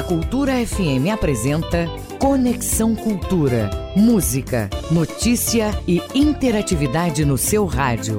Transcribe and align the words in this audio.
A 0.00 0.02
Cultura 0.02 0.54
FM 0.66 1.12
apresenta 1.12 1.84
Conexão 2.18 2.96
Cultura. 2.96 3.68
Música, 3.94 4.70
notícia 4.90 5.72
e 5.86 6.00
interatividade 6.14 7.22
no 7.22 7.36
seu 7.36 7.66
rádio. 7.66 8.18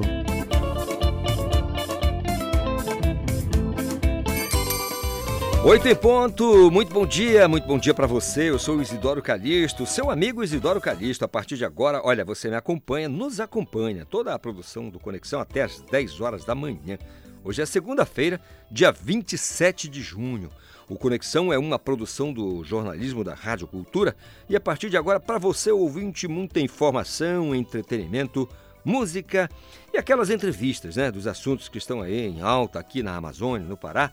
Oito 5.65 5.87
em 5.87 5.95
ponto, 5.95 6.69
muito 6.69 6.93
bom 6.93 7.07
dia, 7.07 7.47
muito 7.47 7.65
bom 7.65 7.79
dia 7.79 7.95
para 7.95 8.05
você. 8.05 8.51
Eu 8.51 8.59
sou 8.59 8.79
Isidoro 8.79 9.19
Calixto, 9.19 9.87
seu 9.87 10.11
amigo 10.11 10.43
Isidoro 10.43 10.79
Calixto. 10.79 11.25
A 11.25 11.27
partir 11.27 11.57
de 11.57 11.65
agora, 11.65 11.99
olha, 12.03 12.23
você 12.23 12.47
me 12.47 12.55
acompanha, 12.55 13.09
nos 13.09 13.39
acompanha. 13.39 14.05
Toda 14.05 14.35
a 14.35 14.37
produção 14.37 14.87
do 14.91 14.99
Conexão 14.99 15.39
até 15.39 15.63
às 15.63 15.81
10 15.81 16.21
horas 16.21 16.45
da 16.45 16.53
manhã. 16.53 16.99
Hoje 17.43 17.59
é 17.59 17.65
segunda-feira, 17.65 18.39
dia 18.69 18.91
27 18.91 19.89
de 19.89 19.99
junho. 19.99 20.51
O 20.91 20.97
Conexão 20.97 21.53
é 21.53 21.57
uma 21.57 21.79
produção 21.79 22.33
do 22.33 22.65
jornalismo 22.65 23.23
da 23.23 23.33
Rádio 23.33 23.65
Cultura 23.65 24.13
e 24.49 24.57
a 24.57 24.59
partir 24.59 24.89
de 24.89 24.97
agora, 24.97 25.21
para 25.21 25.39
você 25.39 25.71
ouvinte, 25.71 26.27
muita 26.27 26.59
informação, 26.59 27.55
entretenimento, 27.55 28.45
música 28.83 29.49
e 29.93 29.97
aquelas 29.97 30.29
entrevistas, 30.29 30.97
né, 30.97 31.09
dos 31.09 31.27
assuntos 31.27 31.69
que 31.69 31.77
estão 31.77 32.01
aí 32.01 32.27
em 32.27 32.41
alta 32.41 32.77
aqui 32.77 33.01
na 33.01 33.15
Amazônia, 33.15 33.65
no 33.65 33.77
Pará 33.77 34.11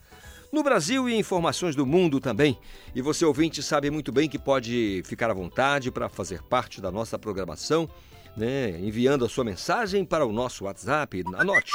no 0.53 0.63
Brasil 0.63 1.09
e 1.09 1.19
informações 1.19 1.75
do 1.75 1.85
mundo 1.85 2.21
também. 2.21 2.57
E 2.95 3.03
você 3.03 3.25
ouvinte 3.25 3.61
sabe 3.61 3.91
muito 3.91 4.13
bem 4.13 4.29
que 4.29 4.39
pode 4.39 5.03
ficar 5.05 5.33
à 5.33 5.35
vontade 5.35 5.91
para 5.91 6.09
fazer 6.09 6.43
parte 6.45 6.81
da 6.81 6.93
nossa 6.93 7.19
programação, 7.19 7.91
né? 8.37 8.79
enviando 8.81 9.25
a 9.25 9.29
sua 9.29 9.45
mensagem 9.45 10.05
para 10.05 10.27
o 10.27 10.33
nosso 10.33 10.65
WhatsApp. 10.65 11.23
Anote: 11.35 11.71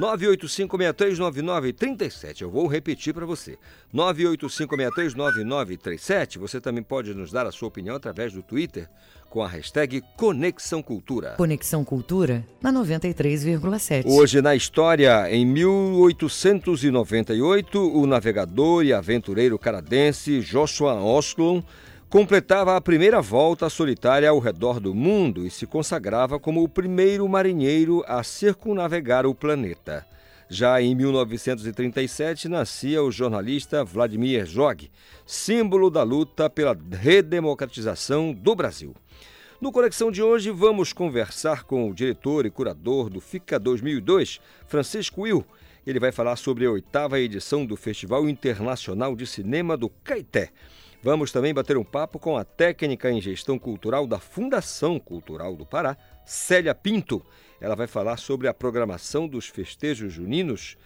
985639937. 0.00 2.42
Eu 2.42 2.50
vou 2.50 2.66
repetir 2.66 3.14
para 3.14 3.24
você. 3.26 3.58
985639937. 3.94 6.38
Você 6.38 6.60
também 6.60 6.82
pode 6.82 7.14
nos 7.14 7.30
dar 7.30 7.46
a 7.46 7.52
sua 7.52 7.68
opinião 7.68 7.94
através 7.96 8.32
do 8.32 8.42
Twitter 8.42 8.88
com 9.28 9.42
a 9.42 9.48
hashtag 9.48 10.02
Conexão 10.16 10.80
Cultura. 10.82 11.34
Conexão 11.36 11.84
Cultura 11.84 12.42
na 12.62 12.72
93,7. 12.72 14.04
Hoje 14.06 14.40
na 14.40 14.54
história, 14.54 15.28
em 15.30 15.44
1898, 15.44 17.78
o 17.78 18.06
navegador 18.06 18.84
e 18.84 18.92
aventureiro 18.92 19.58
canadense 19.58 20.40
Joshua 20.40 20.94
Oslon 20.94 21.60
completava 22.08 22.76
a 22.76 22.80
primeira 22.80 23.20
volta 23.20 23.68
solitária 23.68 24.30
ao 24.30 24.38
redor 24.38 24.78
do 24.78 24.94
mundo 24.94 25.44
e 25.44 25.50
se 25.50 25.66
consagrava 25.66 26.38
como 26.38 26.62
o 26.62 26.68
primeiro 26.68 27.28
marinheiro 27.28 28.04
a 28.06 28.22
circunnavegar 28.22 29.26
o 29.26 29.34
planeta. 29.34 30.06
Já 30.48 30.80
em 30.80 30.94
1937 30.94 32.48
nascia 32.48 33.02
o 33.02 33.10
jornalista 33.10 33.84
Vladimir 33.84 34.46
Zog, 34.46 34.88
símbolo 35.26 35.90
da 35.90 36.04
luta 36.04 36.48
pela 36.48 36.78
redemocratização 36.92 38.32
do 38.32 38.54
Brasil. 38.54 38.94
No 39.60 39.72
Conexão 39.72 40.12
de 40.12 40.22
hoje, 40.22 40.50
vamos 40.50 40.92
conversar 40.92 41.64
com 41.64 41.90
o 41.90 41.94
diretor 41.94 42.46
e 42.46 42.50
curador 42.50 43.10
do 43.10 43.20
FICA 43.20 43.58
2002, 43.58 44.38
Francisco 44.68 45.22
Will. 45.22 45.44
Ele 45.84 45.98
vai 45.98 46.12
falar 46.12 46.36
sobre 46.36 46.66
a 46.66 46.70
oitava 46.70 47.18
edição 47.18 47.66
do 47.66 47.74
Festival 47.74 48.28
Internacional 48.28 49.16
de 49.16 49.26
Cinema 49.26 49.76
do 49.76 49.88
Caeté. 49.88 50.52
Vamos 51.06 51.30
também 51.30 51.54
bater 51.54 51.76
um 51.76 51.84
papo 51.84 52.18
com 52.18 52.36
a 52.36 52.42
técnica 52.44 53.08
em 53.08 53.20
gestão 53.20 53.60
cultural 53.60 54.08
da 54.08 54.18
Fundação 54.18 54.98
Cultural 54.98 55.54
do 55.54 55.64
Pará, 55.64 55.96
Célia 56.24 56.74
Pinto. 56.74 57.24
Ela 57.60 57.76
vai 57.76 57.86
falar 57.86 58.16
sobre 58.16 58.48
a 58.48 58.52
programação 58.52 59.28
dos 59.28 59.46
festejos 59.46 60.12
juninos, 60.12 60.76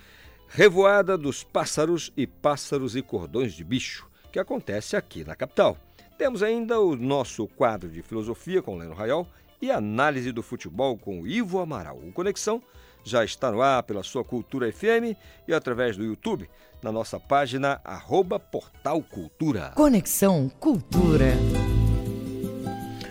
Revoada 0.47 1.17
dos 1.17 1.43
Pássaros 1.43 2.13
e 2.19 2.27
Pássaros 2.27 2.95
e 2.97 3.01
Cordões 3.01 3.55
de 3.55 3.65
Bicho, 3.65 4.11
que 4.31 4.39
acontece 4.39 4.95
aqui 4.95 5.25
na 5.25 5.35
capital. 5.35 5.79
Temos 6.19 6.43
ainda 6.43 6.79
o 6.79 6.95
nosso 6.95 7.49
quadro 7.49 7.89
de 7.89 8.03
filosofia 8.03 8.61
com 8.61 8.77
Leno 8.77 8.93
Raiol 8.93 9.27
e 9.59 9.71
análise 9.71 10.33
do 10.33 10.43
futebol 10.43 10.99
com 10.99 11.27
Ivo 11.27 11.61
Amaral. 11.61 11.97
O 11.97 12.13
Conexão 12.13 12.63
já 13.03 13.25
está 13.25 13.51
no 13.51 13.63
ar 13.63 13.83
pela 13.85 14.03
sua 14.03 14.23
Cultura 14.23 14.71
FM 14.71 15.17
e 15.49 15.55
através 15.55 15.97
do 15.97 16.05
YouTube 16.05 16.47
na 16.83 16.93
nossa 16.93 17.19
página 17.19 17.81
arroba 17.85 18.39
Portal 18.39 19.03
Cultura. 19.03 19.73
Conexão 19.75 20.51
Cultura. 20.61 21.37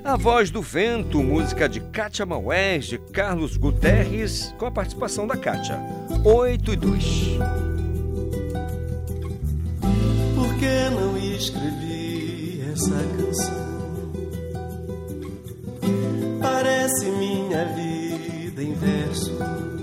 A 0.03 0.17
Voz 0.17 0.49
do 0.49 0.61
Vento, 0.61 1.21
música 1.21 1.69
de 1.69 1.79
Kátia 1.79 2.25
Maués, 2.25 2.85
de 2.85 2.97
Carlos 2.97 3.57
Guterres, 3.57 4.53
com 4.57 4.65
a 4.65 4.71
participação 4.71 5.27
da 5.27 5.37
Kátia. 5.37 5.79
8 6.23 6.73
e 6.73 6.75
2. 6.75 7.03
Por 10.35 10.55
que 10.57 10.89
não 10.89 11.17
escrevi 11.17 12.61
essa 12.71 12.95
canção. 13.17 13.69
Parece 16.41 17.05
minha 17.11 17.65
vida 17.65 18.63
em 18.63 18.73
versos. 18.73 19.78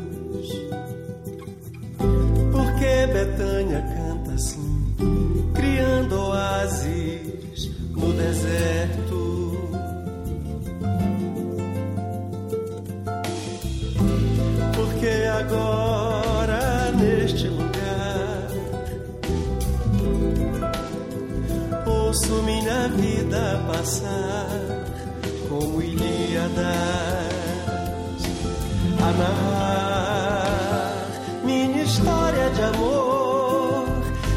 Betânia 3.05 3.83
canta 3.83 4.33
assim, 4.33 4.95
criando 5.55 6.19
oásis 6.19 7.71
no 7.91 8.13
deserto. 8.13 9.17
Porque 14.75 15.29
agora 15.41 16.93
neste 16.93 17.49
lugar 17.49 18.49
ouço 21.87 22.43
minha 22.45 22.89
vida 22.89 23.63
passar 23.67 24.49
como 25.49 25.83
Ilíadas 25.83 26.67
a 29.03 29.13
narrar 29.13 30.46
história 31.97 32.51
de 32.51 32.61
amor, 32.61 33.87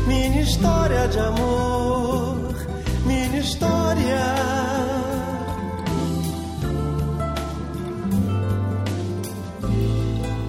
minha 0.07 0.41
história 0.41 1.07
de 1.09 1.19
amor, 1.19 2.55
minha 3.05 3.39
história. 3.39 4.25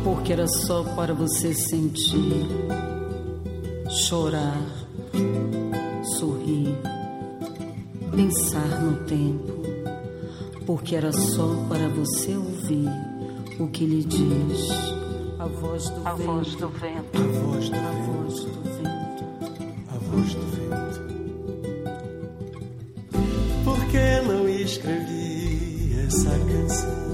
Porque 0.04 0.32
era 0.32 0.46
só 0.46 0.84
para 0.94 1.12
você 1.12 1.52
sentir, 1.52 2.46
chorar, 3.88 4.62
sorrir 6.16 6.76
pensar 8.14 8.82
no 8.82 9.04
tempo, 9.06 9.62
porque 10.64 10.94
era 10.94 11.12
só 11.12 11.56
para 11.68 11.88
você 11.88 12.36
ouvir 12.36 12.88
o 13.58 13.66
que 13.68 13.84
lhe 13.84 14.04
diz 14.04 15.00
a 15.40 15.46
voz 15.46 15.88
do 15.88 16.06
a 16.06 16.12
vento. 16.12 16.26
Voz 16.26 16.54
do 16.56 16.68
vento. 16.68 17.16
A 17.16 17.22
voz 17.40 17.70
do, 17.70 17.76
a 17.76 17.80
vento. 17.80 18.04
Voz 18.06 18.44
do 18.44 18.60
vento. 18.62 19.24
A 19.88 19.98
voz 19.98 20.34
do 20.34 20.46
vento. 20.46 21.00
Por 23.64 23.78
que 23.86 24.20
não 24.28 24.46
escrevi 24.48 26.04
essa 26.06 26.30
canção? 26.30 27.09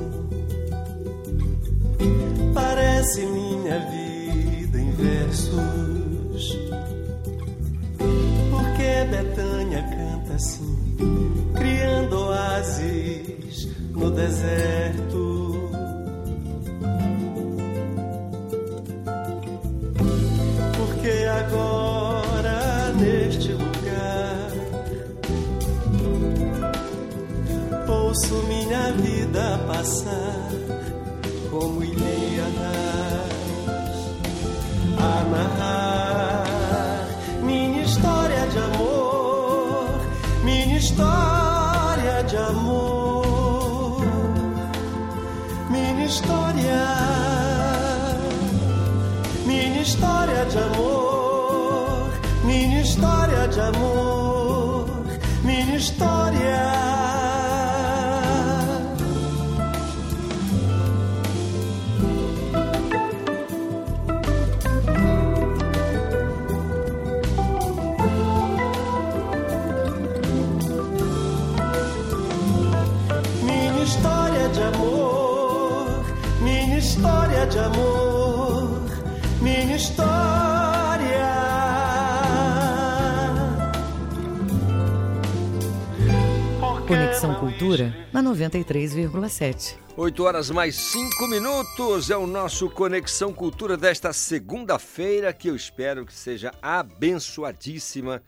Cultura 87.67 88.09
na 88.13 88.23
93,7. 88.23 89.77
8 89.97 90.23
horas 90.23 90.51
mais 90.51 90.77
5 90.77 91.27
minutos 91.27 92.11
é 92.11 92.17
o 92.17 92.25
nosso 92.25 92.71
Conexão 92.71 93.33
Cultura 93.33 93.77
desta 93.77 94.13
segunda-feira, 94.13 95.33
que 95.33 95.49
eu 95.49 95.57
espero 95.57 96.07
que 96.07 96.15
seja 96.15 96.53
abençoadíssima 96.63 98.23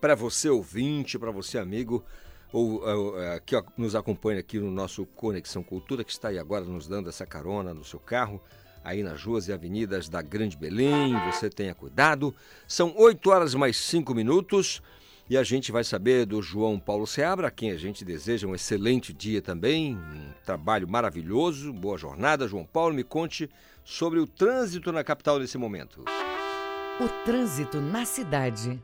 para 0.00 0.16
você 0.16 0.48
ouvinte, 0.48 1.20
para 1.20 1.30
você 1.30 1.56
amigo, 1.56 2.04
ou, 2.52 2.82
ou 2.84 3.22
é, 3.22 3.38
que 3.38 3.54
nos 3.76 3.94
acompanha 3.94 4.40
aqui 4.40 4.58
no 4.58 4.72
nosso 4.72 5.06
Conexão 5.06 5.62
Cultura, 5.62 6.02
que 6.02 6.10
está 6.10 6.30
aí 6.30 6.38
agora 6.38 6.64
nos 6.64 6.88
dando 6.88 7.08
essa 7.08 7.24
carona 7.24 7.72
no 7.72 7.84
seu 7.84 8.00
carro, 8.00 8.42
aí 8.82 9.04
nas 9.04 9.22
ruas 9.22 9.46
e 9.46 9.52
avenidas 9.52 10.08
da 10.08 10.20
Grande 10.20 10.56
Belém. 10.56 11.14
Você 11.30 11.48
tenha 11.48 11.76
cuidado. 11.76 12.34
São 12.66 12.92
8 12.96 13.30
horas 13.30 13.54
mais 13.54 13.76
5 13.76 14.12
minutos. 14.12 14.82
E 15.30 15.38
a 15.38 15.44
gente 15.44 15.70
vai 15.70 15.84
saber 15.84 16.26
do 16.26 16.42
João 16.42 16.76
Paulo 16.76 17.06
Seabra, 17.06 17.46
a 17.46 17.50
quem 17.52 17.70
a 17.70 17.76
gente 17.76 18.04
deseja 18.04 18.48
um 18.48 18.54
excelente 18.56 19.12
dia 19.12 19.40
também, 19.40 19.94
um 19.94 20.32
trabalho 20.44 20.88
maravilhoso, 20.88 21.72
boa 21.72 21.96
jornada. 21.96 22.48
João 22.48 22.64
Paulo, 22.64 22.92
me 22.92 23.04
conte 23.04 23.48
sobre 23.84 24.18
o 24.18 24.26
trânsito 24.26 24.90
na 24.90 25.04
capital 25.04 25.38
nesse 25.38 25.56
momento. 25.56 26.00
O 27.00 27.24
trânsito 27.24 27.80
na 27.80 28.04
cidade. 28.04 28.82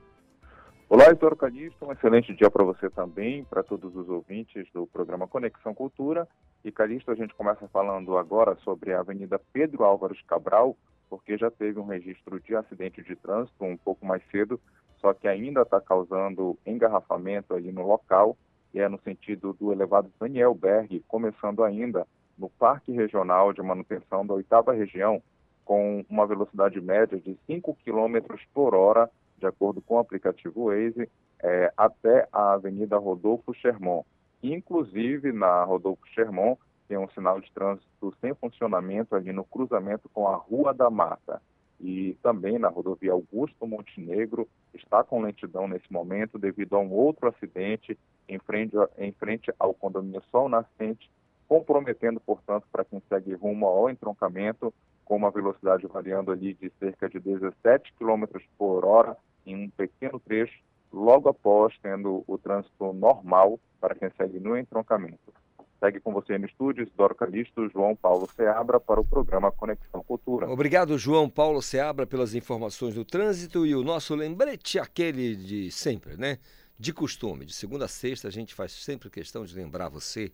Olá, 0.88 1.08
Heitor 1.08 1.34
Calixto, 1.34 1.84
um 1.84 1.90
excelente 1.90 2.32
dia 2.32 2.48
para 2.48 2.62
você 2.62 2.88
também, 2.90 3.43
para 3.43 3.64
todos 3.64 3.96
os 3.96 4.08
ouvintes 4.08 4.69
do 4.72 4.87
programa 4.87 5.26
Conexão 5.26 5.75
Cultura. 5.75 6.28
E 6.64 6.70
Calixto, 6.70 7.10
a 7.10 7.16
gente 7.16 7.34
começa 7.34 7.66
falando 7.72 8.16
agora 8.16 8.54
sobre 8.62 8.93
a 8.93 9.00
Avenida 9.00 9.40
Pedro 9.52 9.82
Álvares 9.82 10.22
Cabral, 10.22 10.76
porque 11.10 11.37
já 11.37 11.50
teve 11.50 11.81
um 11.81 11.87
registro 11.87 12.38
de 12.38 12.54
acidente 12.54 13.02
de 13.02 13.16
trânsito 13.16 13.64
um 13.64 13.76
pouco 13.76 14.06
mais 14.06 14.22
cedo 14.31 14.60
só 15.00 15.12
que 15.12 15.28
ainda 15.28 15.62
está 15.62 15.81
causando 15.81 16.58
engarrafamento 16.66 17.54
ali 17.54 17.72
no 17.72 17.87
local, 17.87 18.37
e 18.72 18.81
é 18.81 18.88
no 18.88 18.98
sentido 19.00 19.52
do 19.54 19.72
elevado 19.72 20.10
Daniel 20.20 20.54
Berg, 20.54 21.02
começando 21.08 21.64
ainda 21.64 22.06
no 22.37 22.50
Parque 22.50 22.93
Regional 22.93 23.52
de 23.52 23.62
Manutenção 23.62 24.26
da 24.26 24.34
Oitava 24.34 24.72
Região, 24.72 25.22
com 25.64 26.04
uma 26.08 26.26
velocidade 26.26 26.81
média 26.81 27.19
de 27.19 27.37
5 27.46 27.76
km 27.84 28.37
por 28.52 28.75
hora, 28.75 29.10
de 29.38 29.46
acordo 29.46 29.81
com 29.81 29.94
o 29.94 29.98
aplicativo 29.98 30.66
Waze, 30.66 31.08
é, 31.43 31.72
até 31.76 32.28
a 32.32 32.52
Avenida 32.52 32.96
Rodolfo 32.98 33.52
Sherman. 33.54 34.02
Inclusive, 34.43 35.32
na 35.32 35.64
Rodolfo 35.64 36.06
Sherman, 36.08 36.56
tem 36.87 36.96
um 36.96 37.08
sinal 37.08 37.40
de 37.40 37.50
trânsito 37.52 38.14
sem 38.20 38.34
funcionamento 38.34 39.16
ali 39.16 39.32
no 39.32 39.44
cruzamento 39.44 40.08
com 40.10 40.28
a 40.28 40.37
Rua 40.37 40.72
da 40.72 40.88
Mata 40.88 41.43
e 41.81 42.17
também 42.23 42.58
na 42.58 42.69
rodovia 42.69 43.12
Augusto 43.12 43.67
Montenegro 43.67 44.49
está 44.75 45.05
com 45.05 45.23
lentidão 45.23 45.69
nesse 45.69 45.90
momento 45.93 46.38
devido 46.38 46.76
a 46.76 46.81
um 46.81 46.93
outro 46.93 47.28
acidente 47.28 47.99
em 48.28 48.38
frente, 48.38 48.75
em 48.99 49.12
frente 49.12 49.52
ao 49.58 49.75
condomínio 49.75 50.23
Sol 50.31 50.49
Nascente, 50.49 51.11
comprometendo, 51.49 52.20
portanto, 52.20 52.67
para 52.73 52.84
quem 52.84 53.00
segue 53.08 53.34
rumo 53.34 53.67
ao 53.67 53.90
entroncamento, 53.90 54.73
com 55.05 55.17
uma 55.17 55.31
velocidade 55.31 55.87
variando 55.87 56.32
ali 56.32 56.55
de 56.55 56.73
cerca 56.81 57.08
de 57.08 57.20
17 57.20 57.93
km 57.94 58.25
por 58.58 58.84
hora 58.84 59.17
em 59.46 59.55
um 59.55 59.70
pequeno 59.70 60.19
trecho, 60.19 60.58
logo 60.93 61.29
após 61.29 61.72
tendo 61.81 62.25
o 62.26 62.38
trânsito 62.38 62.93
normal 62.93 63.61
para 63.81 63.94
quem 63.94 64.11
segue 64.17 64.40
no 64.40 64.58
entroncamento. 64.58 65.32
Segue 65.78 66.00
com 66.00 66.12
você 66.12 66.38
no 66.38 66.46
estúdio, 66.46 66.84
Isidoro 66.84 67.14
Calixto, 67.14 67.69
João 67.69 67.94
Paulo 67.94 68.28
Seabra, 68.34 68.81
para 68.81 69.00
o 69.00 69.05
programa 69.05 69.52
Conexão 69.52 70.02
Cultura. 70.02 70.50
Obrigado, 70.50 70.96
João 70.96 71.28
Paulo 71.28 71.61
Seabra, 71.61 72.06
pelas 72.06 72.34
informações 72.34 72.94
do 72.94 73.05
trânsito 73.05 73.67
e 73.67 73.75
o 73.75 73.84
nosso 73.84 74.14
lembrete, 74.14 74.78
aquele 74.78 75.37
de 75.37 75.70
sempre, 75.70 76.17
né? 76.17 76.38
De 76.78 76.93
costume. 76.93 77.44
De 77.44 77.52
segunda 77.52 77.84
a 77.84 77.88
sexta, 77.88 78.28
a 78.28 78.31
gente 78.31 78.55
faz 78.55 78.73
sempre 78.73 79.11
questão 79.11 79.44
de 79.44 79.55
lembrar 79.55 79.90
você, 79.90 80.32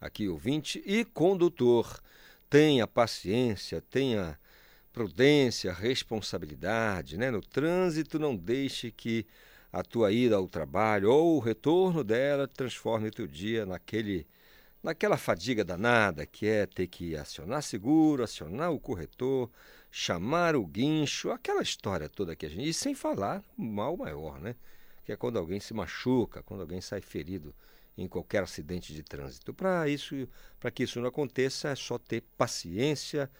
aqui 0.00 0.28
ouvinte 0.28 0.82
e 0.84 1.04
condutor. 1.04 2.00
Tenha 2.48 2.84
paciência, 2.84 3.80
tenha 3.80 4.36
prudência, 4.92 5.72
responsabilidade, 5.72 7.16
né? 7.16 7.30
No 7.30 7.40
trânsito, 7.40 8.18
não 8.18 8.34
deixe 8.34 8.90
que 8.90 9.24
a 9.72 9.84
tua 9.84 10.10
ida 10.10 10.34
ao 10.34 10.48
trabalho 10.48 11.12
ou 11.12 11.36
o 11.36 11.38
retorno 11.38 12.02
dela 12.02 12.48
transforme 12.48 13.06
o 13.06 13.12
teu 13.12 13.28
dia 13.28 13.64
naquele 13.64 14.26
naquela 14.82 15.16
fadiga 15.16 15.64
danada 15.64 16.26
que 16.26 16.46
é 16.46 16.66
ter 16.66 16.86
que 16.86 17.16
acionar 17.16 17.62
seguro, 17.62 18.22
acionar 18.22 18.72
o 18.72 18.80
corretor, 18.80 19.50
chamar 19.90 20.56
o 20.56 20.66
guincho, 20.66 21.30
aquela 21.30 21.62
história 21.62 22.08
toda 22.08 22.36
que 22.36 22.46
a 22.46 22.48
gente. 22.48 22.68
E 22.68 22.74
sem 22.74 22.94
falar 22.94 23.42
mal 23.56 23.96
maior, 23.96 24.40
né? 24.40 24.54
Que 25.04 25.12
é 25.12 25.16
quando 25.16 25.38
alguém 25.38 25.60
se 25.60 25.74
machuca, 25.74 26.42
quando 26.42 26.60
alguém 26.60 26.80
sai 26.80 27.00
ferido 27.00 27.54
em 27.96 28.08
qualquer 28.08 28.42
acidente 28.42 28.94
de 28.94 29.02
trânsito. 29.02 29.52
Para 29.52 29.88
isso, 29.88 30.28
para 30.58 30.70
que 30.70 30.84
isso 30.84 31.00
não 31.00 31.08
aconteça, 31.08 31.68
é 31.68 31.74
só 31.74 31.98
ter 31.98 32.22
paciência 32.38 33.30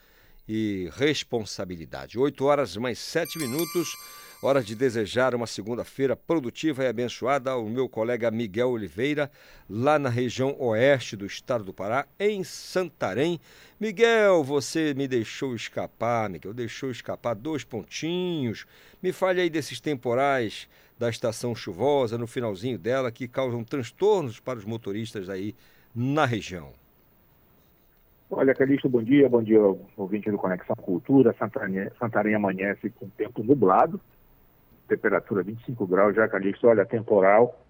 e 0.47 0.91
responsabilidade. 0.93 2.19
8 2.19 2.45
horas 2.45 2.77
mais 2.77 2.99
7 2.99 3.39
minutos. 3.39 3.97
Hora 4.43 4.63
de 4.63 4.75
desejar 4.75 5.35
uma 5.35 5.47
segunda-feira 5.47 6.17
produtiva 6.17 6.83
e 6.83 6.87
abençoada 6.87 7.51
ao 7.51 7.67
meu 7.67 7.91
colega 7.91 8.31
Miguel 8.31 8.71
Oliveira, 8.71 9.31
lá 9.69 9.99
na 9.99 10.09
região 10.09 10.57
oeste 10.59 11.15
do 11.15 11.27
estado 11.27 11.63
do 11.63 11.75
Pará, 11.75 12.07
em 12.19 12.43
Santarém. 12.43 13.39
Miguel, 13.79 14.43
você 14.43 14.95
me 14.95 15.07
deixou 15.07 15.55
escapar, 15.55 16.31
Miguel, 16.31 16.55
deixou 16.55 16.91
escapar 16.91 17.35
dois 17.35 17.65
pontinhos. 17.65 18.65
Me 19.03 19.13
fale 19.13 19.43
aí 19.43 19.51
desses 19.51 19.79
temporais 19.79 20.67
da 20.99 21.11
estação 21.11 21.55
chuvosa, 21.55 22.17
no 22.17 22.27
finalzinho 22.27 22.79
dela, 22.79 23.13
que 23.13 23.29
causam 23.29 23.63
transtornos 23.63 24.41
para 24.41 24.59
os 24.59 24.65
motoristas 24.65 25.29
aí 25.29 25.55
na 25.95 26.25
região. 26.25 26.73
Olha, 28.31 28.55
Calixto, 28.55 28.89
bom 28.89 29.03
dia, 29.03 29.29
bom 29.29 29.43
dia, 29.43 29.61
ouvinte 29.99 30.31
do 30.31 30.39
Conexão 30.39 30.77
Cultura. 30.77 31.35
Santarém, 31.39 31.91
Santarém 31.99 32.35
amanhece 32.35 32.89
com 32.89 33.07
tempo 33.11 33.43
nublado, 33.43 34.01
temperatura 34.91 35.45
25 35.45 35.87
graus, 35.87 36.17
já 36.17 36.29
Calixto, 36.29 36.67
olha, 36.67 36.85
temporal 36.85 37.65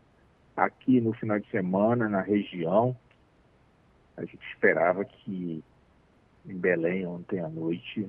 aqui 0.57 1.01
no 1.01 1.13
final 1.13 1.39
de 1.39 1.49
semana, 1.51 2.09
na 2.09 2.23
região. 2.23 2.97
A 4.17 4.23
gente 4.23 4.41
esperava 4.49 5.05
que 5.05 5.63
em 6.47 6.57
Belém, 6.57 7.07
ontem 7.07 7.41
à 7.41 7.49
noite, 7.49 8.09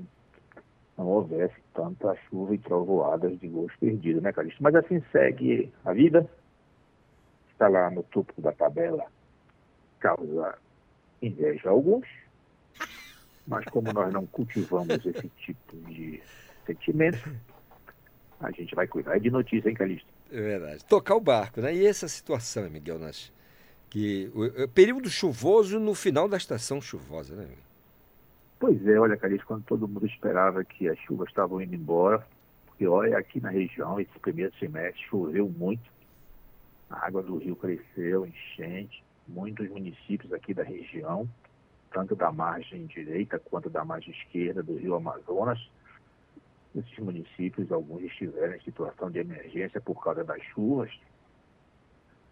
não 0.97 1.07
houvesse 1.07 1.55
tanta 1.73 2.15
chuva 2.29 2.55
e 2.55 2.57
trovoadas 2.57 3.37
de 3.39 3.47
gols 3.47 3.73
perdidos, 3.79 4.23
né, 4.23 4.31
Calixto? 4.31 4.63
Mas 4.63 4.75
assim 4.75 5.03
segue 5.11 5.71
a 5.83 5.91
vida. 5.91 6.27
Está 7.51 7.67
lá 7.67 7.91
no 7.91 8.03
topo 8.03 8.41
da 8.41 8.53
tabela, 8.53 9.05
causa 9.99 10.57
inveja 11.21 11.69
a 11.69 11.71
alguns. 11.71 12.07
Mas 13.45 13.65
como 13.65 13.91
nós 13.91 14.13
não 14.13 14.25
cultivamos 14.25 15.05
esse 15.05 15.29
tipo 15.29 15.75
de 15.89 16.21
sentimento, 16.65 17.29
a 18.41 18.51
gente 18.51 18.73
vai 18.75 18.87
cuidar 18.87 19.19
de 19.19 19.29
notícia, 19.29 19.69
hein, 19.69 19.75
Calixto? 19.75 20.07
É 20.31 20.41
verdade. 20.41 20.85
Tocar 20.85 21.15
o 21.15 21.21
barco, 21.21 21.61
né? 21.61 21.73
E 21.73 21.85
essa 21.85 22.07
situação, 22.07 22.69
Miguel, 22.69 22.99
nas, 22.99 23.31
que 23.89 24.31
o, 24.33 24.63
o 24.63 24.67
período 24.67 25.09
chuvoso 25.09 25.79
no 25.79 25.93
final 25.93 26.27
da 26.27 26.37
estação 26.37 26.81
chuvosa, 26.81 27.35
né? 27.35 27.47
Pois 28.59 28.85
é, 28.87 28.99
olha, 28.99 29.17
Calixto, 29.17 29.47
quando 29.47 29.63
todo 29.63 29.87
mundo 29.87 30.05
esperava 30.05 30.63
que 30.63 30.87
as 30.87 30.97
chuvas 30.99 31.29
estavam 31.29 31.61
indo 31.61 31.75
embora, 31.75 32.25
porque 32.67 32.87
olha, 32.87 33.17
aqui 33.17 33.41
na 33.41 33.49
região, 33.49 33.99
esse 33.99 34.17
primeiro 34.19 34.53
semestre 34.57 35.03
choveu 35.09 35.49
muito, 35.49 35.89
a 36.89 37.05
água 37.05 37.23
do 37.23 37.37
rio 37.37 37.55
cresceu, 37.55 38.25
enchente, 38.25 39.03
muitos 39.27 39.67
municípios 39.69 40.31
aqui 40.33 40.53
da 40.53 40.63
região, 40.63 41.27
tanto 41.91 42.15
da 42.15 42.31
margem 42.31 42.85
direita 42.85 43.39
quanto 43.39 43.69
da 43.69 43.83
margem 43.83 44.13
esquerda 44.13 44.63
do 44.63 44.75
rio 44.77 44.95
Amazonas, 44.95 45.59
esses 46.75 46.97
municípios, 46.99 47.71
alguns 47.71 48.03
estiveram 48.03 48.55
em 48.55 48.61
situação 48.61 49.11
de 49.11 49.19
emergência 49.19 49.81
por 49.81 50.01
causa 50.01 50.23
das 50.23 50.41
chuvas, 50.53 50.91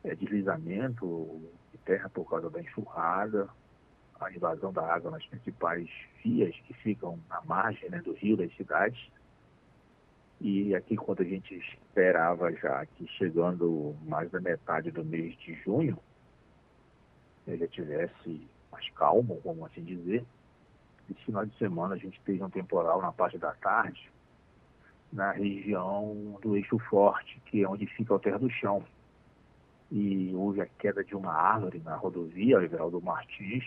é, 0.04 0.16
deslizamento 0.16 1.42
de 1.72 1.78
terra 1.80 2.10
por 2.10 2.30
causa 2.30 2.50
da 2.50 2.62
enxurrada, 2.62 3.50
a 4.20 4.32
invasão 4.32 4.72
da 4.72 4.86
água 4.94 5.12
nas 5.12 5.26
principais 5.26 5.90
vias 6.24 6.56
que 6.68 6.74
ficam 6.74 7.20
na 7.30 7.42
margem 7.42 7.90
né, 7.90 8.02
do 8.02 8.14
rio 8.14 8.38
das 8.38 8.54
cidades. 8.56 9.00
E 10.42 10.74
aqui, 10.74 10.96
quando 10.96 11.22
a 11.22 11.26
gente 11.26 11.54
esperava 11.56 12.52
já 12.54 12.86
que 12.86 13.08
chegando 13.08 13.96
mais 14.06 14.30
da 14.32 14.40
metade 14.40 14.90
do 14.92 15.04
mês 15.04 15.38
de 15.40 15.54
junho, 15.64 15.98
ele 17.46 17.68
tivesse 17.68 18.48
mais 18.72 18.90
calmo, 18.92 19.42
vamos 19.44 19.66
assim 19.66 19.84
dizer, 19.84 20.24
esse 21.10 21.26
final 21.26 21.46
de 21.46 21.58
semana 21.58 21.96
a 21.96 21.98
gente 21.98 22.22
teve 22.22 22.44
um 22.44 22.50
temporal 22.50 23.02
na 23.02 23.12
parte 23.12 23.38
da 23.38 23.52
tarde, 23.54 24.10
na 25.12 25.32
região 25.32 26.38
do 26.42 26.56
eixo 26.56 26.78
forte, 26.90 27.40
que 27.46 27.64
é 27.64 27.68
onde 27.68 27.86
fica 27.88 28.14
o 28.14 28.20
terra 28.20 28.38
do 28.38 28.50
chão. 28.50 28.84
E 29.92 30.32
houve 30.36 30.62
a 30.62 30.66
queda 30.66 31.04
de 31.04 31.16
uma 31.16 31.34
árvore 31.34 31.80
na 31.80 31.96
rodovia 31.96 32.62
Everaldo 32.62 33.02
Martins. 33.02 33.64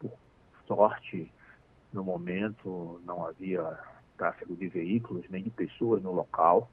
Por 0.00 0.12
sorte, 0.66 1.30
no 1.92 2.02
momento 2.02 3.00
não 3.04 3.24
havia 3.24 3.78
tráfego 4.16 4.56
de 4.56 4.68
veículos 4.68 5.24
nem 5.30 5.44
de 5.44 5.50
pessoas 5.50 6.02
no 6.02 6.12
local. 6.12 6.68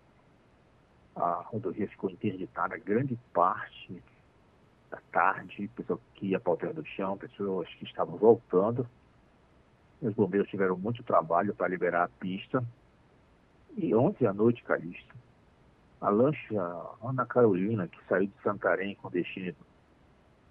A 1.16 1.44
rodovia 1.46 1.88
ficou 1.88 2.10
interditada 2.10 2.78
grande 2.78 3.20
parte 3.34 4.02
da 4.90 5.00
tarde, 5.12 5.70
pessoa 5.76 6.00
que 6.16 6.28
ia 6.28 6.40
para 6.40 6.50
o 6.50 6.54
alter 6.54 6.74
do 6.74 6.86
chão, 6.86 7.18
pessoas 7.18 7.68
que 7.76 7.86
estavam 7.86 8.18
voltando. 8.18 8.88
Os 10.02 10.14
bombeiros 10.14 10.50
tiveram 10.50 10.78
muito 10.78 11.04
trabalho 11.04 11.54
para 11.54 11.68
liberar 11.68 12.06
a 12.06 12.08
pista. 12.08 12.64
E 13.82 13.96
ontem 13.96 14.28
à 14.28 14.34
noite, 14.34 14.62
Calixto, 14.64 15.16
a 16.02 16.10
lancha 16.10 16.62
Ana 17.02 17.26
Carolina, 17.26 17.88
que 17.88 17.98
saiu 18.10 18.28
de 18.28 18.44
Santarém 18.44 18.94
com 18.96 19.10
destino 19.10 19.56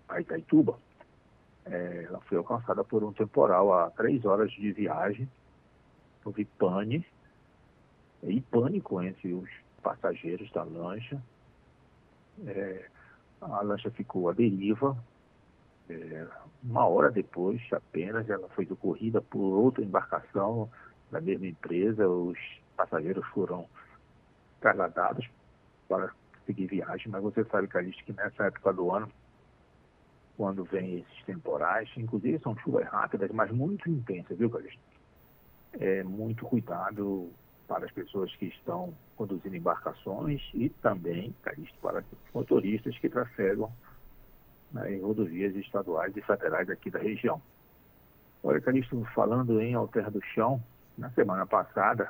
a 0.09 0.19
Itaituba, 0.19 0.79
é, 1.67 2.05
ela 2.09 2.21
foi 2.23 2.39
alcançada 2.39 2.83
por 2.83 3.05
um 3.05 3.13
temporal 3.13 3.71
a 3.75 3.91
três 3.91 4.25
horas 4.25 4.51
de 4.53 4.73
viagem. 4.73 5.29
Houve 6.25 6.47
pane 6.47 7.05
e 8.23 8.41
pânico 8.41 9.03
entre 9.03 9.35
os 9.35 9.51
passageiros 9.83 10.51
da 10.53 10.63
lancha. 10.63 11.23
É, 12.47 12.89
a 13.43 13.61
lancha 13.61 13.91
ficou 13.91 14.31
à 14.31 14.33
deriva. 14.33 14.97
É, 15.91 16.27
uma 16.63 16.87
hora 16.87 17.11
depois, 17.11 17.61
apenas, 17.73 18.27
ela 18.31 18.49
foi 18.49 18.65
socorrida 18.65 19.21
por 19.21 19.39
outra 19.39 19.85
embarcação 19.85 20.71
da 21.11 21.21
mesma 21.21 21.47
empresa. 21.47 22.09
Os 22.09 22.39
passageiros 22.79 23.27
foram 23.29 23.69
trasladados 24.61 25.29
para 25.89 26.13
seguir 26.47 26.67
viagem, 26.67 27.11
mas 27.11 27.23
você 27.23 27.45
sabe, 27.45 27.67
Calixto, 27.67 28.05
que 28.05 28.13
nessa 28.13 28.45
época 28.45 28.73
do 28.73 28.95
ano, 28.95 29.11
quando 30.37 30.65
vem 30.65 31.01
esses 31.01 31.25
temporais, 31.25 31.91
inclusive 31.97 32.39
são 32.39 32.57
chuvas 32.59 32.87
rápidas, 32.87 33.31
mas 33.33 33.51
muito 33.51 33.91
intensas, 33.91 34.39
viu, 34.39 34.49
Calixto? 34.49 34.81
É 35.73 36.03
muito 36.05 36.47
cuidado 36.47 37.31
para 37.67 37.85
as 37.85 37.93
pessoas 37.93 38.35
que 38.37 38.47
estão 38.47 38.95
conduzindo 39.17 39.57
embarcações 39.57 40.41
e 40.55 40.71
também, 40.71 41.35
Calixto, 41.43 41.77
para 41.81 42.05
motoristas 42.33 42.97
que 42.99 43.09
trafegam 43.09 43.71
né, 44.73 44.95
em 44.95 45.03
rodovias 45.03 45.55
estaduais 45.57 46.17
e 46.17 46.23
federais 46.23 46.71
aqui 46.71 46.91
da 46.91 46.99
região. 46.99 47.43
Olha, 48.43 48.61
Calixto, 48.61 49.05
falando 49.15 49.61
em 49.61 49.75
Alter 49.75 50.11
do 50.11 50.23
Chão, 50.23 50.63
na 50.97 51.11
semana 51.11 51.45
passada, 51.45 52.09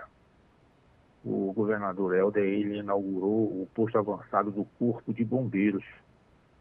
o 1.29 1.53
governador 1.53 2.15
Helder 2.15 2.43
ele 2.43 2.79
inaugurou 2.79 3.63
o 3.63 3.69
posto 3.75 3.99
avançado 3.99 4.51
do 4.51 4.65
Corpo 4.79 5.13
de 5.13 5.23
Bombeiros 5.23 5.85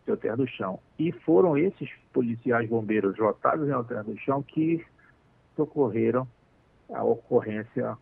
de 0.04 0.12
Alter 0.12 0.36
do 0.36 0.46
Chão. 0.46 0.80
E 1.00 1.12
foram 1.12 1.58
esses 1.58 1.90
policiais 2.12 2.70
bombeiros 2.70 3.18
lotados 3.18 3.66
em 3.68 3.72
Alter 3.72 4.04
do 4.04 4.18
Chão 4.18 4.44
que 4.44 4.86
socorreram 5.56 6.28
a 6.94 7.02
ocorrência 7.02 7.98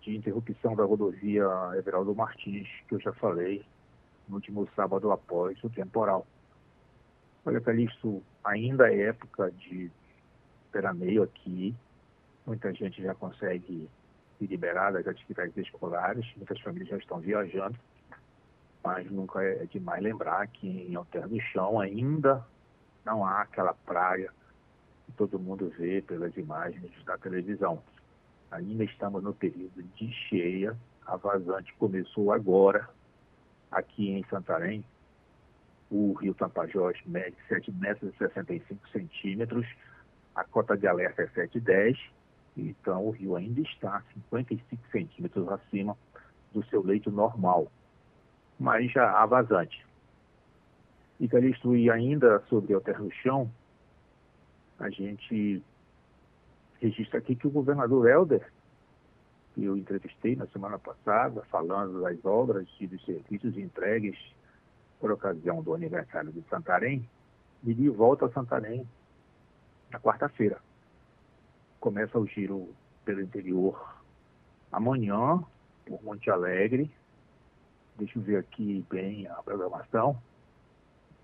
de 0.00 0.16
interrupção 0.16 0.76
da 0.76 0.84
rodovia 0.84 1.44
Everaldo 1.76 2.14
Martins, 2.14 2.68
que 2.88 2.94
eu 2.94 3.00
já 3.00 3.12
falei 3.14 3.64
no 4.28 4.36
último 4.36 4.68
sábado 4.76 5.10
após 5.10 5.62
o 5.64 5.70
temporal. 5.70 6.24
Olha, 7.44 7.60
Calixto, 7.60 8.22
ainda 8.44 8.92
é 8.92 9.08
época 9.08 9.50
de 9.50 9.90
veraneio 10.72 11.24
aqui, 11.24 11.74
muita 12.46 12.72
gente 12.72 13.02
já 13.02 13.12
consegue 13.12 13.88
se 14.40 14.46
liberar 14.46 14.96
atividades 14.96 15.54
escolares, 15.58 16.26
muitas 16.34 16.58
famílias 16.60 16.88
já 16.88 16.96
estão 16.96 17.20
viajando, 17.20 17.78
mas 18.82 19.08
nunca 19.10 19.42
é 19.42 19.66
demais 19.66 20.02
lembrar 20.02 20.46
que 20.48 20.66
em 20.66 20.94
Alter 20.94 21.28
do 21.28 21.38
Chão 21.52 21.78
ainda 21.78 22.42
não 23.04 23.24
há 23.24 23.42
aquela 23.42 23.74
praia 23.74 24.32
que 25.04 25.12
todo 25.12 25.38
mundo 25.38 25.70
vê 25.78 26.00
pelas 26.00 26.34
imagens 26.38 26.90
da 27.04 27.18
televisão. 27.18 27.82
Ainda 28.50 28.82
estamos 28.84 29.22
no 29.22 29.34
período 29.34 29.82
de 29.94 30.10
cheia, 30.10 30.74
a 31.06 31.16
vazante 31.16 31.74
começou 31.74 32.32
agora, 32.32 32.88
aqui 33.70 34.10
em 34.10 34.24
Santarém, 34.30 34.82
o 35.90 36.14
rio 36.14 36.32
Tapajós 36.32 36.98
mede 37.04 37.36
7 37.46 37.70
metros 37.72 38.14
e 38.14 38.16
65 38.16 38.88
centímetros, 38.88 39.66
a 40.34 40.44
cota 40.44 40.78
de 40.78 40.86
alerta 40.86 41.22
é 41.22 41.26
7,10 41.26 41.98
então, 42.68 43.06
o 43.06 43.10
rio 43.10 43.36
ainda 43.36 43.60
está 43.60 44.02
55 44.14 44.82
centímetros 44.90 45.48
acima 45.48 45.96
do 46.52 46.64
seu 46.66 46.82
leito 46.82 47.10
normal, 47.10 47.70
mas 48.58 48.90
já 48.92 49.10
há 49.10 49.24
vazante. 49.26 49.86
E 51.18 51.28
Calixto, 51.28 51.76
e 51.76 51.90
ainda 51.90 52.40
sobre 52.48 52.74
o 52.74 52.80
terra 52.80 53.00
no 53.00 53.10
chão, 53.12 53.50
a 54.78 54.88
gente 54.90 55.62
registra 56.80 57.18
aqui 57.18 57.34
que 57.34 57.46
o 57.46 57.50
governador 57.50 58.08
Helder, 58.08 58.50
que 59.54 59.64
eu 59.64 59.76
entrevistei 59.76 60.34
na 60.34 60.46
semana 60.46 60.78
passada, 60.78 61.42
falando 61.50 62.00
das 62.00 62.24
obras 62.24 62.66
e 62.80 62.86
dos 62.86 63.04
serviços 63.04 63.56
entregues 63.56 64.18
por 64.98 65.10
ocasião 65.10 65.62
do 65.62 65.74
aniversário 65.74 66.32
de 66.32 66.42
Santarém, 66.48 67.08
ele 67.66 67.88
volta 67.90 68.26
a 68.26 68.32
Santarém 68.32 68.86
na 69.90 70.00
quarta-feira 70.00 70.58
começa 71.80 72.18
o 72.18 72.26
giro 72.26 72.68
pelo 73.04 73.22
interior 73.22 73.96
amanhã, 74.70 75.42
por 75.86 76.02
Monte 76.04 76.30
Alegre. 76.30 76.90
Deixa 77.96 78.18
eu 78.18 78.22
ver 78.22 78.36
aqui 78.36 78.84
bem 78.88 79.26
a 79.26 79.34
programação. 79.42 80.20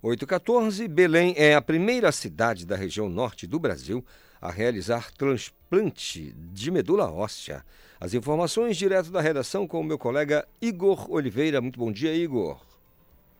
814, 0.02 0.88
Belém 0.88 1.36
é 1.38 1.54
a 1.54 1.62
primeira 1.62 2.12
cidade 2.12 2.66
da 2.66 2.76
região 2.76 3.08
norte 3.08 3.46
do 3.46 3.60
Brasil 3.60 4.04
a 4.42 4.50
realizar 4.52 5.12
transplante 5.12 6.34
de 6.34 6.72
medula 6.72 7.08
óssea. 7.10 7.64
As 8.00 8.16
informações 8.16 8.76
direto 8.76 9.12
da 9.12 9.22
redação 9.22 9.68
com 9.68 9.80
o 9.80 9.84
meu 9.84 10.00
colega 10.00 10.48
Igor 10.60 11.08
Oliveira. 11.10 11.62
Muito 11.62 11.80
bom 11.80 11.92
dia, 11.92 12.14
Igor. 12.14 12.73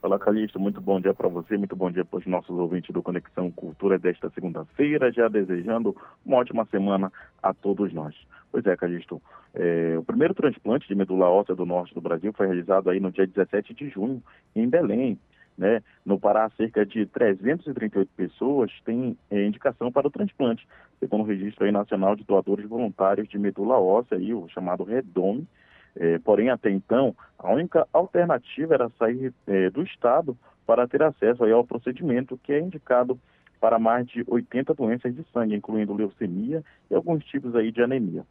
Fala, 0.04 0.20
Calixto. 0.20 0.60
Muito 0.60 0.82
bom 0.82 1.00
dia 1.00 1.14
para 1.14 1.30
você, 1.30 1.58
muito 1.58 1.78
bom 1.78 1.90
dia 1.90 2.04
para 2.04 2.20
os 2.20 2.26
nossos 2.26 2.50
ouvintes 2.50 2.94
do 2.94 3.02
Conexão 3.02 3.50
Cultura 3.50 3.98
desta 3.98 4.30
segunda-feira, 4.32 5.10
já 5.14 5.30
desejando 5.30 5.96
uma 6.26 6.40
ótima 6.40 6.66
semana 6.66 7.10
a 7.42 7.54
todos 7.54 7.94
nós. 7.94 8.14
Pois 8.52 8.66
é, 8.66 8.76
Calixto, 8.76 9.22
é, 9.54 9.96
o 9.98 10.04
primeiro 10.04 10.34
transplante 10.34 10.90
de 10.90 10.94
medula 10.94 11.30
óssea 11.30 11.56
do 11.56 11.66
norte 11.66 11.94
do 11.94 12.02
Brasil 12.02 12.34
foi 12.34 12.48
realizado 12.48 12.90
aí 12.90 13.00
no 13.00 13.14
dia 13.14 13.26
17 13.26 13.74
de 13.74 13.88
junho, 13.88 14.22
em 14.54 14.68
Belém. 14.68 15.18
Né? 15.58 15.82
No 16.06 16.20
Pará, 16.20 16.52
cerca 16.58 16.86
de 16.86 17.06
338 17.06 18.12
pessoas 18.14 18.74
têm 18.84 19.18
é, 19.32 19.46
indicação 19.46 19.90
para 19.90 20.10
o 20.10 20.12
transplante, 20.12 20.68
segundo 21.00 21.22
o 21.22 21.28
Registro 21.28 21.64
aí 21.64 21.72
Nacional 21.72 22.18
de 22.18 22.26
Doadores 22.26 22.68
Voluntários 22.68 23.30
de 23.30 23.40
Medula 23.40 23.80
Óssea, 23.80 24.18
aí, 24.18 24.34
o 24.34 24.50
chamado 24.50 24.84
REDOME, 24.84 25.48
é, 25.96 26.18
porém, 26.20 26.50
até 26.50 26.70
então, 26.70 27.16
a 27.38 27.52
única 27.52 27.88
alternativa 27.94 28.74
era 28.74 28.90
sair 28.98 29.34
é, 29.48 29.70
do 29.70 29.84
Estado 29.84 30.38
para 30.66 30.88
ter 30.88 31.04
acesso 31.04 31.44
aí 31.44 31.52
ao 31.52 31.64
procedimento 31.64 32.40
que 32.42 32.54
é 32.54 32.60
indicado 32.60 33.20
para 33.60 33.80
mais 33.80 34.08
de 34.08 34.24
80 34.28 34.74
doenças 34.74 35.16
de 35.16 35.24
sangue, 35.32 35.56
incluindo 35.56 35.94
leucemia 35.94 36.64
e 36.90 36.96
alguns 36.96 37.24
tipos 37.26 37.56
aí 37.56 37.72
de 37.72 37.82
anemia. 37.82 38.26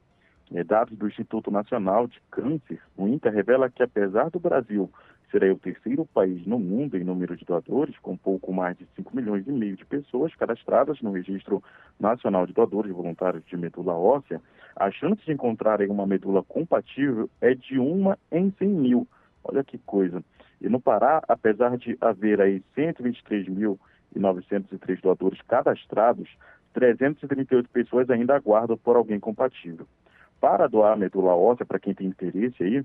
É, 0.53 0.63
dados 0.63 0.97
do 0.99 1.07
Instituto 1.07 1.51
Nacional 1.51 2.07
de 2.07 2.21
Câncer, 2.31 2.81
o 2.97 3.09
INCA, 3.09 3.31
revela 3.31 3.71
que 3.71 3.83
apesar 3.83 4.29
do 4.29 4.39
Brasil 4.39 4.91
ser 5.33 5.51
o 5.51 5.59
terceiro 5.59 6.05
país 6.05 6.47
no 6.47 6.59
mundo 6.59 6.95
em 6.97 7.03
número 7.03 7.37
de 7.37 7.45
doadores, 7.45 7.99
com 7.99 8.17
pouco 8.17 8.53
mais 8.53 8.77
de 8.77 8.87
5 8.95 9.17
milhões 9.17 9.49
e 9.49 9.53
meio 9.53 9.77
de 9.77 9.85
pessoas 9.87 10.33
cadastradas 10.37 11.01
no 11.01 11.11
Registro 11.13 11.61
Nacional 11.99 12.47
de 12.47 12.53
Doadores 12.53 12.93
Voluntários 12.93 13.43
de 13.47 13.57
Medula 13.57 13.95
Óssea, 13.95 14.41
a 14.77 14.91
chance 14.91 15.25
de 15.25 15.33
encontrarem 15.33 15.89
uma 15.89 16.07
medula 16.07 16.43
compatível 16.43 17.31
é 17.41 17.55
de 17.55 17.79
uma 17.79 18.19
em 18.31 18.53
100 18.59 18.69
mil. 18.69 19.09
Olha 19.43 19.65
que 19.65 19.79
coisa. 19.79 20.23
E 20.61 20.69
no 20.69 20.79
Pará, 20.81 21.23
apesar 21.27 21.79
de 21.79 21.97
haver 22.01 22.41
aí 22.41 22.63
123.903 22.77 25.03
doadores 25.03 25.41
cadastrados, 25.43 26.29
338 26.75 27.69
pessoas 27.71 28.09
ainda 28.11 28.37
aguardam 28.37 28.77
por 28.77 28.97
alguém 28.97 29.19
compatível. 29.19 29.87
Para 30.41 30.67
doar 30.67 30.97
medula 30.97 31.35
óssea, 31.35 31.67
para 31.67 31.79
quem 31.79 31.95
tem 31.95 32.09
interesse 32.09 32.63
aí, 32.63 32.85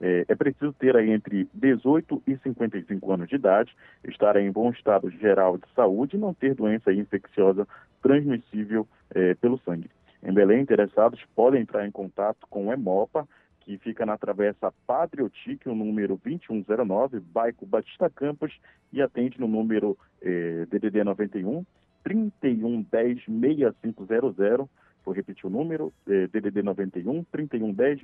é, 0.00 0.24
é, 0.28 0.34
preciso 0.34 0.72
ter 0.72 0.96
aí 0.96 1.10
entre 1.10 1.48
18 1.52 2.22
e 2.26 2.36
55 2.36 3.12
anos 3.12 3.28
de 3.28 3.34
idade, 3.34 3.74
estar 4.04 4.36
em 4.36 4.50
bom 4.50 4.70
estado 4.70 5.10
geral 5.10 5.58
de 5.58 5.64
saúde 5.74 6.16
e 6.16 6.20
não 6.20 6.32
ter 6.32 6.54
doença 6.54 6.92
infecciosa 6.92 7.66
transmissível 8.02 8.86
é, 9.14 9.34
pelo 9.34 9.58
sangue. 9.58 9.90
Em 10.22 10.32
Belém, 10.32 10.60
interessados 10.60 11.20
podem 11.34 11.62
entrar 11.62 11.86
em 11.86 11.90
contato 11.90 12.46
com 12.48 12.68
o 12.68 12.72
EMOPA, 12.72 13.26
que 13.60 13.76
fica 13.78 14.06
na 14.06 14.16
Travessa 14.16 14.72
Patriotique, 14.86 15.68
o 15.68 15.74
número 15.74 16.18
2109, 16.24 17.20
bairro 17.20 17.66
Batista 17.66 18.08
Campos, 18.08 18.58
e 18.92 19.02
atende 19.02 19.38
no 19.38 19.46
número 19.46 19.96
DDD 20.22 21.04
91 21.04 21.64
3110 22.02 23.24
6500 23.26 24.68
Vou 25.04 25.14
repetir 25.14 25.46
o 25.46 25.50
número, 25.50 25.92
é, 26.06 26.26
DDD 26.26 26.62
91 26.62 27.24
3110 27.24 28.00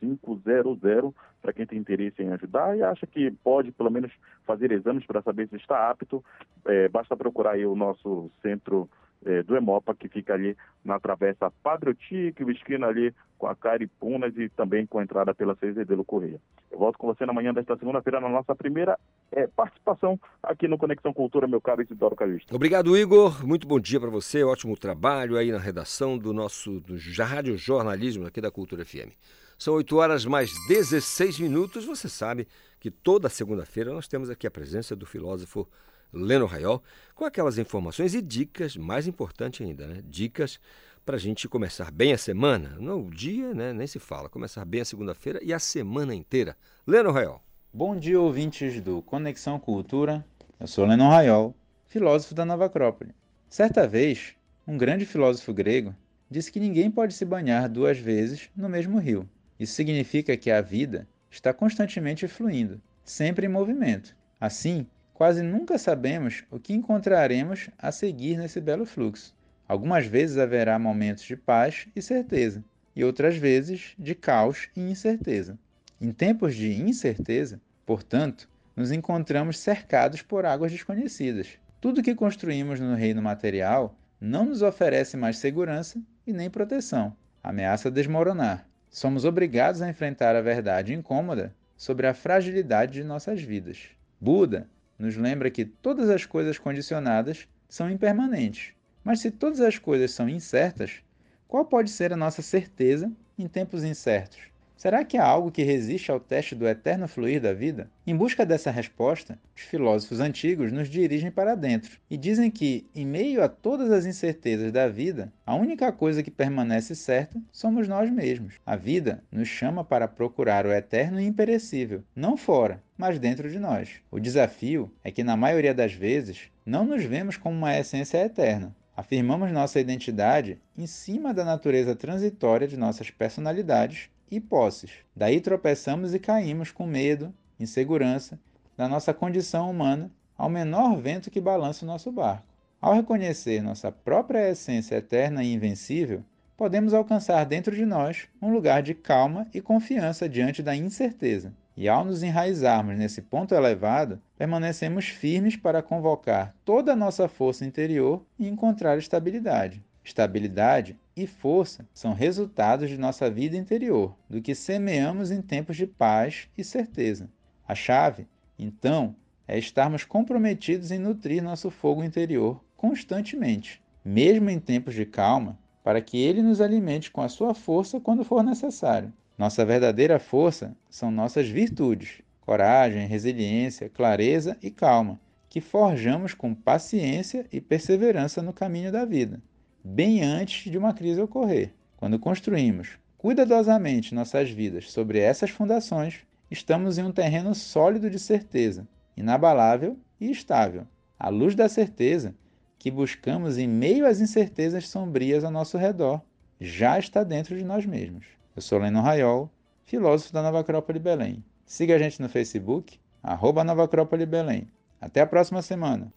6500, 0.00 1.14
para 1.40 1.52
quem 1.52 1.66
tem 1.66 1.78
interesse 1.78 2.22
em 2.22 2.32
ajudar 2.32 2.76
e 2.76 2.82
acha 2.82 3.06
que 3.06 3.30
pode, 3.44 3.70
pelo 3.72 3.90
menos, 3.90 4.12
fazer 4.44 4.72
exames 4.72 5.06
para 5.06 5.22
saber 5.22 5.48
se 5.48 5.56
está 5.56 5.90
apto. 5.90 6.24
É, 6.66 6.88
basta 6.88 7.16
procurar 7.16 7.52
aí 7.52 7.64
o 7.64 7.76
nosso 7.76 8.30
centro 8.42 8.88
é, 9.24 9.42
do 9.42 9.56
Hemopa, 9.56 9.94
que 9.94 10.08
fica 10.08 10.34
ali 10.34 10.56
na 10.84 10.98
travessa 10.98 11.50
Padre 11.62 11.90
Otíquio, 11.90 12.50
esquina 12.50 12.86
ali 12.86 13.14
com 13.36 13.46
a 13.46 13.54
Caripunas 13.54 14.36
e 14.36 14.48
também 14.48 14.86
com 14.86 14.98
a 14.98 15.02
entrada 15.02 15.34
pela 15.34 15.54
Cezedelo 15.56 16.04
Correia. 16.04 16.40
Eu 16.70 16.78
volto 16.78 16.98
com 16.98 17.06
você 17.06 17.24
na 17.24 17.32
manhã 17.32 17.52
desta 17.52 17.76
segunda-feira 17.76 18.20
na 18.20 18.28
nossa 18.28 18.54
primeira 18.54 18.98
é, 19.32 19.46
participação 19.46 20.18
aqui 20.42 20.66
no 20.66 20.78
Conexão 20.78 21.12
Cultura, 21.12 21.46
meu 21.46 21.60
caro 21.60 21.82
Isidoro 21.82 22.16
Calista. 22.16 22.54
Obrigado, 22.54 22.96
Igor. 22.96 23.46
Muito 23.46 23.66
bom 23.66 23.78
dia 23.78 24.00
para 24.00 24.10
você. 24.10 24.42
Ótimo 24.42 24.76
trabalho 24.76 25.36
aí 25.36 25.50
na 25.50 25.58
redação 25.58 26.18
do 26.18 26.32
nosso 26.32 26.80
do 26.80 26.96
Rádio 27.22 27.56
Jornalismo 27.56 28.26
aqui 28.26 28.40
da 28.40 28.50
Cultura 28.50 28.84
FM. 28.84 29.12
São 29.58 29.74
8 29.74 29.96
horas 29.96 30.24
mais 30.24 30.52
16 30.68 31.40
minutos. 31.40 31.84
Você 31.84 32.08
sabe 32.08 32.46
que 32.78 32.90
toda 32.90 33.28
segunda-feira 33.28 33.92
nós 33.92 34.06
temos 34.06 34.30
aqui 34.30 34.46
a 34.46 34.50
presença 34.50 34.94
do 34.94 35.04
filósofo 35.04 35.68
Leno 36.12 36.46
Raiol, 36.46 36.82
com 37.14 37.24
aquelas 37.24 37.58
informações 37.58 38.14
e 38.14 38.22
dicas, 38.22 38.76
mais 38.76 39.06
importante 39.06 39.62
ainda, 39.62 39.86
né? 39.86 40.02
Dicas 40.06 40.58
para 41.04 41.16
a 41.16 41.18
gente 41.18 41.48
começar 41.48 41.90
bem 41.90 42.12
a 42.12 42.18
semana. 42.18 42.76
Não, 42.78 43.06
o 43.06 43.10
dia, 43.10 43.54
né? 43.54 43.72
Nem 43.72 43.86
se 43.86 43.98
fala. 43.98 44.28
Começar 44.28 44.64
bem 44.64 44.82
a 44.82 44.84
segunda-feira 44.84 45.40
e 45.42 45.52
a 45.52 45.58
semana 45.58 46.14
inteira. 46.14 46.56
Leno 46.86 47.10
Raiol. 47.10 47.42
Bom 47.72 47.96
dia, 47.96 48.20
ouvintes 48.20 48.80
do 48.80 49.02
Conexão 49.02 49.58
Cultura. 49.58 50.24
Eu 50.58 50.66
sou 50.66 50.84
Leno 50.84 51.08
Raiol, 51.08 51.54
filósofo 51.86 52.34
da 52.34 52.44
Nova 52.44 52.66
Acrópole. 52.66 53.14
Certa 53.48 53.86
vez, 53.86 54.34
um 54.66 54.76
grande 54.76 55.06
filósofo 55.06 55.54
grego 55.54 55.94
disse 56.30 56.52
que 56.52 56.60
ninguém 56.60 56.90
pode 56.90 57.14
se 57.14 57.24
banhar 57.24 57.68
duas 57.68 57.98
vezes 57.98 58.50
no 58.56 58.68
mesmo 58.68 58.98
rio. 58.98 59.28
Isso 59.58 59.74
significa 59.74 60.36
que 60.36 60.50
a 60.50 60.60
vida 60.60 61.08
está 61.30 61.52
constantemente 61.52 62.28
fluindo, 62.28 62.80
sempre 63.04 63.46
em 63.46 63.48
movimento. 63.48 64.14
Assim, 64.40 64.86
quase 65.18 65.42
nunca 65.42 65.76
sabemos 65.78 66.44
o 66.48 66.60
que 66.60 66.72
encontraremos 66.72 67.70
a 67.76 67.90
seguir 67.90 68.38
nesse 68.38 68.60
belo 68.60 68.86
fluxo. 68.86 69.34
Algumas 69.66 70.06
vezes 70.06 70.38
haverá 70.38 70.78
momentos 70.78 71.24
de 71.24 71.34
paz 71.36 71.88
e 71.96 72.00
certeza, 72.00 72.62
e 72.94 73.02
outras 73.02 73.36
vezes 73.36 73.96
de 73.98 74.14
caos 74.14 74.68
e 74.76 74.80
incerteza. 74.80 75.58
Em 76.00 76.12
tempos 76.12 76.54
de 76.54 76.72
incerteza, 76.80 77.60
portanto, 77.84 78.48
nos 78.76 78.92
encontramos 78.92 79.58
cercados 79.58 80.22
por 80.22 80.46
águas 80.46 80.70
desconhecidas. 80.70 81.58
Tudo 81.80 82.00
que 82.00 82.14
construímos 82.14 82.78
no 82.78 82.94
reino 82.94 83.20
material 83.20 83.98
não 84.20 84.44
nos 84.44 84.62
oferece 84.62 85.16
mais 85.16 85.38
segurança 85.38 86.00
e 86.24 86.32
nem 86.32 86.48
proteção. 86.48 87.12
Ameaça 87.42 87.90
desmoronar. 87.90 88.68
Somos 88.88 89.24
obrigados 89.24 89.82
a 89.82 89.90
enfrentar 89.90 90.36
a 90.36 90.40
verdade 90.40 90.94
incômoda 90.94 91.52
sobre 91.76 92.06
a 92.06 92.14
fragilidade 92.14 92.92
de 92.92 93.02
nossas 93.02 93.42
vidas. 93.42 93.88
Buda 94.20 94.68
nos 94.98 95.16
lembra 95.16 95.50
que 95.50 95.64
todas 95.64 96.10
as 96.10 96.26
coisas 96.26 96.58
condicionadas 96.58 97.46
são 97.68 97.90
impermanentes. 97.90 98.72
Mas 99.04 99.20
se 99.20 99.30
todas 99.30 99.60
as 99.60 99.78
coisas 99.78 100.10
são 100.10 100.28
incertas, 100.28 101.02
qual 101.46 101.64
pode 101.64 101.90
ser 101.90 102.12
a 102.12 102.16
nossa 102.16 102.42
certeza 102.42 103.10
em 103.38 103.46
tempos 103.46 103.84
incertos? 103.84 104.40
Será 104.78 105.04
que 105.04 105.18
há 105.18 105.24
algo 105.24 105.50
que 105.50 105.64
resiste 105.64 106.08
ao 106.08 106.20
teste 106.20 106.54
do 106.54 106.64
eterno 106.64 107.08
fluir 107.08 107.40
da 107.40 107.52
vida? 107.52 107.90
Em 108.06 108.14
busca 108.14 108.46
dessa 108.46 108.70
resposta, 108.70 109.36
os 109.52 109.62
filósofos 109.62 110.20
antigos 110.20 110.70
nos 110.70 110.88
dirigem 110.88 111.32
para 111.32 111.56
dentro 111.56 111.98
e 112.08 112.16
dizem 112.16 112.48
que, 112.48 112.86
em 112.94 113.04
meio 113.04 113.42
a 113.42 113.48
todas 113.48 113.90
as 113.90 114.06
incertezas 114.06 114.70
da 114.70 114.86
vida, 114.86 115.32
a 115.44 115.56
única 115.56 115.90
coisa 115.90 116.22
que 116.22 116.30
permanece 116.30 116.94
certa 116.94 117.42
somos 117.50 117.88
nós 117.88 118.08
mesmos. 118.08 118.54
A 118.64 118.76
vida 118.76 119.20
nos 119.32 119.48
chama 119.48 119.82
para 119.82 120.06
procurar 120.06 120.64
o 120.64 120.72
eterno 120.72 121.20
e 121.20 121.26
imperecível, 121.26 122.04
não 122.14 122.36
fora, 122.36 122.80
mas 122.96 123.18
dentro 123.18 123.50
de 123.50 123.58
nós. 123.58 123.96
O 124.12 124.20
desafio 124.20 124.92
é 125.02 125.10
que, 125.10 125.24
na 125.24 125.36
maioria 125.36 125.74
das 125.74 125.92
vezes, 125.92 126.52
não 126.64 126.84
nos 126.84 127.02
vemos 127.02 127.36
como 127.36 127.56
uma 127.56 127.76
essência 127.76 128.24
eterna, 128.24 128.72
Afirmamos 128.96 129.52
nossa 129.52 129.78
identidade 129.78 130.58
em 130.76 130.84
cima 130.84 131.32
da 131.32 131.44
natureza 131.44 131.94
transitória 131.94 132.66
de 132.66 132.76
nossas 132.76 133.08
personalidades 133.12 134.10
e 134.30 134.40
posses. 134.40 134.90
Daí 135.14 135.40
tropeçamos 135.40 136.14
e 136.14 136.18
caímos 136.18 136.70
com 136.70 136.86
medo, 136.86 137.32
insegurança, 137.58 138.38
da 138.76 138.88
nossa 138.88 139.12
condição 139.12 139.70
humana 139.70 140.10
ao 140.36 140.48
menor 140.48 140.96
vento 140.96 141.30
que 141.30 141.40
balança 141.40 141.84
o 141.84 141.88
nosso 141.88 142.12
barco. 142.12 142.46
Ao 142.80 142.94
reconhecer 142.94 143.60
nossa 143.60 143.90
própria 143.90 144.50
essência 144.50 144.94
eterna 144.94 145.42
e 145.42 145.52
invencível, 145.52 146.22
podemos 146.56 146.94
alcançar 146.94 147.44
dentro 147.44 147.74
de 147.74 147.84
nós 147.84 148.28
um 148.40 148.52
lugar 148.52 148.82
de 148.82 148.94
calma 148.94 149.48
e 149.52 149.60
confiança 149.60 150.28
diante 150.28 150.62
da 150.62 150.76
incerteza. 150.76 151.52
E 151.76 151.88
ao 151.88 152.04
nos 152.04 152.22
enraizarmos 152.22 152.96
nesse 152.96 153.22
ponto 153.22 153.54
elevado, 153.54 154.20
permanecemos 154.36 155.08
firmes 155.08 155.56
para 155.56 155.82
convocar 155.82 156.54
toda 156.64 156.92
a 156.92 156.96
nossa 156.96 157.28
força 157.28 157.64
interior 157.64 158.24
e 158.38 158.48
encontrar 158.48 158.98
estabilidade. 158.98 159.84
Estabilidade 160.04 160.96
e 161.18 161.26
força 161.26 161.84
são 161.92 162.12
resultados 162.12 162.88
de 162.88 162.96
nossa 162.96 163.28
vida 163.28 163.56
interior, 163.56 164.16
do 164.30 164.40
que 164.40 164.54
semeamos 164.54 165.32
em 165.32 165.42
tempos 165.42 165.76
de 165.76 165.84
paz 165.84 166.48
e 166.56 166.62
certeza. 166.62 167.28
A 167.66 167.74
chave, 167.74 168.28
então, 168.56 169.16
é 169.46 169.58
estarmos 169.58 170.04
comprometidos 170.04 170.92
em 170.92 170.98
nutrir 170.98 171.42
nosso 171.42 171.70
fogo 171.70 172.04
interior 172.04 172.62
constantemente, 172.76 173.82
mesmo 174.04 174.48
em 174.48 174.60
tempos 174.60 174.94
de 174.94 175.04
calma, 175.04 175.58
para 175.82 176.00
que 176.00 176.18
ele 176.18 176.40
nos 176.40 176.60
alimente 176.60 177.10
com 177.10 177.20
a 177.20 177.28
sua 177.28 177.52
força 177.52 177.98
quando 177.98 178.24
for 178.24 178.44
necessário. 178.44 179.12
Nossa 179.36 179.64
verdadeira 179.64 180.20
força 180.20 180.76
são 180.88 181.10
nossas 181.10 181.48
virtudes, 181.48 182.22
coragem, 182.40 183.08
resiliência, 183.08 183.88
clareza 183.88 184.56
e 184.62 184.70
calma, 184.70 185.20
que 185.48 185.60
forjamos 185.60 186.32
com 186.32 186.54
paciência 186.54 187.44
e 187.50 187.60
perseverança 187.60 188.40
no 188.40 188.52
caminho 188.52 188.92
da 188.92 189.04
vida 189.04 189.42
bem 189.88 190.22
antes 190.22 190.70
de 190.70 190.76
uma 190.76 190.92
crise 190.92 191.20
ocorrer. 191.20 191.72
Quando 191.96 192.18
construímos 192.18 192.98
cuidadosamente 193.16 194.14
nossas 194.14 194.50
vidas 194.50 194.92
sobre 194.92 195.18
essas 195.18 195.48
fundações, 195.48 196.20
estamos 196.50 196.98
em 196.98 197.04
um 197.04 197.10
terreno 197.10 197.54
sólido 197.54 198.10
de 198.10 198.18
certeza, 198.18 198.86
inabalável 199.16 199.98
e 200.20 200.30
estável. 200.30 200.86
A 201.18 201.30
luz 201.30 201.54
da 201.54 201.68
certeza 201.68 202.34
que 202.78 202.90
buscamos 202.90 203.56
em 203.56 203.66
meio 203.66 204.06
às 204.06 204.20
incertezas 204.20 204.88
sombrias 204.88 205.42
ao 205.42 205.50
nosso 205.50 205.78
redor 205.78 206.20
já 206.60 206.98
está 206.98 207.24
dentro 207.24 207.56
de 207.56 207.64
nós 207.64 207.86
mesmos. 207.86 208.26
Eu 208.54 208.60
sou 208.60 208.78
Leno 208.78 209.00
Raiol, 209.00 209.50
filósofo 209.84 210.34
da 210.34 210.42
Nova 210.42 210.60
Acrópole 210.60 210.98
Belém. 210.98 211.42
Siga 211.64 211.96
a 211.96 211.98
gente 211.98 212.20
no 212.20 212.28
Facebook, 212.28 213.00
arroba 213.22 213.64
Nova 213.64 213.84
Acrópole 213.84 214.26
Belém. 214.26 214.68
Até 215.00 215.22
a 215.22 215.26
próxima 215.26 215.62
semana. 215.62 216.12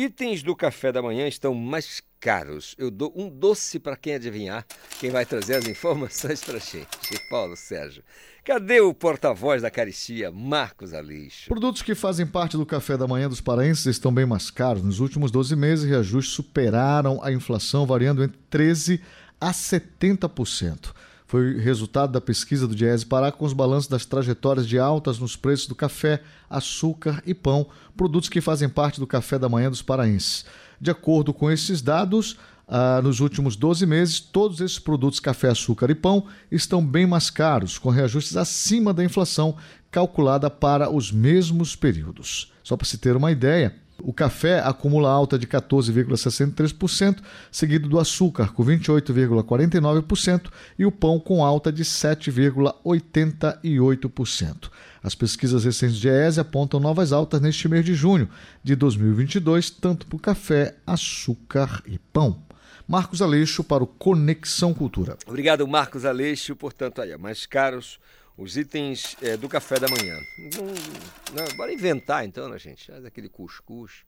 Itens 0.00 0.44
do 0.44 0.54
café 0.54 0.92
da 0.92 1.02
manhã 1.02 1.26
estão 1.26 1.52
mais 1.52 2.00
caros. 2.20 2.72
Eu 2.78 2.88
dou 2.88 3.12
um 3.16 3.28
doce 3.28 3.80
para 3.80 3.96
quem 3.96 4.14
adivinhar, 4.14 4.64
quem 5.00 5.10
vai 5.10 5.26
trazer 5.26 5.56
as 5.56 5.66
informações 5.66 6.40
para 6.40 6.58
a 6.58 6.60
gente. 6.60 6.86
Paulo 7.28 7.56
Sérgio. 7.56 8.04
Cadê 8.44 8.80
o 8.80 8.94
porta-voz 8.94 9.60
da 9.60 9.72
caristia, 9.72 10.30
Marcos 10.30 10.94
Aleixo? 10.94 11.48
Produtos 11.48 11.82
que 11.82 11.96
fazem 11.96 12.24
parte 12.24 12.56
do 12.56 12.64
café 12.64 12.96
da 12.96 13.08
manhã 13.08 13.28
dos 13.28 13.40
paraenses 13.40 13.86
estão 13.86 14.14
bem 14.14 14.24
mais 14.24 14.52
caros. 14.52 14.84
Nos 14.84 15.00
últimos 15.00 15.32
12 15.32 15.56
meses, 15.56 15.84
reajustes 15.84 16.32
superaram 16.32 17.20
a 17.20 17.32
inflação, 17.32 17.84
variando 17.84 18.22
entre 18.22 18.38
13% 18.52 19.00
a 19.40 19.50
70% 19.50 20.92
foi 21.28 21.58
resultado 21.58 22.10
da 22.10 22.22
pesquisa 22.22 22.66
do 22.66 22.74
Diese 22.74 23.04
Pará 23.04 23.30
com 23.30 23.44
os 23.44 23.52
balanços 23.52 23.86
das 23.86 24.06
trajetórias 24.06 24.66
de 24.66 24.78
altas 24.78 25.18
nos 25.18 25.36
preços 25.36 25.66
do 25.66 25.74
café, 25.74 26.22
açúcar 26.48 27.22
e 27.26 27.34
pão, 27.34 27.66
produtos 27.94 28.30
que 28.30 28.40
fazem 28.40 28.66
parte 28.66 28.98
do 28.98 29.06
café 29.06 29.38
da 29.38 29.46
manhã 29.46 29.68
dos 29.68 29.82
paraenses. 29.82 30.46
De 30.80 30.90
acordo 30.90 31.34
com 31.34 31.50
esses 31.50 31.82
dados, 31.82 32.38
ah, 32.66 33.02
nos 33.02 33.20
últimos 33.20 33.56
12 33.56 33.84
meses, 33.84 34.20
todos 34.20 34.62
esses 34.62 34.78
produtos 34.78 35.20
café, 35.20 35.50
açúcar 35.50 35.90
e 35.90 35.94
pão 35.94 36.24
estão 36.50 36.84
bem 36.84 37.06
mais 37.06 37.28
caros, 37.28 37.76
com 37.76 37.90
reajustes 37.90 38.34
acima 38.34 38.94
da 38.94 39.04
inflação 39.04 39.54
calculada 39.90 40.48
para 40.48 40.90
os 40.90 41.12
mesmos 41.12 41.76
períodos. 41.76 42.54
Só 42.64 42.74
para 42.74 42.86
se 42.86 42.96
ter 42.96 43.14
uma 43.14 43.30
ideia, 43.30 43.76
o 44.02 44.12
café 44.12 44.58
acumula 44.60 45.10
alta 45.10 45.38
de 45.38 45.46
14,63%, 45.46 47.20
seguido 47.50 47.88
do 47.88 47.98
açúcar 47.98 48.52
com 48.52 48.62
28,49% 48.64 50.50
e 50.78 50.84
o 50.86 50.92
pão 50.92 51.18
com 51.18 51.44
alta 51.44 51.72
de 51.72 51.84
7,88%. 51.84 54.70
As 55.02 55.14
pesquisas 55.14 55.64
recentes 55.64 55.96
de 55.96 56.08
ESE 56.08 56.38
apontam 56.40 56.78
novas 56.80 57.12
altas 57.12 57.40
neste 57.40 57.68
mês 57.68 57.84
de 57.84 57.94
junho 57.94 58.28
de 58.62 58.76
2022, 58.76 59.70
tanto 59.70 60.06
para 60.06 60.16
o 60.16 60.20
café, 60.20 60.76
açúcar 60.86 61.82
e 61.86 61.98
pão. 61.98 62.42
Marcos 62.86 63.20
Aleixo 63.20 63.62
para 63.62 63.84
o 63.84 63.86
Conexão 63.86 64.72
Cultura. 64.72 65.18
Obrigado, 65.26 65.68
Marcos 65.68 66.06
Aleixo. 66.06 66.56
Portanto, 66.56 67.02
aí, 67.02 67.14
mais 67.18 67.44
caros 67.44 68.00
os 68.38 68.56
itens 68.56 69.16
é, 69.20 69.36
do 69.36 69.48
café 69.48 69.80
da 69.80 69.88
manhã. 69.88 70.16
Não, 70.38 71.44
não, 71.44 71.56
bora 71.56 71.72
inventar 71.72 72.24
então, 72.24 72.48
né, 72.48 72.56
gente? 72.56 72.86
Faz 72.86 73.04
aquele 73.04 73.28
cuscuz, 73.28 74.04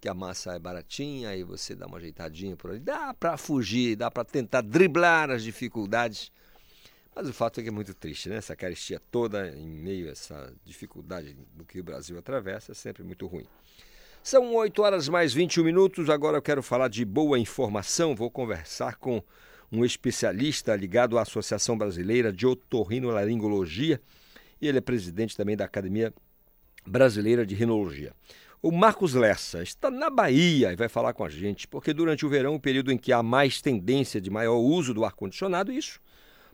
que 0.00 0.08
a 0.08 0.14
massa 0.14 0.54
é 0.54 0.58
baratinha, 0.58 1.30
aí 1.30 1.42
você 1.42 1.74
dá 1.74 1.86
uma 1.86 1.96
ajeitadinha 1.98 2.56
por 2.56 2.70
ali. 2.70 2.78
Dá 2.78 3.12
para 3.12 3.36
fugir, 3.36 3.96
dá 3.96 4.08
para 4.08 4.24
tentar 4.24 4.60
driblar 4.60 5.30
as 5.30 5.42
dificuldades. 5.42 6.30
Mas 7.12 7.28
o 7.28 7.32
fato 7.32 7.58
é 7.58 7.62
que 7.64 7.68
é 7.68 7.72
muito 7.72 7.92
triste, 7.92 8.28
né? 8.28 8.36
Essa 8.36 8.54
caristia 8.54 9.00
toda 9.10 9.48
em 9.48 9.66
meio 9.66 10.08
a 10.08 10.12
essa 10.12 10.54
dificuldade 10.64 11.36
do 11.54 11.64
que 11.64 11.80
o 11.80 11.84
Brasil 11.84 12.16
atravessa 12.18 12.72
é 12.72 12.74
sempre 12.74 13.02
muito 13.02 13.26
ruim. 13.26 13.46
São 14.22 14.54
8 14.54 14.82
horas 14.82 15.08
mais 15.08 15.32
21 15.32 15.64
minutos. 15.64 16.10
Agora 16.10 16.36
eu 16.36 16.42
quero 16.42 16.62
falar 16.62 16.88
de 16.88 17.04
boa 17.04 17.38
informação. 17.38 18.14
Vou 18.14 18.30
conversar 18.30 18.96
com 18.96 19.22
um 19.70 19.84
especialista 19.84 20.74
ligado 20.74 21.18
à 21.18 21.22
Associação 21.22 21.76
Brasileira 21.76 22.32
de 22.32 22.46
Otorrinolaringologia 22.46 24.00
e 24.60 24.68
ele 24.68 24.78
é 24.78 24.80
presidente 24.80 25.36
também 25.36 25.56
da 25.56 25.64
Academia 25.64 26.12
Brasileira 26.86 27.44
de 27.44 27.54
Rinologia. 27.54 28.12
O 28.62 28.72
Marcos 28.72 29.14
Lessa 29.14 29.62
está 29.62 29.90
na 29.90 30.08
Bahia 30.08 30.72
e 30.72 30.76
vai 30.76 30.88
falar 30.88 31.12
com 31.12 31.24
a 31.24 31.28
gente, 31.28 31.68
porque 31.68 31.92
durante 31.92 32.24
o 32.24 32.28
verão, 32.28 32.54
o 32.54 32.60
período 32.60 32.90
em 32.90 32.98
que 32.98 33.12
há 33.12 33.22
mais 33.22 33.60
tendência 33.60 34.20
de 34.20 34.30
maior 34.30 34.56
uso 34.56 34.94
do 34.94 35.04
ar-condicionado, 35.04 35.70
isso 35.70 36.00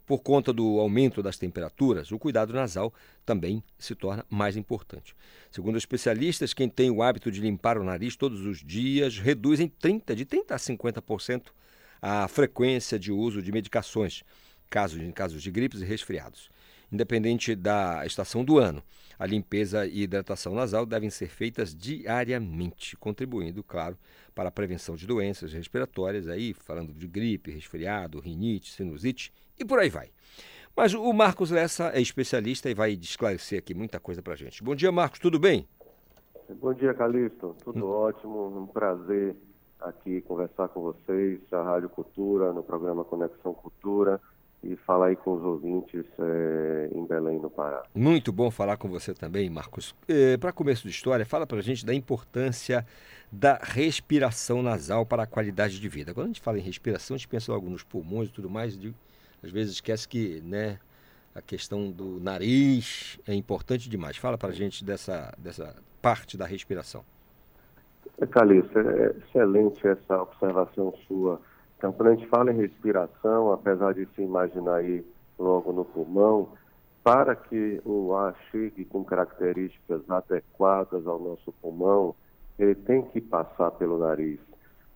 por 0.05 0.19
conta 0.19 0.53
do 0.53 0.81
aumento 0.81 1.23
das 1.23 1.39
temperaturas, 1.39 2.11
o 2.11 2.19
cuidado 2.19 2.53
nasal 2.53 2.93
também 3.25 3.63
se 3.79 3.95
torna 3.95 4.27
mais 4.29 4.57
importante. 4.57 5.15
Segundo 5.51 5.79
especialistas, 5.79 6.53
quem 6.53 6.69
tem 6.69 6.91
o 6.91 7.03
hábito 7.03 7.31
de 7.31 7.41
limpar 7.41 7.79
o 7.79 7.85
nariz 7.85 8.17
todos 8.17 8.45
os 8.45 8.63
dias 8.65 9.19
reduz 9.19 9.61
em 9.61 9.69
30, 9.69 10.17
de 10.17 10.25
30 10.25 10.55
a 10.55 10.59
50% 10.59 11.45
a 12.03 12.27
frequência 12.27 12.99
de 12.99 13.13
uso 13.13 13.41
de 13.41 13.53
medicações, 13.53 14.25
casos, 14.69 15.01
em 15.01 15.13
casos 15.13 15.41
de 15.41 15.53
gripes 15.53 15.81
e 15.81 15.85
resfriados. 15.85 16.51
Independente 16.91 17.55
da 17.55 18.05
estação 18.05 18.45
do 18.45 18.59
ano, 18.59 18.83
a 19.19 19.25
limpeza 19.25 19.87
e 19.87 20.03
hidratação 20.03 20.53
nasal 20.53 20.85
devem 20.85 21.09
ser 21.09 21.29
feitas 21.29 21.73
diariamente, 21.73 22.97
contribuindo, 22.97 23.63
claro, 23.63 23.97
para 24.35 24.49
a 24.49 24.53
prevenção 24.53 24.97
de 24.97 25.07
doenças 25.07 25.53
respiratórias, 25.53 26.29
aí 26.29 26.53
falando 26.53 26.93
de 26.93 27.07
gripe, 27.07 27.53
resfriado, 27.53 28.19
rinite, 28.19 28.73
sinusite 28.73 29.33
e 29.57 29.65
por 29.65 29.79
aí 29.79 29.89
vai. 29.89 30.11
Mas 30.77 30.93
o 30.93 31.13
Marcos 31.13 31.51
Lessa 31.51 31.91
é 31.95 32.01
especialista 32.01 32.69
e 32.69 32.75
vai 32.75 32.93
esclarecer 32.93 33.61
aqui 33.61 33.75
muita 33.75 34.01
coisa 34.01 34.21
para 34.21 34.33
a 34.33 34.37
gente. 34.37 34.63
Bom 34.63 34.75
dia, 34.75 34.91
Marcos, 34.91 35.21
tudo 35.21 35.39
bem? 35.39 35.69
Bom 36.61 36.75
dia, 36.75 36.93
Calixto. 36.93 37.57
Tudo 37.63 37.87
hum. 37.87 37.91
ótimo, 37.91 38.63
um 38.63 38.67
prazer 38.67 39.37
aqui 39.85 40.21
conversar 40.23 40.69
com 40.69 40.81
vocês, 40.81 41.41
a 41.53 41.63
Rádio 41.63 41.89
Cultura, 41.89 42.53
no 42.53 42.63
programa 42.63 43.05
Conexão 43.05 43.55
Cultura 43.55 44.21
e 44.63 44.77
falar 44.77 45.07
aí 45.07 45.17
com 45.17 45.35
os 45.35 45.43
ouvintes 45.43 46.05
é, 46.19 46.91
em 46.95 47.05
Belém, 47.05 47.39
no 47.41 47.51
Pará. 47.51 47.83
Muito 47.95 48.33
bom 48.33 48.51
falar 48.51 48.77
com 48.77 48.89
você 48.89 49.13
também, 49.13 49.51
Marcos. 49.51 49.95
É, 50.07 50.37
para 50.37 50.53
começo 50.53 50.85
de 50.85 50.91
história, 50.91 51.27
fala 51.27 51.47
para 51.47 51.59
a 51.59 51.63
gente 51.63 51.85
da 51.85 51.93
importância 51.93 52.87
da 53.31 53.59
respiração 53.61 54.63
nasal 54.63 55.05
para 55.05 55.25
a 55.25 55.27
qualidade 55.27 55.81
de 55.81 55.89
vida. 55.89 56.15
Quando 56.15 56.27
a 56.27 56.29
gente 56.29 56.41
fala 56.41 56.59
em 56.59 56.63
respiração, 56.63 57.17
a 57.17 57.19
gente 57.19 57.29
pensa 57.29 57.51
logo 57.53 57.69
nos 57.69 57.83
pulmões 57.83 58.29
e 58.29 58.33
tudo 58.33 58.49
mais, 58.49 58.79
de, 58.79 58.95
às 59.43 59.51
vezes 59.51 59.75
esquece 59.75 60.07
que 60.07 60.41
né, 60.43 60.79
a 61.35 61.43
questão 61.43 61.91
do 61.91 62.21
nariz 62.21 63.19
é 63.27 63.35
importante 63.35 63.89
demais. 63.89 64.17
Fala 64.17 64.39
para 64.39 64.51
a 64.51 64.55
gente 64.55 64.85
dessa, 64.85 65.35
dessa 65.39 65.75
parte 66.01 66.37
da 66.37 66.47
respiração. 66.47 67.05
Calixto, 68.31 68.79
é 68.79 69.15
excelente 69.19 69.87
essa 69.87 70.23
observação 70.23 70.95
sua. 71.09 71.41
Então, 71.77 71.93
quando 71.93 72.09
a 72.11 72.15
gente 72.15 72.29
fala 72.29 72.53
em 72.53 72.57
respiração, 72.57 73.53
apesar 73.53 73.95
de 73.95 74.07
se 74.15 74.23
imaginar 74.23 74.77
aí 74.77 75.05
logo 75.39 75.73
no 75.73 75.85
pulmão, 75.85 76.49
para 77.03 77.35
que 77.35 77.81
o 77.85 78.15
ar 78.15 78.37
chegue 78.51 78.85
com 78.85 79.03
características 79.03 80.09
adequadas 80.09 81.05
ao 81.07 81.19
nosso 81.19 81.53
pulmão, 81.61 82.15
ele 82.59 82.77
tem 82.77 83.03
que 83.03 83.21
passar 83.21 83.73
pelo 83.73 83.99
nariz. 83.99 84.39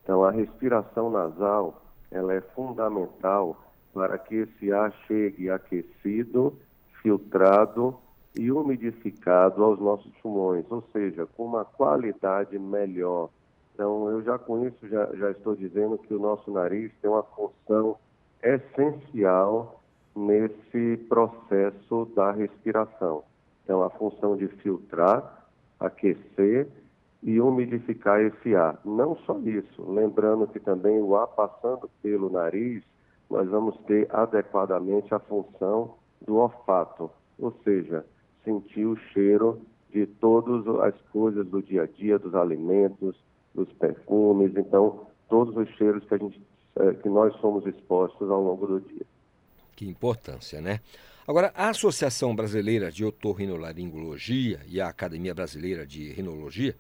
Então, 0.05 0.23
a 0.23 0.31
respiração 0.31 1.11
nasal, 1.11 1.83
ela 2.13 2.33
é 2.33 2.41
fundamental 2.41 3.61
para 3.93 4.17
que 4.19 4.37
esse 4.37 4.73
ar 4.73 4.93
chegue 5.09 5.51
aquecido, 5.51 6.57
filtrado 7.03 7.99
e 8.39 8.53
umidificado 8.53 9.63
aos 9.63 9.79
nossos 9.81 10.13
pulmões, 10.23 10.65
ou 10.71 10.83
seja, 10.93 11.27
com 11.37 11.45
uma 11.45 11.65
qualidade 11.65 12.59
melhor. 12.59 13.31
Então, 13.75 14.09
eu 14.11 14.23
já 14.23 14.39
com 14.39 14.67
isso 14.67 14.89
já, 14.89 15.07
já 15.15 15.31
estou 15.31 15.55
dizendo 15.55 15.99
que 15.99 16.15
o 16.15 16.19
nosso 16.19 16.51
nariz 16.51 16.93
tem 17.01 17.11
uma 17.11 17.23
função 17.23 17.97
essencial 18.43 19.83
nesse 20.15 20.97
processo 21.09 22.07
da 22.15 22.31
respiração. 22.31 23.23
Então, 23.65 23.83
a 23.83 23.91
função 23.91 24.37
de 24.37 24.49
filtrar, 24.49 25.47
aquecer 25.79 26.69
e 27.23 27.41
umidificar 27.41 28.21
esse 28.21 28.55
ar. 28.55 28.79
Não 28.85 29.17
só 29.17 29.39
isso, 29.41 29.83
lembrando 29.91 30.47
que 30.47 30.61
também 30.61 31.03
o 31.03 31.17
ar 31.17 31.27
passando 31.27 31.91
pelo 32.03 32.31
nariz, 32.31 32.83
nós 33.29 33.49
vamos 33.49 33.77
ter 33.87 34.09
adequadamente 34.15 35.13
a 35.15 35.19
função 35.19 35.95
do 36.25 36.37
olfato, 36.37 37.11
ou 37.39 37.53
seja, 37.65 38.05
sentir 38.47 38.87
o 38.87 38.97
cheiro 39.13 39.61
de 39.93 40.07
todas 40.07 40.67
as 40.81 40.95
coisas 41.13 41.47
do 41.47 41.61
dia 41.61 41.83
a 41.83 41.87
dia, 41.87 42.19
dos 42.19 42.35
alimentos, 42.35 43.17
dos 43.53 43.71
perfumes, 43.73 44.53
então 44.57 45.07
todos 45.29 45.57
os 45.57 45.69
cheiros 45.77 46.05
que 46.05 46.15
a 46.15 46.19
gente 46.19 46.41
é, 46.79 46.93
que 46.95 47.09
nós 47.09 47.35
somos 47.41 47.67
expostos 47.67 48.31
ao 48.31 48.43
longo 48.43 48.67
do 48.67 48.81
dia. 48.81 49.07
Que 49.75 49.89
importância, 49.89 50.61
né? 50.61 50.81
Agora, 51.27 51.51
a 51.57 51.71
Associação 51.71 52.37
Brasileira 52.37 52.93
de 52.93 53.05
Otorrinolaringologia 53.05 54.61
e 54.69 54.81
a 54.81 54.89
Academia 54.89 55.35
Brasileira 55.35 55.87
de 55.87 56.13
Rinologia 56.13 56.77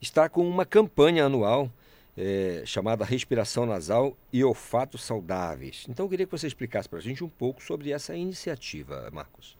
está 0.00 0.28
com 0.28 0.48
uma 0.48 0.64
campanha 0.64 1.26
anual 1.26 1.68
é, 2.16 2.62
chamada 2.64 3.04
Respiração 3.04 3.66
Nasal 3.66 4.16
e 4.32 4.42
Olfato 4.42 4.96
Saudáveis. 4.96 5.86
Então, 5.88 6.06
eu 6.06 6.10
queria 6.10 6.24
que 6.24 6.32
você 6.32 6.46
explicasse 6.46 6.88
para 6.88 7.00
a 7.00 7.02
gente 7.02 7.22
um 7.22 7.28
pouco 7.28 7.62
sobre 7.62 7.90
essa 7.90 8.16
iniciativa, 8.16 9.10
Marcos. 9.12 9.58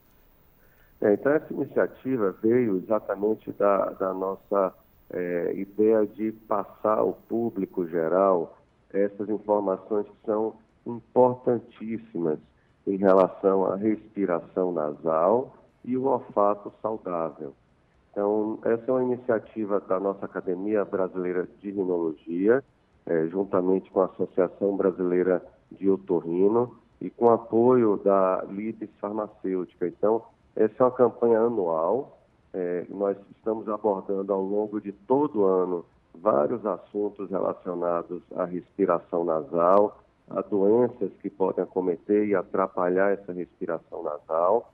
É, 1.00 1.12
então, 1.12 1.32
essa 1.32 1.52
iniciativa 1.52 2.34
veio 2.42 2.78
exatamente 2.78 3.52
da, 3.52 3.90
da 3.90 4.14
nossa 4.14 4.74
é, 5.10 5.52
ideia 5.54 6.06
de 6.06 6.32
passar 6.32 6.98
ao 6.98 7.12
público 7.12 7.86
geral 7.86 8.56
essas 8.92 9.28
informações 9.28 10.06
que 10.06 10.16
são 10.24 10.54
importantíssimas 10.86 12.38
em 12.86 12.96
relação 12.96 13.66
à 13.66 13.76
respiração 13.76 14.72
nasal 14.72 15.54
e 15.84 15.96
o 15.96 16.04
olfato 16.04 16.72
saudável. 16.80 17.52
Então, 18.10 18.58
essa 18.64 18.84
é 18.90 18.92
uma 18.92 19.02
iniciativa 19.02 19.80
da 19.80 20.00
nossa 20.00 20.24
Academia 20.24 20.84
Brasileira 20.84 21.46
de 21.60 21.70
Rinologia, 21.70 22.64
é, 23.04 23.26
juntamente 23.26 23.90
com 23.90 24.00
a 24.00 24.06
Associação 24.06 24.76
Brasileira 24.76 25.44
de 25.70 25.90
Otorrino 25.90 26.78
e 27.00 27.10
com 27.10 27.28
apoio 27.28 28.00
da 28.02 28.42
Lides 28.48 28.88
Farmacêutica. 28.98 29.86
Então, 29.86 30.22
essa 30.56 30.74
é 30.78 30.82
uma 30.82 30.90
campanha 30.90 31.40
anual. 31.40 32.18
É, 32.54 32.86
nós 32.88 33.16
estamos 33.36 33.68
abordando 33.68 34.32
ao 34.32 34.42
longo 34.42 34.80
de 34.80 34.90
todo 34.90 35.40
o 35.40 35.44
ano 35.44 35.84
vários 36.14 36.64
assuntos 36.64 37.30
relacionados 37.30 38.22
à 38.34 38.46
respiração 38.46 39.22
nasal, 39.22 39.98
a 40.30 40.40
doenças 40.40 41.12
que 41.20 41.28
podem 41.28 41.62
acometer 41.62 42.26
e 42.26 42.34
atrapalhar 42.34 43.12
essa 43.12 43.34
respiração 43.34 44.02
nasal. 44.02 44.72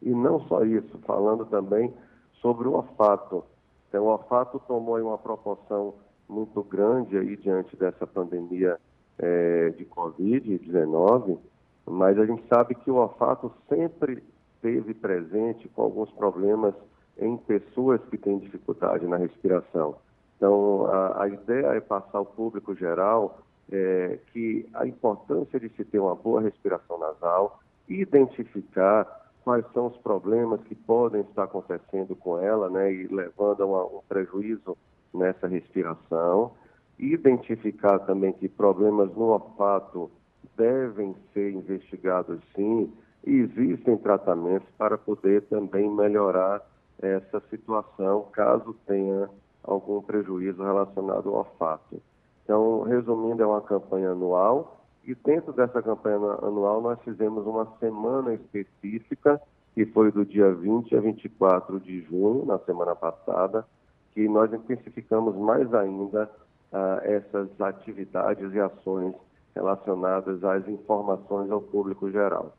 E 0.00 0.08
não 0.08 0.40
só 0.48 0.64
isso, 0.64 0.98
falando 1.06 1.44
também 1.44 1.92
sobre 2.40 2.66
o 2.66 2.72
olfato. 2.72 3.44
Então, 3.88 4.04
o 4.04 4.08
olfato 4.08 4.60
tomou 4.66 4.98
uma 4.98 5.18
proporção 5.18 5.94
muito 6.26 6.62
grande 6.62 7.18
aí 7.18 7.36
diante 7.36 7.76
dessa 7.76 8.06
pandemia 8.06 8.80
é, 9.18 9.68
de 9.70 9.84
Covid-19, 9.84 11.38
mas 11.86 12.18
a 12.18 12.24
gente 12.24 12.42
sabe 12.48 12.74
que 12.74 12.90
o 12.90 12.96
olfato 12.96 13.52
sempre 13.68 14.22
esteve 14.64 14.94
presente 14.94 15.68
com 15.68 15.82
alguns 15.82 16.10
problemas 16.12 16.74
em 17.18 17.36
pessoas 17.36 18.00
que 18.10 18.16
têm 18.16 18.38
dificuldade 18.38 19.06
na 19.06 19.18
respiração. 19.18 19.96
Então, 20.36 20.86
a, 20.86 21.24
a 21.24 21.28
ideia 21.28 21.66
é 21.66 21.80
passar 21.80 22.18
ao 22.18 22.26
público 22.26 22.74
geral 22.74 23.38
é, 23.70 24.18
que 24.32 24.66
a 24.74 24.86
importância 24.86 25.60
de 25.60 25.68
se 25.70 25.84
ter 25.84 25.98
uma 25.98 26.14
boa 26.14 26.40
respiração 26.40 26.98
nasal, 26.98 27.60
identificar 27.88 29.30
quais 29.44 29.64
são 29.74 29.88
os 29.88 29.96
problemas 29.98 30.60
que 30.62 30.74
podem 30.74 31.20
estar 31.20 31.44
acontecendo 31.44 32.16
com 32.16 32.38
ela, 32.38 32.70
né, 32.70 32.92
e 32.92 33.06
levando 33.06 33.62
a 33.62 33.66
uma, 33.66 33.84
um 33.84 34.00
prejuízo 34.08 34.76
nessa 35.12 35.46
respiração, 35.46 36.52
identificar 36.98 37.98
também 38.00 38.32
que 38.32 38.48
problemas 38.48 39.14
no 39.14 39.26
olfato 39.26 40.10
devem 40.56 41.14
ser 41.32 41.52
investigados 41.52 42.40
sim, 42.54 42.90
existem 43.26 43.96
tratamentos 43.96 44.68
para 44.76 44.98
poder 44.98 45.42
também 45.42 45.88
melhorar 45.88 46.62
essa 47.00 47.40
situação, 47.50 48.28
caso 48.32 48.74
tenha 48.86 49.28
algum 49.62 50.00
prejuízo 50.02 50.62
relacionado 50.62 51.28
ao 51.30 51.36
olfato. 51.36 52.00
Então, 52.44 52.82
resumindo, 52.82 53.42
é 53.42 53.46
uma 53.46 53.62
campanha 53.62 54.10
anual 54.10 54.80
e 55.06 55.14
dentro 55.14 55.52
dessa 55.52 55.82
campanha 55.82 56.16
anual 56.42 56.80
nós 56.80 56.98
fizemos 57.02 57.46
uma 57.46 57.66
semana 57.78 58.34
específica, 58.34 59.40
que 59.74 59.84
foi 59.86 60.12
do 60.12 60.24
dia 60.24 60.52
20 60.52 60.96
a 60.96 61.00
24 61.00 61.80
de 61.80 62.02
junho, 62.02 62.44
na 62.46 62.58
semana 62.60 62.94
passada, 62.94 63.66
que 64.12 64.28
nós 64.28 64.52
intensificamos 64.52 65.34
mais 65.36 65.72
ainda 65.74 66.30
ah, 66.72 67.00
essas 67.02 67.48
atividades 67.60 68.52
e 68.52 68.60
ações 68.60 69.14
relacionadas 69.54 70.42
às 70.44 70.66
informações 70.68 71.50
ao 71.50 71.60
público 71.60 72.10
geral. 72.10 72.54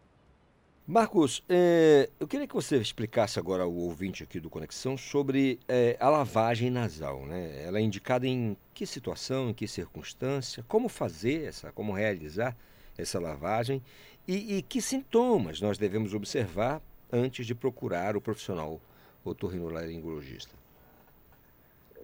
Marcos, 0.88 1.44
é, 1.50 2.08
eu 2.20 2.28
queria 2.28 2.46
que 2.46 2.54
você 2.54 2.78
explicasse 2.78 3.40
agora 3.40 3.64
ao 3.64 3.74
ouvinte 3.74 4.22
aqui 4.22 4.40
do 4.40 4.52
Conexão 4.52 4.96
sobre 4.96 5.60
é, 5.68 5.98
a 6.00 6.08
lavagem 6.10 6.70
nasal. 6.70 7.26
Né? 7.26 7.64
Ela 7.66 7.80
é 7.80 7.82
indicada 7.82 8.28
em 8.28 8.56
que 8.72 8.86
situação, 8.86 9.50
em 9.50 9.54
que 9.56 9.68
circunstância, 9.68 10.64
como 10.68 10.88
fazer 10.88 11.46
essa, 11.46 11.72
como 11.72 11.92
realizar 11.92 12.56
essa 12.96 13.20
lavagem 13.20 13.82
e, 14.28 14.58
e 14.58 14.62
que 14.62 14.80
sintomas 14.80 15.60
nós 15.60 15.80
devemos 15.80 16.14
observar 16.14 16.80
antes 17.12 17.48
de 17.48 17.56
procurar 17.56 18.16
o 18.16 18.22
profissional 18.22 18.80
otorrinolaringologista. 19.24 20.54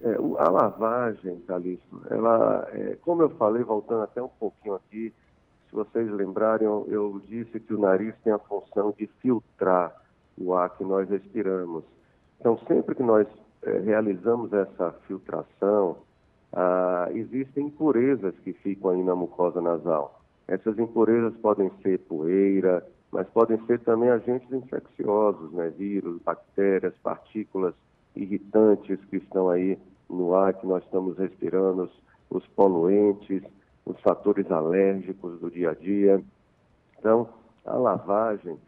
É, 0.02 0.16
a 0.38 0.50
lavagem, 0.50 1.38
Calixto, 1.46 2.02
ela, 2.10 2.68
é, 2.72 2.96
como 3.00 3.22
eu 3.22 3.30
falei, 3.30 3.62
voltando 3.62 4.02
até 4.02 4.20
um 4.20 4.28
pouquinho 4.40 4.74
aqui, 4.74 5.14
se 5.72 5.76
vocês 5.76 6.10
lembrarem, 6.10 6.66
eu, 6.66 7.18
disse 7.26 7.58
que 7.58 7.72
o 7.72 7.80
nariz 7.80 8.14
tem 8.22 8.30
a 8.30 8.38
função 8.38 8.94
de 8.96 9.06
filtrar 9.22 9.90
o 10.36 10.52
ar 10.52 10.68
que 10.76 10.84
nós 10.84 11.08
respiramos. 11.08 11.82
Então, 12.38 12.58
sempre 12.68 12.94
que 12.94 13.02
nós 13.02 13.26
é, 13.62 13.78
realizamos 13.78 14.52
essa 14.52 14.92
filtração, 15.08 15.96
ah, 16.52 17.08
existem 17.14 17.68
impurezas 17.68 18.34
que 18.44 18.52
ficam 18.52 18.90
aí 18.90 19.02
na 19.02 19.16
mucosa 19.16 19.62
nasal. 19.62 20.20
Essas 20.46 20.78
impurezas 20.78 21.34
podem 21.38 21.70
ser 21.82 22.00
poeira, 22.00 22.86
mas 23.10 23.26
podem 23.30 23.58
ser 23.64 23.80
também 23.80 24.10
agentes 24.10 24.52
infecciosos, 24.52 25.52
né? 25.52 25.70
vírus, 25.70 26.20
bactérias, 26.20 26.92
partículas 27.02 27.72
irritantes 28.14 29.02
que 29.06 29.16
estão 29.16 29.48
aí 29.48 29.78
no 30.10 30.34
ar 30.34 30.52
que 30.52 30.66
nós 30.66 30.84
estamos 30.84 31.16
respirando, 31.16 31.88
os 32.28 32.46
poluentes, 32.48 33.42
os 33.84 34.00
fatores 34.00 34.50
alérgicos 34.50 35.40
do 35.40 35.50
dia 35.50 35.70
a 35.70 35.74
dia. 35.74 36.22
Então, 36.98 37.28
a 37.64 37.76
lavagem 37.76 38.58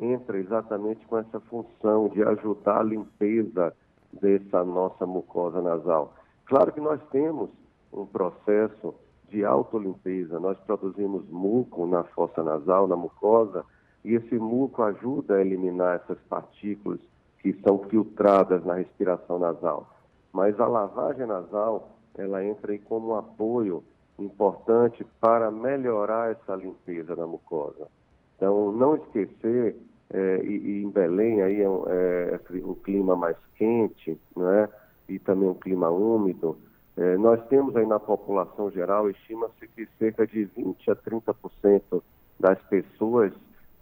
entra 0.00 0.38
exatamente 0.38 1.06
com 1.06 1.18
essa 1.18 1.40
função 1.40 2.08
de 2.08 2.22
ajudar 2.22 2.80
a 2.80 2.84
limpeza 2.84 3.74
dessa 4.12 4.64
nossa 4.64 5.06
mucosa 5.06 5.60
nasal. 5.60 6.14
Claro 6.46 6.72
que 6.72 6.80
nós 6.80 7.00
temos 7.10 7.50
um 7.92 8.04
processo 8.04 8.94
de 9.28 9.44
autolimpeza, 9.44 10.38
nós 10.38 10.58
produzimos 10.58 11.28
muco 11.28 11.86
na 11.86 12.04
fossa 12.04 12.42
nasal, 12.42 12.86
na 12.86 12.96
mucosa, 12.96 13.64
e 14.04 14.14
esse 14.14 14.38
muco 14.38 14.82
ajuda 14.82 15.36
a 15.36 15.40
eliminar 15.40 15.96
essas 15.96 16.18
partículas 16.28 17.00
que 17.40 17.52
são 17.62 17.78
filtradas 17.90 18.64
na 18.64 18.74
respiração 18.74 19.38
nasal. 19.38 19.88
Mas 20.32 20.58
a 20.60 20.66
lavagem 20.66 21.26
nasal, 21.26 21.90
ela 22.16 22.44
entra 22.44 22.72
aí 22.72 22.78
como 22.78 23.14
apoio 23.14 23.82
importante 24.18 25.04
para 25.20 25.50
melhorar 25.50 26.30
essa 26.30 26.54
limpeza 26.54 27.16
da 27.16 27.26
mucosa. 27.26 27.88
Então, 28.36 28.72
não 28.72 28.96
esquecer, 28.96 29.76
é, 30.10 30.40
e, 30.44 30.56
e, 30.56 30.84
em 30.84 30.90
Belém 30.90 31.42
aí 31.42 31.60
é, 31.60 31.64
é, 31.64 32.40
o 32.62 32.74
clima 32.76 33.16
mais 33.16 33.36
quente, 33.56 34.18
né, 34.36 34.68
e 35.08 35.18
também 35.18 35.48
um 35.48 35.54
clima 35.54 35.90
úmido, 35.90 36.56
é, 36.96 37.16
nós 37.16 37.44
temos 37.48 37.74
aí 37.76 37.86
na 37.86 37.98
população 37.98 38.70
geral, 38.70 39.10
estima-se 39.10 39.66
que 39.68 39.86
cerca 39.98 40.26
de 40.26 40.44
20 40.44 40.90
a 40.90 40.96
30% 40.96 42.02
das 42.38 42.60
pessoas 42.62 43.32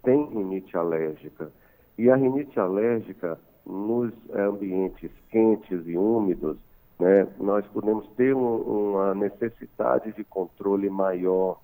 têm 0.02 0.24
rinite 0.26 0.76
alérgica. 0.76 1.50
E 1.98 2.08
a 2.08 2.16
rinite 2.16 2.58
alérgica, 2.58 3.38
nos 3.66 4.12
ambientes 4.34 5.10
quentes 5.30 5.86
e 5.86 5.96
úmidos, 5.96 6.56
né, 7.02 7.26
nós 7.40 7.66
podemos 7.66 8.06
ter 8.10 8.32
um, 8.32 8.92
uma 8.92 9.12
necessidade 9.12 10.12
de 10.12 10.22
controle 10.22 10.88
maior. 10.88 11.58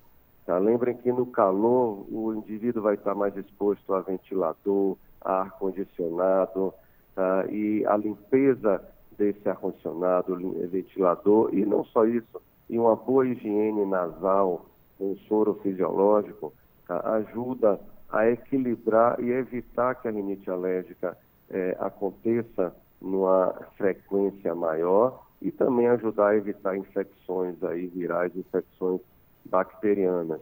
Tá? 0.45 0.57
Lembrem 0.57 0.97
que 0.97 1.09
no 1.13 1.25
calor 1.25 2.05
o 2.11 2.33
indivíduo 2.33 2.83
vai 2.83 2.95
estar 2.95 3.15
mais 3.15 3.35
exposto 3.37 3.93
a 3.93 4.01
ventilador, 4.01 4.97
a 5.21 5.43
ar-condicionado, 5.43 6.73
tá? 7.15 7.45
e 7.49 7.85
a 7.85 7.95
limpeza 7.95 8.83
desse 9.17 9.47
ar-condicionado, 9.47 10.35
ventilador, 10.69 11.53
e 11.53 11.65
não 11.65 11.85
só 11.85 12.05
isso, 12.05 12.41
e 12.69 12.77
uma 12.77 12.97
boa 12.97 13.25
higiene 13.25 13.85
nasal, 13.85 14.65
um 14.99 15.15
soro 15.29 15.53
fisiológico, 15.63 16.51
tá? 16.85 16.99
ajuda 17.15 17.79
a 18.11 18.29
equilibrar 18.29 19.17
e 19.21 19.31
evitar 19.31 19.95
que 19.95 20.09
a 20.09 20.11
rinite 20.11 20.51
alérgica 20.51 21.17
é, 21.49 21.77
aconteça 21.79 22.75
numa 23.01 23.53
frequência 23.77 24.53
maior 24.53 25.28
e 25.41 25.51
também 25.51 25.87
ajudar 25.87 26.29
a 26.29 26.37
evitar 26.37 26.77
infecções 26.77 27.63
aí 27.63 27.87
virais, 27.87 28.35
infecções 28.35 29.01
bacterianas. 29.45 30.41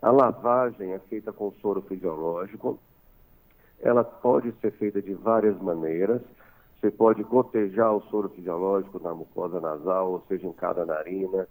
A 0.00 0.10
lavagem 0.10 0.92
é 0.92 0.98
feita 1.00 1.32
com 1.32 1.52
soro 1.60 1.82
fisiológico. 1.82 2.78
Ela 3.80 4.04
pode 4.04 4.52
ser 4.60 4.72
feita 4.72 5.02
de 5.02 5.12
várias 5.14 5.60
maneiras. 5.60 6.22
Você 6.80 6.90
pode 6.90 7.22
gotejar 7.24 7.92
o 7.94 8.02
soro 8.02 8.28
fisiológico 8.30 9.00
na 9.00 9.12
mucosa 9.12 9.60
nasal, 9.60 10.12
ou 10.12 10.22
seja, 10.28 10.46
em 10.46 10.52
cada 10.52 10.86
narina. 10.86 11.48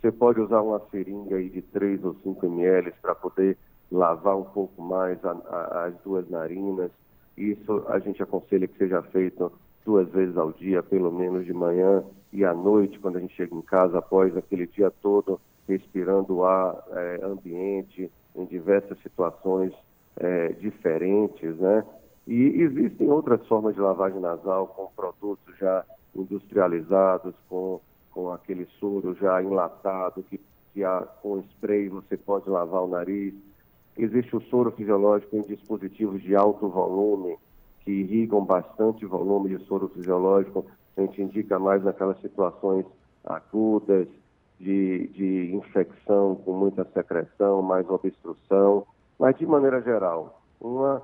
Você 0.00 0.10
pode 0.10 0.40
usar 0.40 0.62
uma 0.62 0.80
seringa 0.90 1.36
aí 1.36 1.50
de 1.50 1.60
3 1.60 2.04
ou 2.04 2.14
5 2.22 2.46
ml 2.46 2.92
para 3.02 3.14
poder 3.14 3.58
lavar 3.90 4.36
um 4.36 4.44
pouco 4.44 4.80
mais 4.80 5.22
a, 5.24 5.32
a, 5.32 5.84
as 5.86 5.94
duas 6.02 6.28
narinas. 6.30 6.90
Isso 7.36 7.84
a 7.88 7.98
gente 7.98 8.22
aconselha 8.22 8.68
que 8.68 8.78
seja 8.78 9.02
feito 9.02 9.52
duas 9.84 10.08
vezes 10.10 10.36
ao 10.36 10.52
dia, 10.52 10.82
pelo 10.82 11.10
menos 11.10 11.44
de 11.44 11.52
manhã 11.52 12.04
e 12.32 12.44
à 12.44 12.54
noite, 12.54 12.98
quando 12.98 13.16
a 13.16 13.20
gente 13.20 13.34
chega 13.34 13.54
em 13.54 13.62
casa, 13.62 13.98
após 13.98 14.36
aquele 14.36 14.66
dia 14.66 14.90
todo 14.90 15.40
respirando 15.66 16.36
o 16.36 16.44
ar 16.44 16.76
é, 16.90 17.20
ambiente, 17.22 18.10
em 18.34 18.44
diversas 18.44 18.98
situações 19.02 19.72
é, 20.16 20.48
diferentes, 20.52 21.56
né? 21.56 21.84
E 22.26 22.62
existem 22.62 23.10
outras 23.10 23.44
formas 23.46 23.74
de 23.74 23.80
lavagem 23.80 24.20
nasal 24.20 24.68
com 24.68 24.90
produtos 24.94 25.56
já 25.58 25.84
industrializados, 26.14 27.34
com, 27.48 27.80
com 28.12 28.30
aquele 28.30 28.66
soro 28.78 29.14
já 29.14 29.42
enlatado, 29.42 30.22
que, 30.24 30.40
que 30.72 30.84
há, 30.84 31.00
com 31.22 31.40
spray 31.40 31.88
você 31.88 32.16
pode 32.16 32.48
lavar 32.48 32.82
o 32.82 32.88
nariz. 32.88 33.34
Existe 33.96 34.36
o 34.36 34.40
soro 34.42 34.70
fisiológico 34.72 35.36
em 35.36 35.42
dispositivos 35.42 36.22
de 36.22 36.34
alto 36.36 36.68
volume, 36.68 37.36
que 37.84 37.90
irrigam 37.90 38.44
bastante 38.44 39.04
volume 39.06 39.56
de 39.56 39.64
soro 39.64 39.88
fisiológico, 39.88 40.66
a 40.96 41.00
gente 41.02 41.22
indica 41.22 41.58
mais 41.58 41.82
naquelas 41.82 42.20
situações 42.20 42.84
agudas, 43.24 44.08
de, 44.60 45.08
de 45.08 45.54
infecção 45.56 46.36
com 46.36 46.52
muita 46.52 46.84
secreção, 46.92 47.62
mais 47.62 47.88
obstrução, 47.88 48.86
mas 49.18 49.36
de 49.38 49.46
maneira 49.46 49.80
geral, 49.80 50.42
uma, 50.60 51.02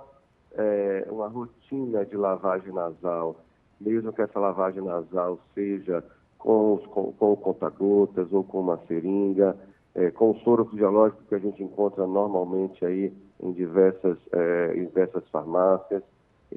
é, 0.55 1.07
uma 1.11 1.27
rotina 1.27 2.05
de 2.05 2.17
lavagem 2.17 2.73
nasal, 2.73 3.37
mesmo 3.81 4.13
que 4.13 4.21
essa 4.21 4.39
lavagem 4.39 4.83
nasal 4.83 5.41
seja 5.55 6.05
com, 6.39 6.79
com, 6.91 7.13
com 7.13 7.33
o 7.33 7.37
conta-gotas 7.37 8.31
ou 8.31 8.45
com 8.45 8.61
uma 8.61 8.79
seringa, 8.87 9.57
é, 9.95 10.11
com 10.11 10.33
o 10.33 10.39
soro 10.41 10.67
fisiológico 10.67 11.23
que 11.27 11.35
a 11.35 11.39
gente 11.39 11.63
encontra 11.63 12.07
normalmente 12.07 12.85
aí 12.85 13.11
em 13.41 13.53
diversas, 13.53 14.19
é, 14.33 14.75
em 14.77 14.85
diversas 14.85 15.27
farmácias, 15.31 16.03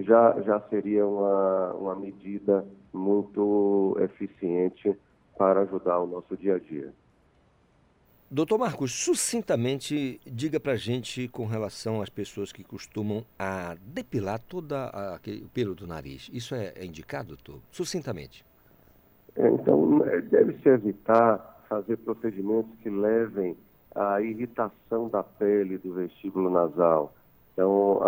já, 0.03 0.39
já 0.41 0.59
seria 0.69 1.05
uma, 1.05 1.73
uma 1.73 1.95
medida 1.95 2.65
muito 2.93 3.97
eficiente 3.99 4.95
para 5.37 5.61
ajudar 5.61 5.99
o 5.99 6.07
nosso 6.07 6.35
dia 6.37 6.55
a 6.55 6.59
dia. 6.59 6.93
Doutor 8.31 8.59
Marcos, 8.59 8.91
sucintamente, 8.91 10.21
diga 10.23 10.59
para 10.59 10.75
gente 10.75 11.27
com 11.29 11.47
relação 11.47 11.99
às 11.99 12.09
pessoas 12.09 12.51
que 12.51 12.63
costumam 12.63 13.25
a 13.39 13.75
depilar 13.81 14.39
todo 14.39 14.71
o 14.71 15.49
pelo 15.49 15.73
do 15.73 15.87
nariz. 15.87 16.29
Isso 16.31 16.53
é, 16.53 16.73
é 16.75 16.85
indicado, 16.85 17.29
doutor? 17.29 17.59
Sucintamente. 17.71 18.45
É, 19.35 19.47
então, 19.47 19.99
deve-se 20.29 20.69
evitar 20.69 21.65
fazer 21.67 21.97
procedimentos 21.97 22.71
que 22.83 22.89
levem 22.89 23.57
à 23.95 24.21
irritação 24.21 25.09
da 25.09 25.23
pele 25.23 25.79
do 25.79 25.93
vestíbulo 25.93 26.51
nasal. 26.51 27.15
Então, 27.59 27.99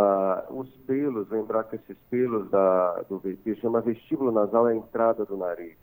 os 0.50 0.70
pelos, 0.88 1.30
lembrar 1.30 1.66
que 1.66 1.76
esses 1.76 1.98
pelos 2.10 2.50
da, 2.50 3.02
do 3.10 3.20
que 3.20 3.54
chama 3.56 3.82
vestíbulo 3.82 4.32
nasal 4.32 4.70
é 4.70 4.72
a 4.72 4.76
entrada 4.78 5.26
do 5.26 5.36
nariz. 5.36 5.76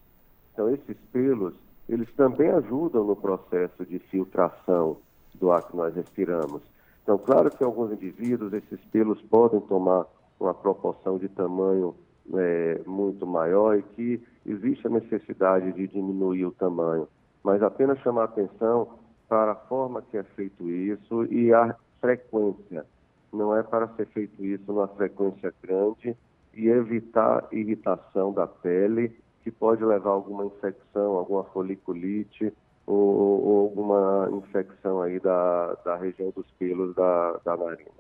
Então, 0.55 0.71
esses 0.71 0.97
pelos 1.13 1.53
eles 1.87 2.11
também 2.15 2.49
ajudam 2.49 3.05
no 3.05 3.15
processo 3.15 3.85
de 3.85 3.99
filtração 3.99 4.97
do 5.35 5.53
ar 5.53 5.65
que 5.65 5.77
nós 5.77 5.95
respiramos. 5.95 6.63
Então, 7.03 7.19
claro 7.19 7.51
que 7.51 7.63
alguns 7.63 7.93
indivíduos 7.93 8.55
esses 8.55 8.81
pelos 8.87 9.21
podem 9.21 9.61
tomar 9.61 10.07
uma 10.41 10.55
proporção 10.55 11.19
de 11.19 11.29
tamanho 11.29 11.95
é, 12.37 12.81
muito 12.87 13.27
maior 13.27 13.77
e 13.77 13.83
que 13.83 14.23
existe 14.47 14.87
a 14.87 14.91
necessidade 14.91 15.75
de 15.75 15.87
diminuir 15.89 16.47
o 16.47 16.53
tamanho, 16.53 17.07
mas 17.43 17.63
apenas 17.63 17.99
chamar 17.99 18.25
atenção 18.25 18.89
para 19.29 19.53
a 19.53 19.57
forma 19.57 20.01
que 20.01 20.17
é 20.17 20.23
feito 20.23 20.71
isso 20.71 21.27
e 21.27 21.53
a 21.53 21.77
frequência. 22.01 22.87
Não 23.33 23.55
é 23.57 23.63
para 23.63 23.89
ser 23.97 24.07
feito 24.09 24.45
isso 24.45 24.65
numa 24.67 24.89
frequência 24.89 25.53
grande 25.63 26.17
e 26.55 26.69
evitar 26.69 27.47
irritação 27.53 28.33
da 28.33 28.47
pele 28.47 29.15
que 29.43 29.51
pode 29.51 29.85
levar 29.85 30.11
a 30.11 30.13
alguma 30.15 30.47
infecção, 30.47 31.13
alguma 31.13 31.45
foliculite 31.45 32.53
ou, 32.87 32.97
ou 32.97 33.61
alguma 33.61 34.29
infecção 34.39 35.03
aí 35.03 35.21
da, 35.21 35.75
da 35.85 35.97
região 35.97 36.33
dos 36.35 36.47
pelos 36.59 36.95
da, 36.95 37.41
da 37.45 37.57
narina. 37.57 37.91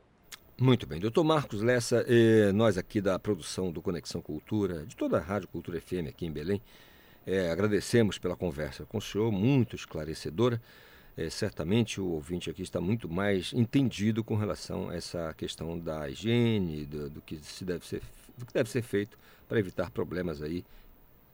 Muito 0.60 0.88
bem. 0.88 0.98
Doutor 0.98 1.22
Marcos 1.22 1.62
Lessa, 1.62 2.04
eh, 2.08 2.50
nós 2.52 2.76
aqui 2.76 3.00
da 3.00 3.16
produção 3.16 3.70
do 3.70 3.80
Conexão 3.80 4.20
Cultura, 4.20 4.84
de 4.84 4.96
toda 4.96 5.16
a 5.16 5.20
Rádio 5.20 5.46
Cultura 5.46 5.80
FM 5.80 6.08
aqui 6.08 6.26
em 6.26 6.32
Belém, 6.32 6.60
eh, 7.24 7.48
agradecemos 7.48 8.18
pela 8.18 8.34
conversa 8.34 8.84
com 8.84 8.98
o 8.98 9.00
senhor, 9.00 9.30
muito 9.30 9.76
esclarecedora. 9.76 10.60
Eh, 11.18 11.30
certamente 11.30 12.00
o 12.00 12.06
ouvinte 12.12 12.48
aqui 12.48 12.62
está 12.62 12.80
muito 12.80 13.08
mais 13.08 13.52
entendido 13.52 14.22
com 14.22 14.36
relação 14.36 14.88
a 14.88 14.94
essa 14.94 15.34
questão 15.34 15.76
da 15.76 16.08
higiene, 16.08 16.86
do, 16.86 17.10
do 17.10 17.20
que 17.20 17.38
se 17.38 17.64
deve 17.64 17.84
ser, 17.84 18.02
do 18.38 18.46
que 18.46 18.54
deve 18.54 18.70
ser 18.70 18.82
feito 18.82 19.18
para 19.48 19.58
evitar 19.58 19.90
problemas 19.90 20.40
aí 20.40 20.64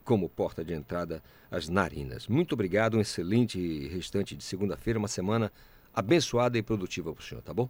como 0.02 0.26
porta 0.26 0.64
de 0.64 0.72
entrada 0.72 1.22
as 1.50 1.68
narinas. 1.68 2.26
Muito 2.28 2.54
obrigado, 2.54 2.96
um 2.96 3.00
excelente 3.00 3.86
restante 3.88 4.34
de 4.34 4.42
segunda-feira, 4.42 4.98
uma 4.98 5.06
semana 5.06 5.52
abençoada 5.94 6.56
e 6.56 6.62
produtiva 6.62 7.12
para 7.12 7.20
o 7.20 7.22
senhor, 7.22 7.42
tá 7.42 7.52
bom? 7.52 7.68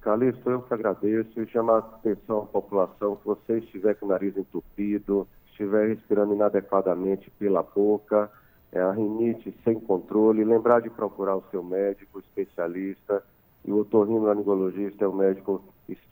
Calixto, 0.00 0.50
eu 0.50 0.62
que 0.62 0.74
agradeço 0.74 1.40
e 1.40 1.46
chamar 1.46 1.74
a 1.74 1.78
atenção 1.78 2.40
à 2.40 2.46
população, 2.46 3.16
se 3.16 3.24
você 3.24 3.58
estiver 3.58 3.94
com 3.94 4.06
o 4.06 4.08
nariz 4.08 4.36
entupido, 4.36 5.26
estiver 5.50 5.88
respirando 5.88 6.34
inadequadamente 6.34 7.30
pela 7.38 7.62
boca, 7.62 8.28
é 8.72 8.80
a 8.80 8.92
rinite 8.92 9.54
sem 9.64 9.80
controle, 9.80 10.44
lembrar 10.44 10.80
de 10.80 10.90
procurar 10.90 11.36
o 11.36 11.44
seu 11.50 11.62
médico 11.62 12.18
especialista 12.20 13.22
e 13.64 13.72
o 13.72 13.78
otorrinolaringologista 13.78 15.04
é 15.04 15.08
o 15.08 15.14
médico 15.14 15.62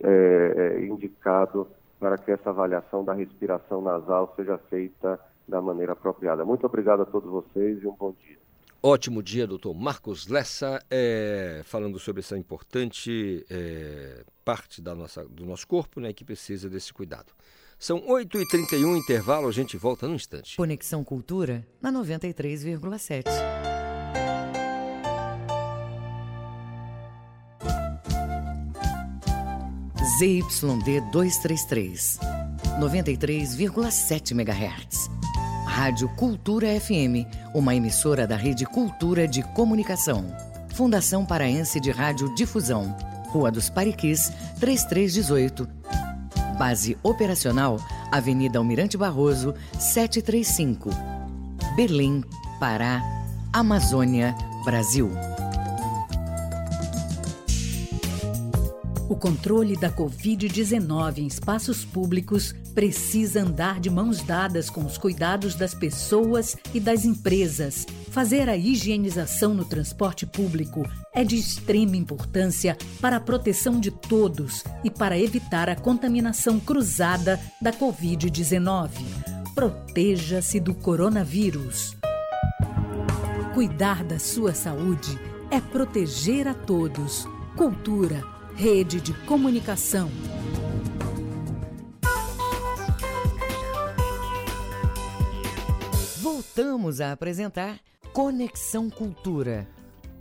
é, 0.03 0.55
é, 0.57 0.87
indicado 0.87 1.69
para 1.99 2.19
que 2.19 2.31
essa 2.31 2.51
avaliação 2.51 3.05
da 3.05 3.13
respiração 3.13 3.81
nasal 3.81 4.33
seja 4.37 4.59
feita 4.71 5.19
da 5.47 5.61
maneira 5.61 5.93
apropriada. 5.93 6.45
Muito 6.45 6.67
obrigado 6.67 7.03
a 7.03 7.07
todos 7.07 7.31
vocês 7.31 7.83
e 7.83 7.87
um 7.87 7.95
bom 7.95 8.15
dia. 8.25 8.37
Ótimo 8.83 9.23
dia, 9.23 9.47
doutor 9.47 9.75
Marcos 9.75 10.29
Lessa, 10.29 10.81
é, 10.91 11.63
falando 11.65 11.99
sobre 11.99 12.21
essa 12.21 12.37
importante 12.37 13.45
é, 13.51 14.23
parte 14.45 14.81
da 14.81 14.95
nossa, 14.95 15.25
do 15.25 15.45
nosso 15.45 15.67
corpo 15.67 15.99
né, 15.99 16.13
que 16.13 16.25
precisa 16.25 16.69
desse 16.69 16.93
cuidado. 16.93 17.33
São 17.79 18.01
8h31, 18.01 18.97
intervalo, 18.97 19.49
a 19.49 19.53
gente 19.53 19.77
volta 19.77 20.09
num 20.09 20.15
instante. 20.15 20.57
Conexão 20.57 21.05
Cultura 21.05 21.67
na 21.81 21.93
93,7. 21.93 23.25
ZYD 30.19 31.01
233, 31.13 32.19
93,7 32.81 34.31
MHz. 34.31 35.11
Rádio 35.67 36.09
Cultura 36.17 36.69
FM, 36.81 37.29
uma 37.55 37.75
emissora 37.75 38.27
da 38.27 38.37
Rede 38.37 38.65
Cultura 38.65 39.29
de 39.29 39.43
Comunicação. 39.53 40.25
Fundação 40.75 41.27
Paraense 41.27 41.79
de 41.79 41.91
Rádio 41.91 42.35
Difusão. 42.35 42.97
Rua 43.29 43.51
dos 43.51 43.69
Pariquis, 43.69 44.33
3318. 44.59 46.06
Base 46.59 46.97
operacional, 47.03 47.79
Avenida 48.11 48.59
Almirante 48.59 48.97
Barroso, 48.97 49.55
735. 49.79 50.91
Berlim, 51.77 52.25
Pará, 52.59 53.03
Amazônia, 53.53 54.35
Brasil. 54.65 55.11
O 59.09 59.15
controle 59.15 59.77
da 59.77 59.91
Covid-19 59.91 61.19
em 61.19 61.27
espaços 61.27 61.85
públicos 61.85 62.55
precisa 62.75 63.43
andar 63.43 63.79
de 63.79 63.89
mãos 63.89 64.21
dadas 64.23 64.69
com 64.69 64.85
os 64.85 64.99
cuidados 64.99 65.55
das 65.55 65.75
pessoas 65.75 66.57
e 66.75 66.81
das 66.81 67.05
empresas. 67.05 67.87
Fazer 68.17 68.49
a 68.49 68.57
higienização 68.57 69.53
no 69.53 69.63
transporte 69.63 70.25
público 70.25 70.89
é 71.13 71.23
de 71.23 71.37
extrema 71.37 71.99
importância 71.99 72.75
para 72.99 73.17
a 73.17 73.21
proteção 73.21 73.79
de 73.79 73.91
todos 73.91 74.65
e 74.83 74.91
para 74.91 75.19
evitar 75.19 75.69
a 75.69 75.77
contaminação 75.77 76.59
cruzada 76.59 77.39
da 77.61 77.75
Covid-19. 77.75 78.89
Proteja-se 79.55 80.59
do 80.59 80.75
coronavírus. 80.75 81.95
Cuidar 83.53 84.03
da 84.03 84.19
sua 84.19 84.55
saúde 84.55 85.21
é 85.51 85.61
proteger 85.61 86.49
a 86.49 86.55
todos. 86.55 87.29
Cultura 87.55 88.25
Rede 88.55 88.99
de 88.99 89.13
Comunicação. 89.13 90.11
Voltamos 96.23 97.03
a 97.03 97.13
apresentar 97.13 97.79
Conexão 98.17 98.89
Cultura. 98.89 99.69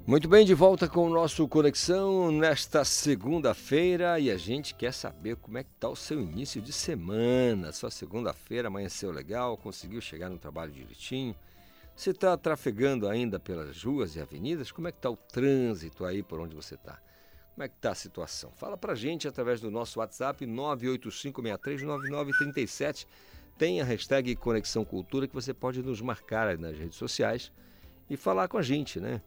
Muito 0.06 0.28
bem, 0.28 0.46
de 0.46 0.54
volta 0.54 0.86
com 0.86 1.08
o 1.08 1.10
nosso 1.10 1.48
Conexão 1.48 2.30
nesta 2.30 2.84
segunda-feira 2.84 4.20
e 4.20 4.30
a 4.30 4.36
gente 4.36 4.76
quer 4.76 4.94
saber 4.94 5.38
como 5.38 5.60
é 5.60 5.64
que 5.64 5.70
está 5.74 5.88
o 5.88 5.96
seu 5.96 6.20
início 6.20 6.62
de 6.62 6.74
semana. 6.74 7.72
Sua 7.72 7.90
segunda-feira 7.90 8.68
amanheceu 8.68 9.12
legal, 9.12 9.56
conseguiu 9.56 10.02
chegar 10.02 10.30
no 10.30 10.38
trabalho 10.38 10.74
direitinho. 10.74 11.34
Você 11.96 12.10
está 12.10 12.36
trafegando 12.36 13.08
ainda 13.08 13.40
pelas 13.40 13.82
ruas 13.82 14.18
e 14.18 14.20
avenidas? 14.20 14.74
Como 14.74 14.90
é 14.90 14.92
que 14.92 14.98
está 14.98 15.10
o 15.10 15.16
trânsito 15.16 16.04
aí 16.04 16.22
por 16.22 16.42
onde 16.42 16.54
você 16.54 16.76
está? 16.76 17.00
Como 17.54 17.64
é 17.64 17.70
que 17.70 17.76
está 17.76 17.92
a 17.92 17.96
situação? 17.96 18.52
Fala 18.58 18.76
para 18.76 18.94
gente 18.94 19.26
através 19.26 19.62
do 19.62 19.72
nosso 19.72 20.00
WhatsApp 20.00 20.46
985639937. 20.46 23.08
Tem 23.58 23.80
a 23.80 23.86
hashtag 23.86 24.36
Conexão 24.36 24.84
Cultura 24.84 25.30
que 25.30 25.34
você 25.34 25.54
pode 25.54 25.82
nos 25.82 26.02
marcar 26.02 26.58
nas 26.58 26.78
redes 26.78 26.98
sociais 26.98 27.54
e 28.10 28.18
falar 28.18 28.48
com 28.48 28.58
a 28.58 28.62
gente, 28.62 29.00
né? 29.00 29.22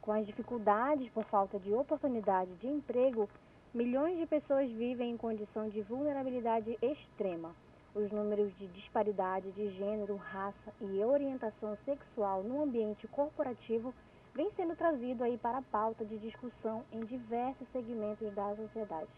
Com 0.00 0.12
as 0.12 0.26
dificuldades 0.26 1.08
por 1.12 1.24
falta 1.26 1.58
de 1.60 1.72
oportunidade 1.72 2.52
de 2.56 2.66
emprego, 2.66 3.28
milhões 3.72 4.18
de 4.18 4.26
pessoas 4.26 4.68
vivem 4.72 5.12
em 5.12 5.16
condição 5.16 5.68
de 5.68 5.80
vulnerabilidade 5.82 6.76
extrema. 6.82 7.54
Os 7.94 8.10
números 8.10 8.56
de 8.56 8.66
disparidade 8.68 9.52
de 9.52 9.70
gênero, 9.72 10.16
raça 10.16 10.72
e 10.80 11.04
orientação 11.04 11.76
sexual 11.84 12.42
no 12.42 12.62
ambiente 12.62 13.06
corporativo 13.08 13.92
vem 14.34 14.50
sendo 14.56 14.74
trazido 14.74 15.22
aí 15.22 15.36
para 15.36 15.58
a 15.58 15.62
pauta 15.62 16.02
de 16.02 16.18
discussão 16.18 16.84
em 16.90 17.00
diversos 17.04 17.68
segmentos 17.70 18.34
da 18.34 18.56
sociedade. 18.56 19.10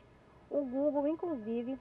O 0.51 0.65
Google, 0.65 1.07
inclusive, 1.07 1.79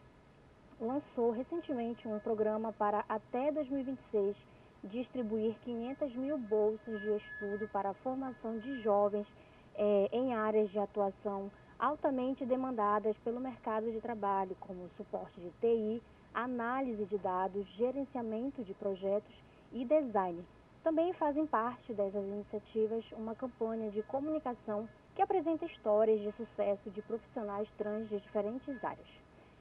lançou 0.79 1.31
recentemente 1.31 2.07
um 2.07 2.19
programa 2.19 2.71
para 2.73 3.03
até 3.09 3.51
2026 3.51 4.35
distribuir 4.83 5.55
500 5.63 6.15
mil 6.15 6.37
bolsas 6.37 7.01
de 7.01 7.17
estudo 7.17 7.67
para 7.69 7.89
a 7.89 7.93
formação 7.95 8.59
de 8.59 8.83
jovens 8.83 9.25
é, 9.73 10.09
em 10.11 10.35
áreas 10.35 10.69
de 10.69 10.77
atuação 10.77 11.51
altamente 11.79 12.45
demandadas 12.45 13.17
pelo 13.23 13.39
mercado 13.39 13.91
de 13.91 13.99
trabalho, 13.99 14.55
como 14.59 14.89
suporte 14.95 15.41
de 15.41 15.49
TI, 15.59 16.03
análise 16.33 17.05
de 17.05 17.17
dados, 17.17 17.67
gerenciamento 17.75 18.63
de 18.63 18.73
projetos 18.73 19.33
e 19.71 19.85
design. 19.85 20.43
Também 20.83 21.13
fazem 21.13 21.45
parte 21.47 21.93
dessas 21.93 22.25
iniciativas 22.25 23.03
uma 23.13 23.35
campanha 23.35 23.89
de 23.91 24.03
comunicação 24.03 24.87
que 25.15 25.21
apresenta 25.21 25.65
histórias 25.65 26.19
de 26.19 26.31
sucesso 26.33 26.89
de 26.89 27.01
profissionais 27.03 27.67
trans 27.77 28.09
de 28.09 28.19
diferentes 28.19 28.83
áreas. 28.83 29.07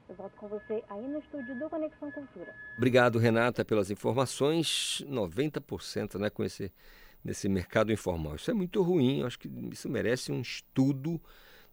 Eu 0.09 0.15
volto 0.15 0.35
com 0.35 0.47
você 0.47 0.83
aí 0.89 1.07
no 1.07 1.19
estúdio 1.19 1.57
do 1.57 1.69
Conexão 1.69 2.11
Cultura. 2.11 2.53
Obrigado, 2.77 3.17
Renata, 3.17 3.63
pelas 3.63 3.89
informações. 3.89 5.03
90% 5.07 6.19
né, 6.19 6.29
com 6.29 6.43
esse, 6.43 6.73
nesse 7.23 7.47
mercado 7.47 7.91
informal. 7.91 8.35
Isso 8.35 8.51
é 8.51 8.53
muito 8.53 8.81
ruim, 8.81 9.21
eu 9.21 9.27
acho 9.27 9.39
que 9.39 9.47
isso 9.71 9.89
merece 9.89 10.31
um 10.31 10.41
estudo. 10.41 11.21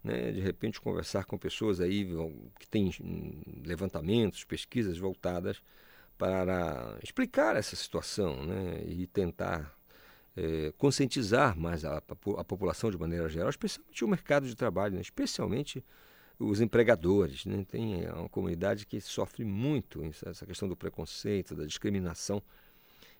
Né, 0.02 0.32
de 0.32 0.40
repente 0.40 0.80
conversar 0.80 1.26
com 1.26 1.36
pessoas 1.36 1.78
aí 1.78 2.08
que 2.58 2.66
têm 2.66 2.90
levantamentos, 3.66 4.44
pesquisas 4.44 4.96
voltadas 4.96 5.60
para 6.16 6.98
explicar 7.02 7.56
essa 7.56 7.76
situação 7.76 8.44
né, 8.44 8.82
e 8.86 9.06
tentar 9.06 9.74
é, 10.36 10.72
conscientizar 10.78 11.58
mais 11.58 11.84
a, 11.84 11.98
a, 11.98 12.44
população 12.44 12.90
de 12.90 12.98
maneira 12.98 13.28
geral, 13.28 13.50
especialmente 13.50 14.04
o 14.04 14.08
mercado 14.08 14.46
de 14.46 14.54
trabalho, 14.54 14.94
né, 14.94 15.00
especialmente 15.00 15.84
os 16.38 16.60
empregadores. 16.60 17.44
Né, 17.44 17.64
tem 17.68 18.06
uma 18.08 18.28
comunidade 18.28 18.86
que 18.86 19.00
sofre 19.00 19.44
muito 19.44 20.02
essa 20.26 20.46
questão 20.46 20.68
do 20.68 20.76
preconceito, 20.76 21.54
da 21.54 21.64
discriminação. 21.64 22.42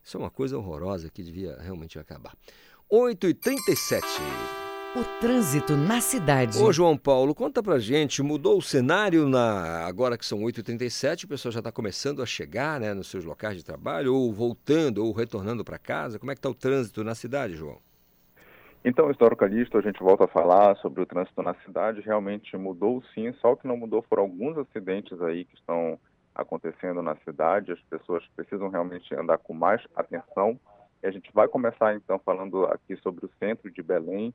Isso 0.03 0.17
é 0.17 0.21
uma 0.21 0.31
coisa 0.31 0.57
horrorosa 0.57 1.11
que 1.11 1.23
devia 1.23 1.57
realmente 1.61 1.99
acabar. 1.99 2.35
8h37. 2.91 4.70
O 4.97 5.05
trânsito 5.21 5.77
na 5.77 6.01
cidade. 6.01 6.61
Ô, 6.61 6.73
João 6.73 6.99
Paulo, 6.99 7.33
conta 7.33 7.63
pra 7.63 7.79
gente, 7.79 8.25
mudou 8.25 8.59
o 8.59 8.63
cenário 8.63 9.29
na 9.29 9.87
agora 9.87 10.19
que 10.19 10.27
são 10.27 10.41
8h37, 10.41 11.27
o 11.27 11.29
pessoal 11.29 11.53
já 11.53 11.61
está 11.61 11.71
começando 11.71 12.21
a 12.21 12.27
chegar 12.27 12.81
né, 12.81 12.93
nos 12.93 13.09
seus 13.09 13.25
locais 13.25 13.57
de 13.57 13.65
trabalho, 13.65 14.13
ou 14.13 14.33
voltando, 14.33 15.07
ou 15.07 15.13
retornando 15.13 15.65
para 15.65 15.79
casa. 15.79 16.19
Como 16.19 16.33
é 16.33 16.35
que 16.35 16.41
está 16.41 16.51
o 16.51 16.55
trânsito 16.55 17.05
na 17.05 17.15
cidade, 17.15 17.55
João? 17.55 17.79
Então, 18.85 19.09
Histórico 19.13 19.39
Calixto, 19.39 19.79
a 19.79 19.81
gente 19.81 20.01
volta 20.01 20.25
a 20.25 20.29
falar 20.29 20.75
sobre 20.79 21.01
o 21.01 21.07
trânsito 21.07 21.41
na 21.41 21.55
cidade. 21.65 22.01
Realmente 22.01 22.57
mudou 22.57 23.01
sim, 23.15 23.33
só 23.35 23.55
que 23.55 23.69
não 23.69 23.77
mudou 23.77 24.03
foram 24.03 24.25
alguns 24.25 24.59
acidentes 24.59 25.23
aí 25.23 25.45
que 25.45 25.55
estão 25.55 26.01
acontecendo 26.35 27.01
na 27.01 27.15
cidade. 27.19 27.71
As 27.71 27.81
pessoas 27.83 28.25
precisam 28.35 28.69
realmente 28.69 29.15
andar 29.15 29.39
com 29.39 29.55
mais 29.55 29.81
atenção. 29.95 30.59
E 31.01 31.07
a 31.07 31.13
gente 31.13 31.31
vai 31.33 31.47
começar 31.47 31.95
então 31.95 32.19
falando 32.19 32.65
aqui 32.65 32.97
sobre 32.97 33.25
o 33.25 33.31
centro 33.39 33.71
de 33.71 33.83
Belém 33.85 34.35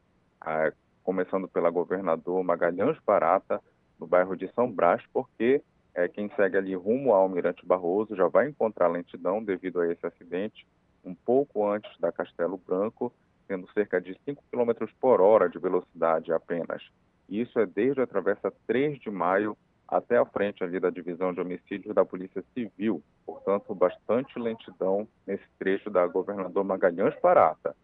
começando 1.03 1.47
pela 1.47 1.69
governador 1.69 2.43
Magalhães 2.43 2.97
Barata, 3.05 3.61
no 3.99 4.07
bairro 4.07 4.35
de 4.35 4.51
São 4.53 4.71
Brás, 4.71 5.01
porque 5.13 5.61
é, 5.93 6.07
quem 6.07 6.29
segue 6.35 6.57
ali 6.57 6.75
rumo 6.75 7.13
ao 7.13 7.21
Almirante 7.21 7.65
Barroso 7.65 8.15
já 8.15 8.27
vai 8.27 8.49
encontrar 8.49 8.87
lentidão 8.87 9.43
devido 9.43 9.79
a 9.79 9.91
esse 9.91 10.05
acidente, 10.05 10.67
um 11.03 11.15
pouco 11.15 11.65
antes 11.65 11.89
da 11.99 12.11
Castelo 12.11 12.57
Branco, 12.57 13.13
tendo 13.47 13.71
cerca 13.71 14.01
de 14.01 14.17
5 14.25 14.43
km 14.51 14.87
por 14.99 15.21
hora 15.21 15.47
de 15.47 15.59
velocidade 15.59 16.33
apenas. 16.33 16.83
Isso 17.29 17.59
é 17.59 17.65
desde 17.65 18.01
a 18.01 18.07
travessa 18.07 18.51
3 18.67 18.99
de 18.99 19.09
maio 19.09 19.57
até 19.87 20.17
a 20.17 20.25
frente 20.25 20.63
ali 20.63 20.79
da 20.79 20.89
divisão 20.89 21.33
de 21.33 21.39
homicídios 21.39 21.93
da 21.93 22.03
Polícia 22.03 22.43
Civil. 22.53 23.01
Portanto, 23.25 23.73
bastante 23.73 24.37
lentidão 24.39 25.07
nesse 25.25 25.45
trecho 25.59 25.89
da 25.89 26.05
governador 26.07 26.63
Magalhães 26.63 27.15
Barata. 27.21 27.75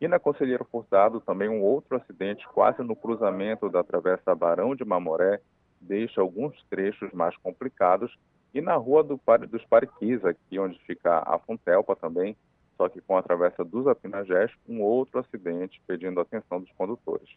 E 0.00 0.06
na 0.06 0.18
Conselheiro 0.18 0.66
Furtado, 0.70 1.20
também 1.20 1.48
um 1.48 1.62
outro 1.62 1.96
acidente 1.96 2.46
quase 2.48 2.82
no 2.82 2.94
cruzamento 2.94 3.68
da 3.70 3.82
Travessa 3.82 4.34
Barão 4.34 4.74
de 4.74 4.84
Mamoré, 4.84 5.40
deixa 5.80 6.20
alguns 6.20 6.54
trechos 6.68 7.10
mais 7.12 7.36
complicados. 7.38 8.14
E 8.52 8.60
na 8.60 8.74
Rua 8.74 9.02
do, 9.02 9.20
dos 9.48 9.64
Pariquis, 9.64 10.24
aqui 10.24 10.58
onde 10.58 10.78
fica 10.86 11.22
a 11.26 11.38
Fontelpa 11.38 11.96
também, 11.96 12.36
só 12.76 12.88
que 12.88 13.00
com 13.00 13.16
a 13.16 13.22
Travessa 13.22 13.64
dos 13.64 13.86
Apinagés, 13.86 14.50
um 14.68 14.82
outro 14.82 15.18
acidente 15.18 15.80
pedindo 15.86 16.20
atenção 16.20 16.60
dos 16.60 16.70
condutores. 16.72 17.28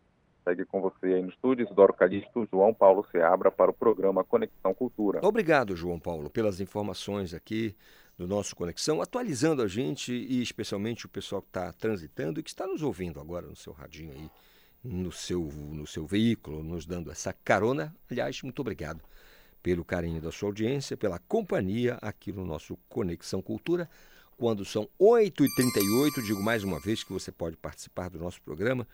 Segue 0.43 0.65
com 0.65 0.81
você 0.81 1.05
aí 1.05 1.21
no 1.21 1.29
estúdio, 1.29 1.65
Isidoro 1.65 1.93
Calixto, 1.93 2.47
João 2.51 2.73
Paulo 2.73 3.05
Seabra, 3.11 3.51
para 3.51 3.71
o 3.71 3.73
programa 3.73 4.23
Conexão 4.23 4.73
Cultura. 4.73 5.19
Obrigado, 5.23 5.75
João 5.75 5.99
Paulo, 5.99 6.29
pelas 6.29 6.59
informações 6.59 7.33
aqui 7.33 7.75
do 8.19 8.27
nosso 8.27 8.53
Conexão, 8.53 9.01
atualizando 9.01 9.61
a 9.61 9.67
gente 9.67 10.11
e 10.11 10.41
especialmente 10.41 11.05
o 11.05 11.09
pessoal 11.09 11.41
que 11.41 11.47
está 11.47 11.71
transitando 11.71 12.37
e 12.37 12.43
que 12.43 12.49
está 12.49 12.67
nos 12.67 12.83
ouvindo 12.83 13.17
agora 13.17 13.47
no 13.47 13.55
seu 13.55 13.71
radinho 13.71 14.11
aí, 14.11 14.29
no 14.83 15.09
seu, 15.09 15.41
no 15.41 15.87
seu 15.87 16.05
veículo, 16.05 16.61
nos 16.61 16.85
dando 16.85 17.09
essa 17.09 17.31
carona. 17.31 17.95
Aliás, 18.11 18.41
muito 18.41 18.59
obrigado 18.59 19.01
pelo 19.63 19.85
carinho 19.85 20.21
da 20.21 20.33
sua 20.33 20.49
audiência, 20.49 20.97
pela 20.97 21.17
companhia 21.17 21.97
aqui 22.01 22.33
no 22.33 22.45
nosso 22.45 22.77
Conexão 22.89 23.41
Cultura. 23.41 23.89
Quando 24.35 24.65
são 24.65 24.89
8h38, 24.99 26.21
digo 26.25 26.43
mais 26.43 26.65
uma 26.65 26.81
vez 26.81 27.05
que 27.05 27.13
você 27.13 27.31
pode 27.31 27.55
participar 27.55 28.09
do 28.09 28.19
nosso 28.19 28.41
programa 28.41 28.85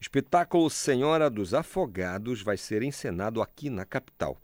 Espetáculo 0.02 0.68
Senhora 0.68 1.30
dos 1.30 1.54
Afogados 1.54 2.42
vai 2.42 2.56
ser 2.56 2.82
encenado 2.82 3.40
aqui 3.40 3.70
na 3.70 3.84
capital. 3.84 4.36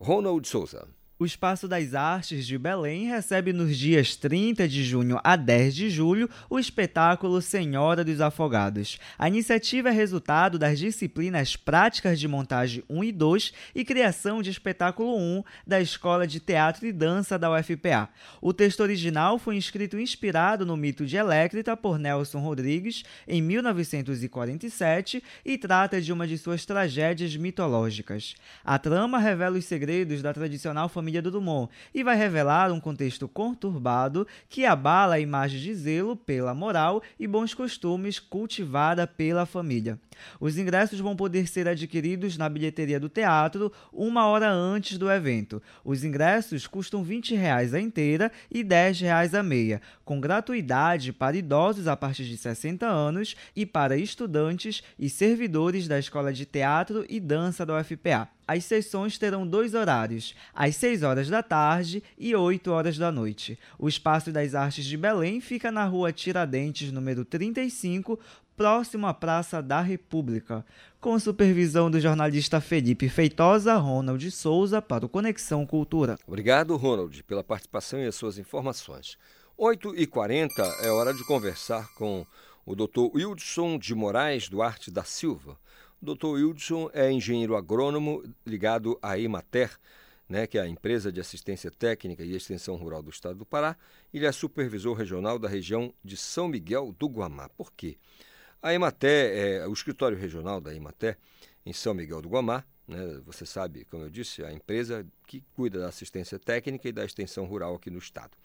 Ronald 0.00 0.48
Souza. 0.48 0.88
O 1.22 1.24
Espaço 1.24 1.68
das 1.68 1.94
Artes 1.94 2.44
de 2.44 2.58
Belém 2.58 3.06
recebe 3.06 3.52
nos 3.52 3.78
dias 3.78 4.16
30 4.16 4.66
de 4.66 4.82
junho 4.82 5.20
a 5.22 5.36
10 5.36 5.72
de 5.72 5.88
julho 5.88 6.28
o 6.50 6.58
espetáculo 6.58 7.40
Senhora 7.40 8.02
dos 8.02 8.20
Afogados. 8.20 8.98
A 9.16 9.28
iniciativa 9.28 9.90
é 9.90 9.92
resultado 9.92 10.58
das 10.58 10.80
disciplinas 10.80 11.54
Práticas 11.54 12.18
de 12.18 12.26
Montagem 12.26 12.82
1 12.90 13.04
e 13.04 13.12
2 13.12 13.52
e 13.72 13.84
Criação 13.84 14.42
de 14.42 14.50
Espetáculo 14.50 15.16
1 15.16 15.44
da 15.64 15.80
Escola 15.80 16.26
de 16.26 16.40
Teatro 16.40 16.88
e 16.88 16.92
Dança 16.92 17.38
da 17.38 17.52
UFPA. 17.52 18.08
O 18.40 18.52
texto 18.52 18.80
original 18.80 19.38
foi 19.38 19.56
escrito 19.56 20.00
inspirado 20.00 20.66
no 20.66 20.76
mito 20.76 21.06
de 21.06 21.16
Elécrita 21.16 21.76
por 21.76 22.00
Nelson 22.00 22.40
Rodrigues 22.40 23.04
em 23.28 23.40
1947 23.40 25.22
e 25.44 25.56
trata 25.56 26.00
de 26.00 26.12
uma 26.12 26.26
de 26.26 26.36
suas 26.36 26.66
tragédias 26.66 27.36
mitológicas. 27.36 28.34
A 28.64 28.76
trama 28.76 29.20
revela 29.20 29.56
os 29.56 29.66
segredos 29.66 30.20
da 30.20 30.34
tradicional 30.34 30.88
família 30.88 31.11
família 31.12 31.20
do 31.20 31.30
Dumont 31.30 31.70
e 31.94 32.02
vai 32.02 32.16
revelar 32.16 32.72
um 32.72 32.80
contexto 32.80 33.28
conturbado 33.28 34.26
que 34.48 34.64
abala 34.64 35.16
a 35.16 35.20
imagem 35.20 35.60
de 35.60 35.74
zelo 35.74 36.16
pela 36.16 36.54
moral 36.54 37.02
e 37.20 37.26
bons 37.26 37.52
costumes 37.52 38.18
cultivada 38.18 39.06
pela 39.06 39.44
família. 39.44 39.98
Os 40.40 40.56
ingressos 40.56 41.00
vão 41.00 41.14
poder 41.14 41.46
ser 41.46 41.68
adquiridos 41.68 42.38
na 42.38 42.48
bilheteria 42.48 42.98
do 42.98 43.08
teatro 43.08 43.70
uma 43.92 44.26
hora 44.26 44.50
antes 44.50 44.96
do 44.96 45.10
evento. 45.10 45.62
Os 45.84 46.04
ingressos 46.04 46.66
custam 46.66 47.02
20 47.02 47.34
reais 47.34 47.74
a 47.74 47.80
inteira 47.80 48.30
e 48.50 48.64
10 48.64 49.00
reais 49.00 49.34
a 49.34 49.42
meia, 49.42 49.82
com 50.04 50.20
gratuidade 50.20 51.12
para 51.12 51.36
idosos 51.36 51.86
a 51.86 51.96
partir 51.96 52.24
de 52.24 52.36
60 52.36 52.86
anos 52.86 53.36
e 53.54 53.64
para 53.64 53.96
estudantes 53.96 54.82
e 54.98 55.08
servidores 55.08 55.88
da 55.88 55.98
Escola 55.98 56.32
de 56.32 56.44
Teatro 56.44 57.04
e 57.08 57.20
Dança 57.20 57.64
da 57.64 57.78
UFPA. 57.78 58.28
As 58.46 58.64
sessões 58.64 59.16
terão 59.16 59.46
dois 59.46 59.72
horários, 59.72 60.34
às 60.52 60.76
6 60.76 61.02
horas 61.04 61.28
da 61.28 61.42
tarde 61.42 62.02
e 62.18 62.34
8 62.34 62.70
horas 62.70 62.98
da 62.98 63.10
noite. 63.10 63.58
O 63.78 63.88
Espaço 63.88 64.32
das 64.32 64.54
Artes 64.54 64.84
de 64.84 64.96
Belém 64.96 65.40
fica 65.40 65.70
na 65.70 65.84
rua 65.84 66.12
Tiradentes, 66.12 66.90
número 66.92 67.24
35, 67.24 68.18
próximo 68.56 69.06
à 69.06 69.14
Praça 69.14 69.62
da 69.62 69.80
República. 69.80 70.64
Com 71.00 71.18
supervisão 71.18 71.90
do 71.90 71.98
jornalista 71.98 72.60
Felipe 72.60 73.08
Feitosa, 73.08 73.74
Ronald 73.76 74.30
Souza, 74.30 74.80
para 74.80 75.06
o 75.06 75.08
Conexão 75.08 75.66
Cultura. 75.66 76.18
Obrigado, 76.26 76.76
Ronald, 76.76 77.22
pela 77.24 77.42
participação 77.42 78.00
e 78.00 78.06
as 78.06 78.14
suas 78.14 78.38
informações. 78.38 79.16
8h40 79.62 80.80
é 80.80 80.90
hora 80.90 81.14
de 81.14 81.22
conversar 81.22 81.88
com 81.94 82.26
o 82.66 82.74
Dr. 82.74 83.14
Wildson 83.14 83.78
de 83.78 83.94
Moraes 83.94 84.48
Duarte 84.48 84.90
da 84.90 85.04
Silva. 85.04 85.56
O 86.02 86.04
Dr. 86.16 86.26
Wildson 86.30 86.90
é 86.92 87.12
engenheiro 87.12 87.54
agrônomo 87.54 88.24
ligado 88.44 88.98
à 89.00 89.16
Emater, 89.16 89.70
né, 90.28 90.48
que 90.48 90.58
é 90.58 90.62
a 90.62 90.66
empresa 90.66 91.12
de 91.12 91.20
assistência 91.20 91.70
técnica 91.70 92.24
e 92.24 92.34
extensão 92.34 92.74
rural 92.74 93.04
do 93.04 93.10
estado 93.10 93.36
do 93.36 93.46
Pará. 93.46 93.76
Ele 94.12 94.26
é 94.26 94.32
supervisor 94.32 94.96
regional 94.96 95.38
da 95.38 95.48
região 95.48 95.94
de 96.04 96.16
São 96.16 96.48
Miguel 96.48 96.92
do 96.98 97.06
Guamá. 97.06 97.48
Por 97.50 97.72
quê? 97.72 97.96
A 98.60 98.74
Emater, 98.74 99.30
é, 99.32 99.68
o 99.68 99.72
escritório 99.72 100.18
regional 100.18 100.60
da 100.60 100.74
Emater, 100.74 101.16
em 101.64 101.72
São 101.72 101.94
Miguel 101.94 102.20
do 102.20 102.28
Guamá, 102.28 102.64
né, 102.88 103.20
você 103.24 103.46
sabe, 103.46 103.84
como 103.84 104.02
eu 104.02 104.10
disse, 104.10 104.42
a 104.42 104.52
empresa 104.52 105.06
que 105.24 105.40
cuida 105.54 105.78
da 105.78 105.86
assistência 105.86 106.36
técnica 106.36 106.88
e 106.88 106.92
da 106.92 107.04
extensão 107.04 107.44
rural 107.44 107.76
aqui 107.76 107.90
no 107.90 107.98
estado. 107.98 108.36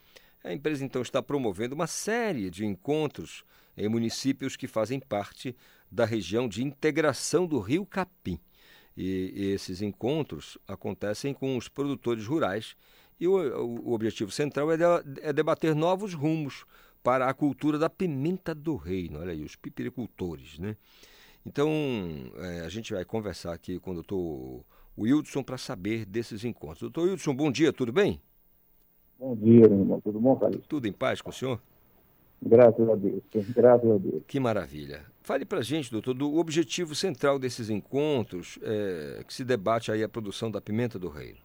A 0.44 0.54
empresa 0.54 0.84
então 0.86 1.02
está 1.02 1.22
promovendo 1.22 1.76
uma 1.76 1.88
série 1.88 2.50
de 2.50 2.66
encontros 2.66 3.44
em 3.76 3.88
municípios 3.88 4.56
que 4.56 4.68
fazem 4.68 5.00
parte 5.00 5.56
da 5.92 6.06
região 6.06 6.48
de 6.48 6.64
integração 6.64 7.46
do 7.46 7.60
Rio 7.60 7.86
Capim. 7.86 8.40
E, 8.96 9.52
esses 9.54 9.82
encontros 9.82 10.58
acontecem 10.68 11.34
com 11.34 11.56
os 11.56 11.68
produtores 11.68 12.26
rurais 12.26 12.76
e 13.20 13.28
o, 13.28 13.34
o 13.36 13.94
objetivo 13.94 14.32
central 14.32 14.72
é, 14.72 14.78
de, 14.78 14.84
é, 15.22 15.32
debater 15.32 15.76
novos 15.76 16.14
rumos 16.14 16.66
para 17.04 17.30
a 17.30 17.34
cultura 17.34 17.78
da 17.78 17.90
pimenta 17.90 18.54
do 18.54 18.76
reino. 18.76 19.20
Olha 19.20 19.32
aí, 19.32 19.44
os 19.44 19.56
pipericultores, 19.56 20.60
né? 20.60 20.76
Então, 21.46 21.72
é, 22.38 22.62
a 22.62 22.70
gente 22.70 22.94
vai 22.94 23.06
conversar 23.06 23.54
aqui 23.54 23.80
com 23.80 23.92
o 23.92 23.94
doutor 23.94 24.66
Wildson 24.98 25.44
para 25.44 25.58
saber 25.58 26.06
desses 26.06 26.44
encontros. 26.44 26.82
Doutor 26.82 27.08
Wildson, 27.08 27.34
bom 27.34 27.52
dia, 27.52 27.72
tudo 27.72 27.94
bem? 27.94 28.22
Bom 29.20 29.36
dia, 29.36 29.68
meu 29.68 29.80
irmão. 29.80 30.00
Tudo 30.02 30.20
bom, 30.20 30.36
Carlos? 30.36 30.66
Tudo 30.68 30.88
em 30.88 30.92
paz 30.92 31.22
com 31.22 31.32
o 31.32 31.34
senhor? 31.34 31.60
Graças 32.42 32.88
a 32.88 32.96
Deus. 32.96 33.24
Graças 33.56 33.90
a 33.90 33.98
Deus. 33.98 34.22
Que 34.28 34.40
maravilha. 34.40 35.02
Fale 35.22 35.44
para 35.44 35.60
a 35.60 35.64
gente, 35.64 35.92
doutor, 35.92 36.14
do 36.14 36.36
objetivo 36.38 36.94
central 36.94 37.40
desses 37.40 37.70
encontros 37.70 38.60
é, 38.62 39.24
que 39.26 39.34
se 39.34 39.44
debate 39.44 39.92
aí 39.92 40.04
a 40.04 40.10
produção 40.10 40.52
da 40.52 40.62
pimenta 40.62 41.00
do 41.00 41.10
reino. 41.10 41.40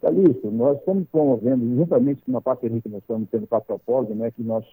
Calixto, 0.00 0.50
nós 0.50 0.78
estamos 0.78 1.06
promovendo, 1.10 1.64
juntamente 1.76 2.22
com 2.22 2.32
uma 2.32 2.40
parceria 2.40 2.80
que 2.80 2.88
nós 2.88 3.02
estamos 3.02 3.28
tendo 3.30 3.46
com 3.46 3.56
a 3.56 3.60
Propósito, 3.60 4.14
né, 4.14 4.30
que 4.30 4.42
nós, 4.42 4.64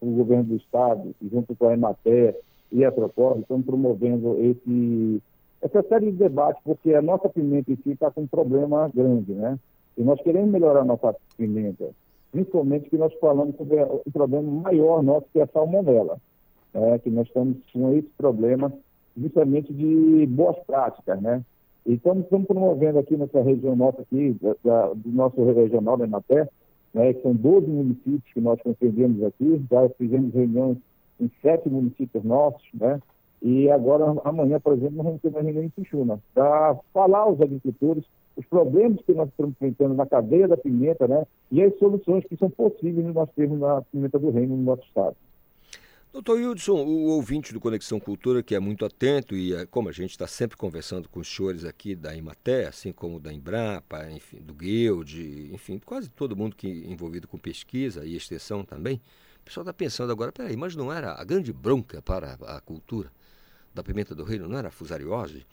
o 0.00 0.10
governo 0.10 0.44
do 0.44 0.56
Estado, 0.56 1.14
junto 1.30 1.54
com 1.54 1.68
a 1.68 1.74
Emater 1.74 2.38
e 2.72 2.84
a 2.84 2.92
Propósito, 2.92 3.42
estamos 3.42 3.66
promovendo 3.66 4.38
esse, 4.38 5.22
essa 5.60 5.82
série 5.82 6.10
de 6.12 6.18
debates, 6.18 6.62
porque 6.64 6.94
a 6.94 7.02
nossa 7.02 7.28
pimenta 7.28 7.72
em 7.72 7.76
si 7.76 7.90
está 7.90 8.10
com 8.10 8.22
um 8.22 8.26
problema 8.26 8.90
grande, 8.94 9.32
né? 9.32 9.58
E 10.00 10.02
nós 10.02 10.18
queremos 10.22 10.50
melhorar 10.50 10.80
a 10.80 10.84
nossa 10.84 11.14
pimenta, 11.36 11.90
principalmente 12.32 12.88
que 12.88 12.96
nós 12.96 13.12
falamos 13.20 13.54
sobre 13.56 13.82
o 13.82 14.10
problema 14.10 14.50
maior 14.50 15.02
nosso, 15.02 15.26
que 15.30 15.38
é 15.38 15.42
a 15.42 15.46
salmonela, 15.48 16.16
né? 16.72 16.98
que 17.00 17.10
nós 17.10 17.26
estamos 17.26 17.58
com 17.70 17.92
esse 17.92 18.08
problema 18.16 18.72
justamente 19.14 19.70
de 19.74 20.24
boas 20.26 20.56
práticas, 20.60 21.20
né? 21.20 21.44
Então, 21.84 22.18
estamos 22.18 22.46
promovendo 22.46 22.98
aqui 22.98 23.14
nessa 23.14 23.42
região 23.42 23.76
nossa 23.76 24.00
aqui, 24.00 24.34
da, 24.64 24.88
do 24.94 25.10
nosso 25.10 25.44
regional 25.44 25.98
da 25.98 26.04
Emater, 26.04 26.48
né, 26.94 27.12
que 27.12 27.20
são 27.20 27.34
12 27.34 27.66
municípios 27.66 28.32
que 28.32 28.40
nós 28.40 28.60
compreendemos 28.62 29.22
aqui, 29.22 29.62
já 29.70 29.86
fizemos 29.98 30.32
reuniões 30.32 30.78
em 31.20 31.30
sete 31.42 31.68
municípios 31.68 32.24
nossos, 32.24 32.66
né? 32.72 33.02
E 33.42 33.70
agora, 33.70 34.14
amanhã, 34.24 34.58
por 34.60 34.72
exemplo, 34.72 34.96
nós 34.96 35.06
vamos 35.06 35.20
ter 35.20 35.28
uma 35.28 35.42
reunião 35.42 35.64
em 35.64 35.68
Pichuna, 35.68 36.18
para 36.32 36.78
falar 36.94 37.20
aos 37.20 37.40
agricultores 37.40 38.04
os 38.36 38.46
problemas 38.46 39.00
que 39.04 39.12
nós 39.12 39.28
estamos 39.28 39.52
enfrentando 39.52 39.94
na 39.94 40.06
cadeia 40.06 40.48
da 40.48 40.56
pimenta, 40.56 41.06
né? 41.06 41.26
E 41.50 41.62
as 41.62 41.76
soluções 41.78 42.24
que 42.24 42.36
são 42.36 42.50
possíveis 42.50 43.14
nós 43.14 43.28
termos 43.34 43.60
na 43.60 43.82
pimenta 43.82 44.18
do 44.18 44.30
reino 44.30 44.56
no 44.56 44.62
nosso 44.62 44.82
estado. 44.82 45.16
Doutor 46.12 46.40
Hildson, 46.40 46.82
o 46.84 47.06
ouvinte 47.10 47.52
do 47.52 47.60
Conexão 47.60 48.00
Cultura, 48.00 48.42
que 48.42 48.52
é 48.52 48.58
muito 48.58 48.84
atento, 48.84 49.36
e 49.36 49.54
é, 49.54 49.64
como 49.64 49.88
a 49.88 49.92
gente 49.92 50.10
está 50.10 50.26
sempre 50.26 50.56
conversando 50.56 51.08
com 51.08 51.20
os 51.20 51.28
senhores 51.32 51.64
aqui 51.64 51.94
da 51.94 52.16
Imaté, 52.16 52.66
assim 52.66 52.90
como 52.90 53.20
da 53.20 53.32
Embrapa, 53.32 54.10
enfim, 54.10 54.38
do 54.38 54.52
Guild, 54.52 55.50
enfim, 55.54 55.78
quase 55.78 56.10
todo 56.10 56.34
mundo 56.34 56.56
que 56.56 56.66
é 56.66 56.90
envolvido 56.90 57.28
com 57.28 57.38
pesquisa 57.38 58.04
e 58.04 58.16
extensão 58.16 58.64
também, 58.64 59.00
o 59.40 59.44
pessoal 59.44 59.62
está 59.62 59.72
pensando 59.72 60.10
agora, 60.10 60.32
peraí, 60.32 60.56
mas 60.56 60.74
não 60.74 60.92
era 60.92 61.12
a 61.12 61.22
grande 61.22 61.52
bronca 61.52 62.02
para 62.02 62.32
a 62.32 62.60
cultura 62.60 63.08
da 63.72 63.84
pimenta 63.84 64.12
do 64.12 64.24
reino, 64.24 64.48
não 64.48 64.58
era 64.58 64.66
a 64.66 64.72
fusariose? 64.72 65.46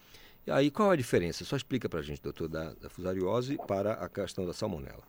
E 0.48 0.52
aí 0.52 0.72
qual 0.72 0.92
a 0.92 0.96
diferença? 0.96 1.44
Só 1.44 1.58
explica 1.58 1.90
para 1.90 2.00
a 2.00 2.02
gente, 2.02 2.24
doutor, 2.24 2.48
da, 2.48 2.72
da 2.82 2.90
fusariose 2.90 3.58
para 3.68 3.92
a 3.92 4.08
questão 4.08 4.46
da 4.46 4.54
salmonela. 4.54 5.04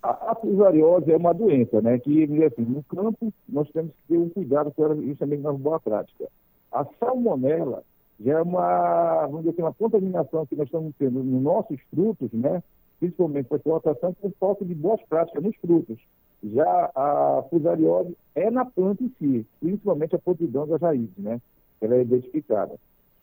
A, 0.00 0.30
a 0.30 0.34
fusariose 0.36 1.10
é 1.10 1.16
uma 1.16 1.34
doença, 1.34 1.82
né? 1.82 1.98
Que, 1.98 2.22
assim, 2.44 2.62
no 2.62 2.80
campo, 2.84 3.34
nós 3.48 3.68
temos 3.72 3.90
que 3.90 4.12
ter 4.14 4.18
um 4.18 4.28
cuidado 4.28 4.70
com 4.70 5.14
também 5.16 5.40
na 5.40 5.52
boa 5.52 5.80
prática. 5.80 6.28
A 6.70 6.86
salmonela 7.00 7.82
já 8.20 8.38
é 8.38 8.42
uma, 8.42 9.22
vamos 9.22 9.40
dizer 9.40 9.50
assim, 9.50 9.62
uma 9.62 9.74
contaminação 9.74 10.46
que 10.46 10.54
nós 10.54 10.66
estamos 10.66 10.94
tendo 10.96 11.24
nos 11.24 11.42
nossos 11.42 11.80
frutos, 11.92 12.30
né? 12.32 12.62
Principalmente 13.00 13.48
por 13.48 13.56
explotação, 13.56 14.14
por 14.14 14.30
falta 14.38 14.64
de 14.64 14.76
boas 14.76 15.00
práticas 15.08 15.42
nos 15.42 15.56
frutos. 15.56 15.98
Já 16.40 16.92
a 16.94 17.42
fusariose 17.50 18.16
é 18.36 18.48
na 18.48 18.64
planta 18.64 19.02
em 19.02 19.12
si, 19.18 19.44
principalmente 19.58 20.14
a 20.14 20.20
podridão 20.20 20.68
das 20.68 20.80
raízes, 20.80 21.18
né? 21.18 21.40
Ela 21.80 21.96
é 21.96 22.02
identificada. 22.02 22.78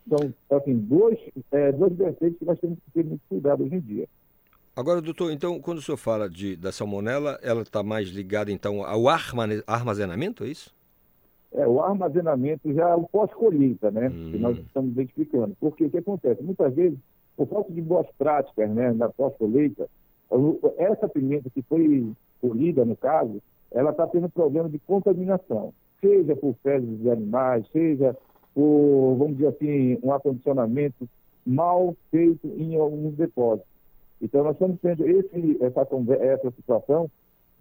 São, 0.09 0.33
assim, 0.57 0.75
dois, 0.75 1.19
é, 1.51 1.71
dois 1.71 1.93
vertentes 1.93 2.39
que 2.39 2.45
nós 2.45 2.59
temos 2.59 2.77
que 2.79 2.91
ter 2.91 3.05
muito 3.05 3.21
cuidado 3.29 3.63
hoje 3.63 3.75
em 3.75 3.79
dia. 3.79 4.07
Agora, 4.75 5.01
doutor, 5.01 5.31
então, 5.31 5.59
quando 5.59 5.79
o 5.79 5.81
senhor 5.81 5.97
fala 5.97 6.29
de, 6.29 6.55
da 6.55 6.71
salmonela, 6.71 7.37
ela 7.43 7.61
está 7.61 7.83
mais 7.83 8.07
ligada, 8.09 8.51
então, 8.51 8.83
ao 8.83 9.07
armazenamento, 9.67 10.43
é 10.43 10.47
isso? 10.47 10.73
É, 11.53 11.67
o 11.67 11.81
armazenamento 11.81 12.73
já 12.73 12.89
é 12.89 12.95
o 12.95 13.03
pós-colheita, 13.03 13.91
né? 13.91 14.07
Hum. 14.07 14.31
Que 14.31 14.37
nós 14.37 14.57
estamos 14.57 14.91
identificando. 14.91 15.55
Porque 15.59 15.83
o 15.83 15.89
que 15.89 15.97
acontece? 15.97 16.41
Muitas 16.41 16.73
vezes, 16.73 16.97
por 17.35 17.47
falta 17.47 17.73
de 17.73 17.81
boas 17.81 18.07
práticas, 18.17 18.69
né, 18.69 18.93
na 18.93 19.09
pós-colheita, 19.09 19.89
essa 20.77 21.09
pimenta 21.09 21.49
que 21.49 21.61
foi 21.63 22.13
colhida, 22.39 22.85
no 22.85 22.95
caso, 22.95 23.41
ela 23.71 23.91
está 23.91 24.07
tendo 24.07 24.29
problema 24.29 24.69
de 24.69 24.79
contaminação. 24.79 25.73
Seja 25.99 26.35
por 26.35 26.55
fezes 26.63 26.99
de 26.99 27.09
animais, 27.09 27.65
seja 27.71 28.15
por, 28.53 29.15
vamos 29.17 29.37
dizer 29.37 29.47
assim, 29.47 29.97
um 30.03 30.13
acondicionamento 30.13 31.07
mal 31.45 31.95
feito 32.09 32.47
em 32.57 32.75
alguns 32.75 33.15
depósitos. 33.15 33.69
Então, 34.21 34.43
nós 34.43 34.53
estamos 34.53 34.77
tendo 34.81 35.07
esse, 35.07 35.57
essa, 35.61 35.87
essa 36.19 36.51
situação 36.51 37.09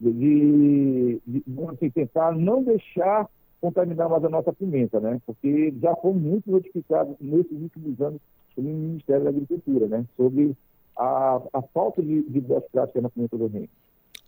de, 0.00 0.12
de, 0.12 1.20
de 1.26 1.64
assim, 1.68 1.90
tentar 1.90 2.32
não 2.32 2.62
deixar 2.62 3.28
contaminar 3.60 4.08
mais 4.08 4.24
a 4.24 4.28
nossa 4.28 4.52
pimenta, 4.52 4.98
né? 5.00 5.20
Porque 5.26 5.72
já 5.80 5.94
fomos 5.96 6.22
muito 6.22 6.50
notificados 6.50 7.14
nesses 7.20 7.60
últimos 7.60 8.00
anos 8.00 8.20
pelo 8.54 8.68
Ministério 8.68 9.24
da 9.24 9.30
Agricultura, 9.30 9.86
né? 9.86 10.04
Sobre 10.16 10.56
a, 10.96 11.40
a 11.52 11.62
falta 11.74 12.02
de, 12.02 12.22
de 12.22 12.40
boas 12.40 12.64
práticas 12.70 13.02
na 13.02 13.10
pimenta 13.10 13.36
do 13.36 13.46
reino. 13.46 13.68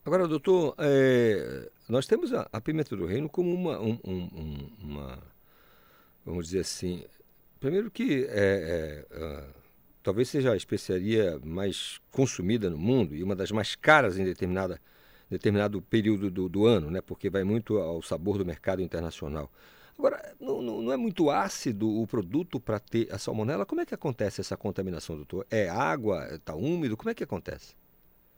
Agora, 0.05 0.27
doutor, 0.27 0.75
é, 0.79 1.71
nós 1.89 2.07
temos 2.07 2.35
a, 2.35 2.49
a, 2.53 2.61
pimenta 2.61 2.97
do 2.97 3.07
reino 3.07 3.29
como 3.29 3.55
uma, 3.55 3.81
um, 3.81 3.99
um, 4.05 4.69
uma, 4.83 5.19
vamos 6.25 6.47
dizer 6.47 6.61
assim, 6.61 7.05
primeiro 7.61 7.91
que 7.91 8.27
é, 8.29 9.05
é, 9.11 9.17
uh, 9.17 9.55
talvez 10.03 10.29
seja 10.29 10.53
a 10.53 10.57
especiaria 10.57 11.39
mais 11.45 12.01
consumida 12.11 12.69
no 12.69 12.79
mundo 12.79 13.15
e 13.15 13.23
uma 13.23 13.37
das 13.37 13.51
mais 13.51 13.75
caras 13.75 14.19
em 14.19 14.25
determinada, 14.25 14.81
determinado 15.31 15.81
período 15.81 16.31
do, 16.31 16.49
do 16.49 16.67
ano, 16.67 16.91
né? 16.91 17.01
porque 17.01 17.31
vai 17.31 17.45
muito 17.45 17.79
ao 17.79 18.03
sabor 18.03 18.39
do 18.39 18.47
mercado 18.47 18.83
internacional. 18.83 19.51
Agora, 19.99 20.35
não, 20.41 20.61
não 20.63 20.93
é 20.93 20.97
muito 20.97 21.31
ácido 21.31 21.89
o 22.01 22.07
produto 22.07 22.59
para 22.59 22.81
ter 22.81 23.09
a 23.13 23.19
salmonela? 23.19 23.67
Como 23.67 23.81
é 23.81 23.87
que 23.87 23.95
acontece 23.95 24.41
essa 24.41 24.57
contaminação, 24.57 25.17
doutor? 25.17 25.47
É 25.51 25.69
água? 25.69 26.27
Está 26.35 26.55
úmido? 26.55 26.97
Como 26.97 27.11
é 27.11 27.15
que 27.15 27.23
acontece? 27.23 27.77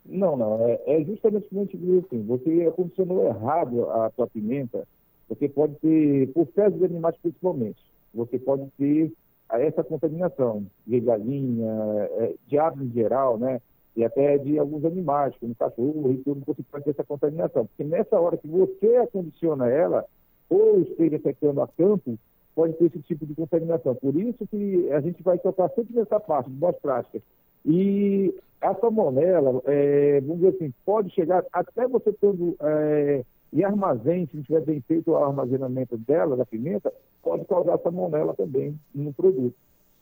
Não, 0.04 0.36
não. 0.36 0.66
É, 0.68 0.82
é 0.86 1.04
justamente 1.04 1.48
assim. 1.54 2.22
Você 2.26 2.70
condicionou 2.72 3.26
errado 3.26 3.88
a 3.90 4.10
sua 4.14 4.26
pimenta. 4.26 4.86
Você 5.28 5.48
pode 5.48 5.74
ter, 5.76 6.32
por 6.32 6.46
fezes 6.48 6.78
de 6.78 6.84
animais 6.84 7.16
principalmente, 7.22 7.82
você 8.12 8.38
pode 8.38 8.68
ter 8.78 9.12
a 9.48 9.60
essa 9.60 9.84
contaminação 9.84 10.66
de 10.86 11.00
galinha, 11.00 11.72
é, 12.18 12.34
de 12.46 12.58
aves 12.58 12.82
em 12.82 12.92
geral, 12.92 13.38
né? 13.38 13.60
E 13.96 14.04
até 14.04 14.38
de 14.38 14.58
alguns 14.58 14.84
animais, 14.84 15.34
como 15.38 15.54
cachorro 15.54 16.12
e 16.12 16.16
tudo, 16.18 16.42
você 16.44 16.62
pode 16.70 16.84
ter 16.84 16.90
essa 16.90 17.04
contaminação. 17.04 17.66
Porque 17.66 17.84
nessa 17.84 18.18
hora 18.18 18.36
que 18.36 18.48
você 18.48 18.96
acondiciona 18.96 19.68
ela, 19.68 20.04
ou 20.50 20.80
esteja 20.80 21.18
secando 21.20 21.60
a 21.60 21.68
campo, 21.68 22.18
pode 22.54 22.74
ter 22.74 22.86
esse 22.86 22.98
tipo 23.00 23.24
de 23.24 23.34
contaminação. 23.34 23.94
Por 23.94 24.16
isso 24.16 24.46
que 24.48 24.90
a 24.92 25.00
gente 25.00 25.22
vai 25.22 25.38
tocar 25.38 25.68
sempre 25.70 25.94
nessa 25.94 26.18
parte 26.18 26.50
de 26.50 26.56
boas 26.56 26.76
práticas. 26.76 27.22
E 27.64 28.34
a 28.60 28.74
salmonela, 28.74 29.62
é, 29.66 30.20
vamos 30.20 30.38
dizer 30.38 30.56
assim, 30.56 30.74
pode 30.84 31.10
chegar 31.10 31.44
até 31.52 31.86
você 31.86 32.12
tendo 32.12 32.56
é, 32.60 33.24
em 33.54 33.62
armazém, 33.62 34.26
se 34.26 34.36
não 34.36 34.42
tiver 34.42 34.62
bem 34.62 34.80
feito 34.80 35.12
o 35.12 35.16
armazenamento 35.16 35.96
dela, 35.96 36.36
da 36.36 36.44
pimenta, 36.44 36.92
pode 37.22 37.44
causar 37.44 37.78
salmonela 37.78 38.34
também 38.34 38.78
no 38.92 39.12
produto. 39.12 39.54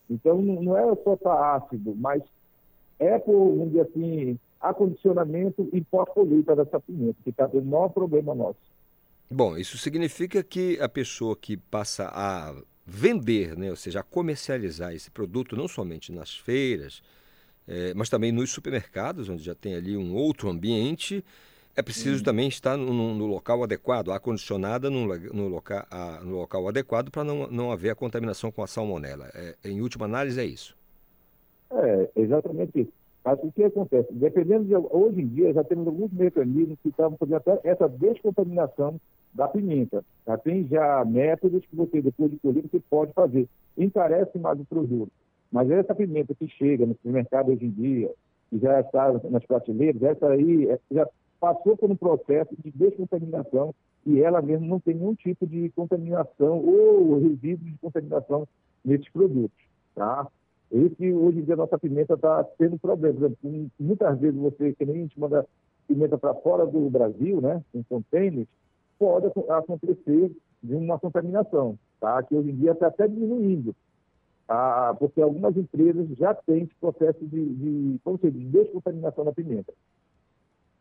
Então, 0.09 0.40
não 0.40 0.76
é 0.76 0.82
só 1.05 1.14
estar 1.14 1.36
tá 1.36 1.57
ácido, 1.57 1.94
mas 1.96 2.22
é 2.98 3.18
por, 3.18 3.50
vamos 3.50 3.68
dizer 3.68 3.82
assim, 3.82 4.38
acondicionamento 4.59 5.68
e 5.70 5.82
pós-colheita 5.82 6.57
dessa 6.57 6.80
pimenta, 6.80 7.16
que 7.22 7.30
está 7.30 7.46
tendo 7.46 7.64
o 7.64 7.70
maior 7.70 7.90
problema 7.90 8.34
nosso. 8.34 8.59
Bom, 9.30 9.57
isso 9.57 9.76
significa 9.76 10.42
que 10.42 10.78
a 10.80 10.88
pessoa 10.88 11.36
que 11.36 11.57
passa 11.57 12.11
a 12.12 12.55
vender, 12.86 13.57
né, 13.57 13.70
ou 13.70 13.76
seja, 13.76 14.00
a 14.00 14.03
comercializar 14.03 14.94
esse 14.94 15.11
produto, 15.11 15.57
não 15.57 15.68
somente 15.68 16.11
nas 16.11 16.34
feiras, 16.34 17.03
é, 17.68 17.92
mas 17.94 18.09
também 18.09 18.32
nos 18.32 18.50
supermercados, 18.50 19.28
onde 19.28 19.42
já 19.42 19.55
tem 19.55 19.74
ali 19.74 19.96
um 19.96 20.14
outro 20.14 20.48
ambiente, 20.48 21.24
é 21.74 21.82
preciso 21.82 22.20
hum. 22.20 22.24
também 22.24 22.48
estar 22.48 22.76
no, 22.76 23.14
no, 23.14 23.26
local 23.26 23.62
adequado, 23.62 24.10
acondicionada 24.10 24.90
no, 24.90 25.06
no, 25.06 25.48
loca, 25.48 25.86
a, 25.90 26.20
no 26.22 26.36
local 26.36 26.68
adequado 26.68 27.10
para 27.10 27.24
não, 27.24 27.46
não 27.48 27.72
haver 27.72 27.90
a 27.90 27.94
contaminação 27.94 28.52
com 28.52 28.62
a 28.62 28.66
salmonela. 28.66 29.30
É, 29.34 29.54
em 29.64 29.80
última 29.80 30.04
análise, 30.04 30.40
é 30.40 30.44
isso. 30.44 30.76
É, 31.70 32.10
exatamente 32.16 32.80
isso. 32.80 32.92
Mas 33.24 33.38
o 33.42 33.52
que 33.52 33.64
acontece? 33.64 34.12
Dependendo 34.12 34.64
de. 34.64 34.74
Hoje 34.74 35.20
em 35.20 35.28
dia 35.28 35.52
já 35.52 35.62
temos 35.62 35.86
alguns 35.86 36.12
mecanismos 36.12 36.78
que 36.82 36.88
estavam 36.88 37.16
fazendo 37.16 37.36
até 37.36 37.60
essa 37.64 37.88
descontaminação 37.88 39.00
da 39.32 39.48
pimenta. 39.48 40.04
Já 40.26 40.36
tem 40.36 40.66
já 40.66 41.04
métodos 41.04 41.64
que 41.64 41.76
você, 41.76 42.02
depois 42.02 42.30
de 42.30 42.38
colher, 42.38 42.64
você 42.64 42.80
pode 42.90 43.12
fazer. 43.12 43.48
Encarece 43.78 44.38
mais 44.38 44.58
o 44.60 44.64
produto. 44.64 45.10
Mas 45.50 45.70
essa 45.70 45.94
pimenta 45.94 46.34
que 46.34 46.48
chega 46.48 46.84
no 46.84 46.94
supermercado 46.94 47.50
hoje 47.50 47.64
em 47.64 47.70
dia, 47.70 48.10
que 48.50 48.58
já 48.58 48.80
está 48.80 49.12
nas 49.30 49.44
prateleiras, 49.44 50.02
essa 50.02 50.28
aí 50.28 50.68
é, 50.68 50.78
já 50.90 51.06
passou 51.43 51.76
por 51.76 51.90
um 51.90 51.97
processo 51.97 52.55
de 52.62 52.70
descontaminação 52.70 53.74
e 54.07 54.22
ela 54.22 54.40
mesmo 54.40 54.64
não 54.64 54.78
tem 54.78 54.95
nenhum 54.95 55.12
tipo 55.12 55.45
de 55.45 55.70
contaminação 55.70 56.61
ou 56.64 57.18
resíduo 57.18 57.68
de 57.68 57.78
contaminação 57.78 58.47
nesses 58.84 59.09
produtos, 59.09 59.59
tá? 59.93 60.28
Esse, 60.70 61.12
hoje 61.12 61.40
em 61.40 61.43
dia, 61.43 61.55
a 61.55 61.57
nossa 61.57 61.76
pimenta 61.76 62.14
está 62.14 62.45
tendo 62.57 62.78
problema. 62.78 63.14
Por 63.18 63.26
exemplo, 63.26 63.70
muitas 63.78 64.20
vezes 64.20 64.40
você, 64.40 64.72
que 64.72 64.86
nem 64.86 64.95
a 64.95 64.99
gente 65.01 65.18
manda 65.18 65.45
pimenta 65.88 66.16
para 66.16 66.32
fora 66.32 66.64
do 66.64 66.88
Brasil, 66.88 67.40
né, 67.40 67.61
em 67.74 67.82
containers, 67.82 68.47
pode 68.97 69.26
acontecer 69.49 70.30
de 70.62 70.74
uma 70.76 70.97
contaminação, 70.97 71.76
tá? 72.01 72.22
Que 72.22 72.36
hoje 72.36 72.51
em 72.51 72.57
dia 72.57 72.70
está 72.70 72.86
até 72.86 73.09
diminuindo, 73.09 73.74
tá? 74.47 74.95
porque 74.97 75.20
algumas 75.20 75.57
empresas 75.57 76.07
já 76.16 76.34
têm 76.34 76.62
esse 76.62 76.74
processo 76.80 77.18
de, 77.26 77.45
de, 77.45 78.01
como 78.05 78.16
se 78.18 78.30
diz, 78.30 78.40
de 78.40 78.47
descontaminação 78.47 79.24
da 79.24 79.32
pimenta. 79.32 79.72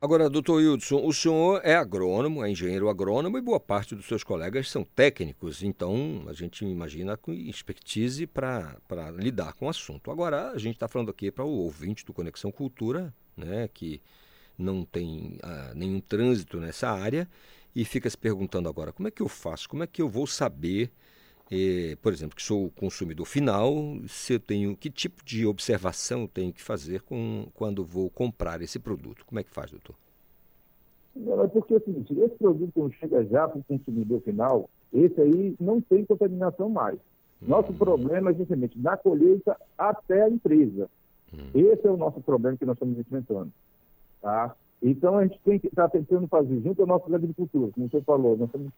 Agora, 0.04 0.28
doutor 0.32 0.60
Hildson, 0.60 1.06
o 1.06 1.14
senhor 1.14 1.62
é 1.64 1.76
agrônomo, 1.76 2.43
é 2.43 2.49
engenheiro 2.49 2.89
agrônomo 2.89 3.38
e 3.38 3.41
boa 3.41 3.60
parte 3.60 3.93
dos 3.93 4.08
seus 4.08 4.24
colegas 4.24 4.68
são 4.68 4.84
técnicos, 4.84 5.62
então 5.62 6.24
a 6.26 6.34
gente 6.34 6.66
imagina 6.66 7.16
com 7.16 7.32
expertise 7.32 8.26
para 8.26 8.80
lidar 9.16 9.54
com 9.54 9.68
o 9.68 9.70
assunto. 9.70 10.10
Agora, 10.10 10.49
a 10.49 10.58
gente 10.58 10.74
está 10.74 10.88
falando 10.88 11.12
aqui 11.12 11.30
para 11.30 11.45
o 11.45 11.52
ouvinte 11.52 12.04
do 12.04 12.14
Conexão 12.14 12.52
Cultura, 12.52 13.14
né, 13.38 13.70
que 13.72 14.02
não 14.58 14.84
tem 14.84 15.38
ah, 15.43 15.72
nenhum 15.76 15.99
trânsito 15.99 16.60
nessa 16.60 16.89
área 16.89 17.30
e 17.76 17.86
fica 17.86 18.10
se 18.10 18.18
perguntando 18.18 18.68
agora 18.68 18.91
como 18.91 19.08
é 19.08 19.12
que 19.12 19.22
eu 19.22 19.30
faço, 19.30 19.70
como 19.70 19.84
é 19.84 19.88
que 19.88 20.02
eu 20.02 20.10
vou 20.10 20.26
saber, 20.26 20.91
por 22.02 22.14
exemplo, 22.14 22.36
que 22.36 22.41
sou 22.41 22.66
o 22.66 22.72
consumidor 22.72 23.26
final, 23.26 23.74
se 24.08 24.34
eu 24.34 24.39
tenho 24.39 24.76
que 24.76 24.89
tipo 24.89 25.24
de 25.26 25.45
observação 25.45 26.22
eu 26.22 26.28
tenho 26.28 26.54
que 26.54 26.62
fazer 26.62 27.02
com, 27.02 27.47
quando 27.54 27.84
vou 27.84 28.10
comprar 28.10 28.62
esse 28.62 28.80
produto. 28.80 29.26
Como 29.26 29.39
é 29.39 29.43
que 29.43 29.49
faz, 29.49 29.72
doutor? 29.72 29.95
Não, 31.16 31.43
é 31.43 31.47
porque 31.47 31.74
é 31.74 31.78
o 31.78 31.84
seguinte, 31.84 32.18
esse 32.18 32.36
produto 32.36 32.72
quando 32.74 32.93
chega 32.93 33.26
já 33.26 33.47
para 33.47 33.60
o 33.60 33.64
consumidor 33.64 34.22
final, 34.22 34.70
esse 34.93 35.20
aí 35.20 35.56
não 35.60 35.82
tem 35.82 36.06
contaminação 36.06 36.70
mais. 36.70 36.97
Nosso 37.41 37.72
hum. 37.72 37.78
problema 37.78 38.32
é 38.32 38.34
justamente 38.34 38.80
na 38.80 38.95
colheita 38.95 39.58
até 39.78 40.24
a 40.24 40.30
empresa. 40.30 40.89
Hum. 41.34 41.49
Esse 41.54 41.86
é 41.86 41.91
o 41.91 41.97
nosso 41.97 42.22
problema 42.22 42.58
que 42.58 42.66
nós 42.66 42.76
estamos 42.76 42.97
enfrentando. 42.97 43.52
Tá? 44.22 44.56
Então, 44.82 45.18
a 45.18 45.24
gente 45.24 45.39
tem 45.43 45.60
que 45.60 45.68
estar 45.68 45.89
tá 45.89 45.89
tentando 45.89 46.28
fazer, 46.28 46.62
junto 46.62 46.82
aos 46.82 46.88
nossos 46.88 47.14
agricultores, 47.14 47.74
como 47.74 47.89
você 47.89 48.02
falou, 48.02 48.38
nós 48.38 48.47
estamos, 48.47 48.72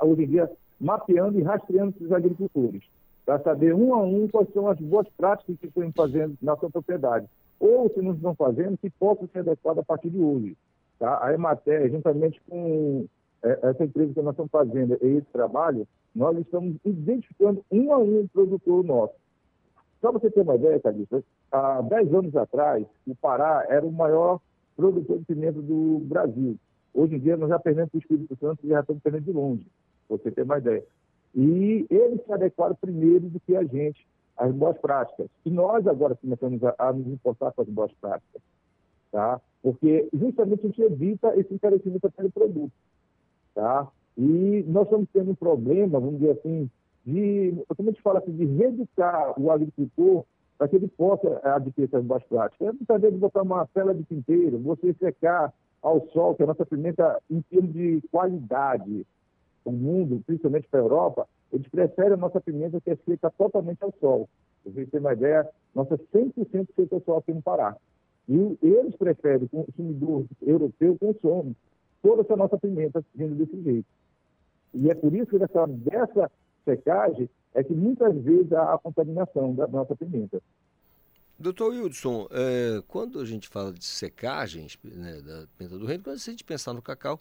hoje 0.00 0.22
em 0.22 0.28
dia, 0.28 0.50
mapeando 0.80 1.38
e 1.38 1.42
rastreando 1.42 1.94
esses 1.96 2.12
agricultores, 2.12 2.82
para 3.24 3.38
saber 3.40 3.74
um 3.74 3.94
a 3.94 4.02
um 4.02 4.28
quais 4.28 4.48
são 4.52 4.68
as 4.68 4.78
boas 4.78 5.08
práticas 5.16 5.56
que 5.58 5.66
estão 5.66 5.90
fazendo 5.92 6.36
na 6.40 6.56
sua 6.56 6.70
propriedade. 6.70 7.26
Ou, 7.58 7.88
se 7.90 8.00
não 8.00 8.12
estão 8.12 8.34
fazendo, 8.34 8.76
que 8.76 8.90
possam 8.90 9.26
ser 9.28 9.40
adequadas 9.40 9.82
a 9.82 9.84
partir 9.84 10.10
de 10.10 10.18
hoje. 10.18 10.56
Tá? 10.98 11.24
A 11.24 11.32
Emater, 11.32 11.90
juntamente 11.90 12.40
com 12.48 13.06
é, 13.42 13.58
essa 13.62 13.84
empresa 13.84 14.12
que 14.12 14.22
nós 14.22 14.32
estamos 14.32 14.50
fazendo 14.50 14.94
esse 15.00 15.26
trabalho, 15.32 15.86
nós 16.14 16.36
estamos 16.38 16.76
identificando 16.84 17.64
um 17.70 17.92
a 17.92 17.98
um 17.98 18.20
o 18.20 18.28
produtor 18.28 18.84
nosso. 18.84 19.14
Só 20.00 20.10
para 20.10 20.20
você 20.20 20.30
ter 20.30 20.42
uma 20.42 20.54
ideia, 20.54 20.80
Calista, 20.80 21.22
há 21.50 21.80
10 21.82 22.14
anos 22.14 22.36
atrás, 22.36 22.86
o 23.06 23.14
Pará 23.14 23.66
era 23.68 23.84
o 23.84 23.92
maior 23.92 24.40
produtor 24.76 25.18
de 25.18 25.24
pimenta 25.24 25.60
do 25.60 26.00
Brasil. 26.04 26.56
Hoje 26.94 27.16
em 27.16 27.18
dia, 27.18 27.36
nós 27.36 27.48
já 27.48 27.58
perdemos 27.58 27.92
o 27.92 27.98
Espírito 27.98 28.36
Santo 28.36 28.60
e 28.64 28.68
já 28.68 28.80
estamos 28.80 29.02
perdendo 29.02 29.24
de 29.24 29.32
longe, 29.32 29.66
você 30.08 30.30
ter 30.30 30.42
uma 30.42 30.58
ideia. 30.58 30.84
E 31.34 31.86
eles 31.90 32.24
se 32.24 32.32
adequaram 32.32 32.74
primeiro 32.74 33.28
do 33.28 33.40
que 33.40 33.54
a 33.56 33.64
gente 33.64 34.06
às 34.36 34.52
boas 34.52 34.78
práticas. 34.78 35.28
E 35.44 35.50
nós 35.50 35.86
agora 35.86 36.14
começamos 36.14 36.62
a, 36.64 36.74
a 36.78 36.92
nos 36.92 37.06
importar 37.06 37.52
com 37.52 37.62
as 37.62 37.68
boas 37.68 37.92
práticas, 38.00 38.42
tá? 39.10 39.40
Porque 39.62 40.08
justamente 40.12 40.60
a 40.60 40.68
gente 40.68 40.82
evita 40.82 41.38
esse 41.38 41.52
encarecimento 41.52 42.10
pelo 42.10 42.30
produto, 42.30 42.72
tá? 43.54 43.88
E 44.16 44.64
nós 44.66 44.84
estamos 44.84 45.08
tendo 45.12 45.30
um 45.32 45.34
problema, 45.34 46.00
vamos 46.00 46.20
dizer 46.20 46.32
assim, 46.32 46.70
de, 47.04 47.54
como 47.76 47.88
a 47.88 47.92
gente 47.92 48.02
fala 48.02 48.18
assim, 48.18 48.32
de 48.32 48.44
reeducar 48.44 49.38
o 49.40 49.50
agricultor 49.50 50.24
para 50.58 50.68
que 50.68 50.76
ele 50.76 50.88
possa 50.88 51.40
adquirir 51.44 51.86
essas 51.86 52.04
boas 52.04 52.22
práticas. 52.24 52.68
É 52.68 52.72
muitas 52.72 53.00
vezes 53.00 53.18
botar 53.18 53.42
uma 53.42 53.66
tela 53.66 53.94
de 53.94 54.02
tinteiro, 54.04 54.58
você 54.58 54.94
secar 54.94 55.52
ao 55.82 56.00
sol, 56.08 56.34
que 56.34 56.42
a 56.42 56.46
nossa 56.46 56.64
pimenta, 56.64 57.20
em 57.30 57.40
termos 57.42 57.72
de 57.72 58.02
qualidade, 58.10 59.06
o 59.70 59.72
mundo, 59.72 60.22
principalmente 60.26 60.68
para 60.68 60.80
a 60.80 60.82
Europa, 60.82 61.28
eles 61.52 61.68
preferem 61.68 62.12
a 62.12 62.16
nossa 62.16 62.40
pimenta 62.40 62.80
que 62.80 62.90
é 62.90 62.96
seca 63.04 63.30
totalmente 63.30 63.82
ao 63.82 63.92
sol. 64.00 64.28
Para 64.62 64.72
vocês 64.72 64.88
uma 64.94 65.12
ideia, 65.12 65.48
nossa 65.74 65.96
100% 65.96 66.68
seca 66.74 66.94
ao 66.94 67.02
sol 67.02 67.18
aqui 67.18 67.32
no 67.32 67.42
Pará. 67.42 67.76
E 68.28 68.58
eles 68.62 68.96
preferem, 68.96 69.48
o 69.52 69.64
consumidor 69.64 70.26
europeu 70.42 70.96
consome 70.98 71.56
toda 72.02 72.22
essa 72.22 72.36
nossa 72.36 72.58
pimenta 72.58 73.04
vindo 73.14 73.34
desse 73.36 73.62
jeito. 73.62 73.86
E 74.74 74.90
é 74.90 74.94
por 74.94 75.14
isso 75.14 75.26
que 75.26 75.38
dessa, 75.38 75.66
dessa 75.66 76.30
secagem 76.64 77.30
é 77.54 77.62
que 77.62 77.72
muitas 77.72 78.14
vezes 78.22 78.52
há 78.52 78.74
a 78.74 78.78
contaminação 78.78 79.54
da 79.54 79.66
nossa 79.66 79.96
pimenta. 79.96 80.42
Doutor 81.38 81.70
Wilson, 81.70 82.28
é, 82.30 82.82
quando 82.88 83.20
a 83.20 83.24
gente 83.24 83.48
fala 83.48 83.72
de 83.72 83.84
secagens 83.84 84.78
né, 84.82 85.20
da 85.20 85.46
pimenta 85.56 85.78
do 85.78 85.86
reino, 85.86 86.02
quando 86.02 86.16
a 86.16 86.18
gente 86.18 86.44
pensar 86.44 86.72
no 86.72 86.82
cacau 86.82 87.20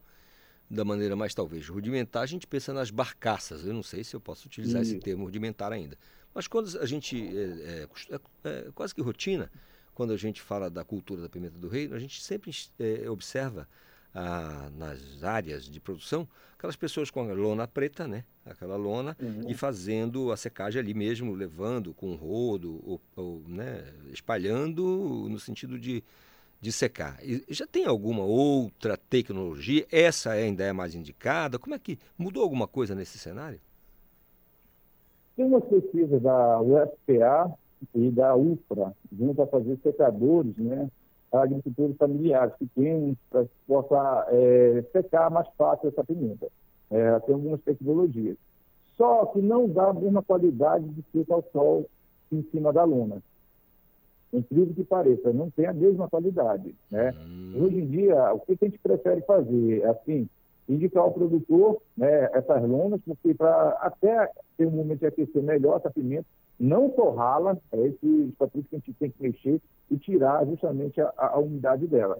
da 0.69 0.83
maneira 0.83 1.15
mais 1.15 1.33
talvez 1.33 1.67
rudimentar, 1.67 2.23
a 2.23 2.25
gente 2.25 2.47
pensa 2.47 2.73
nas 2.73 2.89
barcaças. 2.89 3.65
Eu 3.65 3.73
não 3.73 3.83
sei 3.83 4.03
se 4.03 4.15
eu 4.15 4.19
posso 4.19 4.47
utilizar 4.47 4.81
esse 4.81 4.99
termo 4.99 5.25
rudimentar 5.25 5.71
ainda. 5.71 5.97
Mas 6.33 6.47
quando 6.47 6.77
a 6.79 6.85
gente, 6.85 7.17
é, 7.37 7.87
é, 8.11 8.19
é, 8.43 8.71
quase 8.73 8.93
que 8.93 9.01
rotina, 9.01 9.49
quando 9.93 10.11
a 10.11 10.17
gente 10.17 10.41
fala 10.41 10.69
da 10.69 10.83
cultura 10.83 11.21
da 11.21 11.29
pimenta 11.29 11.57
do 11.57 11.69
reino, 11.69 11.95
a 11.95 11.99
gente 11.99 12.21
sempre 12.21 12.51
é, 12.77 13.09
observa 13.09 13.67
ah, 14.13 14.69
nas 14.77 15.23
áreas 15.23 15.65
de 15.65 15.79
produção, 15.79 16.27
aquelas 16.57 16.75
pessoas 16.75 17.09
com 17.09 17.29
a 17.29 17.33
lona 17.33 17.67
preta, 17.67 18.07
né? 18.07 18.25
Aquela 18.45 18.75
lona, 18.75 19.15
uhum. 19.19 19.49
e 19.49 19.53
fazendo 19.53 20.31
a 20.31 20.37
secagem 20.37 20.79
ali 20.79 20.93
mesmo, 20.93 21.33
levando 21.33 21.93
com 21.93 22.15
rodo, 22.15 22.81
ou, 22.85 23.01
ou, 23.15 23.43
né? 23.47 23.83
espalhando 24.11 25.27
no 25.29 25.39
sentido 25.39 25.79
de, 25.79 26.03
de 26.65 26.71
secar. 26.71 27.19
E 27.23 27.45
já 27.49 27.67
tem 27.67 27.85
alguma 27.85 28.23
outra 28.23 28.97
tecnologia? 28.97 29.85
Essa 29.91 30.31
ainda 30.31 30.63
é 30.63 30.73
mais 30.73 30.95
indicada? 30.95 31.59
Como 31.59 31.75
é 31.75 31.79
que 31.79 31.99
mudou 32.17 32.41
alguma 32.41 32.67
coisa 32.67 32.95
nesse 32.95 33.19
cenário? 33.19 33.59
Tem 35.35 35.45
uma 35.45 35.61
pesquisa 35.61 36.19
da 36.19 36.59
UFPA 36.59 37.53
e 37.93 38.09
da 38.09 38.35
UFRA, 38.35 38.93
junto 39.15 39.41
a 39.43 39.47
fazer 39.47 39.77
secadores, 39.83 40.57
né? 40.57 40.89
agricultores 41.31 41.97
familiares 41.97 42.53
pequenos 42.57 43.17
para 43.29 43.43
que 43.43 43.51
possa 43.67 44.27
é, 44.29 44.83
secar 44.91 45.29
mais 45.29 45.47
fácil 45.55 45.89
essa 45.89 46.03
pimenta. 46.03 46.47
É, 46.89 47.19
tem 47.19 47.35
algumas 47.35 47.61
tecnologias. 47.61 48.37
Só 48.97 49.25
que 49.27 49.39
não 49.39 49.67
dá 49.69 49.89
a 49.89 49.93
mesma 49.93 50.23
qualidade 50.23 50.87
de 50.87 51.03
seca 51.11 51.35
ao 51.35 51.43
sol 51.51 51.85
em 52.31 52.41
cima 52.51 52.73
da 52.73 52.83
lona. 52.83 53.21
Incrível 54.37 54.73
que 54.73 54.83
pareça, 54.83 55.31
não 55.31 55.49
tem 55.49 55.65
a 55.65 55.73
mesma 55.73 56.09
qualidade. 56.09 56.75
Né? 56.91 57.13
Hum. 57.17 57.63
Hoje 57.63 57.79
em 57.79 57.85
dia, 57.87 58.33
o 58.33 58.39
que 58.39 58.53
a 58.53 58.65
gente 58.65 58.79
prefere 58.79 59.21
fazer? 59.21 59.85
Assim, 59.85 60.27
indicar 60.67 61.03
ao 61.03 61.11
produtor 61.11 61.81
né, 61.95 62.29
essas 62.33 62.67
lonas, 62.67 62.99
porque 63.05 63.33
para 63.33 63.69
até 63.81 64.29
ter 64.57 64.65
um 64.65 64.71
momento 64.71 64.99
de 64.99 65.07
aquecer 65.07 65.43
melhor 65.43 65.77
essa 65.77 65.91
pimenta, 65.91 66.25
não 66.59 66.89
torrá-la, 66.89 67.57
é 67.71 67.87
esse 67.87 68.33
patrício 68.37 68.69
que 68.69 68.75
a 68.75 68.79
gente 68.79 68.93
tem 68.93 69.09
que 69.09 69.21
mexer 69.21 69.61
e 69.91 69.97
tirar 69.97 70.45
justamente 70.45 70.99
a, 71.01 71.13
a, 71.17 71.37
umidade 71.37 71.85
dela. 71.85 72.17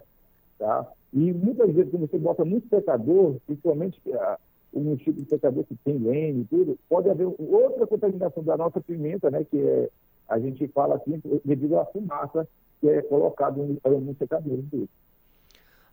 Tá? 0.59 0.87
E 1.13 1.33
muitas 1.33 1.73
vezes, 1.73 1.91
quando 1.91 2.09
você 2.09 2.17
bota 2.17 2.45
muito 2.45 2.67
secador, 2.67 3.37
principalmente 3.45 3.99
a, 4.13 4.37
um 4.73 4.95
tipo 4.97 5.21
de 5.21 5.29
secador 5.29 5.63
que 5.63 5.75
tem 5.83 5.97
lene 5.97 6.41
e 6.41 6.45
tudo, 6.45 6.77
pode 6.89 7.09
haver 7.09 7.27
outra 7.39 7.87
contaminação 7.87 8.43
da 8.43 8.57
nossa 8.57 8.81
pimenta, 8.81 9.31
né, 9.31 9.45
que 9.49 9.57
é, 9.57 9.89
a 10.27 10.39
gente 10.39 10.67
fala 10.69 10.95
assim, 10.95 11.21
devido 11.43 11.79
à 11.79 11.85
fumaça 11.85 12.47
que 12.79 12.89
é 12.89 13.01
colocada 13.03 13.57
no, 13.57 13.99
no 13.99 14.15
secador. 14.15 14.59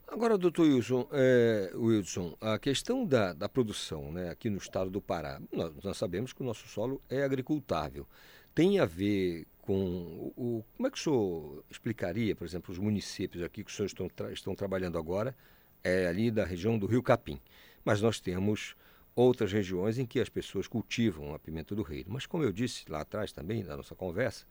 Agora, 0.07 0.37
doutor 0.37 0.67
Wilson, 0.67 1.09
é, 1.11 1.71
Wilson, 1.75 2.37
a 2.41 2.59
questão 2.59 3.07
da, 3.07 3.33
da 3.33 3.49
produção 3.49 4.13
né, 4.13 4.29
aqui 4.29 4.51
no 4.51 4.59
estado 4.59 4.91
do 4.91 5.01
Pará, 5.01 5.41
nós, 5.51 5.73
nós, 5.83 5.97
sabemos 5.97 6.33
que 6.35 6.43
o 6.43 6.45
nosso 6.45 6.69
solo 6.69 7.01
é 7.09 7.23
agricultável. 7.23 8.07
Tem 8.55 8.79
a 8.79 8.85
ver 8.85 9.47
com 9.63 10.31
o, 10.37 10.63
Como 10.77 10.87
é 10.87 10.91
que 10.91 10.99
o 10.99 11.01
senhor 11.01 11.65
explicaria, 11.71 12.37
por 12.37 12.45
exemplo, 12.47 12.71
os 12.71 12.79
municípios 12.79 13.43
aqui 13.43 13.65
que 13.65 13.71
os 13.71 13.77
senhores 13.77 13.93
estão, 13.93 14.31
estão 14.31 14.55
trabalhando 14.55 14.99
agora, 14.99 15.35
é 15.83 16.07
ali 16.07 16.31
da 16.31 16.45
região 16.45 16.79
do 16.79 16.87
Rio 16.87 17.03
Capim. 17.03 17.41
Mas 17.83 18.03
nós 18.03 18.21
temos 18.21 18.77
outras 19.15 19.53
regiões 19.53 19.99
em 19.99 20.07
que 20.07 20.21
as 20.21 20.29
pessoas 20.29 20.67
cultivam 20.67 21.35
a 21.35 21.39
pimenta 21.39 21.75
do 21.75 21.83
reino. 21.83 22.11
Mas, 22.11 22.27
como 22.27 22.45
eu 22.45 22.53
disse 22.53 22.85
lá 22.89 23.01
atrás 23.01 23.33
também, 23.33 23.63
na 23.63 23.77
nossa 23.77 23.95
conversa, 23.95 24.47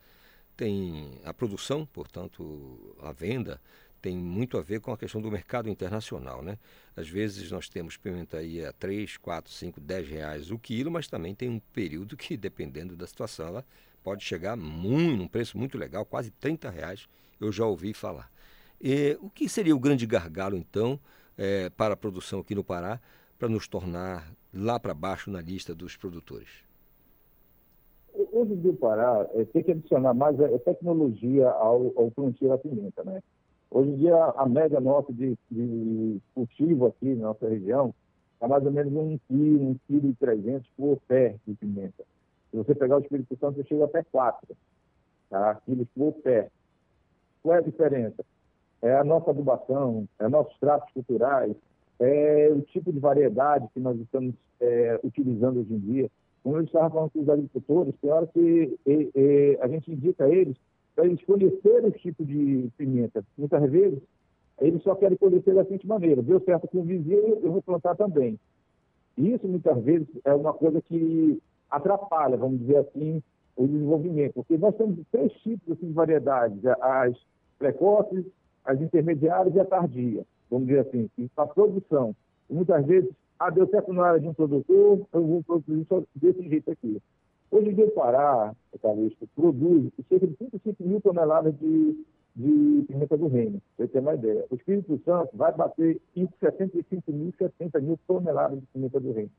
tem 0.56 1.20
a 1.24 1.34
produção, 1.34 1.86
portanto, 1.86 2.96
a 3.02 3.12
venda, 3.12 3.60
tem 4.02 4.18
muito 4.18 4.58
a 4.58 4.62
ver 4.62 4.80
com 4.80 4.92
a 4.92 4.98
questão 4.98 5.22
do 5.22 5.32
mercado 5.32 5.70
internacional, 5.70 6.42
né? 6.42 6.58
Às 6.96 7.08
vezes 7.08 7.52
nós 7.52 7.70
temos 7.70 7.98
pimenta 7.98 8.38
aí 8.38 8.66
a 8.66 8.74
3, 8.74 9.18
4, 9.18 9.52
5, 9.52 9.80
10 9.80 10.08
reais 10.08 10.52
o 10.52 10.58
quilo, 10.58 10.90
mas 10.90 11.08
também 11.08 11.36
tem 11.36 11.50
um 11.50 11.60
período 11.60 12.18
que, 12.18 12.36
dependendo 12.36 12.96
da 12.96 13.06
situação, 13.06 13.48
ela 13.48 13.66
pode 14.04 14.24
chegar 14.24 14.58
muito, 14.58 15.18
num 15.18 15.28
preço 15.28 15.58
muito 15.58 15.78
legal, 15.78 16.04
quase 16.04 16.32
30 16.32 16.70
reais, 16.70 17.08
eu 17.40 17.52
já 17.52 17.66
ouvi 17.66 17.94
falar. 17.94 18.32
E, 18.80 19.18
o 19.22 19.30
que 19.30 19.48
seria 19.48 19.76
o 19.76 19.80
grande 19.80 20.08
gargalo, 20.08 20.58
então, 20.58 21.00
é, 21.38 21.70
para 21.70 21.94
a 21.94 21.98
produção 21.98 22.40
aqui 22.40 22.56
no 22.56 22.64
Pará, 22.64 23.00
para 23.38 23.48
nos 23.48 23.68
tornar 23.68 24.32
lá 24.54 24.80
para 24.80 24.94
baixo 24.94 25.32
na 25.32 25.42
lista 25.42 25.74
dos 25.74 25.96
produtores? 25.96 26.50
Hoje 28.14 28.56
do 28.56 28.74
Pará 28.74 29.28
é, 29.34 29.46
tem 29.46 29.64
que 29.64 29.72
adicionar 29.72 30.14
mais 30.14 30.40
é, 30.40 30.58
tecnologia 30.60 31.50
ao, 31.50 31.94
ao 31.96 32.12
plantio 32.12 32.50
da 32.50 32.58
pimenta, 32.58 33.04
né? 33.04 33.22
Hoje 33.70 33.90
em 33.90 33.96
dia, 33.96 34.16
a 34.16 34.46
média 34.46 34.82
nossa 34.82 35.14
de, 35.14 35.38
de 35.50 36.20
cultivo 36.36 36.88
aqui 36.88 37.16
na 37.16 37.28
nossa 37.28 37.48
região 37.48 37.94
é 38.42 38.48
mais 38.48 38.66
ou 38.66 38.72
menos 38.72 38.94
um 38.94 39.18
quilo, 39.28 39.70
um 39.70 39.76
quilo 39.88 40.10
e 40.10 40.16
trezentos 40.16 40.70
por 40.76 41.00
pé 41.08 41.36
de 41.48 41.56
pimenta. 41.56 42.04
Se 42.50 42.58
você 42.58 42.76
pegar 42.76 42.98
o 42.98 43.00
Espírito 43.00 43.38
Santo, 43.38 43.56
você 43.56 43.64
chega 43.64 43.86
até 43.86 44.04
quatro 44.04 44.58
tá? 45.32 45.56
quilos 45.66 45.88
por 45.96 46.12
pé. 46.22 46.50
Qual 47.42 47.56
é 47.56 47.60
a 47.60 47.62
diferença? 47.62 48.24
É 48.82 48.96
a 48.98 49.04
nossa 49.04 49.32
adubação, 49.32 50.08
é 50.20 50.28
nossos 50.28 50.58
tratos 50.60 50.92
culturais, 50.94 51.56
é 52.02 52.52
o 52.52 52.62
tipo 52.62 52.92
de 52.92 53.00
variedade 53.00 53.68
que 53.74 53.80
nós 53.80 53.98
estamos 54.00 54.34
é, 54.60 55.00
utilizando 55.04 55.60
hoje 55.60 55.74
em 55.74 55.80
dia. 55.80 56.12
Como 56.44 56.58
eu 56.58 56.64
estava 56.64 56.90
falando 56.90 57.12
com 57.12 57.22
os 57.22 57.30
agricultores, 57.30 57.94
tem 58.02 58.10
hora 58.10 58.26
que 58.26 58.80
e, 58.86 59.12
e, 59.16 59.58
a 59.62 59.68
gente 59.68 59.92
indica 59.92 60.26
a 60.26 60.30
eles 60.30 60.58
para 60.96 61.06
eles 61.06 61.24
conhecerem 61.24 61.90
o 61.90 61.92
tipo 61.92 62.26
de 62.26 62.70
pimenta. 62.76 63.24
Muitas 63.38 63.70
vezes, 63.70 64.00
eles 64.60 64.82
só 64.82 64.96
querem 64.96 65.18
conhecer 65.18 65.54
da 65.54 65.64
seguinte 65.64 65.88
maneira: 65.88 66.24
deu 66.24 66.40
certo 66.42 66.68
com 66.68 66.80
o 66.80 66.84
vizinho, 66.84 67.40
eu 67.42 67.52
vou 67.52 67.62
plantar 67.62 67.96
também. 67.96 68.40
Isso, 69.16 69.48
muitas 69.48 69.84
vezes, 69.84 70.08
é 70.26 70.34
uma 70.34 70.54
coisa 70.54 70.82
que 70.82 71.40
atrapalha, 71.70 72.36
vamos 72.36 72.60
dizer 72.60 72.78
assim, 72.78 73.22
o 73.56 73.68
desenvolvimento. 73.68 74.34
Porque 74.34 74.58
nós 74.58 74.76
temos 74.76 74.98
três 75.12 75.32
tipos 75.34 75.74
assim, 75.74 75.88
de 75.88 75.94
variedades: 75.94 76.66
as 76.66 77.16
precoces, 77.60 78.26
as 78.66 78.82
intermediárias 78.82 79.54
e 79.54 79.60
a 79.60 79.66
tardia, 79.66 80.26
vamos 80.52 80.68
dizer 80.68 80.82
assim, 80.82 81.10
para 81.34 81.48
produção. 81.48 82.14
E 82.50 82.54
muitas 82.54 82.86
vezes, 82.86 83.10
ah, 83.40 83.50
deu 83.50 83.68
certo 83.70 83.94
na 83.94 84.06
área 84.06 84.20
de 84.20 84.28
um 84.28 84.34
produtor, 84.34 85.02
eu 85.14 85.26
vou 85.26 85.44
produzir 85.44 85.86
só 85.88 86.04
desse 86.14 86.48
jeito 86.48 86.70
aqui. 86.70 87.02
Hoje 87.50 87.70
em 87.70 87.74
dia, 87.74 87.86
o 87.86 87.92
Pará, 87.92 88.54
Calixto, 88.82 89.28
produz 89.36 89.92
cerca 90.08 90.28
de 90.28 90.34
35 90.36 90.84
mil 90.84 91.02
toneladas 91.02 91.58
de, 91.58 92.06
de 92.36 92.86
pimenta 92.88 93.18
do 93.18 93.28
reino, 93.28 93.62
para 93.76 93.86
você 93.86 93.92
ter 93.92 94.00
uma 94.00 94.14
ideia. 94.14 94.46
O 94.50 94.56
Espírito 94.56 95.02
Santo 95.04 95.36
vai 95.36 95.54
bater 95.54 96.00
entre 96.16 96.36
65 96.40 97.12
mil 97.12 97.30
e 97.30 97.38
70 97.38 97.80
mil 97.80 97.98
toneladas 98.06 98.60
de 98.60 98.66
pimenta 98.68 99.00
do 99.00 99.12
reino. 99.12 99.32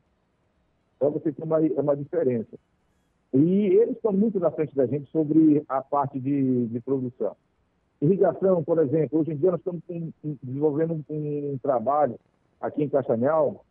Então, 0.97 1.11
você 1.11 1.31
tem 1.31 1.45
uma, 1.45 1.59
uma 1.59 1.95
diferença. 1.95 2.57
E 3.33 3.65
eles 3.65 3.95
estão 3.95 4.13
muito 4.13 4.39
na 4.39 4.51
frente 4.51 4.75
da 4.75 4.85
gente 4.85 5.09
sobre 5.11 5.63
a 5.67 5.81
parte 5.81 6.19
de, 6.19 6.67
de 6.67 6.79
produção. 6.81 7.35
Irrigação, 8.03 8.61
por 8.61 8.79
exemplo, 8.79 9.21
hoje 9.21 9.31
em 9.31 9.37
dia 9.37 9.51
nós 9.51 9.61
estamos 9.61 9.81
desenvolvendo 10.43 11.01
um, 11.09 11.57
trabalho 11.57 12.19
aqui 12.59 12.83
em 12.83 12.89
Castanhal 12.89 13.63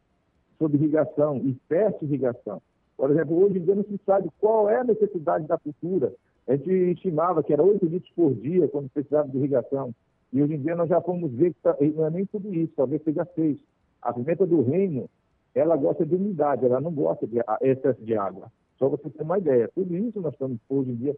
sobre 0.59 0.79
irrigação 0.79 1.37
e 1.37 1.55
irrigação. 2.01 2.63
Por 2.97 3.11
exemplo, 3.11 3.37
hoje 3.37 3.59
em 3.59 3.63
dia 3.63 3.75
não 3.75 3.85
se 3.85 4.01
sabe 4.07 4.31
qual 4.41 4.71
é 4.71 4.79
a 4.79 4.85
necessidade 4.85 5.47
da 5.47 5.59
cultura. 5.59 6.15
A 6.49 6.57
gente 6.57 6.71
estimava 6.71 7.43
que 7.43 7.53
era 7.53 7.63
8 7.63 7.85
litros 7.85 8.11
por 8.15 8.33
dia 8.33 8.67
quando 8.69 8.89
precisava 8.89 9.29
de 9.29 9.37
irrigação. 9.37 9.95
E 10.33 10.43
hoje 10.43 10.55
em 10.55 10.63
dia 10.63 10.77
nós 10.77 10.89
já 10.89 11.03
fomos 11.03 11.31
ver 11.31 11.53
que 11.53 11.61
tá, 11.61 11.77
não 11.95 12.07
é 12.07 12.11
nem 12.11 12.25
tudo 12.25 12.55
isso, 12.55 12.73
talvez 12.75 13.03
seja 13.03 13.27
6. 13.35 13.59
A 14.01 14.15
pimenta 14.15 14.47
do 14.47 14.63
reino, 14.63 15.11
ela 15.55 15.77
gosta 15.77 16.07
de 16.07 16.15
umidade, 16.15 16.65
ela 16.65 16.81
não 16.81 16.91
gosta 16.91 17.27
de 17.27 17.39
excesso 17.61 18.03
de 18.03 18.17
água. 18.17 18.51
Só 18.79 18.89
você 18.89 19.11
ter 19.11 19.25
uma 19.25 19.37
ideia. 19.37 19.71
Tudo 19.75 19.95
isso 19.95 20.23
nós 20.23 20.33
estamos 20.33 20.57
hoje 20.71 20.91
em 20.91 20.95
dia, 20.95 21.17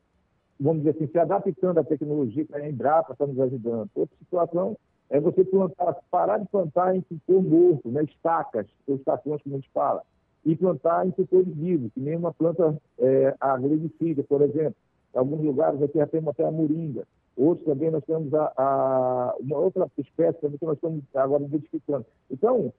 vamos 0.58 0.82
dizer 0.82 0.90
assim, 0.90 1.06
se 1.06 1.18
adaptando 1.18 1.78
à 1.78 1.84
tecnologia 1.84 2.44
que 2.44 2.54
a 2.54 2.68
Embrapa 2.68 3.12
está 3.12 3.26
nos 3.26 3.38
ajudando. 3.40 3.88
Outra 3.94 4.16
situação 4.18 4.76
é 5.10 5.20
você 5.20 5.44
plantar, 5.44 5.96
parar 6.10 6.38
de 6.38 6.48
plantar 6.48 6.96
em 6.96 7.02
cipó 7.02 7.40
morto, 7.40 7.88
né, 7.90 8.02
estacas, 8.04 8.66
ou 8.86 8.96
estações, 8.96 9.42
como 9.42 9.56
a 9.56 9.58
gente 9.58 9.70
fala 9.72 10.02
e 10.44 10.54
plantar 10.54 11.06
em 11.06 11.12
setores 11.12 11.54
vivos, 11.54 11.90
que 11.92 12.00
nem 12.00 12.16
uma 12.16 12.32
planta 12.32 12.76
é, 12.98 13.34
por 14.28 14.42
exemplo. 14.42 14.74
Em 15.14 15.18
alguns 15.18 15.40
lugares 15.44 15.80
aqui 15.80 15.98
já 15.98 16.06
temos 16.06 16.28
até 16.28 16.44
a 16.44 16.50
moringa. 16.50 17.06
Outros 17.36 17.66
também 17.66 17.90
nós 17.90 18.04
temos 18.04 18.32
a, 18.34 18.52
a 18.56 19.34
uma 19.40 19.58
outra 19.58 19.90
espécie 19.98 20.40
também 20.40 20.58
que 20.58 20.66
nós 20.66 20.76
estamos 20.76 21.02
agora 21.14 21.44
identificando. 21.44 22.04
Então, 22.30 22.72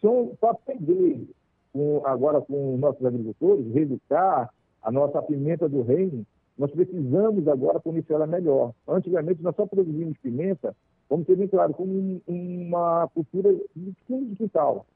são 0.00 0.32
para 0.40 0.50
aprender 0.50 1.26
com, 1.72 2.02
agora 2.04 2.40
com 2.40 2.76
nossos 2.76 3.04
agricultores, 3.04 3.72
reeducar 3.72 4.52
a 4.82 4.90
nossa 4.90 5.22
pimenta 5.22 5.68
do 5.68 5.82
reino, 5.82 6.26
nós 6.56 6.70
precisamos 6.70 7.46
agora 7.48 7.80
conhecer 7.80 8.12
ela 8.12 8.26
melhor. 8.26 8.72
Antigamente 8.86 9.42
nós 9.42 9.56
só 9.56 9.66
produzimos 9.66 10.16
pimenta, 10.18 10.74
vamos 11.08 11.26
ter 11.26 11.36
bem 11.36 11.48
claro, 11.48 11.74
como 11.74 12.20
uma 12.26 13.08
cultura 13.08 13.52
de 13.74 13.94
fundo 14.06 14.26
de 14.26 14.36
quintal. 14.36 14.86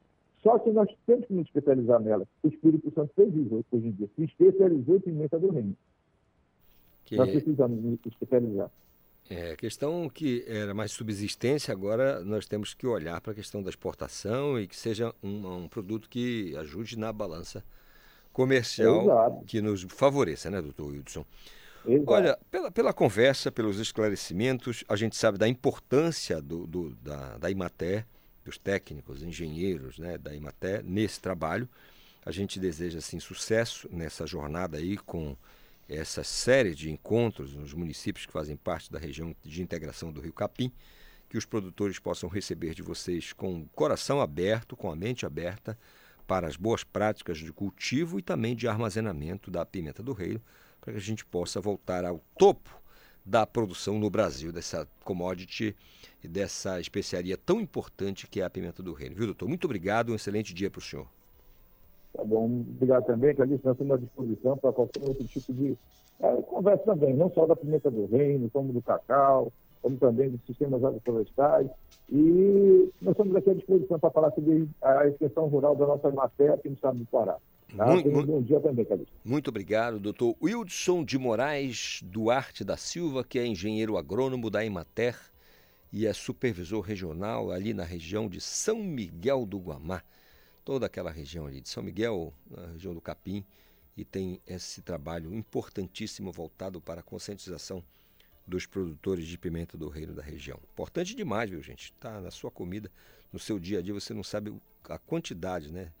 Só 0.41 0.57
que 0.57 0.71
nós 0.71 0.89
temos 1.05 1.25
que 1.25 1.33
nos 1.33 1.45
especializar 1.47 1.99
nela. 1.99 2.25
O 2.41 2.47
Espírito 2.47 2.91
Santo 2.93 3.11
fez 3.13 3.35
isso 3.35 3.65
hoje 3.71 3.87
em 3.87 3.91
dia. 3.91 4.09
Se 4.15 4.23
especializou 4.23 4.95
em 4.95 4.99
pimenta 5.01 5.37
do 5.37 5.49
reino. 5.49 5.75
Que... 7.03 7.17
Nós 7.17 7.29
precisamos 7.29 7.83
nos 7.83 7.99
especializar. 8.05 8.71
É, 9.29 9.51
a 9.51 9.55
questão 9.57 10.09
que 10.09 10.43
era 10.47 10.73
mais 10.73 10.91
subsistência, 10.91 11.71
agora 11.73 12.23
nós 12.23 12.47
temos 12.47 12.73
que 12.73 12.87
olhar 12.87 13.19
para 13.21 13.33
a 13.33 13.35
questão 13.35 13.61
da 13.61 13.69
exportação 13.69 14.59
e 14.59 14.65
que 14.65 14.75
seja 14.75 15.13
um, 15.21 15.63
um 15.63 15.67
produto 15.67 16.09
que 16.09 16.55
ajude 16.55 16.97
na 16.97 17.11
balança 17.11 17.63
comercial, 18.39 19.03
Exato. 19.03 19.45
que 19.45 19.61
nos 19.61 19.85
favoreça, 19.89 20.49
né, 20.49 20.61
doutor 20.61 20.87
Wilson? 20.87 21.25
Exato. 21.85 22.11
Olha, 22.11 22.39
pela, 22.49 22.71
pela 22.71 22.93
conversa, 22.93 23.51
pelos 23.51 23.79
esclarecimentos, 23.79 24.85
a 24.87 24.95
gente 24.95 25.17
sabe 25.17 25.37
da 25.37 25.45
importância 25.45 26.41
do, 26.41 26.65
do 26.65 26.95
da, 26.95 27.37
da 27.37 27.51
Imater, 27.51 28.05
dos 28.45 28.57
técnicos, 28.57 29.23
engenheiros 29.23 29.99
né, 29.99 30.17
da 30.17 30.33
Imaté 30.33 30.81
nesse 30.81 31.19
trabalho. 31.19 31.67
A 32.25 32.31
gente 32.31 32.61
deseja 32.61 32.99
assim 32.99 33.19
sucesso 33.19 33.89
nessa 33.91 34.25
jornada 34.25 34.77
aí 34.77 34.97
com 34.97 35.35
essa 35.89 36.23
série 36.23 36.73
de 36.73 36.89
encontros 36.89 37.53
nos 37.53 37.73
municípios 37.73 38.25
que 38.25 38.31
fazem 38.31 38.55
parte 38.55 38.89
da 38.89 38.99
região 38.99 39.35
de 39.43 39.61
integração 39.61 40.13
do 40.13 40.21
Rio 40.21 40.31
Capim, 40.31 40.71
que 41.27 41.37
os 41.37 41.45
produtores 41.45 41.99
possam 41.99 42.29
receber 42.29 42.73
de 42.73 42.81
vocês 42.81 43.33
com 43.33 43.61
o 43.61 43.69
coração 43.75 44.21
aberto, 44.21 44.77
com 44.77 44.89
a 44.89 44.95
mente 44.95 45.25
aberta 45.25 45.77
para 46.29 46.47
as 46.47 46.55
boas 46.55 46.83
práticas 46.83 47.39
de 47.39 47.51
cultivo 47.51 48.19
e 48.19 48.21
também 48.21 48.55
de 48.55 48.67
armazenamento 48.67 49.49
da 49.49 49.65
pimenta 49.65 50.03
do 50.03 50.13
reino, 50.13 50.39
para 50.79 50.93
que 50.93 50.99
a 50.99 51.01
gente 51.01 51.25
possa 51.25 51.59
voltar 51.59 52.05
ao 52.05 52.21
topo 52.37 52.69
da 53.25 53.47
produção 53.47 53.97
no 53.97 54.11
Brasil 54.11 54.51
dessa 54.51 54.87
commodity 55.03 55.75
e 56.23 56.27
dessa 56.27 56.79
especiaria 56.79 57.35
tão 57.35 57.59
importante 57.59 58.27
que 58.27 58.41
é 58.41 58.43
a 58.43 58.49
pimenta 58.49 58.83
do 58.83 58.93
reino. 58.93 59.15
Viu, 59.15 59.25
doutor? 59.25 59.49
Muito 59.49 59.65
obrigado, 59.65 60.11
um 60.11 60.15
excelente 60.15 60.53
dia 60.53 60.69
para 60.69 60.77
o 60.77 60.81
senhor. 60.83 61.07
Tá 62.13 62.23
bom, 62.23 62.45
obrigado 62.45 63.07
também, 63.07 63.35
Calixto, 63.35 63.65
nós 63.65 63.73
estamos 63.73 63.95
à 63.95 63.97
disposição 63.97 64.55
para 64.55 64.71
qualquer 64.71 65.01
outro 65.01 65.25
tipo 65.25 65.51
de 65.51 65.75
é, 66.19 66.41
conversa 66.43 66.83
também, 66.83 67.15
não 67.15 67.31
só 67.33 67.47
da 67.47 67.55
pimenta 67.55 67.89
do 67.89 68.05
reino, 68.05 68.51
como 68.51 68.71
do 68.71 68.83
cacau, 68.83 69.51
como 69.81 69.97
também 69.97 70.29
dos 70.29 70.41
sistemas 70.45 70.83
agroflorestais. 70.83 71.69
E 72.11 72.91
nós 73.01 73.11
estamos 73.11 73.35
aqui 73.35 73.49
à 73.49 73.53
disposição 73.53 73.99
para 73.99 74.11
falar 74.11 74.31
sobre 74.31 74.67
a 74.81 75.07
extensão 75.07 75.47
rural 75.47 75.75
da 75.75 75.87
nossa 75.87 76.09
matéria 76.11 76.55
aqui 76.55 76.69
no 76.69 76.75
estado 76.75 76.97
do 76.97 77.05
Pará. 77.05 77.37
Tá? 77.75 77.85
Muito, 77.85 78.09
um 78.09 78.25
bom 78.25 78.41
dia 78.41 78.59
também, 78.59 78.83
Calixto. 78.83 79.13
Muito 79.23 79.49
obrigado, 79.49 79.99
doutor 79.99 80.35
Wildson 80.41 81.03
de 81.03 81.19
Moraes 81.19 82.01
Duarte 82.03 82.63
da 82.63 82.75
Silva, 82.75 83.23
que 83.23 83.37
é 83.37 83.45
engenheiro 83.45 83.95
agrônomo 83.95 84.49
da 84.49 84.65
Emater 84.65 85.15
e 85.91 86.05
é 86.05 86.13
supervisor 86.13 86.81
regional 86.81 87.51
ali 87.51 87.73
na 87.73 87.83
região 87.83 88.27
de 88.27 88.41
São 88.41 88.83
Miguel 88.83 89.45
do 89.45 89.59
Guamá. 89.59 90.01
Toda 90.65 90.85
aquela 90.87 91.11
região 91.11 91.45
ali 91.45 91.61
de 91.61 91.69
São 91.69 91.83
Miguel, 91.83 92.33
na 92.49 92.67
região 92.67 92.93
do 92.93 93.01
Capim, 93.01 93.43
e 93.95 94.05
tem 94.05 94.39
esse 94.47 94.81
trabalho 94.81 95.33
importantíssimo 95.33 96.31
voltado 96.31 96.79
para 96.79 97.01
a 97.01 97.03
conscientização 97.03 97.83
dos 98.49 98.65
produtores 98.65 99.25
de 99.25 99.37
pimenta 99.37 99.77
do 99.77 99.87
reino 99.87 100.13
da 100.13 100.23
região. 100.23 100.59
Importante 100.73 101.15
demais, 101.15 101.49
viu, 101.49 101.61
gente? 101.61 101.93
Tá 101.93 102.19
na 102.19 102.31
sua 102.31 102.51
comida, 102.51 102.91
no 103.31 103.39
seu 103.39 103.59
dia 103.59 103.79
a 103.79 103.81
dia, 103.81 103.93
você 103.93 104.13
não 104.13 104.23
sabe 104.23 104.53
a 104.85 104.97
quantidade, 104.97 105.71
né, 105.71 105.91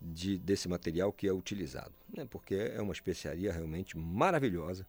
de, 0.00 0.38
desse 0.38 0.68
material 0.68 1.12
que 1.12 1.26
é 1.26 1.32
utilizado, 1.32 1.92
né? 2.14 2.24
Porque 2.24 2.54
é 2.54 2.80
uma 2.80 2.92
especiaria 2.92 3.52
realmente 3.52 3.98
maravilhosa 3.98 4.86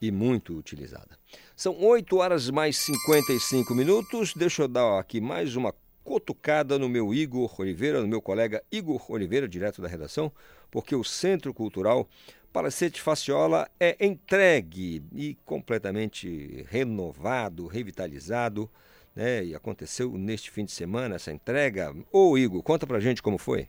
e 0.00 0.10
muito 0.10 0.56
utilizada. 0.56 1.18
São 1.56 1.76
8 1.80 2.16
horas 2.16 2.50
mais 2.50 2.76
55 2.78 3.74
minutos. 3.74 4.34
Deixa 4.34 4.62
eu 4.62 4.68
dar 4.68 4.98
aqui 4.98 5.20
mais 5.20 5.56
uma 5.56 5.74
cutucada 6.08 6.78
no 6.78 6.88
meu 6.88 7.12
Igor 7.12 7.60
Oliveira, 7.60 8.00
no 8.00 8.08
meu 8.08 8.22
colega 8.22 8.64
Igor 8.72 9.04
Oliveira, 9.10 9.46
direto 9.46 9.82
da 9.82 9.88
redação, 9.88 10.32
porque 10.70 10.94
o 10.94 11.04
Centro 11.04 11.52
Cultural 11.52 12.08
Palacete 12.52 13.02
Faciola 13.02 13.68
é 13.78 13.94
entregue 14.04 15.02
e 15.12 15.34
completamente 15.44 16.64
renovado, 16.68 17.66
revitalizado, 17.66 18.70
né? 19.14 19.44
E 19.44 19.54
aconteceu 19.54 20.10
neste 20.12 20.50
fim 20.50 20.64
de 20.64 20.72
semana 20.72 21.16
essa 21.16 21.30
entrega. 21.30 21.94
Ô 22.10 22.38
Igor, 22.38 22.62
conta 22.62 22.86
pra 22.86 23.00
gente 23.00 23.22
como 23.22 23.36
foi. 23.36 23.68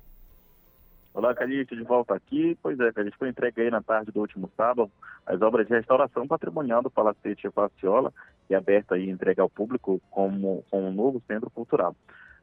Olá, 1.13 1.35
Calixto, 1.35 1.75
de 1.75 1.83
volta 1.83 2.15
aqui. 2.15 2.57
Pois 2.63 2.79
é, 2.79 2.91
Calixto, 2.93 3.19
foi 3.19 3.29
entregue 3.29 3.61
aí 3.61 3.69
na 3.69 3.81
tarde 3.81 4.11
do 4.11 4.21
último 4.21 4.49
sábado 4.55 4.89
as 5.25 5.41
obras 5.41 5.67
de 5.67 5.73
restauração 5.73 6.25
patrimonial 6.25 6.81
do 6.81 6.89
Palacete 6.89 7.49
Faciola, 7.51 8.13
que 8.47 8.53
é 8.53 8.57
aberta 8.57 8.95
aí 8.95 9.09
entregue 9.09 9.41
ao 9.41 9.49
público 9.49 10.01
como, 10.09 10.63
como 10.71 10.87
um 10.87 10.93
novo 10.93 11.21
centro 11.27 11.49
cultural 11.49 11.95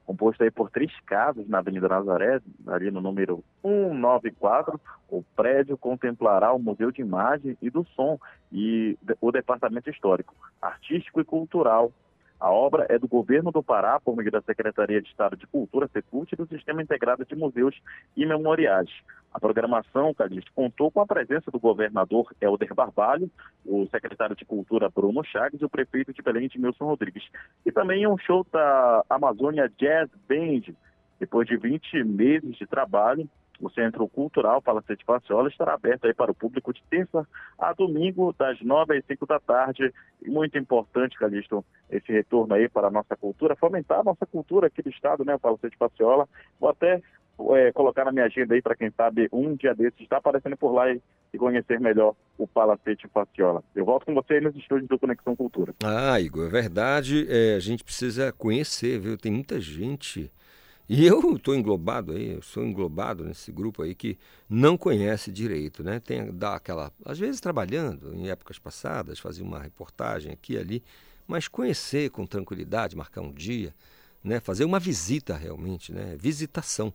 composto 0.06 0.42
aí 0.42 0.50
por 0.50 0.70
três 0.70 0.92
casas 1.00 1.48
na 1.48 1.58
Avenida 1.58 1.88
Nazaré, 1.88 2.40
ali 2.68 2.90
no 2.90 3.00
número 3.00 3.42
194. 3.62 4.80
O 5.08 5.22
prédio 5.34 5.76
contemplará 5.76 6.52
o 6.52 6.58
Museu 6.58 6.90
de 6.90 7.00
Imagem 7.00 7.58
e 7.60 7.68
do 7.68 7.84
Som 7.94 8.18
e 8.52 8.96
o 9.20 9.32
Departamento 9.32 9.90
Histórico, 9.90 10.34
Artístico 10.62 11.20
e 11.20 11.24
Cultural 11.24 11.92
a 12.38 12.50
obra 12.50 12.86
é 12.88 12.98
do 12.98 13.08
governo 13.08 13.50
do 13.50 13.62
Pará, 13.62 13.98
por 13.98 14.14
meio 14.14 14.30
da 14.30 14.42
Secretaria 14.42 15.00
de 15.00 15.08
Estado 15.08 15.36
de 15.36 15.46
Cultura, 15.46 15.88
Secult, 15.88 16.32
e 16.32 16.36
do 16.36 16.46
Sistema 16.46 16.82
Integrado 16.82 17.24
de 17.24 17.34
Museus 17.34 17.74
e 18.16 18.26
Memoriais. 18.26 18.90
A 19.32 19.40
programação, 19.40 20.12
Calixto, 20.14 20.52
contou 20.54 20.90
com 20.90 21.00
a 21.00 21.06
presença 21.06 21.50
do 21.50 21.58
governador 21.58 22.34
Helder 22.40 22.74
Barbalho, 22.74 23.30
o 23.64 23.86
secretário 23.86 24.36
de 24.36 24.44
Cultura 24.44 24.88
Bruno 24.88 25.24
Chagas 25.24 25.60
e 25.60 25.64
o 25.64 25.70
prefeito 25.70 26.12
de 26.12 26.22
Belém, 26.22 26.44
Edmilson 26.44 26.84
Rodrigues. 26.84 27.24
E 27.64 27.72
também 27.72 28.06
um 28.06 28.18
show 28.18 28.46
da 28.52 29.04
Amazônia 29.08 29.70
Jazz 29.78 30.10
Band. 30.28 30.74
Depois 31.18 31.48
de 31.48 31.56
20 31.56 32.04
meses 32.04 32.56
de 32.56 32.66
trabalho, 32.66 33.28
o 33.60 33.70
Centro 33.70 34.06
Cultural 34.08 34.60
Palacete 34.60 35.04
Faciola 35.04 35.48
estará 35.48 35.74
aberto 35.74 36.06
aí 36.06 36.14
para 36.14 36.30
o 36.30 36.34
público 36.34 36.72
de 36.72 36.82
terça 36.90 37.26
a 37.58 37.72
domingo, 37.72 38.34
das 38.38 38.60
nove 38.60 38.96
às 38.96 39.04
cinco 39.06 39.26
da 39.26 39.40
tarde. 39.40 39.92
Muito 40.24 40.58
importante, 40.58 41.18
Calixto, 41.18 41.64
esse 41.90 42.12
retorno 42.12 42.54
aí 42.54 42.68
para 42.68 42.88
a 42.88 42.90
nossa 42.90 43.16
cultura, 43.16 43.56
fomentar 43.56 44.00
a 44.00 44.04
nossa 44.04 44.26
cultura 44.26 44.66
aqui 44.66 44.82
do 44.82 44.90
estado, 44.90 45.24
né, 45.24 45.34
o 45.34 45.40
Palacete 45.40 45.76
Faciola. 45.76 46.28
Vou 46.60 46.70
até 46.70 47.00
é, 47.54 47.72
colocar 47.72 48.04
na 48.04 48.12
minha 48.12 48.24
agenda 48.24 48.54
aí 48.54 48.62
para 48.62 48.76
quem 48.76 48.90
sabe 48.90 49.28
um 49.32 49.54
dia 49.54 49.74
desses 49.74 50.00
estar 50.00 50.18
aparecendo 50.18 50.56
por 50.56 50.72
lá 50.72 50.90
e, 50.90 51.00
e 51.32 51.38
conhecer 51.38 51.78
melhor 51.80 52.14
o 52.38 52.46
Palacete 52.46 53.08
Faciola. 53.08 53.62
Eu 53.74 53.84
volto 53.84 54.06
com 54.06 54.14
você 54.14 54.34
aí 54.34 54.40
nos 54.40 54.56
estúdios 54.56 54.88
do 54.88 54.98
Conexão 54.98 55.36
Cultura. 55.36 55.74
Ah, 55.84 56.20
Igor, 56.20 56.46
é 56.46 56.50
verdade. 56.50 57.26
É, 57.28 57.54
a 57.54 57.60
gente 57.60 57.84
precisa 57.84 58.32
conhecer, 58.32 58.98
viu? 58.98 59.18
Tem 59.18 59.32
muita 59.32 59.60
gente 59.60 60.30
e 60.88 61.04
eu 61.04 61.34
estou 61.34 61.54
englobado 61.54 62.12
aí, 62.12 62.32
eu 62.34 62.42
sou 62.42 62.64
englobado 62.64 63.24
nesse 63.24 63.50
grupo 63.50 63.82
aí 63.82 63.94
que 63.94 64.18
não 64.48 64.76
conhece 64.76 65.32
direito, 65.32 65.82
né? 65.82 66.00
Tem 66.00 66.32
dá 66.32 66.54
aquela, 66.54 66.92
às 67.04 67.18
vezes 67.18 67.40
trabalhando 67.40 68.14
em 68.14 68.28
épocas 68.28 68.58
passadas, 68.58 69.18
fazia 69.18 69.44
uma 69.44 69.60
reportagem 69.60 70.32
aqui 70.32 70.54
e 70.54 70.58
ali, 70.58 70.84
mas 71.26 71.48
conhecer 71.48 72.10
com 72.10 72.26
tranquilidade, 72.26 72.96
marcar 72.96 73.20
um 73.20 73.32
dia, 73.32 73.74
né? 74.22 74.38
Fazer 74.40 74.64
uma 74.64 74.78
visita 74.78 75.36
realmente, 75.36 75.92
né? 75.92 76.16
Visitação 76.18 76.94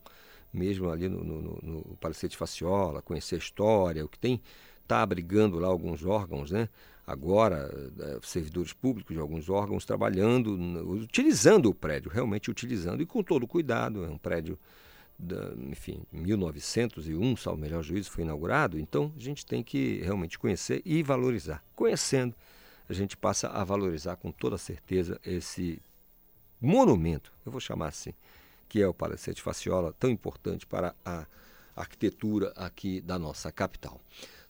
mesmo 0.53 0.89
ali 0.89 1.07
no, 1.07 1.23
no, 1.23 1.59
no, 1.61 1.97
Palacete 1.97 2.35
Faciola, 2.35 3.01
conhecer 3.01 3.35
a 3.35 3.37
história, 3.37 4.03
o 4.03 4.09
que 4.09 4.19
tem, 4.19 4.41
está 4.81 5.01
abrigando 5.01 5.57
lá 5.59 5.67
alguns 5.67 6.05
órgãos, 6.05 6.51
né? 6.51 6.67
Agora 7.05 7.69
é, 7.99 8.19
servidores 8.21 8.73
públicos 8.73 9.15
de 9.15 9.21
alguns 9.21 9.49
órgãos 9.49 9.85
trabalhando, 9.85 10.53
utilizando 10.85 11.69
o 11.69 11.73
prédio, 11.73 12.11
realmente 12.11 12.49
utilizando, 12.49 13.01
e 13.01 13.05
com 13.05 13.23
todo 13.23 13.47
cuidado, 13.47 14.05
é 14.05 14.09
um 14.09 14.17
prédio, 14.17 14.57
da, 15.17 15.53
enfim, 15.69 16.03
1901, 16.11 17.35
salvo 17.37 17.59
melhor 17.59 17.83
juízo, 17.83 18.11
foi 18.11 18.23
inaugurado, 18.23 18.79
então 18.79 19.11
a 19.15 19.19
gente 19.19 19.45
tem 19.45 19.63
que 19.63 20.01
realmente 20.01 20.37
conhecer 20.37 20.81
e 20.85 21.03
valorizar. 21.03 21.63
Conhecendo, 21.75 22.35
a 22.87 22.93
gente 22.93 23.15
passa 23.15 23.47
a 23.49 23.63
valorizar 23.63 24.15
com 24.15 24.31
toda 24.31 24.57
certeza 24.57 25.19
esse 25.25 25.81
monumento, 26.59 27.33
eu 27.45 27.51
vou 27.51 27.61
chamar 27.61 27.87
assim, 27.87 28.13
que 28.69 28.81
é 28.81 28.87
o 28.87 28.93
Palacete 28.93 29.41
Faciola, 29.41 29.93
tão 29.99 30.09
importante 30.09 30.65
para 30.65 30.95
a 31.03 31.25
arquitetura 31.75 32.53
aqui 32.55 33.01
da 33.01 33.17
nossa 33.17 33.51
capital. 33.51 33.99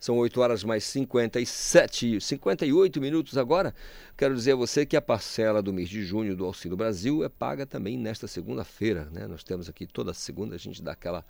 São 0.02 0.18
8 0.18 0.42
horas 0.42 0.64
mais 0.64 0.84
57, 0.86 2.20
58 2.20 3.00
minutos 3.00 3.38
agora. 3.38 3.72
Quero 4.18 4.34
dizer 4.34 4.54
a 4.54 4.56
você 4.56 4.84
que 4.84 4.98
a 4.98 5.02
parcela 5.02 5.62
do 5.62 5.72
mês 5.72 5.88
de 5.88 6.04
junho 6.04 6.36
do 6.36 6.44
Auxílio 6.44 6.76
Brasil 6.76 7.24
é 7.24 7.30
paga 7.30 7.68
também 7.68 8.00
nesta 8.00 8.28
segunda-feira. 8.28 9.08
Né? 9.12 9.28
Nós 9.28 9.44
temos 9.44 9.70
aqui 9.70 9.86
toda 9.86 10.12
segunda, 10.12 10.56
a 10.56 10.58
gente 10.58 10.82
dá 10.82 10.94
aquela, 10.94 11.24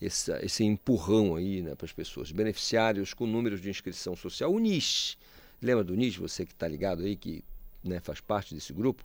esse, 0.00 0.30
esse 0.44 0.62
empurrão 0.62 1.34
aí 1.34 1.60
né, 1.60 1.74
para 1.74 1.86
as 1.86 1.92
pessoas. 1.92 2.30
Beneficiários 2.30 3.12
com 3.12 3.26
números 3.26 3.60
de 3.60 3.68
inscrição 3.68 4.14
social. 4.14 4.54
O 4.54 4.60
NIS. 4.60 5.18
Lembra 5.60 5.82
do 5.82 5.96
NIS? 5.96 6.14
Você 6.14 6.46
que 6.46 6.52
está 6.52 6.68
ligado 6.68 7.02
aí, 7.02 7.16
que 7.16 7.42
né, 7.82 7.98
faz 7.98 8.20
parte 8.20 8.54
desse 8.54 8.72
grupo 8.72 9.04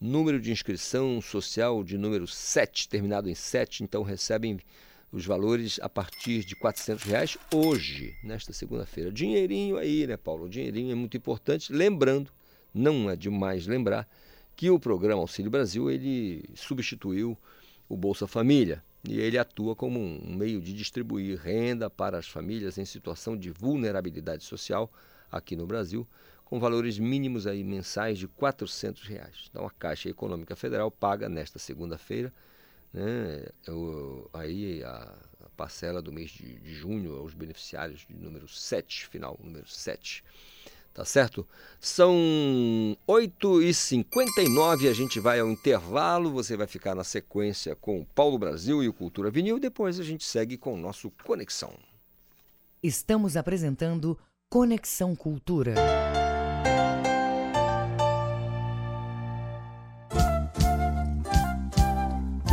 número 0.00 0.40
de 0.40 0.50
inscrição 0.50 1.20
social 1.20 1.84
de 1.84 1.98
número 1.98 2.26
7, 2.26 2.88
terminado 2.88 3.28
em 3.28 3.34
7, 3.34 3.84
então 3.84 4.02
recebem 4.02 4.58
os 5.16 5.24
valores 5.24 5.80
a 5.82 5.88
partir 5.88 6.44
de 6.44 6.54
R$ 6.54 6.96
reais 7.06 7.38
hoje, 7.50 8.14
nesta 8.22 8.52
segunda-feira. 8.52 9.10
Dinheirinho 9.10 9.78
aí, 9.78 10.06
né, 10.06 10.14
Paulo? 10.14 10.44
O 10.44 10.48
dinheirinho 10.48 10.92
é 10.92 10.94
muito 10.94 11.16
importante. 11.16 11.72
Lembrando, 11.72 12.30
não 12.72 13.08
é 13.08 13.16
demais 13.16 13.66
lembrar, 13.66 14.06
que 14.54 14.68
o 14.68 14.78
programa 14.78 15.22
Auxílio 15.22 15.50
Brasil 15.50 15.90
ele 15.90 16.44
substituiu 16.54 17.36
o 17.88 17.96
Bolsa 17.96 18.26
Família 18.26 18.84
e 19.08 19.18
ele 19.18 19.38
atua 19.38 19.74
como 19.74 19.98
um 19.98 20.36
meio 20.36 20.60
de 20.60 20.74
distribuir 20.74 21.38
renda 21.38 21.88
para 21.88 22.18
as 22.18 22.28
famílias 22.28 22.76
em 22.76 22.84
situação 22.84 23.38
de 23.38 23.50
vulnerabilidade 23.50 24.44
social 24.44 24.92
aqui 25.32 25.56
no 25.56 25.66
Brasil, 25.66 26.06
com 26.44 26.60
valores 26.60 26.98
mínimos 26.98 27.46
aí 27.46 27.64
mensais 27.64 28.18
de 28.18 28.26
R$ 28.26 28.32
reais. 29.04 29.46
Então 29.48 29.64
a 29.64 29.70
Caixa 29.70 30.10
Econômica 30.10 30.54
Federal 30.54 30.90
paga 30.90 31.26
nesta 31.26 31.58
segunda-feira 31.58 32.30
né? 32.96 33.44
Eu, 33.66 34.28
aí 34.32 34.82
a, 34.82 35.14
a, 35.44 35.48
parcela 35.50 36.00
do 36.00 36.10
mês 36.10 36.30
de, 36.30 36.58
de, 36.58 36.72
junho 36.72 37.14
aos 37.16 37.34
beneficiários 37.34 38.06
de 38.08 38.14
número 38.14 38.48
7, 38.48 39.06
final 39.08 39.38
número 39.42 39.68
7. 39.68 40.24
Tá 40.94 41.04
certo? 41.04 41.46
São 41.78 42.16
8h59, 43.06 44.88
a 44.88 44.94
gente 44.94 45.20
vai 45.20 45.40
ao 45.40 45.50
intervalo, 45.50 46.32
você 46.32 46.56
vai 46.56 46.66
ficar 46.66 46.94
na 46.94 47.04
sequência 47.04 47.76
com 47.76 48.00
o 48.00 48.06
Paulo 48.06 48.38
Brasil 48.38 48.82
e 48.82 48.88
o 48.88 48.94
Cultura 48.94 49.30
Vinil, 49.30 49.58
depois 49.58 50.00
a 50.00 50.02
gente 50.02 50.24
segue 50.24 50.56
com 50.56 50.72
o 50.72 50.78
nosso 50.78 51.10
Conexão. 51.22 51.74
Estamos 52.82 53.36
apresentando 53.36 54.18
Conexão 54.48 55.14
Cultura. 55.14 55.74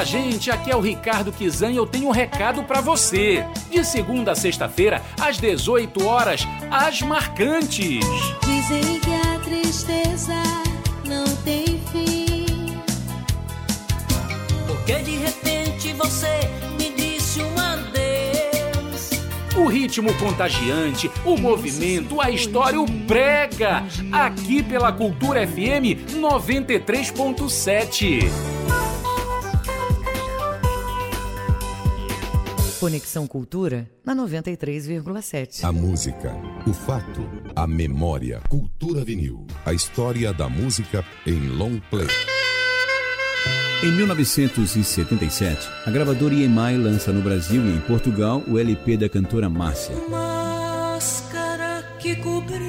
Olá, 0.00 0.06
gente, 0.06 0.50
aqui 0.50 0.70
é 0.70 0.76
o 0.76 0.80
Ricardo 0.80 1.30
Kizan 1.30 1.72
e 1.72 1.76
eu 1.76 1.86
tenho 1.86 2.08
um 2.08 2.10
recado 2.10 2.62
para 2.62 2.80
você. 2.80 3.44
De 3.70 3.84
segunda 3.84 4.32
a 4.32 4.34
sexta-feira, 4.34 5.02
às 5.20 5.36
18 5.36 6.06
horas, 6.06 6.48
as 6.70 7.02
marcantes. 7.02 8.00
Dizem 8.42 8.98
que 8.98 9.12
a 9.12 9.38
tristeza 9.40 10.42
não 11.06 11.26
tem 11.44 11.78
fim. 11.92 12.80
Porque 14.66 15.02
de 15.02 15.18
repente 15.18 15.92
você 15.92 16.48
me 16.78 16.88
disse 16.96 17.42
um 17.42 17.58
adeus. 17.58 19.10
O 19.54 19.66
ritmo 19.66 20.14
contagiante, 20.14 21.10
o 21.26 21.36
movimento, 21.36 22.22
a 22.22 22.30
história, 22.30 22.80
o 22.80 22.86
prega. 23.06 23.84
Aqui 24.10 24.62
pela 24.62 24.90
Cultura 24.94 25.46
FM 25.46 26.08
93.7. 26.14 28.59
Conexão 32.80 33.26
Cultura 33.26 33.86
na 34.02 34.16
93,7. 34.16 35.64
A 35.64 35.70
música, 35.70 36.34
o 36.66 36.72
fato, 36.72 37.28
a 37.54 37.66
memória. 37.66 38.40
Cultura 38.48 39.04
Vinil. 39.04 39.46
A 39.66 39.74
história 39.74 40.32
da 40.32 40.48
música 40.48 41.04
em 41.26 41.46
long 41.48 41.78
play. 41.90 42.06
Em 43.84 43.92
1977, 43.92 45.68
a 45.84 45.90
gravadora 45.90 46.32
EMI 46.32 46.78
lança 46.78 47.12
no 47.12 47.20
Brasil 47.20 47.62
e 47.66 47.76
em 47.76 47.80
Portugal 47.82 48.42
o 48.48 48.58
LP 48.58 48.96
da 48.96 49.10
cantora 49.10 49.50
Márcia. 49.50 49.94
Máscara 50.08 51.84
que 51.98 52.16
cobrindo 52.16 52.62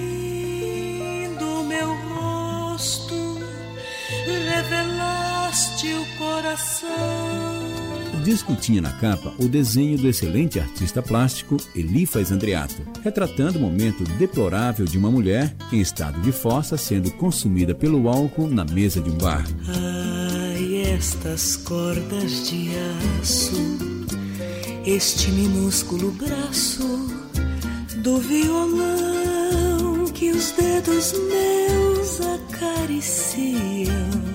meu 1.63 1.87
rosto, 2.09 3.39
revelaste 4.25 5.93
o 5.93 6.05
coração. 6.17 7.80
Disco 8.21 8.55
tinha 8.55 8.81
na 8.81 8.91
capa 8.93 9.33
o 9.39 9.47
desenho 9.47 9.97
do 9.97 10.07
excelente 10.07 10.59
artista 10.59 11.01
plástico 11.01 11.57
Elifas 11.75 12.31
Andreato, 12.31 12.81
retratando 13.03 13.57
o 13.57 13.61
momento 13.61 14.03
deplorável 14.17 14.85
de 14.85 14.97
uma 14.97 15.09
mulher 15.09 15.53
em 15.71 15.81
estado 15.81 16.21
de 16.21 16.31
fossa 16.31 16.77
sendo 16.77 17.11
consumida 17.11 17.73
pelo 17.73 18.07
álcool 18.07 18.47
na 18.47 18.63
mesa 18.63 19.01
de 19.01 19.09
um 19.09 19.17
bar. 19.17 19.45
Ai, 19.67 20.93
estas 20.93 21.57
cordas 21.57 22.49
de 22.49 22.69
aço, 23.19 23.55
este 24.85 25.31
minúsculo 25.31 26.11
braço 26.11 27.09
do 28.03 28.19
violão 28.19 30.05
que 30.13 30.31
os 30.31 30.51
dedos 30.51 31.13
meus 31.13 32.21
acariciam. 32.21 34.30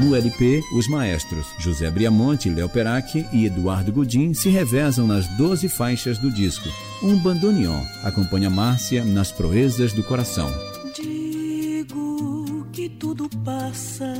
No 0.00 0.16
LP, 0.16 0.62
os 0.72 0.88
maestros 0.88 1.46
José 1.58 1.90
Briamonte, 1.90 2.48
Léo 2.48 2.70
Perac 2.70 3.26
e 3.34 3.44
Eduardo 3.44 3.92
Godin 3.92 4.32
se 4.32 4.48
revezam 4.48 5.06
nas 5.06 5.26
12 5.36 5.68
faixas 5.68 6.16
do 6.16 6.30
disco. 6.30 6.66
Um 7.02 7.18
bandoneon 7.18 7.84
acompanha 8.02 8.48
Márcia 8.48 9.04
nas 9.04 9.30
proezas 9.30 9.92
do 9.92 10.02
coração. 10.02 10.50
Digo 10.96 12.66
que 12.72 12.88
tudo 12.88 13.28
passa, 13.44 14.14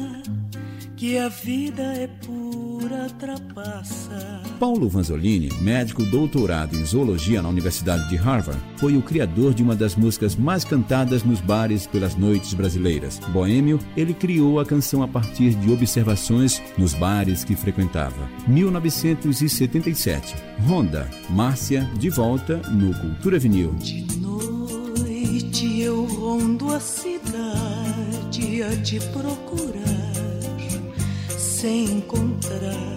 que 1.00 1.16
a 1.16 1.30
vida 1.30 1.82
é 1.94 2.06
pura 2.06 3.08
trapaça. 3.18 4.42
Paulo 4.58 4.86
Vanzolini, 4.86 5.50
médico 5.62 6.04
doutorado 6.04 6.76
em 6.76 6.84
zoologia 6.84 7.40
na 7.40 7.48
Universidade 7.48 8.06
de 8.10 8.16
Harvard, 8.16 8.60
foi 8.76 8.98
o 8.98 9.00
criador 9.02 9.54
de 9.54 9.62
uma 9.62 9.74
das 9.74 9.96
músicas 9.96 10.36
mais 10.36 10.62
cantadas 10.62 11.24
nos 11.24 11.40
bares 11.40 11.86
pelas 11.86 12.16
noites 12.16 12.52
brasileiras. 12.52 13.18
Boêmio, 13.32 13.78
ele 13.96 14.12
criou 14.12 14.60
a 14.60 14.66
canção 14.66 15.02
a 15.02 15.08
partir 15.08 15.54
de 15.54 15.72
observações 15.72 16.60
nos 16.76 16.92
bares 16.92 17.44
que 17.44 17.56
frequentava. 17.56 18.28
1977. 18.46 20.34
Honda, 20.68 21.08
Márcia, 21.30 21.88
de 21.98 22.10
volta 22.10 22.58
no 22.72 22.92
Cultura 22.92 23.38
Vinil. 23.38 23.72
De 23.76 24.02
noite 24.18 25.80
eu 25.80 26.04
rondo 26.04 26.70
a 26.74 26.78
cidade 26.78 28.62
a 28.62 28.76
te 28.82 29.00
procurar, 29.00 29.79
sem 31.60 31.84
encontrar. 31.98 32.96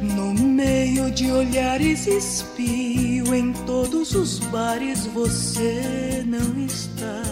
No 0.00 0.32
meio 0.32 1.10
de 1.10 1.30
olhares 1.30 2.06
espio, 2.06 3.34
em 3.34 3.52
todos 3.66 4.14
os 4.14 4.38
bares 4.38 5.06
você 5.08 6.24
não 6.26 6.64
está. 6.64 7.22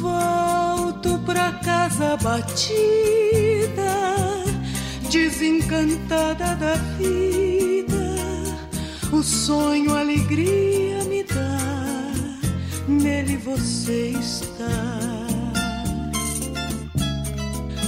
Volto 0.00 1.20
pra 1.24 1.52
casa 1.52 2.16
batida, 2.16 2.64
desencantada 5.08 6.56
da 6.56 6.74
vida. 6.98 8.16
O 9.12 9.22
sonho, 9.22 9.94
alegria 9.94 11.04
me 11.04 11.22
dá, 11.22 12.12
nele 12.88 13.36
você 13.36 14.16
está. 14.18 15.15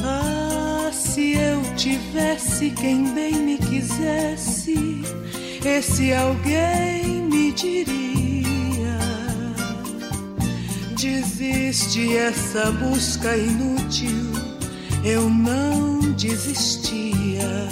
Ah, 0.04 0.90
se 0.92 1.34
eu 1.34 1.62
tivesse 1.76 2.70
quem 2.70 3.12
bem 3.14 3.32
me 3.34 3.58
quisesse, 3.58 5.02
esse 5.64 6.12
alguém 6.12 7.22
me 7.22 7.52
diria: 7.52 8.98
Desiste 10.96 12.16
essa 12.16 12.70
busca 12.72 13.36
inútil, 13.36 14.32
eu 15.04 15.28
não 15.28 16.00
desistia. 16.12 17.68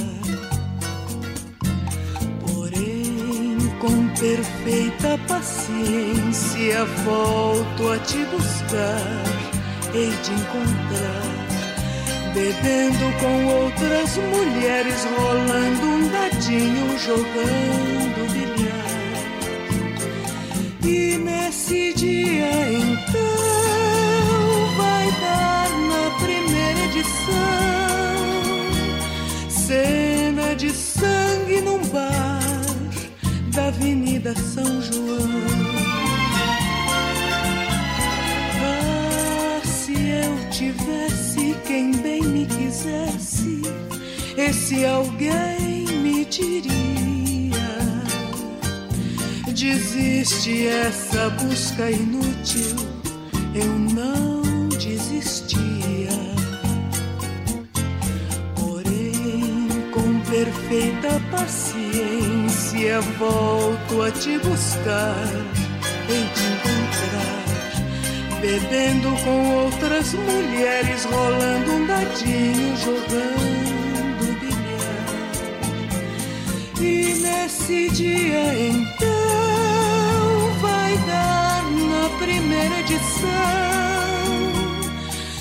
Porém, 2.46 3.58
com 3.80 4.08
perfeita 4.18 5.18
paciência, 5.28 6.84
volto 7.04 7.88
a 7.92 7.98
te 7.98 8.18
buscar, 8.24 9.22
hei 9.94 10.10
de 10.10 10.32
encontrar 10.32 11.25
bebendo 12.36 13.06
com 13.18 13.46
outras 13.46 14.18
mulheres, 14.18 15.04
rolando 15.16 15.86
um 15.86 16.08
dadinho, 16.10 16.98
jogando 16.98 18.30
bilhar. 18.30 18.84
E 20.84 21.16
nesse 21.16 21.94
dia 21.94 22.50
então 22.68 23.16
vai 24.76 25.10
dar 25.22 25.70
na 25.90 26.10
primeira 26.20 26.80
edição 26.90 27.46
cena 29.48 30.54
de 30.54 30.70
sangue 30.70 31.62
num 31.62 31.82
bar 31.86 32.40
da 33.54 33.68
Avenida 33.68 34.34
São 34.36 34.82
João. 34.82 35.55
Esse 44.36 44.84
alguém 44.84 45.86
me 46.02 46.24
diria: 46.26 47.52
Desiste 49.46 50.66
essa 50.66 51.30
busca 51.30 51.90
inútil, 51.90 52.76
eu 53.54 53.66
não 53.94 54.68
desistia. 54.68 55.56
Porém, 58.54 59.68
com 59.92 60.20
perfeita 60.30 61.20
paciência, 61.30 63.00
volto 63.18 64.02
a 64.02 64.10
te 64.10 64.38
buscar, 64.38 65.26
hei 66.08 66.24
de 66.34 66.42
encontrar 66.52 67.36
bebendo 68.38 69.08
com 69.24 69.64
outras 69.64 70.12
mulheres, 70.12 71.04
rolando 71.06 71.72
um 71.72 71.86
dadinho, 71.86 72.76
jogando 72.76 73.55
E 76.80 77.14
nesse 77.14 77.88
dia 77.90 78.68
então 78.68 79.06
vai 80.60 80.96
dar 81.06 81.62
na 81.72 82.08
primeira 82.18 82.80
edição 82.80 83.36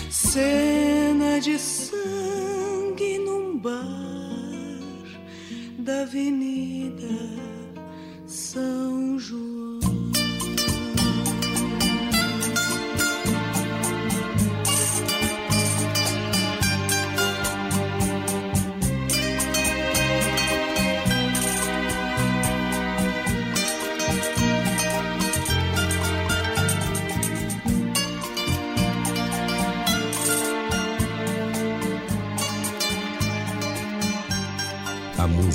cena 0.10 1.40
de 1.40 1.60
sangue 1.60 3.20
num 3.20 3.58
bar 3.58 3.84
da 5.78 6.02
Avenida 6.04 6.55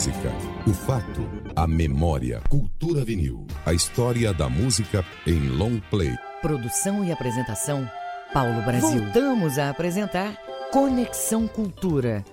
música, 0.01 0.33
o 0.67 0.73
fato, 0.73 1.29
a 1.55 1.67
memória. 1.67 2.41
Cultura 2.49 3.05
Vinil. 3.05 3.47
A 3.67 3.75
história 3.75 4.33
da 4.33 4.49
música 4.49 5.05
em 5.27 5.51
long 5.51 5.79
play. 5.91 6.17
Produção 6.41 7.05
e 7.05 7.13
apresentação, 7.13 7.87
Paulo 8.33 8.63
Brasil. 8.63 8.99
Voltamos 8.99 9.59
a 9.59 9.69
apresentar 9.69 10.35
Conexão 10.73 11.47
Cultura. 11.47 12.25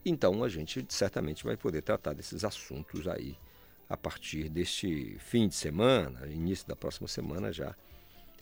Então 0.04 0.44
a 0.44 0.48
gente 0.48 0.86
certamente 0.88 1.44
vai 1.44 1.56
poder 1.56 1.82
tratar 1.82 2.12
desses 2.12 2.44
assuntos 2.44 3.08
aí 3.08 3.36
a 3.88 3.96
partir 3.96 4.48
deste 4.48 5.16
fim 5.18 5.48
de 5.48 5.54
semana, 5.54 6.26
início 6.28 6.66
da 6.68 6.76
próxima 6.76 7.08
semana 7.08 7.52
já, 7.52 7.74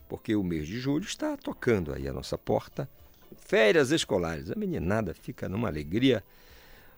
porque 0.07 0.35
o 0.35 0.43
mês 0.43 0.67
de 0.67 0.79
julho 0.79 1.05
está 1.05 1.35
tocando 1.35 1.91
aí 1.91 2.07
a 2.07 2.13
nossa 2.13 2.37
porta 2.37 2.87
Férias 3.37 3.91
escolares. 3.91 4.51
A 4.51 4.55
meninada 4.55 5.13
fica 5.13 5.49
numa 5.49 5.67
alegria 5.67 6.23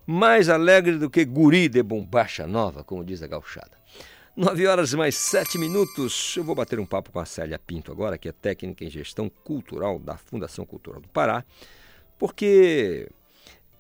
mais 0.06 0.50
alegre 0.50 0.98
do 0.98 1.10
que 1.10 1.26
guri 1.26 1.68
de 1.68 1.84
bombacha 1.84 2.48
nova, 2.48 2.84
como 2.84 3.04
diz 3.04 3.22
a 3.22 3.28
gauchada. 3.28 3.78
Nove 4.38 4.68
horas 4.68 4.94
mais 4.94 5.16
sete 5.16 5.58
minutos. 5.58 6.38
Eu 6.38 6.44
vou 6.44 6.54
bater 6.54 6.80
um 6.80 6.86
papo 6.86 7.12
com 7.12 7.20
a 7.20 7.26
Célia 7.26 7.58
Pinto 7.58 7.92
agora, 7.92 8.20
que 8.20 8.30
é 8.30 8.32
técnica 8.32 8.86
em 8.86 8.90
gestão 8.90 9.28
cultural 9.28 9.98
da 9.98 10.16
Fundação 10.16 10.64
Cultural 10.64 11.02
do 11.02 11.08
Pará, 11.08 11.44
porque 12.20 13.10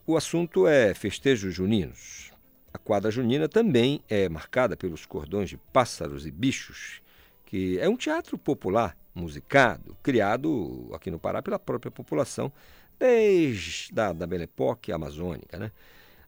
o 0.03 0.17
assunto 0.17 0.65
é 0.65 0.95
festejos 0.95 1.53
juninos. 1.53 2.31
A 2.73 2.79
quadra 2.79 3.11
junina 3.11 3.47
também 3.47 4.01
é 4.09 4.27
marcada 4.27 4.75
pelos 4.75 5.05
cordões 5.05 5.47
de 5.47 5.57
pássaros 5.57 6.25
e 6.25 6.31
bichos, 6.31 7.03
que 7.45 7.77
é 7.77 7.87
um 7.87 7.95
teatro 7.95 8.35
popular 8.35 8.97
musicado, 9.13 9.95
criado 10.01 10.89
aqui 10.91 11.11
no 11.11 11.19
Pará 11.19 11.43
pela 11.43 11.59
própria 11.59 11.91
população, 11.91 12.51
desde 12.97 13.93
da, 13.93 14.11
da 14.11 14.25
Belle 14.25 14.45
Époque 14.45 14.91
amazônica. 14.91 15.59
Né? 15.59 15.71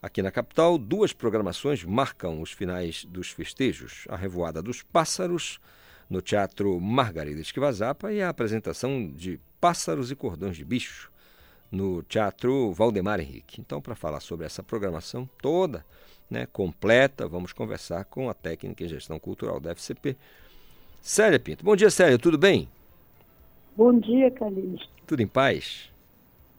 Aqui 0.02 0.22
na 0.22 0.32
capital, 0.32 0.78
duas 0.78 1.12
programações 1.12 1.84
marcam 1.84 2.42
os 2.42 2.54
finais 2.54 3.04
dos 3.04 3.32
festejos: 3.32 4.06
a 4.08 4.16
Revoada 4.16 4.62
dos 4.62 4.82
Pássaros, 4.82 5.60
no 6.10 6.22
Teatro 6.22 6.80
Margarida 6.80 7.42
Esquivazapa, 7.42 8.14
e 8.14 8.22
a 8.22 8.30
apresentação 8.30 9.12
de 9.12 9.40
Pássaros 9.60 10.10
e 10.10 10.16
Cordões 10.16 10.56
de 10.56 10.64
Bicho, 10.64 11.12
no 11.70 12.02
Teatro 12.04 12.72
Valdemar 12.72 13.20
Henrique. 13.20 13.60
Então, 13.60 13.82
para 13.82 13.94
falar 13.94 14.22
sobre 14.22 14.46
essa 14.46 14.64
programação 14.64 15.30
toda, 15.42 15.86
né, 16.30 16.46
completa, 16.46 17.28
vamos 17.28 17.52
conversar 17.52 18.06
com 18.06 18.30
a 18.30 18.34
técnica 18.34 18.86
em 18.86 18.88
gestão 18.88 19.20
cultural 19.20 19.60
da 19.60 19.72
FCP, 19.72 20.16
Célia 21.02 21.40
Pinto. 21.40 21.66
Bom 21.66 21.76
dia, 21.76 21.90
Célia, 21.90 22.18
tudo 22.18 22.38
bem? 22.38 22.70
Bom 23.76 24.00
dia, 24.00 24.32
Calixto. 24.32 24.90
Tudo 25.06 25.22
em 25.22 25.28
paz? 25.28 25.92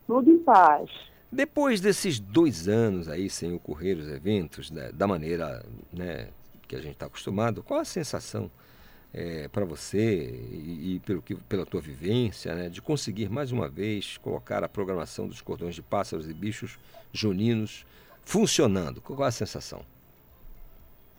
Tudo 0.06 0.30
em 0.30 0.38
paz. 0.38 0.90
Depois 1.32 1.80
desses 1.80 2.18
dois 2.18 2.66
anos 2.68 3.08
aí 3.08 3.30
sem 3.30 3.52
ocorrer 3.54 3.96
os 3.96 4.08
eventos 4.08 4.70
né, 4.70 4.90
da 4.92 5.06
maneira 5.06 5.64
né, 5.92 6.28
que 6.66 6.74
a 6.74 6.80
gente 6.80 6.92
está 6.92 7.06
acostumado, 7.06 7.62
qual 7.62 7.80
a 7.80 7.84
sensação 7.84 8.50
é, 9.14 9.46
para 9.48 9.64
você 9.64 10.28
e, 10.52 10.96
e, 10.96 11.00
pelo 11.00 11.22
que, 11.22 11.34
pela 11.34 11.64
tua 11.64 11.80
vivência 11.80 12.54
né, 12.54 12.68
de 12.68 12.82
conseguir 12.82 13.28
mais 13.28 13.52
uma 13.52 13.68
vez 13.68 14.18
colocar 14.18 14.64
a 14.64 14.68
programação 14.68 15.28
dos 15.28 15.40
cordões 15.40 15.74
de 15.74 15.82
pássaros 15.82 16.28
e 16.28 16.34
bichos 16.34 16.78
juninos 17.12 17.86
funcionando? 18.24 19.00
Qual 19.00 19.22
a 19.22 19.30
sensação? 19.30 19.82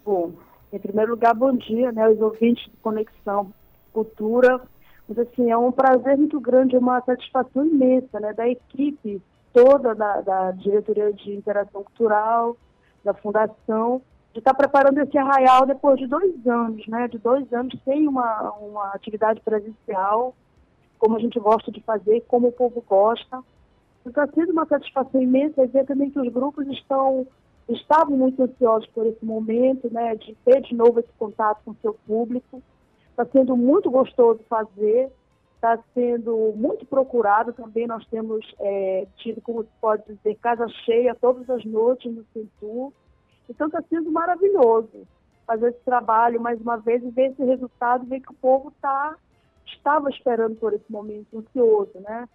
Bom, 0.03 0.33
em 0.73 0.79
primeiro 0.79 1.11
lugar, 1.11 1.33
bom 1.33 1.55
dia, 1.55 1.91
né, 1.91 2.09
os 2.09 2.19
ouvintes 2.19 2.65
de 2.65 2.77
Conexão 2.81 3.53
Cultura 3.93 4.61
mas, 5.07 5.27
assim, 5.27 5.51
é 5.51 5.57
um 5.57 5.73
prazer 5.73 6.17
muito 6.17 6.39
grande, 6.39 6.77
uma 6.77 7.01
satisfação 7.01 7.65
imensa, 7.65 8.17
né, 8.21 8.31
da 8.31 8.47
equipe 8.47 9.21
toda 9.53 9.93
da, 9.93 10.21
da 10.21 10.51
diretoria 10.51 11.11
de 11.13 11.33
interação 11.33 11.83
cultural, 11.83 12.57
da 13.03 13.13
fundação, 13.13 14.01
de 14.33 14.39
estar 14.39 14.53
preparando 14.53 14.99
esse 14.99 15.17
arraial 15.17 15.65
depois 15.65 15.97
de 15.97 16.07
dois 16.07 16.45
anos, 16.47 16.85
né, 16.87 17.07
de 17.07 17.17
dois 17.17 17.51
anos 17.51 17.73
sem 17.83 18.07
uma, 18.07 18.51
uma 18.53 18.91
atividade 18.93 19.41
presencial, 19.41 20.33
como 20.97 21.17
a 21.17 21.19
gente 21.19 21.39
gosta 21.39 21.71
de 21.71 21.81
fazer, 21.81 22.23
como 22.27 22.47
o 22.47 22.51
povo 22.51 22.83
gosta. 22.87 23.43
Está 24.05 24.27
sendo 24.27 24.51
uma 24.51 24.65
satisfação 24.65 25.21
imensa 25.21 25.67
ver 25.67 25.85
também 25.85 26.09
que 26.09 26.19
os 26.19 26.31
grupos 26.31 26.67
estão 26.67 27.27
estavam 27.69 28.17
muito 28.17 28.41
ansiosos 28.41 28.87
por 28.89 29.05
esse 29.05 29.23
momento, 29.23 29.91
né, 29.91 30.15
de 30.15 30.35
ter 30.43 30.61
de 30.61 30.75
novo 30.75 30.99
esse 30.99 31.11
contato 31.17 31.61
com 31.63 31.71
o 31.71 31.77
seu 31.81 31.93
público. 32.05 32.61
Está 33.09 33.25
sendo 33.25 33.55
muito 33.55 33.89
gostoso 33.89 34.39
fazer, 34.49 35.11
está 35.61 35.77
sendo 35.93 36.53
muito 36.55 36.85
procurado 36.87 37.53
também. 37.53 37.85
Nós 37.85 38.03
temos 38.07 38.43
é, 38.59 39.07
tido, 39.17 39.39
como 39.41 39.63
pode 39.79 40.03
dizer, 40.07 40.35
casa 40.41 40.67
cheia 40.85 41.13
todas 41.13 41.47
as 41.51 41.63
noites 41.63 42.11
no 42.11 42.25
Centur. 42.33 42.91
Então 43.47 43.67
está 43.67 43.81
sendo 43.87 44.11
maravilhoso 44.11 45.07
fazer 45.45 45.69
esse 45.69 45.79
trabalho 45.85 46.41
mais 46.41 46.59
uma 46.59 46.77
vez 46.77 47.03
e 47.03 47.11
ver 47.11 47.31
esse 47.31 47.43
resultado, 47.43 48.05
ver 48.05 48.21
que 48.21 48.31
o 48.31 48.35
povo 48.35 48.73
tá, 48.81 49.15
estava 49.65 50.09
esperando 50.09 50.55
por 50.55 50.73
esse 50.73 50.89
momento, 50.89 51.37
ansioso, 51.37 51.91
né? 51.99 52.27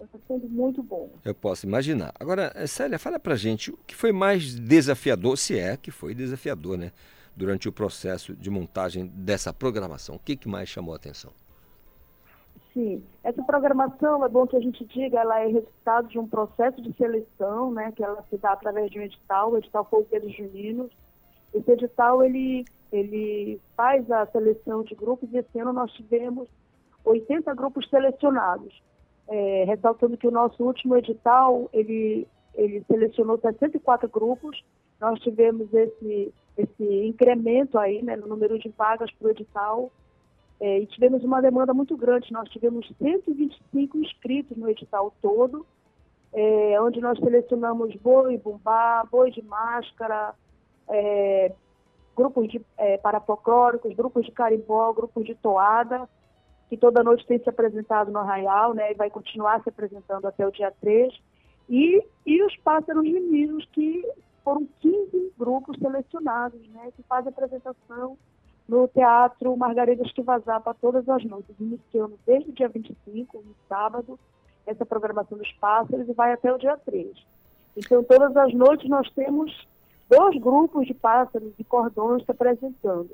Está 0.00 0.18
sendo 0.28 0.48
muito 0.48 0.82
bom. 0.82 1.08
Eu 1.24 1.34
posso 1.34 1.66
imaginar. 1.66 2.12
Agora, 2.20 2.52
Célia, 2.66 2.98
fala 2.98 3.18
pra 3.18 3.36
gente 3.36 3.70
o 3.70 3.78
que 3.86 3.94
foi 3.94 4.12
mais 4.12 4.54
desafiador, 4.54 5.38
se 5.38 5.58
é 5.58 5.76
que 5.76 5.90
foi 5.90 6.14
desafiador, 6.14 6.76
né? 6.76 6.92
durante 7.36 7.68
o 7.68 7.72
processo 7.72 8.34
de 8.34 8.48
montagem 8.48 9.06
dessa 9.06 9.52
programação? 9.52 10.16
O 10.16 10.18
que, 10.18 10.36
que 10.36 10.48
mais 10.48 10.68
chamou 10.68 10.92
a 10.92 10.96
atenção? 10.96 11.32
Sim, 12.74 13.04
essa 13.22 13.40
programação, 13.44 14.24
é 14.24 14.28
bom 14.28 14.48
que 14.48 14.56
a 14.56 14.60
gente 14.60 14.84
diga, 14.86 15.20
ela 15.20 15.38
é 15.38 15.46
resultado 15.46 16.08
de 16.08 16.18
um 16.18 16.26
processo 16.26 16.82
de 16.82 16.92
seleção, 16.96 17.70
né, 17.70 17.92
que 17.92 18.02
ela 18.02 18.20
se 18.28 18.36
dá 18.36 18.50
através 18.50 18.90
de 18.90 18.98
um 18.98 19.02
edital, 19.02 19.52
o 19.52 19.58
edital 19.58 19.84
Folgueiros 19.84 20.34
Juninos. 20.36 20.90
Esse 21.54 21.70
edital, 21.70 22.24
ele, 22.24 22.64
ele 22.90 23.60
faz 23.76 24.10
a 24.10 24.26
seleção 24.26 24.82
de 24.82 24.92
grupos 24.96 25.32
e 25.32 25.36
esse 25.36 25.56
ano 25.56 25.72
nós 25.72 25.92
tivemos 25.92 26.48
80 27.04 27.54
grupos 27.54 27.88
selecionados. 27.88 28.82
É, 29.28 29.64
ressaltando 29.66 30.16
que 30.16 30.26
o 30.26 30.32
nosso 30.32 30.62
último 30.64 30.96
edital, 30.96 31.70
ele, 31.72 32.26
ele 32.54 32.82
selecionou 32.90 33.38
64 33.38 34.08
grupos, 34.08 34.64
nós 35.00 35.20
tivemos 35.20 35.72
esse, 35.72 36.34
esse 36.58 37.06
incremento 37.06 37.78
aí 37.78 38.02
né, 38.02 38.16
no 38.16 38.26
número 38.26 38.58
de 38.58 38.68
vagas 38.70 39.12
para 39.12 39.28
o 39.28 39.30
edital 39.30 39.92
é, 40.60 40.78
e 40.78 40.86
tivemos 40.86 41.22
uma 41.24 41.42
demanda 41.42 41.74
muito 41.74 41.96
grande, 41.96 42.32
nós 42.32 42.48
tivemos 42.48 42.86
125 42.98 43.98
inscritos 43.98 44.56
no 44.56 44.68
edital 44.68 45.12
todo, 45.20 45.66
é, 46.32 46.80
onde 46.80 47.00
nós 47.00 47.18
selecionamos 47.18 47.94
boi, 47.96 48.38
bumbá, 48.38 49.04
boi 49.10 49.30
de 49.30 49.42
máscara, 49.42 50.34
é, 50.88 51.52
grupos 52.16 52.48
de 52.48 52.64
é, 52.76 52.96
parafolclóricos, 52.98 53.94
grupos 53.94 54.24
de 54.24 54.32
carimbó, 54.32 54.92
grupos 54.92 55.24
de 55.24 55.34
toada, 55.34 56.08
que 56.68 56.76
toda 56.76 57.04
noite 57.04 57.26
tem 57.26 57.38
se 57.38 57.48
apresentado 57.48 58.10
no 58.10 58.18
Arraial, 58.18 58.74
né, 58.74 58.92
e 58.92 58.94
vai 58.94 59.10
continuar 59.10 59.62
se 59.62 59.68
apresentando 59.68 60.26
até 60.26 60.46
o 60.46 60.52
dia 60.52 60.72
3, 60.80 61.12
e, 61.68 62.02
e 62.26 62.42
os 62.42 62.56
pássaros 62.58 63.04
meninos, 63.04 63.64
que 63.72 64.02
foram 64.42 64.66
15 64.80 65.32
grupos 65.38 65.78
selecionados, 65.78 66.60
né, 66.68 66.90
que 66.96 67.02
fazem 67.04 67.30
apresentação 67.30 68.16
no 68.68 68.88
Teatro 68.88 69.56
Margarida 69.56 70.02
Esquivazapa 70.02 70.74
todas 70.80 71.08
as 71.08 71.24
noites, 71.24 71.54
iniciando 71.60 72.18
desde 72.26 72.50
o 72.50 72.52
dia 72.54 72.68
25, 72.68 73.38
no 73.38 73.54
sábado, 73.68 74.18
essa 74.66 74.86
programação 74.86 75.36
dos 75.36 75.52
pássaros 75.52 76.08
e 76.08 76.12
vai 76.12 76.32
até 76.32 76.52
o 76.52 76.58
dia 76.58 76.76
3. 76.78 77.10
Então, 77.76 78.02
todas 78.02 78.36
as 78.36 78.54
noites 78.54 78.88
nós 78.88 79.10
temos 79.10 79.66
dois 80.08 80.40
grupos 80.40 80.86
de 80.86 80.94
pássaros 80.94 81.52
e 81.58 81.64
cordões 81.64 82.24
se 82.24 82.30
apresentando. 82.30 83.10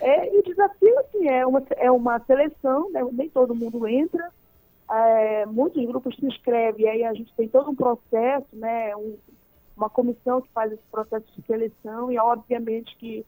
É, 0.00 0.34
e 0.34 0.38
o 0.38 0.42
desafio, 0.42 0.98
assim, 1.00 1.28
é 1.28 1.46
uma, 1.46 1.62
é 1.76 1.90
uma 1.90 2.18
seleção, 2.20 2.90
né? 2.90 3.00
nem 3.12 3.28
todo 3.28 3.54
mundo 3.54 3.86
entra, 3.86 4.30
é, 4.90 5.46
muitos 5.46 5.84
grupos 5.86 6.14
se 6.16 6.26
inscrevem, 6.26 6.88
aí 6.88 7.04
a 7.04 7.14
gente 7.14 7.32
tem 7.34 7.48
todo 7.48 7.70
um 7.70 7.74
processo, 7.74 8.46
né? 8.52 8.94
Um, 8.96 9.16
uma 9.76 9.90
comissão 9.90 10.40
que 10.40 10.48
faz 10.50 10.72
esse 10.72 10.82
processo 10.90 11.26
de 11.34 11.44
seleção, 11.46 12.12
e 12.12 12.18
obviamente 12.18 12.96
que, 12.96 13.24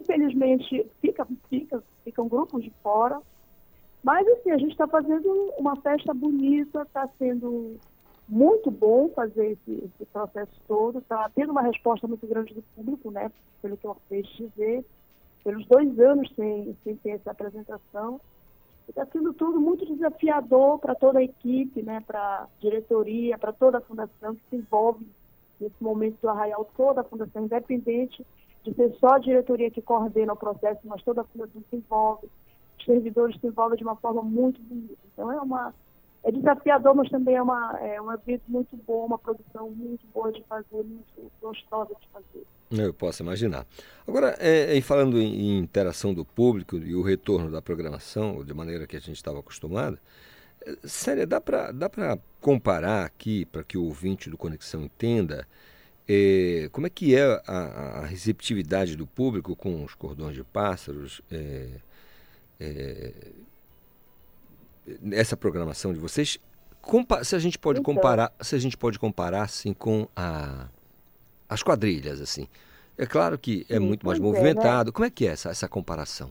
infelizmente, 0.00 0.90
fica, 1.00 1.26
fica, 1.48 1.82
ficam 2.04 2.28
grupos 2.28 2.62
de 2.62 2.72
fora, 2.82 3.20
mas, 4.02 4.26
assim, 4.26 4.50
a 4.50 4.58
gente 4.58 4.72
está 4.72 4.86
fazendo 4.88 5.30
uma 5.56 5.76
festa 5.76 6.12
bonita, 6.12 6.82
está 6.82 7.08
sendo 7.18 7.78
muito 8.28 8.70
bom 8.70 9.10
fazer 9.10 9.52
esse, 9.52 9.84
esse 9.84 10.04
processo 10.12 10.52
todo, 10.66 10.98
está 10.98 11.30
tendo 11.34 11.52
uma 11.52 11.62
resposta 11.62 12.08
muito 12.08 12.26
grande 12.26 12.52
do 12.54 12.62
público, 12.74 13.10
né, 13.10 13.30
pelo 13.60 13.76
que 13.76 13.86
eu 13.86 13.96
fiz 14.08 14.26
dizer, 14.28 14.84
pelos 15.44 15.66
dois 15.66 15.98
anos 16.00 16.32
sem, 16.34 16.76
sem 16.82 16.96
ter 16.96 17.10
essa 17.10 17.30
apresentação. 17.30 18.20
Está 18.88 19.06
sendo 19.06 19.32
tudo 19.32 19.60
muito 19.60 19.86
desafiador 19.86 20.78
para 20.80 20.94
toda 20.94 21.20
a 21.20 21.22
equipe, 21.22 21.82
né, 21.82 22.02
para 22.04 22.18
a 22.18 22.48
diretoria, 22.60 23.38
para 23.38 23.52
toda 23.52 23.78
a 23.78 23.82
fundação 23.82 24.34
que 24.34 24.42
se 24.50 24.56
envolve 24.56 25.06
nesse 25.60 25.80
momento 25.80 26.18
do 26.20 26.28
Arraial, 26.28 26.68
toda 26.76 27.02
a 27.02 27.04
fundação, 27.04 27.44
independente 27.44 28.26
de 28.62 28.74
ser 28.74 28.94
só 29.00 29.14
a 29.14 29.18
diretoria 29.18 29.70
que 29.70 29.82
coordena 29.82 30.32
o 30.32 30.36
processo, 30.36 30.80
mas 30.84 31.02
toda 31.02 31.22
a 31.22 31.24
fundação 31.24 31.62
se 31.68 31.76
envolve 31.76 32.28
os 32.82 32.84
servidores 32.84 33.38
se 33.40 33.46
envolvem 33.46 33.78
de 33.78 33.84
uma 33.84 33.96
forma 33.96 34.22
muito 34.22 34.60
bonita. 34.62 34.98
Então 35.12 35.30
é 35.30 35.40
uma 35.40 35.74
é 36.24 36.30
desafiador, 36.30 36.94
mas 36.94 37.10
também 37.10 37.34
é, 37.34 37.42
uma, 37.42 37.76
é 37.80 38.00
um 38.00 38.12
evento 38.12 38.44
muito 38.46 38.76
bom, 38.86 39.06
uma 39.06 39.18
produção 39.18 39.68
muito 39.70 40.06
boa 40.14 40.30
de 40.30 40.40
fazer, 40.44 40.84
muito 40.84 41.32
gostosa 41.40 41.92
de 42.00 42.08
fazer. 42.08 42.46
Eu 42.70 42.94
posso 42.94 43.24
imaginar. 43.24 43.66
Agora, 44.06 44.36
é, 44.38 44.80
falando 44.82 45.20
em, 45.20 45.58
interação 45.58 46.14
do 46.14 46.24
público 46.24 46.76
e 46.76 46.94
o 46.94 47.02
retorno 47.02 47.50
da 47.50 47.60
programação, 47.60 48.44
de 48.44 48.54
maneira 48.54 48.86
que 48.86 48.96
a 48.96 49.00
gente 49.00 49.16
estava 49.16 49.40
acostumado, 49.40 49.98
é, 50.64 50.76
sério, 50.84 51.26
dá 51.26 51.40
para 51.40 52.18
comparar 52.40 53.04
aqui, 53.04 53.44
para 53.46 53.64
que 53.64 53.76
o 53.76 53.84
ouvinte 53.84 54.30
do 54.30 54.38
Conexão 54.38 54.82
entenda, 54.82 55.44
é, 56.08 56.68
como 56.72 56.86
é 56.86 56.90
que 56.90 57.14
é 57.14 57.42
a, 57.46 58.00
a, 58.00 58.06
receptividade 58.06 58.96
do 58.96 59.06
público 59.06 59.54
com 59.54 59.84
os 59.84 59.94
cordões 59.94 60.34
de 60.34 60.42
pássaros? 60.42 61.22
É, 61.30 61.68
é, 62.60 63.12
essa 65.12 65.36
programação 65.36 65.92
de 65.92 66.00
vocês, 66.00 66.38
se 67.22 67.36
a 67.36 67.38
gente 67.38 67.58
pode 67.58 67.80
então, 67.80 67.94
comparar, 67.94 68.32
se 68.40 68.54
a 68.54 68.58
gente 68.58 68.76
pode 68.76 68.98
comparar 68.98 69.42
assim 69.42 69.72
com 69.72 70.08
a, 70.16 70.68
as 71.48 71.62
quadrilhas 71.62 72.20
assim. 72.20 72.48
É 72.98 73.06
claro 73.06 73.38
que 73.38 73.64
é 73.68 73.78
muito 73.78 74.06
mais 74.06 74.18
movimentado. 74.18 74.88
É, 74.88 74.90
né? 74.90 74.92
Como 74.92 75.06
é 75.06 75.10
que 75.10 75.26
é 75.26 75.30
essa, 75.30 75.50
essa 75.50 75.68
comparação? 75.68 76.30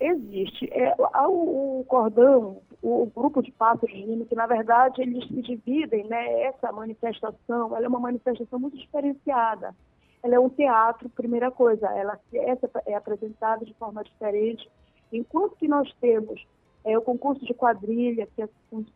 Existe. 0.00 0.68
É, 0.72 0.94
o, 1.26 1.80
o 1.80 1.84
cordão, 1.84 2.60
o, 2.82 3.06
grupo 3.14 3.42
de 3.42 3.52
pássaros 3.52 3.94
de 3.94 4.24
que 4.26 4.34
na 4.34 4.46
verdade 4.46 5.02
eles 5.02 5.26
se 5.28 5.42
dividem, 5.42 6.04
né? 6.08 6.42
Essa 6.42 6.72
manifestação, 6.72 7.76
ela 7.76 7.84
é 7.84 7.88
uma 7.88 8.00
manifestação 8.00 8.58
muito 8.58 8.76
diferenciada. 8.76 9.74
Ela 10.22 10.34
é 10.34 10.38
um 10.38 10.48
teatro, 10.48 11.08
primeira 11.08 11.50
coisa, 11.50 11.86
ela 11.88 12.18
essa 12.32 12.70
é 12.86 12.94
apresentada 12.94 13.64
de 13.64 13.74
forma 13.74 14.04
diferente 14.04 14.68
Enquanto 15.12 15.56
que 15.56 15.68
nós 15.68 15.92
temos 16.00 16.42
é, 16.84 16.96
o 16.96 17.02
concurso 17.02 17.44
de 17.44 17.52
quadrilha, 17.52 18.26
que 18.34 18.48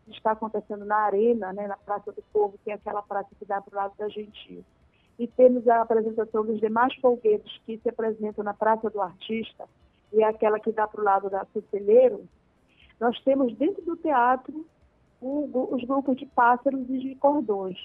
está 0.08 0.32
acontecendo 0.32 0.84
na 0.84 0.96
Arena, 0.96 1.52
né, 1.52 1.66
na 1.66 1.76
Praça 1.76 2.10
do 2.10 2.22
Povo, 2.32 2.58
que 2.64 2.70
é 2.70 2.74
aquela 2.74 3.02
praça 3.02 3.28
que 3.38 3.44
dá 3.44 3.60
para 3.60 3.72
o 3.72 3.76
lado 3.76 3.92
da 3.98 4.08
Gentil. 4.08 4.64
E 5.18 5.26
temos 5.26 5.68
a 5.68 5.82
apresentação 5.82 6.44
dos 6.44 6.58
demais 6.58 6.94
folguedos 6.96 7.60
que 7.66 7.78
se 7.78 7.88
apresentam 7.88 8.42
na 8.42 8.54
Praça 8.54 8.88
do 8.88 9.00
Artista, 9.00 9.68
e 10.12 10.22
é 10.22 10.26
aquela 10.26 10.58
que 10.58 10.72
dá 10.72 10.88
para 10.88 11.00
o 11.00 11.04
lado 11.04 11.28
da 11.28 11.46
Ceceleiro. 11.52 12.24
Nós 12.98 13.18
temos 13.23 13.55
dentro 13.56 13.82
do 13.85 13.97
teatro 13.97 14.66
o, 15.20 15.74
os 15.74 15.85
grupos 15.85 16.16
de 16.16 16.27
pássaros 16.27 16.89
e 16.89 16.98
de 16.98 17.14
cordões, 17.16 17.78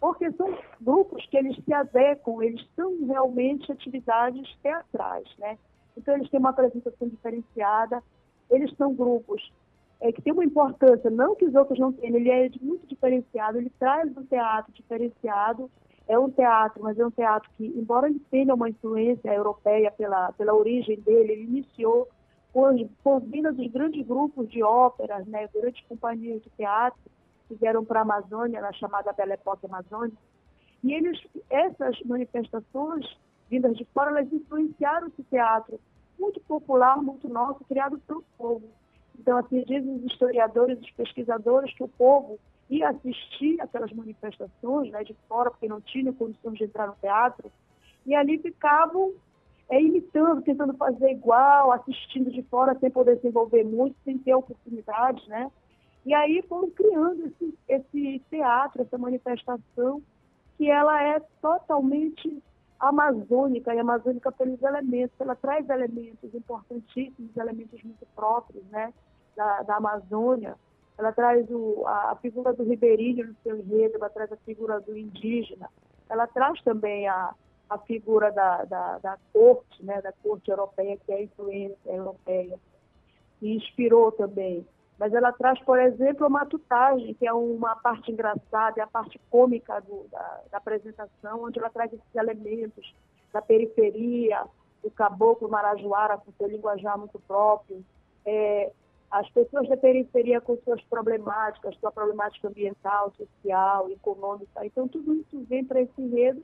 porque 0.00 0.30
são 0.32 0.56
grupos 0.80 1.24
que 1.26 1.36
eles 1.36 1.56
se 1.64 1.72
adequam, 1.72 2.42
eles 2.42 2.66
são 2.76 3.06
realmente 3.06 3.70
atividades 3.70 4.54
teatrais, 4.62 5.28
né? 5.38 5.58
Então, 5.96 6.14
eles 6.14 6.28
têm 6.28 6.40
uma 6.40 6.50
apresentação 6.50 7.08
diferenciada, 7.08 8.02
eles 8.50 8.74
são 8.76 8.94
grupos 8.94 9.52
é, 10.00 10.12
que 10.12 10.20
têm 10.20 10.32
uma 10.32 10.44
importância, 10.44 11.08
não 11.10 11.34
que 11.34 11.44
os 11.44 11.54
outros 11.54 11.78
não 11.78 11.92
tenham, 11.92 12.16
ele 12.16 12.30
é 12.30 12.50
muito 12.60 12.86
diferenciado, 12.86 13.58
ele 13.58 13.70
traz 13.78 14.14
um 14.16 14.24
teatro 14.24 14.72
diferenciado, 14.72 15.70
é 16.06 16.18
um 16.18 16.30
teatro, 16.30 16.82
mas 16.82 16.98
é 16.98 17.06
um 17.06 17.10
teatro 17.10 17.48
que, 17.56 17.66
embora 17.66 18.08
ele 18.08 18.20
tenha 18.30 18.54
uma 18.54 18.68
influência 18.68 19.32
europeia 19.32 19.90
pela, 19.90 20.32
pela 20.32 20.54
origem 20.54 21.00
dele, 21.00 21.32
ele 21.32 21.44
iniciou 21.44 22.08
com, 22.54 22.88
com 23.02 23.18
vindas 23.18 23.56
dos 23.56 23.66
grandes 23.66 24.06
grupos 24.06 24.48
de 24.48 24.62
óperas, 24.62 25.26
né, 25.26 25.48
grandes 25.52 25.84
companhias 25.88 26.40
de 26.40 26.48
teatro 26.50 27.00
que 27.48 27.54
vieram 27.56 27.84
para 27.84 27.98
a 27.98 28.02
Amazônia, 28.02 28.60
na 28.60 28.72
chamada 28.72 29.12
Belle 29.12 29.32
Époque 29.32 29.66
Amazônia, 29.66 30.16
e 30.82 30.94
eles, 30.94 31.20
essas 31.50 32.00
manifestações 32.02 33.04
vindas 33.50 33.76
de 33.76 33.84
fora, 33.86 34.10
elas 34.12 34.32
influenciaram 34.32 35.08
esse 35.08 35.24
teatro 35.24 35.80
muito 36.18 36.40
popular, 36.42 36.96
muito 37.02 37.28
nosso, 37.28 37.64
criado 37.64 37.98
pelo 38.06 38.24
povo. 38.38 38.68
Então, 39.18 39.36
assim, 39.36 39.62
dizem 39.64 39.96
os 39.96 40.04
historiadores, 40.04 40.78
os 40.80 40.90
pesquisadores, 40.92 41.74
que 41.74 41.82
o 41.82 41.88
povo 41.88 42.38
ia 42.70 42.88
assistir 42.88 43.60
aquelas 43.60 43.92
manifestações 43.92 44.92
né, 44.92 45.02
de 45.02 45.14
fora, 45.28 45.50
porque 45.50 45.68
não 45.68 45.80
tinha 45.80 46.12
condições 46.12 46.56
de 46.56 46.64
entrar 46.64 46.86
no 46.86 46.94
teatro, 47.00 47.50
e 48.06 48.14
ali 48.14 48.38
ficavam 48.38 49.12
é, 49.68 49.80
imitando, 49.80 50.42
tentando 50.42 50.74
fazer 50.74 51.10
igual, 51.10 51.72
assistindo 51.72 52.30
de 52.30 52.42
fora 52.44 52.76
sem 52.78 52.90
poder 52.90 53.18
se 53.20 53.28
envolver 53.28 53.64
muito, 53.64 53.96
sem 54.04 54.18
ter 54.18 54.34
oportunidade, 54.34 55.28
né? 55.28 55.50
E 56.04 56.12
aí 56.12 56.42
foram 56.48 56.70
criando 56.70 57.26
esse, 57.26 57.58
esse 57.66 58.22
teatro, 58.30 58.82
essa 58.82 58.98
manifestação, 58.98 60.02
que 60.58 60.70
ela 60.70 61.02
é 61.02 61.20
totalmente 61.40 62.42
amazônica 62.78 63.74
e 63.74 63.78
amazônica 63.78 64.30
pelos 64.32 64.62
elementos, 64.62 65.18
ela 65.18 65.34
traz 65.34 65.68
elementos 65.70 66.34
importantíssimos, 66.34 67.34
elementos 67.36 67.82
muito 67.82 68.06
próprios 68.14 68.62
né, 68.66 68.92
da, 69.34 69.62
da 69.62 69.76
Amazônia. 69.76 70.56
Ela 70.98 71.10
traz 71.12 71.48
o, 71.50 71.84
a, 71.86 72.12
a, 72.12 72.16
figura 72.16 72.52
do 72.52 72.64
ribeirinho 72.64 73.28
no 73.28 73.36
seu 73.42 73.56
enredo, 73.56 73.96
ela 73.96 74.10
traz 74.10 74.30
a 74.30 74.36
figura 74.36 74.80
do 74.80 74.96
indígena, 74.96 75.68
ela 76.08 76.26
traz 76.26 76.60
também 76.62 77.08
a, 77.08 77.34
a 77.68 77.78
figura 77.78 78.30
da, 78.30 78.64
da, 78.64 78.98
da 78.98 79.18
corte, 79.32 79.84
né, 79.84 80.00
da 80.02 80.12
corte 80.12 80.50
europeia, 80.50 80.96
que 80.96 81.12
é 81.12 81.16
a 81.16 81.22
influência 81.22 81.90
europeia, 81.90 82.58
e 83.40 83.56
inspirou 83.56 84.12
também 84.12 84.66
mas 84.98 85.12
ela 85.12 85.32
traz, 85.32 85.60
por 85.64 85.78
exemplo, 85.78 86.26
a 86.26 86.28
matutagem, 86.28 87.14
que 87.14 87.26
é 87.26 87.32
uma 87.32 87.74
parte 87.76 88.12
engraçada, 88.12 88.80
é 88.80 88.82
a 88.82 88.86
parte 88.86 89.20
cômica 89.28 89.80
do, 89.80 90.06
da, 90.10 90.40
da, 90.50 90.58
apresentação, 90.58 91.42
onde 91.42 91.58
ela 91.58 91.70
traz 91.70 91.92
esses 91.92 92.14
elementos 92.14 92.94
da 93.32 93.42
periferia, 93.42 94.44
do 94.82 94.90
caboclo 94.90 95.48
marajoara 95.48 96.18
com 96.18 96.30
seu 96.32 96.46
linguajar 96.46 96.96
muito 96.96 97.18
próprio, 97.26 97.84
é, 98.24 98.70
as 99.10 99.28
pessoas 99.30 99.68
da 99.68 99.76
periferia 99.76 100.40
com 100.40 100.56
suas 100.58 100.80
problemáticas, 100.82 101.76
sua 101.78 101.90
problemática 101.90 102.48
ambiental, 102.48 103.12
social, 103.16 103.90
econômica. 103.90 104.64
Então, 104.64 104.86
tudo 104.86 105.14
isso 105.14 105.44
vem 105.48 105.64
para 105.64 105.80
esse 105.80 106.00
enredo 106.00 106.42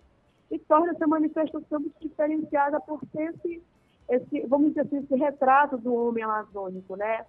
e 0.50 0.58
torna 0.58 0.92
essa 0.92 1.06
manifestação 1.06 1.80
muito 1.80 1.96
diferenciada 2.00 2.80
por 2.80 3.00
ser 3.12 3.34
esse, 3.34 3.62
esse, 4.08 4.46
vamos 4.46 4.70
dizer 4.70 4.82
assim, 4.82 4.98
esse 4.98 5.14
retrato 5.14 5.78
do 5.78 5.94
homem 5.94 6.24
amazônico, 6.24 6.96
né? 6.96 7.24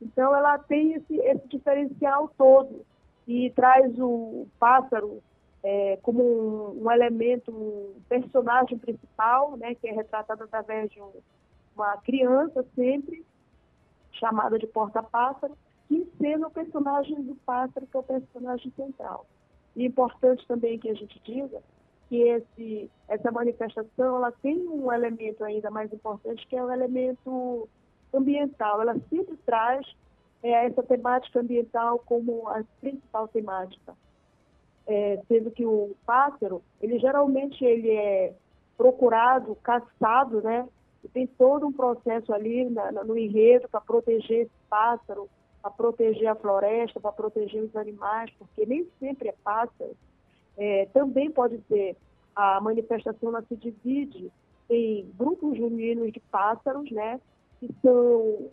Então 0.00 0.34
ela 0.34 0.58
tem 0.58 0.94
esse, 0.94 1.16
esse 1.16 1.46
diferencial 1.48 2.30
todo 2.36 2.84
e 3.26 3.50
traz 3.50 3.98
o 3.98 4.46
pássaro 4.58 5.22
é, 5.62 5.98
como 6.02 6.22
um, 6.22 6.84
um, 6.84 6.90
elemento, 6.90 7.50
um 7.50 8.00
personagem 8.08 8.78
principal, 8.78 9.56
né, 9.56 9.74
que 9.74 9.88
é 9.88 9.92
retratado 9.92 10.44
através 10.44 10.90
de 10.90 11.00
um, 11.00 11.10
uma 11.74 11.96
criança 11.98 12.64
sempre, 12.74 13.24
chamada 14.12 14.58
de 14.58 14.66
porta-pássaro, 14.66 15.56
que 15.88 15.96
encena 15.96 16.46
o 16.46 16.50
personagem 16.50 17.20
do 17.22 17.34
pássaro, 17.34 17.86
que 17.86 17.96
é 17.96 18.00
o 18.00 18.02
personagem 18.02 18.72
central. 18.76 19.26
E 19.74 19.82
é 19.82 19.86
importante 19.86 20.46
também 20.46 20.78
que 20.78 20.88
a 20.88 20.94
gente 20.94 21.20
diga 21.24 21.60
que 22.08 22.22
esse, 22.22 22.90
essa 23.08 23.30
manifestação 23.30 24.16
ela 24.16 24.32
tem 24.32 24.56
um 24.68 24.92
elemento 24.92 25.44
ainda 25.44 25.70
mais 25.70 25.92
importante, 25.92 26.46
que 26.46 26.56
é 26.56 26.62
o 26.62 26.70
elemento 26.70 27.68
ambiental. 28.12 28.80
Ela 28.80 28.96
sempre 29.10 29.36
traz 29.44 29.86
é, 30.42 30.66
essa 30.66 30.82
temática 30.82 31.40
ambiental 31.40 31.98
como 32.00 32.48
a 32.48 32.62
principal 32.80 33.28
temática. 33.28 33.94
É, 34.86 35.20
sendo 35.26 35.50
que 35.50 35.66
o 35.66 35.96
pássaro, 36.06 36.62
ele 36.80 36.98
geralmente 37.00 37.64
ele 37.64 37.90
é 37.90 38.32
procurado, 38.76 39.56
caçado, 39.56 40.40
né? 40.42 40.68
E 41.02 41.08
tem 41.08 41.26
todo 41.26 41.66
um 41.66 41.72
processo 41.72 42.32
ali 42.32 42.68
na, 42.70 42.92
no 42.92 43.18
enredo 43.18 43.68
para 43.68 43.80
proteger 43.80 44.42
esse 44.42 44.52
pássaro, 44.68 45.28
para 45.60 45.70
proteger 45.72 46.28
a 46.28 46.36
floresta, 46.36 47.00
para 47.00 47.10
proteger 47.10 47.64
os 47.64 47.74
animais, 47.74 48.30
porque 48.38 48.64
nem 48.64 48.86
sempre 49.00 49.28
é 49.28 49.34
pássaro. 49.42 49.96
É, 50.56 50.86
também 50.92 51.30
pode 51.30 51.60
ser 51.68 51.96
a 52.34 52.60
manifestação 52.60 53.30
ela 53.30 53.42
se 53.42 53.56
divide 53.56 54.30
em 54.68 55.10
grupos 55.16 55.56
juninos 55.56 56.12
de 56.12 56.20
pássaros, 56.20 56.90
né? 56.90 57.20
Que 57.60 57.74
são 57.82 58.50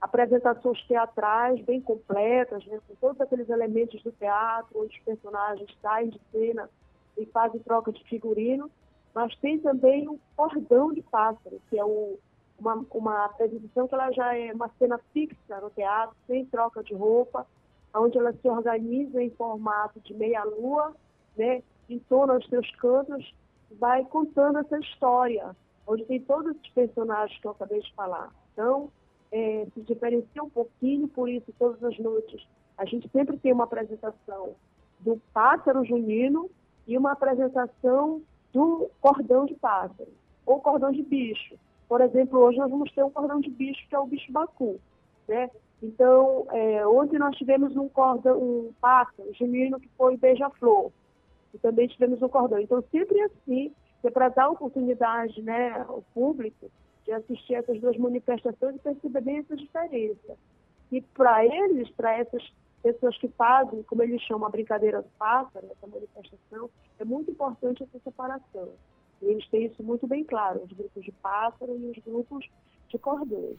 apresentações 0.00 0.82
teatrais 0.86 1.64
bem 1.64 1.80
completas, 1.80 2.64
né, 2.66 2.78
com 2.86 2.94
todos 2.96 3.20
aqueles 3.20 3.48
elementos 3.48 4.02
do 4.02 4.12
teatro, 4.12 4.82
onde 4.82 4.96
os 4.96 5.04
personagens 5.04 5.68
saem 5.80 6.10
de 6.10 6.20
cena 6.30 6.68
e 7.16 7.24
fazem 7.26 7.60
troca 7.60 7.90
de 7.90 8.04
figurino, 8.04 8.70
mas 9.14 9.34
tem 9.36 9.58
também 9.58 10.06
o 10.08 10.20
cordão 10.36 10.92
de 10.92 11.02
pássaro, 11.02 11.60
que 11.70 11.78
é 11.78 11.84
o, 11.84 12.18
uma, 12.58 12.84
uma 12.90 13.24
apresentação 13.24 13.88
que 13.88 13.94
ela 13.94 14.12
já 14.12 14.36
é 14.36 14.52
uma 14.52 14.70
cena 14.78 15.00
fixa 15.12 15.60
no 15.60 15.70
teatro, 15.70 16.14
sem 16.26 16.44
troca 16.44 16.82
de 16.82 16.94
roupa, 16.94 17.46
onde 17.94 18.18
ela 18.18 18.34
se 18.34 18.46
organiza 18.46 19.22
em 19.22 19.30
formato 19.30 19.98
de 20.00 20.12
meia-lua, 20.12 20.94
né, 21.36 21.62
entona 21.88 22.34
os 22.34 22.46
seus 22.48 22.68
cantos, 22.76 23.34
vai 23.78 24.04
contando 24.04 24.58
essa 24.58 24.78
história, 24.78 25.54
onde 25.86 26.04
tem 26.04 26.20
todos 26.20 26.56
os 26.56 26.68
personagens 26.70 27.38
que 27.40 27.46
eu 27.46 27.52
acabei 27.52 27.80
de 27.80 27.94
falar. 27.94 28.32
Então, 28.52 28.90
é, 29.30 29.66
se 29.74 29.80
diferencia 29.82 30.42
um 30.42 30.50
pouquinho, 30.50 31.08
por 31.08 31.28
isso, 31.28 31.52
todas 31.58 31.82
as 31.84 31.98
noites, 31.98 32.46
a 32.78 32.84
gente 32.84 33.08
sempre 33.10 33.36
tem 33.38 33.52
uma 33.52 33.64
apresentação 33.64 34.54
do 35.00 35.20
pássaro 35.32 35.84
junino 35.84 36.50
e 36.86 36.96
uma 36.96 37.12
apresentação 37.12 38.22
do 38.52 38.90
cordão 39.00 39.44
de 39.44 39.54
pássaro, 39.54 40.08
ou 40.44 40.60
cordão 40.60 40.92
de 40.92 41.02
bicho. 41.02 41.56
Por 41.88 42.00
exemplo, 42.00 42.38
hoje 42.40 42.58
nós 42.58 42.70
vamos 42.70 42.90
ter 42.92 43.04
um 43.04 43.10
cordão 43.10 43.40
de 43.40 43.50
bicho, 43.50 43.86
que 43.88 43.94
é 43.94 43.98
o 43.98 44.06
bicho 44.06 44.32
bacu. 44.32 44.80
Né? 45.28 45.50
Então, 45.82 46.46
é, 46.50 46.86
ontem 46.86 47.18
nós 47.18 47.36
tivemos 47.36 47.76
um 47.76 47.88
cordão, 47.88 48.38
um 48.38 48.72
pássaro 48.80 49.32
junino 49.34 49.78
que 49.78 49.88
foi 49.96 50.16
beija-flor. 50.16 50.90
E 51.56 51.58
também 51.58 51.88
tivemos 51.88 52.20
um 52.20 52.28
cordão. 52.28 52.60
Então, 52.60 52.84
sempre 52.90 53.18
assim, 53.22 53.72
é 54.04 54.10
para 54.10 54.28
dar 54.28 54.50
oportunidade 54.50 55.40
né, 55.40 55.84
ao 55.88 56.02
público 56.14 56.70
de 57.04 57.12
assistir 57.12 57.54
essas 57.54 57.80
duas 57.80 57.96
manifestações 57.96 58.76
e 58.76 58.78
perceber 58.78 59.20
bem 59.22 59.38
essa 59.38 59.56
diferença. 59.56 60.36
E 60.92 61.00
para 61.00 61.44
eles, 61.44 61.88
para 61.90 62.18
essas 62.18 62.42
pessoas 62.82 63.16
que 63.16 63.28
fazem, 63.28 63.82
como 63.84 64.02
eles 64.02 64.20
chamam 64.22 64.46
a 64.46 64.50
brincadeira 64.50 65.00
do 65.00 65.08
pássaro, 65.18 65.66
essa 65.70 65.86
manifestação, 65.86 66.68
é 66.98 67.04
muito 67.04 67.30
importante 67.30 67.82
essa 67.82 67.98
separação. 68.04 68.68
E 69.22 69.26
eles 69.26 69.48
têm 69.48 69.64
isso 69.64 69.82
muito 69.82 70.06
bem 70.06 70.24
claro, 70.24 70.62
os 70.62 70.72
grupos 70.72 71.02
de 71.02 71.12
pássaro 71.12 71.74
e 71.74 71.90
os 71.90 71.98
grupos 72.04 72.46
de 72.88 72.98
cordões. 72.98 73.58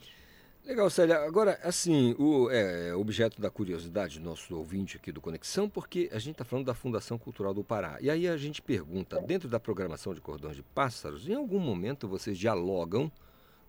Legal, 0.68 0.90
Célia. 0.90 1.20
Agora, 1.24 1.58
assim, 1.64 2.14
o 2.20 2.52
é, 2.52 2.94
objeto 2.94 3.42
da 3.42 3.50
curiosidade 3.50 4.20
do 4.20 4.26
nosso 4.26 4.54
ouvinte 4.54 4.98
aqui 4.98 5.14
do 5.14 5.22
Conexão, 5.22 5.70
porque 5.70 6.10
a 6.12 6.20
gente 6.20 6.34
está 6.34 6.44
falando 6.44 6.66
da 6.66 6.74
Fundação 6.74 7.18
Cultural 7.18 7.54
do 7.54 7.64
Pará. 7.64 7.98
E 8.02 8.10
aí 8.10 8.28
a 8.28 8.36
gente 8.36 8.62
pergunta, 8.62 9.22
dentro 9.22 9.48
da 9.48 9.62
programação 9.62 10.14
de 10.14 10.20
Cordões 10.20 10.58
de 10.58 10.64
Pássaros, 10.64 11.30
em 11.30 11.36
algum 11.36 11.58
momento 11.58 12.06
vocês 12.06 12.38
dialogam 12.38 13.10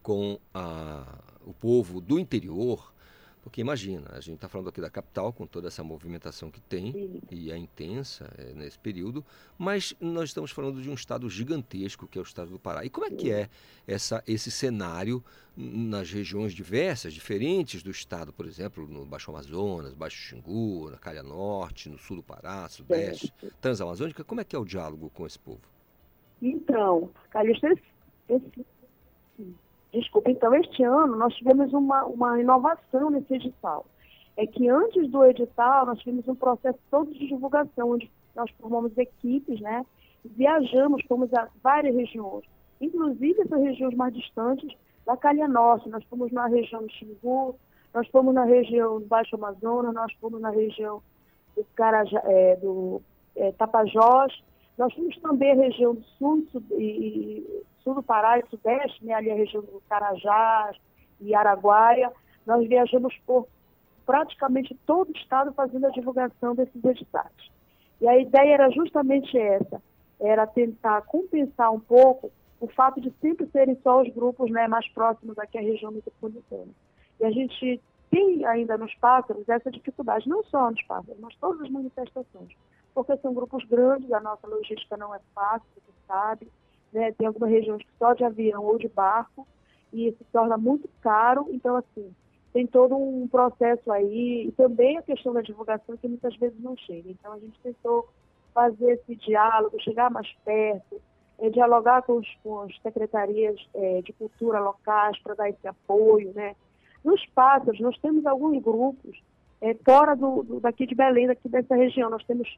com 0.03 0.41
a, 0.53 1.21
o 1.47 1.55
povo 1.55 2.01
do 2.01 2.19
interior, 2.19 2.93
porque 3.49 3.63
imagina, 3.63 4.11
a 4.13 4.21
gente 4.21 4.35
está 4.35 4.47
falando 4.47 4.69
aqui 4.69 4.79
da 4.79 4.91
capital, 4.91 5.33
com 5.33 5.47
toda 5.47 5.69
essa 5.69 5.83
movimentação 5.83 6.51
que 6.51 6.61
tem, 6.61 6.93
Sim. 6.93 7.21
e 7.31 7.51
é 7.51 7.57
intensa 7.57 8.31
é, 8.37 8.53
nesse 8.53 8.79
período, 8.79 9.25
mas 9.57 9.97
nós 9.99 10.29
estamos 10.29 10.51
falando 10.51 10.83
de 10.83 10.91
um 10.91 10.93
estado 10.93 11.31
gigantesco, 11.31 12.07
que 12.07 12.19
é 12.19 12.21
o 12.21 12.25
estado 12.25 12.51
do 12.51 12.59
Pará. 12.59 12.85
E 12.85 12.91
como 12.91 13.07
é 13.07 13.11
que 13.11 13.33
é 13.33 13.49
essa, 13.87 14.23
esse 14.27 14.51
cenário 14.51 15.25
nas 15.57 16.11
regiões 16.11 16.53
diversas, 16.53 17.15
diferentes 17.15 17.83
do 17.83 17.91
estado, 17.91 18.35
por 18.35 18.45
exemplo, 18.45 18.87
no 18.87 19.07
Baixo 19.07 19.31
Amazonas, 19.31 19.95
Baixo 19.95 20.19
Xingu, 20.19 20.91
na 20.91 20.99
Calha 20.99 21.23
Norte, 21.23 21.89
no 21.89 21.97
sul 21.97 22.19
do 22.19 22.23
Pará, 22.23 22.69
Sudeste, 22.69 23.33
Transamazônica? 23.63 24.23
Como 24.25 24.43
é 24.43 24.45
que 24.45 24.55
é 24.55 24.59
o 24.59 24.65
diálogo 24.65 25.09
com 25.09 25.27
esse 25.27 25.39
povo? 25.39 25.63
Então, 26.43 27.11
Calixto, 27.31 27.67
esse, 27.67 27.83
esse 28.29 28.67
Desculpa, 29.99 30.31
então 30.31 30.55
este 30.55 30.85
ano 30.85 31.17
nós 31.17 31.35
tivemos 31.35 31.73
uma, 31.73 32.05
uma 32.05 32.41
inovação 32.41 33.11
nesse 33.11 33.35
edital. 33.35 33.85
É 34.37 34.47
que 34.47 34.69
antes 34.69 35.11
do 35.11 35.25
edital 35.25 35.87
nós 35.87 35.99
tivemos 35.99 36.29
um 36.29 36.35
processo 36.37 36.79
todo 36.91 37.13
de 37.13 37.27
divulgação, 37.27 37.91
onde 37.91 38.11
nós 38.35 38.49
formamos 38.61 38.97
equipes, 38.97 39.61
né? 39.61 39.85
Viajamos, 40.25 41.03
fomos 41.09 41.33
a 41.35 41.49
várias 41.63 41.97
regiões, 41.97 42.45
inclusive 42.81 43.41
essas 43.41 43.61
regiões 43.61 43.95
mais 43.95 44.15
distantes 44.15 44.73
da 45.05 45.17
Calha 45.17 45.49
Norte. 45.49 45.89
Nós 45.89 46.05
fomos 46.05 46.31
na 46.31 46.47
região 46.47 46.83
do 46.83 46.93
Xingu, 46.93 47.57
nós 47.93 48.07
fomos 48.09 48.33
na 48.33 48.45
região 48.45 49.01
do 49.01 49.07
Baixo 49.07 49.35
Amazonas, 49.35 49.93
nós 49.93 50.13
fomos 50.21 50.41
na 50.41 50.51
região 50.51 51.03
do, 51.57 51.67
é, 52.25 52.57
do 52.57 53.03
é, 53.35 53.51
Tapajós, 53.53 54.33
nós 54.77 54.95
fomos 54.95 55.17
também 55.19 55.51
a 55.51 55.57
região 55.57 55.95
do 55.95 56.05
sul, 56.19 56.47
sul 56.53 56.63
e, 56.79 57.65
sul 57.89 57.95
do 57.95 58.03
Pará 58.03 58.39
e 58.39 58.47
sudeste, 58.51 59.03
né, 59.05 59.15
ali 59.15 59.31
a 59.31 59.35
região 59.35 59.63
do 59.63 59.83
Carajás 59.89 60.77
e 61.21 61.35
Araguaia. 61.35 62.13
Nós 62.47 62.67
viajamos 62.69 63.17
por 63.27 63.49
praticamente 64.05 64.79
todo 64.87 65.09
o 65.09 65.17
estado 65.17 65.53
fazendo 65.53 65.87
a 65.87 65.91
divulgação 65.91 66.55
desses 66.55 66.85
editais. 66.85 67.51
E 68.01 68.07
a 68.07 68.19
ideia 68.19 68.55
era 68.55 68.71
justamente 68.71 69.37
essa, 69.39 69.83
era 70.21 70.47
tentar 70.47 71.03
compensar 71.03 71.73
um 71.73 71.81
pouco 71.81 72.31
o 72.61 72.67
fato 72.69 73.01
de 73.01 73.13
sempre 73.21 73.47
serem 73.47 73.79
só 73.83 74.03
os 74.03 74.13
grupos 74.13 74.51
né, 74.51 74.69
mais 74.69 74.87
próximos 74.89 75.39
aqui 75.39 75.57
à 75.59 75.61
região 75.61 75.91
metropolitana. 75.91 76.73
E 77.21 77.25
a 77.25 77.31
gente 77.31 77.81
tem 78.11 78.45
ainda 78.45 78.77
nos 78.77 78.95
pássaros 78.97 79.49
essa 79.49 79.71
dificuldade, 79.71 80.29
não 80.29 80.43
só 80.45 80.71
nos 80.71 80.83
pássaros, 80.83 81.21
mas 81.21 81.35
todas 81.37 81.63
as 81.63 81.71
manifestações 81.71 82.55
porque 82.95 83.17
são 83.19 83.33
grupos 83.33 83.65
grandes, 83.67 84.11
a 84.13 84.19
nossa 84.19 84.45
logística 84.49 84.97
não 84.97 85.15
é 85.15 85.21
fácil, 85.33 85.69
você 85.77 85.93
sabe. 86.09 86.49
Né? 86.93 87.13
Tem 87.13 87.27
algumas 87.27 87.51
regiões 87.51 87.83
que 87.83 87.91
só 87.99 88.15
de 88.15 88.25
avião 88.25 88.65
ou 88.65 88.79
de 88.79 88.89
barco, 88.89 89.47
e 89.93 90.13
se 90.13 90.25
torna 90.33 90.57
muito 90.57 90.89
caro. 91.01 91.47
Então, 91.51 91.77
assim, 91.77 92.15
tem 92.53 92.67
todo 92.67 92.97
um 92.97 93.27
processo 93.29 93.91
aí, 93.91 94.47
e 94.49 94.53
também 94.53 94.99
a 94.99 95.03
questão 95.03 95.33
da 95.33 95.43
divulgação 95.43 95.97
que 95.97 96.09
muitas 96.09 96.37
vezes 96.37 96.61
não 96.61 96.77
chega. 96.77 97.11
Então, 97.11 97.33
a 97.33 97.39
gente 97.39 97.59
tentou 97.61 98.09
fazer 98.53 98.93
esse 98.93 99.15
diálogo, 99.17 99.81
chegar 99.81 100.11
mais 100.11 100.31
perto, 100.45 101.01
é, 101.39 101.49
dialogar 101.51 102.03
com, 102.03 102.15
os, 102.15 102.29
com 102.43 102.61
as 102.61 102.77
secretarias 102.81 103.57
é, 103.75 104.03
de 104.03 104.13
cultura 104.13 104.59
locais 104.59 105.19
para 105.23 105.35
dar 105.35 105.49
esse 105.49 105.67
apoio, 105.67 106.33
né? 106.35 106.57
Nos 107.05 107.25
pássaros, 107.27 107.81
nós 107.81 107.97
temos 107.99 108.27
alguns 108.27 108.61
grupos 108.63 109.23
é, 109.61 109.75
fora 109.85 110.15
do, 110.17 110.43
do, 110.43 110.61
daqui 110.61 110.87
de 110.87 110.95
Belém, 110.95 111.29
daqui 111.29 111.49
dessa 111.49 111.77
região. 111.77 112.11
Nós 112.11 112.25
temos 112.25 112.49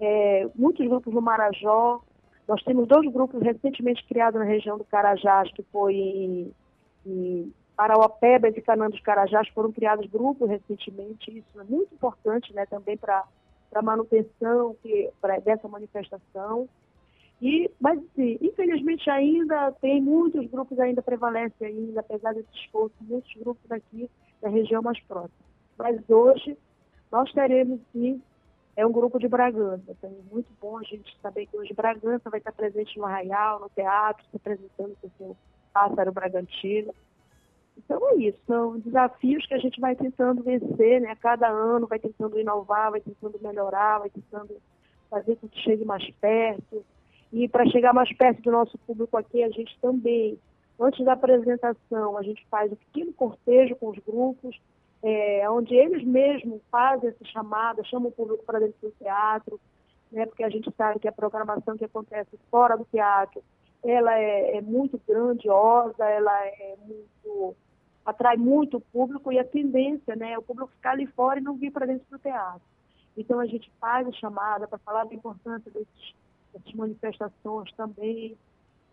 é, 0.00 0.48
muitos 0.54 0.86
grupos 0.86 1.12
no 1.12 1.20
Marajó. 1.20 2.00
Nós 2.50 2.64
temos 2.64 2.88
dois 2.88 3.08
grupos 3.12 3.40
recentemente 3.40 4.04
criados 4.08 4.40
na 4.40 4.44
região 4.44 4.76
do 4.76 4.82
Carajás, 4.82 5.52
que 5.52 5.62
foi 5.70 5.94
em, 5.94 6.52
e 7.06 8.60
Canã 8.62 8.90
dos 8.90 8.98
Carajás, 9.02 9.46
foram 9.50 9.70
criados 9.70 10.04
grupos 10.10 10.50
recentemente. 10.50 11.30
Isso 11.30 11.60
é 11.60 11.62
muito 11.62 11.94
importante 11.94 12.52
né, 12.52 12.66
também 12.66 12.96
para 12.96 13.22
a 13.72 13.82
manutenção 13.82 14.74
que, 14.82 15.10
pra, 15.20 15.38
dessa 15.38 15.68
manifestação. 15.68 16.68
E, 17.40 17.70
mas, 17.80 18.00
assim, 18.00 18.36
infelizmente 18.42 19.08
ainda 19.08 19.70
tem 19.80 20.02
muitos 20.02 20.44
grupos 20.50 20.76
ainda 20.80 21.00
prevalecem 21.00 21.68
ainda, 21.68 22.00
apesar 22.00 22.34
desse 22.34 22.52
esforço, 22.52 22.96
muitos 23.00 23.32
grupos 23.34 23.70
aqui 23.70 24.10
da 24.42 24.48
região 24.48 24.82
mais 24.82 24.98
próxima. 25.04 25.46
Mas 25.78 26.00
hoje 26.10 26.58
nós 27.12 27.32
teremos 27.32 27.78
sim 27.92 28.20
é 28.80 28.86
um 28.86 28.92
grupo 28.92 29.18
de 29.18 29.28
Bragança. 29.28 29.84
Então, 29.88 30.10
é 30.10 30.34
muito 30.34 30.48
bom 30.60 30.78
a 30.78 30.82
gente 30.82 31.14
saber 31.20 31.46
que 31.46 31.56
hoje 31.56 31.74
Bragança 31.74 32.30
vai 32.30 32.38
estar 32.38 32.52
presente 32.52 32.98
no 32.98 33.04
Arraial, 33.04 33.60
no 33.60 33.68
teatro, 33.68 34.24
se 34.30 34.36
apresentando 34.36 34.96
com 35.00 35.10
seu 35.18 35.36
Pássaro 35.72 36.12
Bragantino. 36.12 36.94
Então 37.76 38.10
é 38.10 38.16
isso, 38.16 38.38
são 38.46 38.78
desafios 38.78 39.46
que 39.46 39.54
a 39.54 39.58
gente 39.58 39.80
vai 39.80 39.96
tentando 39.96 40.42
vencer, 40.42 41.00
né? 41.00 41.14
Cada 41.16 41.48
ano 41.48 41.86
vai 41.86 41.98
tentando 41.98 42.38
inovar, 42.38 42.90
vai 42.90 43.00
tentando 43.00 43.38
melhorar, 43.40 44.00
vai 44.00 44.10
tentando 44.10 44.56
fazer 45.08 45.36
com 45.36 45.48
que 45.48 45.58
chegue 45.60 45.84
mais 45.84 46.08
perto. 46.20 46.84
E 47.32 47.48
para 47.48 47.66
chegar 47.66 47.94
mais 47.94 48.12
perto 48.16 48.42
do 48.42 48.50
nosso 48.50 48.76
público 48.78 49.16
aqui, 49.16 49.42
a 49.42 49.48
gente 49.48 49.78
também, 49.80 50.38
antes 50.78 51.04
da 51.04 51.12
apresentação, 51.12 52.18
a 52.18 52.22
gente 52.22 52.46
faz 52.50 52.70
um 52.72 52.76
pequeno 52.76 53.12
cortejo 53.12 53.76
com 53.76 53.90
os 53.90 53.98
grupos, 53.98 54.60
é, 55.02 55.48
onde 55.50 55.74
eles 55.74 56.04
mesmos 56.04 56.60
fazem 56.70 57.08
essa 57.10 57.24
chamada, 57.24 57.84
chamam 57.84 58.08
o 58.08 58.12
público 58.12 58.44
para 58.44 58.60
dentro 58.60 58.76
do 58.82 58.90
teatro, 58.92 59.58
né, 60.12 60.26
porque 60.26 60.44
a 60.44 60.50
gente 60.50 60.70
sabe 60.76 60.98
que 60.98 61.08
a 61.08 61.12
programação 61.12 61.76
que 61.76 61.84
acontece 61.84 62.38
fora 62.50 62.76
do 62.76 62.84
teatro, 62.84 63.42
ela 63.82 64.18
é, 64.18 64.58
é 64.58 64.60
muito 64.60 65.00
grandiosa, 65.06 66.04
ela 66.04 66.46
é 66.46 66.76
muito 66.86 67.56
atrai 68.04 68.36
muito 68.36 68.78
o 68.78 68.80
público 68.80 69.30
e 69.32 69.38
a 69.38 69.44
tendência, 69.44 70.16
né, 70.16 70.36
o 70.36 70.42
público 70.42 70.72
ficar 70.72 70.92
ali 70.92 71.06
fora 71.06 71.38
e 71.38 71.42
não 71.42 71.54
vir 71.54 71.70
para 71.70 71.86
dentro 71.86 72.06
do 72.10 72.18
teatro. 72.18 72.62
Então 73.16 73.38
a 73.38 73.46
gente 73.46 73.70
faz 73.80 74.06
a 74.06 74.12
chamada 74.12 74.66
para 74.66 74.78
falar 74.78 75.04
da 75.04 75.14
importância 75.14 75.70
desses, 75.70 76.14
dessas 76.52 76.72
manifestações 76.72 77.72
também. 77.72 78.36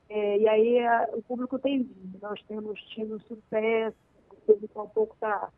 É, 0.09 0.37
e 0.37 0.47
aí 0.47 0.79
a, 0.85 1.09
o 1.13 1.21
público 1.21 1.57
tem 1.59 1.83
vindo. 1.83 2.19
Nós 2.21 2.41
temos 2.43 2.79
tido 2.89 3.19
sucesso, 3.21 3.97
o 4.31 4.35
público 4.53 4.81
um 4.81 4.89
pouco 4.89 5.13
está 5.15 5.49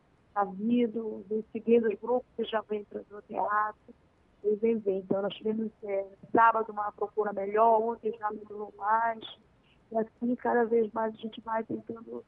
tá 0.46 0.52
vindo, 0.52 1.26
vem 1.30 1.44
seguindo 1.52 1.88
os 1.88 2.00
grupos 2.00 2.28
que 2.36 2.44
já 2.46 2.62
vêm 2.62 2.84
para 2.86 3.02
o 3.02 3.22
teatro. 3.24 3.96
Eles 4.44 4.60
vêm 4.60 4.78
vem. 4.78 5.00
Então 5.00 5.22
nós 5.22 5.34
tivemos 5.34 5.72
é, 5.84 6.06
sábado 6.32 6.72
uma 6.72 6.92
procura 6.92 7.34
melhor, 7.34 7.82
ontem 7.82 8.16
já 8.18 8.32
melhorou 8.32 8.74
mais. 8.78 9.20
E 9.92 9.98
assim 9.98 10.36
cada 10.36 10.66
vez 10.66 10.92
mais 10.94 11.14
a 11.14 11.18
gente 11.18 11.42
vai 11.42 11.64
tentando 11.64 12.24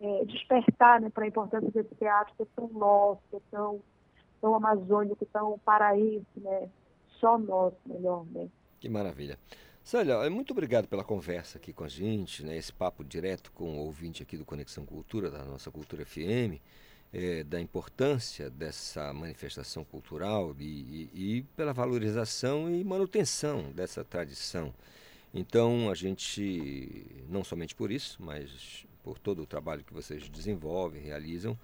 é, 0.00 0.24
despertar 0.24 1.00
né, 1.00 1.10
para 1.10 1.24
a 1.24 1.28
importância 1.28 1.70
desse 1.70 1.94
teatro 1.94 2.34
que 2.36 2.42
é 2.42 2.46
tão 2.56 2.68
nosso, 2.68 3.20
que 3.30 3.36
é 3.36 3.40
tão, 3.50 3.80
tão 4.40 4.54
amazônico, 4.54 5.24
tão 5.26 5.58
paraíso, 5.60 6.26
né? 6.36 6.68
Só 7.20 7.38
nosso, 7.38 7.76
melhor, 7.86 8.26
né? 8.26 8.48
Que 8.80 8.88
maravilha. 8.88 9.38
Célia, 9.84 10.28
muito 10.30 10.52
obrigado 10.52 10.86
pela 10.86 11.02
conversa 11.02 11.58
aqui 11.58 11.72
com 11.72 11.82
a 11.82 11.88
gente, 11.88 12.44
né? 12.44 12.56
esse 12.56 12.72
papo 12.72 13.02
direto 13.02 13.50
com 13.52 13.64
o 13.64 13.84
ouvinte 13.84 14.22
aqui 14.22 14.36
do 14.36 14.44
Conexão 14.44 14.86
Cultura, 14.86 15.28
da 15.28 15.44
nossa 15.44 15.72
Cultura 15.72 16.06
FM, 16.06 16.60
é, 17.12 17.44
da 17.44 17.60
importância 17.60 18.48
dessa 18.48 19.12
manifestação 19.12 19.84
cultural 19.84 20.54
e, 20.58 20.64
e, 20.64 21.10
e 21.38 21.42
pela 21.56 21.72
valorização 21.72 22.70
e 22.74 22.82
manutenção 22.82 23.70
dessa 23.72 24.02
tradição. 24.02 24.72
Então, 25.34 25.90
a 25.90 25.94
gente, 25.94 27.06
não 27.28 27.42
somente 27.44 27.74
por 27.74 27.90
isso, 27.90 28.22
mas 28.22 28.86
por 29.02 29.18
todo 29.18 29.42
o 29.42 29.46
trabalho 29.46 29.84
que 29.84 29.92
vocês 29.92 30.28
desenvolvem, 30.28 31.02
realizam. 31.02 31.58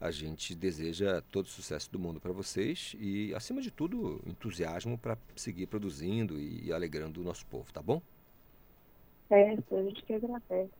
A 0.00 0.10
gente 0.10 0.54
deseja 0.54 1.22
todo 1.30 1.44
o 1.44 1.48
sucesso 1.48 1.90
do 1.92 1.98
mundo 1.98 2.18
para 2.18 2.32
vocês 2.32 2.96
e, 2.98 3.34
acima 3.34 3.60
de 3.60 3.70
tudo, 3.70 4.20
entusiasmo 4.26 4.96
para 4.96 5.16
seguir 5.36 5.66
produzindo 5.66 6.40
e 6.40 6.72
alegrando 6.72 7.20
o 7.20 7.24
nosso 7.24 7.44
povo, 7.46 7.70
tá 7.70 7.82
bom? 7.82 8.00
É, 9.28 9.50
a 9.52 9.82
gente 9.82 10.02
que 10.02 10.14
agradece. 10.14 10.70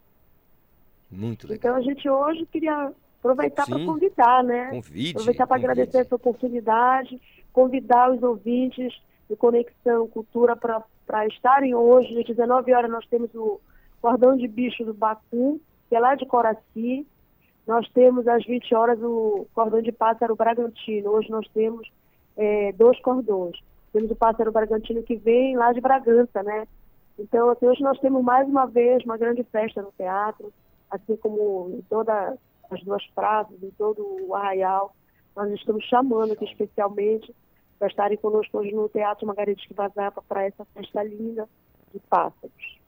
Muito 1.10 1.46
legal. 1.46 1.56
Então 1.56 1.76
a 1.76 1.82
gente 1.82 2.08
hoje 2.08 2.46
queria 2.46 2.92
aproveitar 3.20 3.66
para 3.66 3.84
convidar, 3.84 4.42
né? 4.42 4.70
Convide. 4.70 5.10
Aproveitar 5.10 5.46
para 5.46 5.56
agradecer 5.56 5.98
essa 5.98 6.16
oportunidade, 6.16 7.20
convidar 7.52 8.10
os 8.10 8.22
ouvintes 8.22 8.92
de 9.28 9.36
Conexão 9.36 10.08
Cultura 10.08 10.56
para 10.56 11.26
estarem 11.28 11.74
hoje, 11.74 12.18
às 12.18 12.26
19 12.26 12.72
horas 12.72 12.90
nós 12.90 13.06
temos 13.06 13.32
o 13.34 13.60
Cordão 14.00 14.36
de 14.36 14.48
Bicho 14.48 14.84
do 14.84 14.94
Bacu, 14.94 15.60
que 15.88 15.94
é 15.94 16.00
lá 16.00 16.14
de 16.14 16.26
Coraci. 16.26 17.06
Nós 17.66 17.86
temos 17.90 18.26
às 18.26 18.44
20 18.44 18.74
horas 18.74 18.98
o 19.02 19.46
cordão 19.54 19.82
de 19.82 19.92
pássaro 19.92 20.34
Bragantino. 20.34 21.10
Hoje 21.10 21.30
nós 21.30 21.46
temos 21.48 21.88
é, 22.36 22.72
dois 22.72 22.98
cordões. 23.00 23.56
Temos 23.92 24.10
o 24.10 24.16
pássaro 24.16 24.50
Bragantino 24.50 25.02
que 25.02 25.16
vem 25.16 25.56
lá 25.56 25.72
de 25.72 25.80
Bragança, 25.80 26.42
né? 26.42 26.66
Então, 27.18 27.50
assim, 27.50 27.66
hoje 27.66 27.82
nós 27.82 27.98
temos 28.00 28.24
mais 28.24 28.48
uma 28.48 28.66
vez 28.66 29.04
uma 29.04 29.18
grande 29.18 29.44
festa 29.44 29.82
no 29.82 29.92
teatro, 29.92 30.50
assim 30.90 31.16
como 31.16 31.70
em 31.76 31.82
todas 31.82 32.38
as 32.70 32.82
duas 32.82 33.06
praças, 33.08 33.62
em 33.62 33.70
todo 33.72 34.04
o 34.26 34.34
arraial. 34.34 34.94
Nós 35.34 35.50
estamos 35.52 35.84
chamando 35.84 36.32
aqui 36.32 36.44
especialmente 36.44 37.34
para 37.78 37.88
estarem 37.88 38.18
conosco 38.18 38.58
hoje 38.58 38.72
no 38.72 38.88
Teatro 38.88 39.26
Margarida 39.26 39.60
de 39.60 39.74
Vazapa 39.74 40.22
para 40.22 40.44
essa 40.44 40.64
festa 40.66 41.02
linda 41.02 41.48
de 41.92 41.98
pássaros. 42.00 42.78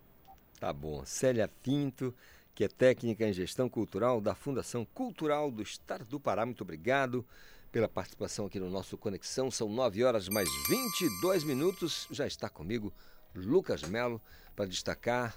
Tá 0.61 0.73
bom. 0.73 1.05
Célia 1.05 1.49
Pinto, 1.63 2.15
que 2.55 2.65
é 2.65 2.69
técnica 2.69 3.27
em 3.27 3.33
gestão 3.33 3.69
cultural 3.69 4.21
da 4.21 4.35
Fundação 4.35 4.85
Cultural 4.85 5.51
do 5.51 5.63
Estado 5.63 6.05
do 6.05 6.21
Pará. 6.21 6.45
Muito 6.45 6.63
obrigado 6.63 7.25
pela 7.73 7.89
participação 7.89 8.47
aqui 8.47 8.61
no 8.61 8.69
nosso 8.69 8.99
Conexão. 8.99 9.51
São 9.51 9.69
9 9.69 10.05
horas 10.05 10.29
mais 10.29 10.49
22 10.69 11.43
minutos. 11.43 12.07
Já 12.11 12.27
está 12.27 12.49
comigo 12.49 12.93
Lucas 13.35 13.83
Melo 13.83 14.21
para 14.55 14.67
destacar 14.67 15.35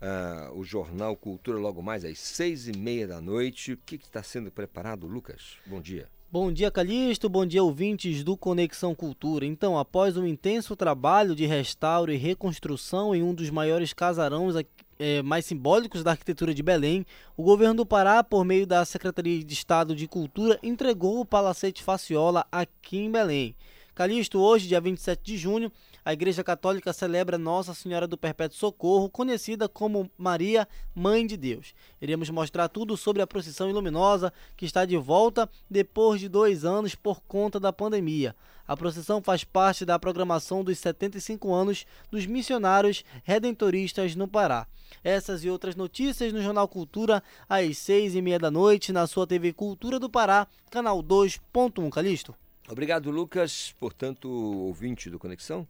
uh, 0.00 0.58
o 0.58 0.64
jornal 0.64 1.16
Cultura 1.16 1.58
logo 1.58 1.82
mais 1.82 2.04
às 2.04 2.18
seis 2.18 2.68
e 2.68 2.72
meia 2.72 3.06
da 3.06 3.20
noite. 3.20 3.72
O 3.72 3.76
que 3.76 3.96
está 3.96 4.22
sendo 4.22 4.50
preparado, 4.50 5.06
Lucas? 5.06 5.56
Bom 5.66 5.80
dia. 5.80 6.08
Bom 6.30 6.52
dia, 6.52 6.70
Calixto. 6.70 7.28
Bom 7.28 7.46
dia, 7.46 7.62
ouvintes 7.62 8.24
do 8.24 8.36
Conexão 8.36 8.94
Cultura. 8.94 9.46
Então, 9.46 9.78
após 9.78 10.16
um 10.16 10.26
intenso 10.26 10.74
trabalho 10.74 11.34
de 11.34 11.46
restauro 11.46 12.12
e 12.12 12.16
reconstrução 12.16 13.14
em 13.14 13.22
um 13.22 13.32
dos 13.32 13.48
maiores 13.48 13.92
casarões 13.92 14.54
é, 14.98 15.22
mais 15.22 15.46
simbólicos 15.46 16.02
da 16.02 16.10
arquitetura 16.10 16.52
de 16.52 16.62
Belém, 16.62 17.06
o 17.36 17.42
governo 17.42 17.76
do 17.76 17.86
Pará, 17.86 18.24
por 18.24 18.44
meio 18.44 18.66
da 18.66 18.84
Secretaria 18.84 19.42
de 19.42 19.54
Estado 19.54 19.94
de 19.94 20.08
Cultura, 20.08 20.58
entregou 20.62 21.20
o 21.20 21.24
Palacete 21.24 21.82
Faciola 21.82 22.44
aqui 22.50 22.98
em 22.98 23.10
Belém. 23.10 23.54
Calixto, 23.94 24.38
hoje, 24.38 24.68
dia 24.68 24.80
27 24.80 25.22
de 25.22 25.38
junho, 25.38 25.72
a 26.06 26.12
Igreja 26.12 26.44
Católica 26.44 26.92
celebra 26.92 27.36
Nossa 27.36 27.74
Senhora 27.74 28.06
do 28.06 28.16
Perpétuo 28.16 28.56
Socorro, 28.56 29.10
conhecida 29.10 29.68
como 29.68 30.08
Maria, 30.16 30.68
Mãe 30.94 31.26
de 31.26 31.36
Deus. 31.36 31.74
Iremos 32.00 32.30
mostrar 32.30 32.68
tudo 32.68 32.96
sobre 32.96 33.22
a 33.22 33.26
procissão 33.26 33.72
luminosa 33.72 34.32
que 34.56 34.64
está 34.64 34.84
de 34.84 34.96
volta 34.96 35.50
depois 35.68 36.20
de 36.20 36.28
dois 36.28 36.64
anos 36.64 36.94
por 36.94 37.20
conta 37.22 37.58
da 37.58 37.72
pandemia. 37.72 38.36
A 38.68 38.76
procissão 38.76 39.20
faz 39.20 39.42
parte 39.42 39.84
da 39.84 39.98
programação 39.98 40.62
dos 40.62 40.78
75 40.78 41.52
anos 41.52 41.84
dos 42.08 42.24
missionários 42.24 43.04
redentoristas 43.24 44.14
no 44.14 44.28
Pará. 44.28 44.68
Essas 45.02 45.42
e 45.42 45.50
outras 45.50 45.74
notícias 45.74 46.32
no 46.32 46.40
Jornal 46.40 46.68
Cultura 46.68 47.20
às 47.48 47.78
seis 47.78 48.14
e 48.14 48.22
meia 48.22 48.38
da 48.38 48.48
noite 48.48 48.92
na 48.92 49.08
sua 49.08 49.26
TV 49.26 49.52
Cultura 49.52 49.98
do 49.98 50.08
Pará, 50.08 50.46
canal 50.70 51.02
2.1. 51.02 51.90
Calixto. 51.90 52.32
Obrigado, 52.68 53.10
Lucas. 53.10 53.74
Portanto, 53.76 54.28
ouvinte 54.28 55.10
do 55.10 55.18
Conexão. 55.18 55.66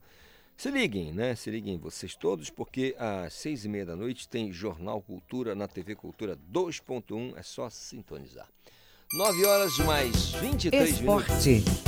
Se 0.56 0.70
liguem, 0.70 1.12
né? 1.12 1.34
Se 1.34 1.50
liguem 1.50 1.76
vocês 1.76 2.14
todos, 2.14 2.48
porque 2.48 2.96
às 2.98 3.34
seis 3.34 3.66
e 3.66 3.68
meia 3.68 3.84
da 3.84 3.94
noite 3.94 4.26
tem 4.26 4.50
Jornal 4.50 5.02
Cultura 5.02 5.54
na 5.54 5.68
TV 5.68 5.94
Cultura 5.94 6.34
2.1. 6.50 7.36
É 7.36 7.42
só 7.42 7.68
sintonizar. 7.68 8.48
Nove 9.18 9.44
horas 9.44 9.76
mais 9.80 10.32
23 10.32 10.90
Esporte. 10.92 11.48
minutos. 11.48 11.86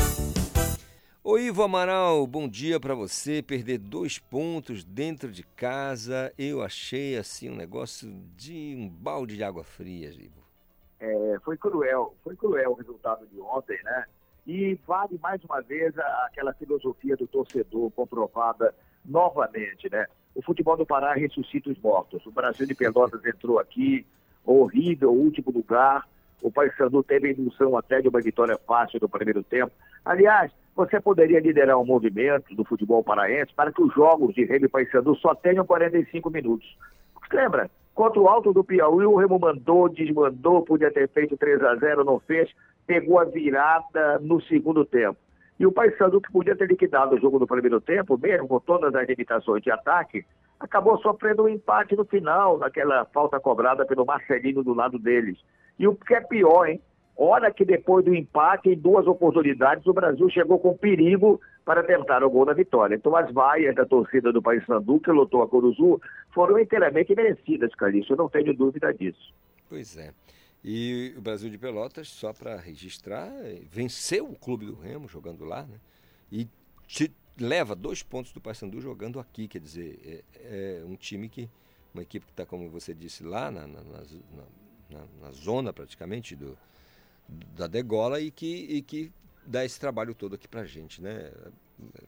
Oi, 1.25 1.45
Ivo 1.45 1.63
Amaral, 1.63 2.27
bom 2.27 2.47
dia 2.47 2.79
para 2.79 2.95
você. 2.95 3.43
Perder 3.43 3.79
dois 3.79 4.19
pontos 4.19 4.85
dentro 4.85 5.33
de 5.33 5.43
casa, 5.43 6.31
eu 6.37 6.63
achei 6.63 7.17
assim 7.17 7.49
um 7.49 7.57
negócio 7.57 8.07
de 8.37 8.77
um 8.79 8.87
balde 8.87 9.37
de 9.37 9.43
água 9.45 9.65
fria, 9.65 10.11
Ivo. 10.11 10.45
É, 11.01 11.39
foi 11.43 11.57
cruel, 11.57 12.15
foi 12.23 12.37
cruel 12.37 12.73
o 12.73 12.75
resultado 12.75 13.27
de 13.29 13.41
ontem, 13.41 13.83
né? 13.83 14.05
E 14.49 14.81
vale 14.87 15.21
mais 15.23 15.45
uma 15.45 15.61
vez 15.61 15.93
aquela 16.25 16.55
filosofia 16.55 17.15
do 17.15 17.27
torcedor 17.27 17.91
comprovada 17.91 18.75
novamente, 19.05 19.91
né? 19.93 20.07
O 20.35 20.41
futebol 20.41 20.75
do 20.75 20.87
Pará 20.87 21.13
ressuscita 21.13 21.69
os 21.69 21.79
mortos. 21.83 22.25
O 22.25 22.31
Brasil 22.31 22.67
de 22.67 22.75
Pelotas 22.75 23.23
entrou 23.27 23.59
aqui, 23.59 24.07
horrível, 24.47 25.13
último 25.13 25.51
lugar. 25.53 26.09
O 26.41 26.51
Paysandu 26.51 27.03
teve 27.03 27.29
a 27.29 27.33
indução 27.33 27.77
até 27.77 28.01
de 28.01 28.09
uma 28.09 28.23
vitória 28.23 28.59
fácil 28.67 28.99
no 29.03 29.09
primeiro 29.09 29.43
tempo. 29.43 29.71
Aliás, 30.03 30.51
você 30.75 30.99
poderia 30.99 31.41
liderar 31.41 31.77
um 31.77 31.85
movimento 31.85 32.55
do 32.55 32.65
futebol 32.65 33.05
paraense 33.05 33.53
para 33.53 33.71
que 33.71 33.83
os 33.83 33.93
jogos 33.93 34.35
de 34.35 34.47
Remo 34.47 34.65
e 34.65 34.69
Paysandu 34.69 35.15
só 35.17 35.35
tenham 35.35 35.67
45 35.67 36.31
minutos. 36.31 36.75
Lembra? 37.31 37.71
Contra 37.95 38.19
o 38.19 38.29
Alto 38.29 38.55
do 38.55 38.65
Piauí, 38.65 39.05
o 39.05 39.17
Remo 39.17 39.39
mandou, 39.39 39.91
desmandou, 39.91 40.63
podia 40.63 40.91
ter 40.91 41.07
feito 41.11 41.37
3 41.37 41.63
a 41.65 41.75
0 41.77 42.03
não 42.03 42.19
fez 42.21 42.49
pegou 42.89 43.19
a 43.19 43.25
virada 43.25 44.19
no 44.19 44.41
segundo 44.41 44.83
tempo. 44.83 45.19
E 45.61 45.67
o 45.67 45.73
Paysandu, 45.73 46.23
que 46.23 46.33
podia 46.33 46.57
ter 46.57 46.67
liquidado 46.67 47.15
o 47.15 47.21
jogo 47.21 47.39
no 47.39 47.47
primeiro 47.47 47.81
tempo, 47.81 48.17
mesmo 48.17 48.49
com 48.49 48.59
todas 48.59 48.95
as 48.95 49.07
limitações 49.07 49.63
de 49.63 49.71
ataque, 49.71 50.25
acabou 50.59 50.99
sofrendo 50.99 51.45
um 51.45 51.49
empate 51.49 51.95
no 51.95 52.07
final, 52.07 52.57
naquela 52.57 53.05
falta 53.07 53.39
cobrada 53.39 53.85
pelo 53.85 54.07
Marcelino 54.07 54.65
do 54.65 54.73
lado 54.73 54.99
deles. 54.99 55.39
E 55.79 55.87
o 55.87 55.95
que 55.95 56.15
é 56.15 56.21
pior, 56.21 56.67
hein? 56.67 56.81
Olha 57.15 57.51
que 57.51 57.65
depois 57.65 58.05
do 58.05 58.15
empate, 58.15 58.71
em 58.71 58.79
duas 58.79 59.07
oportunidades, 59.07 59.85
o 59.87 59.93
Brasil 59.93 60.31
chegou 60.31 60.59
com 60.59 60.77
perigo 60.77 61.41
para 61.65 61.83
tentar 61.83 62.23
o 62.23 62.31
gol 62.31 62.47
da 62.47 62.55
vitória. 62.55 62.95
Então 62.95 63.15
as 63.15 63.31
vaias 63.33 63.75
da 63.75 63.85
torcida 63.85 64.33
do 64.33 64.41
Paysandu, 64.41 65.01
que 65.01 65.11
lotou 65.11 65.43
a 65.43 65.49
Curuzu, 65.49 66.01
foram 66.33 66.59
inteiramente 66.59 67.15
merecidas, 67.15 67.75
Calixto. 67.75 68.13
Eu 68.13 68.17
não 68.17 68.29
tenho 68.29 68.55
dúvida 68.55 68.95
disso. 68.95 69.35
Pois 69.69 69.99
é. 69.99 70.13
E 70.65 71.15
o 71.17 71.21
Brasil 71.21 71.49
de 71.49 71.57
Pelotas, 71.57 72.09
só 72.09 72.33
para 72.33 72.57
registrar, 72.57 73.31
venceu 73.71 74.29
o 74.29 74.37
Clube 74.37 74.67
do 74.67 74.75
Remo 74.75 75.09
jogando 75.09 75.45
lá, 75.45 75.63
né? 75.63 75.79
E 76.31 76.49
te 76.87 77.13
leva 77.41 77.75
dois 77.75 78.03
pontos 78.03 78.33
do 78.33 78.41
Paysandu 78.41 78.81
jogando 78.81 79.21
aqui, 79.21 79.47
quer 79.47 79.61
dizer, 79.61 80.25
é, 80.35 80.81
é 80.81 80.85
um 80.85 80.97
time 80.97 81.29
que, 81.29 81.49
uma 81.95 82.03
equipe 82.03 82.27
que 82.27 82.33
está, 82.33 82.45
como 82.45 82.69
você 82.69 82.93
disse, 82.93 83.23
lá 83.23 83.51
na, 83.51 83.67
na, 83.67 83.83
na, 84.91 85.05
na, 85.23 85.31
zona 85.31 85.73
praticamente 85.73 86.35
do, 86.35 86.59
da 87.57 87.67
degola 87.67 88.21
e 88.21 88.31
que, 88.31 88.67
e 88.69 88.83
que 88.83 89.13
dá 89.47 89.65
esse 89.65 89.79
trabalho 89.79 90.15
todo 90.15 90.35
aqui 90.35 90.49
pra 90.49 90.65
gente, 90.65 91.01
né? 91.01 91.31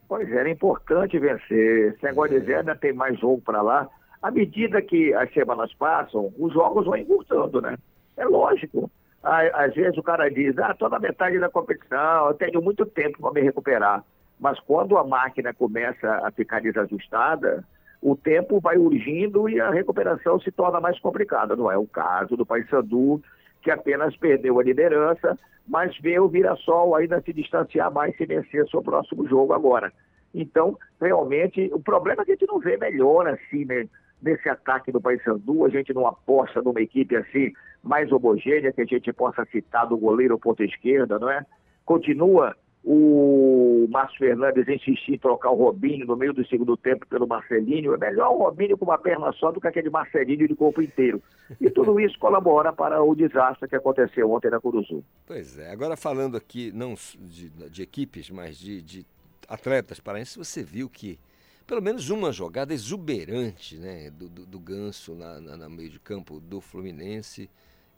Pois 0.07 0.29
é, 0.29 0.35
era 0.35 0.49
importante 0.49 1.17
vencer. 1.17 1.93
Esse 1.93 2.03
negócio 2.03 2.37
é. 2.37 2.63
de 2.63 2.79
tem 2.79 2.91
mais 2.91 3.17
jogo 3.19 3.41
para 3.41 3.61
lá. 3.61 3.89
À 4.21 4.29
medida 4.29 4.81
que 4.81 5.13
as 5.13 5.33
semanas 5.33 5.73
passam, 5.73 6.31
os 6.37 6.53
jogos 6.53 6.85
vão 6.85 6.97
encurtando, 6.97 7.61
né? 7.61 7.77
É 8.17 8.25
lógico. 8.25 8.89
Às 9.23 9.73
vezes 9.75 9.97
o 9.97 10.03
cara 10.03 10.29
diz, 10.29 10.57
ah, 10.57 10.71
estou 10.71 10.89
na 10.89 10.99
metade 10.99 11.39
da 11.39 11.49
competição, 11.49 12.27
eu 12.27 12.33
tenho 12.33 12.61
muito 12.61 12.85
tempo 12.85 13.19
para 13.19 13.31
me 13.33 13.41
recuperar. 13.41 14.03
Mas 14.39 14.59
quando 14.61 14.97
a 14.97 15.03
máquina 15.03 15.53
começa 15.53 16.09
a 16.25 16.31
ficar 16.31 16.59
desajustada, 16.59 17.63
o 18.01 18.15
tempo 18.15 18.59
vai 18.59 18.77
urgindo 18.77 19.47
e 19.47 19.61
a 19.61 19.69
recuperação 19.69 20.39
se 20.39 20.51
torna 20.51 20.79
mais 20.79 20.99
complicada. 20.99 21.55
Não 21.55 21.71
é 21.71 21.77
o 21.77 21.85
caso 21.85 22.35
do 22.35 22.45
Paysandu, 22.45 23.21
que 23.61 23.69
apenas 23.69 24.17
perdeu 24.17 24.59
a 24.59 24.63
liderança, 24.63 25.37
mas 25.67 25.95
vê 25.99 26.19
o 26.19 26.27
Mirassol 26.27 26.95
ainda 26.95 27.21
se 27.21 27.31
distanciar 27.31 27.91
mais 27.93 28.17
se 28.17 28.25
vencer 28.25 28.67
seu 28.69 28.81
próximo 28.81 29.27
jogo 29.27 29.53
agora. 29.53 29.93
Então, 30.33 30.75
realmente, 30.99 31.69
o 31.71 31.79
problema 31.79 32.23
é 32.23 32.25
que 32.25 32.31
a 32.31 32.35
gente 32.35 32.47
não 32.47 32.57
vê 32.57 32.75
melhor 32.77 33.27
assim, 33.27 33.65
né? 33.65 33.87
Nesse 34.19 34.49
ataque 34.49 34.91
do 34.91 35.01
Paysandu, 35.01 35.65
a 35.65 35.69
gente 35.69 35.93
não 35.93 36.07
aposta 36.07 36.61
numa 36.61 36.81
equipe 36.81 37.15
assim 37.15 37.53
mais 37.83 38.11
homogênea, 38.11 38.71
que 38.71 38.81
a 38.81 38.85
gente 38.85 39.11
possa 39.13 39.45
citar 39.45 39.87
do 39.87 39.97
goleiro 39.97 40.37
ponta 40.37 40.63
esquerda, 40.63 41.17
não 41.17 41.29
é? 41.29 41.45
Continua 41.85 42.55
o 42.83 43.87
Márcio 43.91 44.17
Fernandes 44.17 44.67
insistir 44.67 45.13
em 45.13 45.17
trocar 45.17 45.51
o 45.51 45.55
Robinho 45.55 46.05
no 46.05 46.15
meio 46.15 46.33
do 46.33 46.45
segundo 46.47 46.75
tempo 46.75 47.05
pelo 47.07 47.27
Marcelinho. 47.27 47.93
É 47.93 47.97
melhor 47.97 48.31
o 48.31 48.39
Robinho 48.39 48.77
com 48.77 48.85
uma 48.85 48.97
perna 48.97 49.31
só 49.33 49.51
do 49.51 49.61
que 49.61 49.67
aquele 49.67 49.89
Marcelinho 49.89 50.47
de 50.47 50.55
corpo 50.55 50.81
inteiro. 50.81 51.21
E 51.59 51.69
tudo 51.69 51.99
isso 51.99 52.17
colabora 52.17 52.73
para 52.73 53.01
o 53.03 53.15
desastre 53.15 53.69
que 53.69 53.75
aconteceu 53.75 54.31
ontem 54.31 54.49
na 54.49 54.59
Curuzu. 54.59 55.03
Pois 55.27 55.59
é. 55.59 55.71
Agora 55.71 55.95
falando 55.95 56.35
aqui, 56.35 56.71
não 56.71 56.95
de, 57.19 57.49
de 57.49 57.83
equipes, 57.83 58.31
mas 58.31 58.57
de, 58.57 58.81
de 58.81 59.05
atletas 59.47 59.99
paraenses, 59.99 60.35
você 60.35 60.63
viu 60.63 60.89
que 60.89 61.19
pelo 61.67 61.81
menos 61.81 62.09
uma 62.09 62.31
jogada 62.31 62.73
exuberante 62.73 63.77
né, 63.77 64.09
do, 64.09 64.27
do, 64.27 64.45
do 64.45 64.59
Ganso 64.59 65.15
na, 65.15 65.39
na, 65.39 65.55
na, 65.55 65.69
meio 65.69 65.89
de 65.89 65.99
campo 65.99 66.39
do 66.39 66.59
Fluminense. 66.59 67.49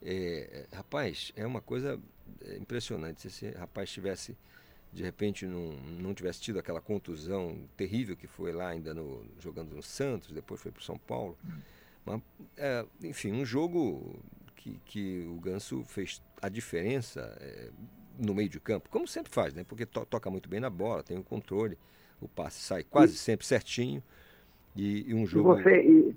É, 0.04 0.66
é 0.72 0.76
rapaz, 0.76 1.32
é 1.36 1.46
uma 1.46 1.62
coisa 1.62 2.00
é, 2.46 2.58
impressionante. 2.58 3.22
Se 3.22 3.28
esse 3.28 3.58
rapaz 3.58 3.90
tivesse 3.92 4.38
de 4.94 5.02
repente 5.02 5.48
não, 5.48 5.74
não 6.00 6.14
tivesse 6.14 6.40
tido 6.40 6.60
aquela 6.60 6.80
contusão 6.80 7.58
terrível 7.76 8.16
que 8.16 8.28
foi 8.28 8.52
lá 8.52 8.68
ainda 8.68 8.94
no, 8.94 9.26
jogando 9.40 9.76
no 9.76 9.82
Santos, 9.82 10.32
depois 10.32 10.62
foi 10.62 10.72
para 10.72 10.84
São 10.84 10.98
Paulo. 10.98 11.36
Mas, 12.06 12.22
é, 12.56 12.86
enfim, 13.04 13.32
um 13.32 13.44
jogo 13.44 14.20
que, 14.56 14.80
que 14.86 15.28
o 15.28 15.40
Ganso 15.40 15.84
fez 15.84 16.22
a 16.42 16.48
diferença 16.48 17.36
é, 17.42 17.70
no 18.20 18.36
meio 18.36 18.50
de 18.50 18.60
campo, 18.60 18.90
como 18.90 19.08
sempre 19.08 19.34
faz, 19.34 19.54
né? 19.54 19.64
Porque 19.64 19.86
to, 19.86 20.06
toca 20.06 20.30
muito 20.30 20.48
bem 20.48 20.60
na 20.60 20.70
bola, 20.70 21.02
tem 21.02 21.18
o 21.18 21.24
controle, 21.24 21.78
o 22.22 22.28
passe 22.28 22.62
sai 22.62 22.84
quase 22.84 23.16
e, 23.16 23.18
sempre 23.18 23.46
certinho. 23.46 24.04
E, 24.76 25.10
e 25.10 25.14
um 25.14 25.26
jogo. 25.26 25.60
E 25.60 25.64
você, 25.64 25.82
e, 25.82 26.16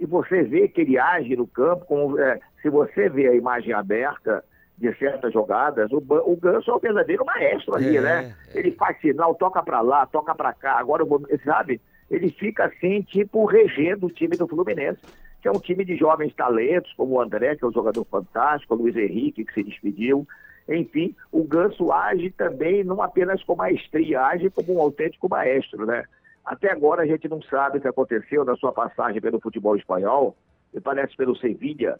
e, 0.00 0.06
você 0.06 0.42
vê 0.42 0.68
que 0.68 0.82
ele 0.82 0.98
age 0.98 1.34
no 1.34 1.46
campo, 1.46 1.86
como, 1.86 2.18
é, 2.18 2.40
se 2.62 2.68
você 2.68 3.08
vê 3.08 3.28
a 3.28 3.34
imagem 3.34 3.72
aberta, 3.72 4.44
de 4.78 4.94
certas 4.96 5.32
jogadas, 5.32 5.90
o, 5.90 5.96
o 5.96 6.36
Ganso 6.36 6.70
é 6.70 6.74
o 6.74 6.78
verdadeiro 6.78 7.24
maestro 7.24 7.74
ali, 7.74 7.96
é, 7.96 8.00
né? 8.00 8.36
É. 8.54 8.58
Ele 8.58 8.70
faz 8.72 8.98
sinal, 9.00 9.34
toca 9.34 9.62
para 9.62 9.80
lá, 9.80 10.06
toca 10.06 10.34
para 10.34 10.52
cá, 10.52 10.78
agora, 10.78 11.04
sabe? 11.44 11.80
Ele 12.08 12.30
fica 12.30 12.66
assim, 12.66 13.02
tipo, 13.02 13.44
regendo 13.44 14.06
o 14.06 14.10
time 14.10 14.36
do 14.36 14.46
Fluminense, 14.46 15.00
que 15.42 15.48
é 15.48 15.50
um 15.50 15.58
time 15.58 15.84
de 15.84 15.96
jovens 15.96 16.32
talentos, 16.34 16.92
como 16.96 17.14
o 17.14 17.20
André, 17.20 17.56
que 17.56 17.64
é 17.64 17.68
um 17.68 17.72
jogador 17.72 18.04
fantástico, 18.04 18.74
o 18.74 18.78
Luiz 18.78 18.96
Henrique, 18.96 19.44
que 19.44 19.52
se 19.52 19.64
despediu. 19.64 20.26
Enfim, 20.68 21.14
o 21.32 21.42
Ganso 21.42 21.90
age 21.92 22.30
também 22.30 22.84
não 22.84 23.02
apenas 23.02 23.42
com 23.42 23.56
maestria, 23.56 24.22
age 24.22 24.48
como 24.50 24.76
um 24.76 24.80
autêntico 24.80 25.28
maestro, 25.28 25.86
né? 25.86 26.04
Até 26.44 26.70
agora 26.70 27.02
a 27.02 27.06
gente 27.06 27.28
não 27.28 27.42
sabe 27.42 27.78
o 27.78 27.80
que 27.80 27.88
aconteceu 27.88 28.44
na 28.44 28.56
sua 28.56 28.72
passagem 28.72 29.20
pelo 29.20 29.40
futebol 29.40 29.76
espanhol, 29.76 30.36
me 30.72 30.80
parece 30.80 31.16
pelo 31.16 31.36
Sevilha, 31.36 31.98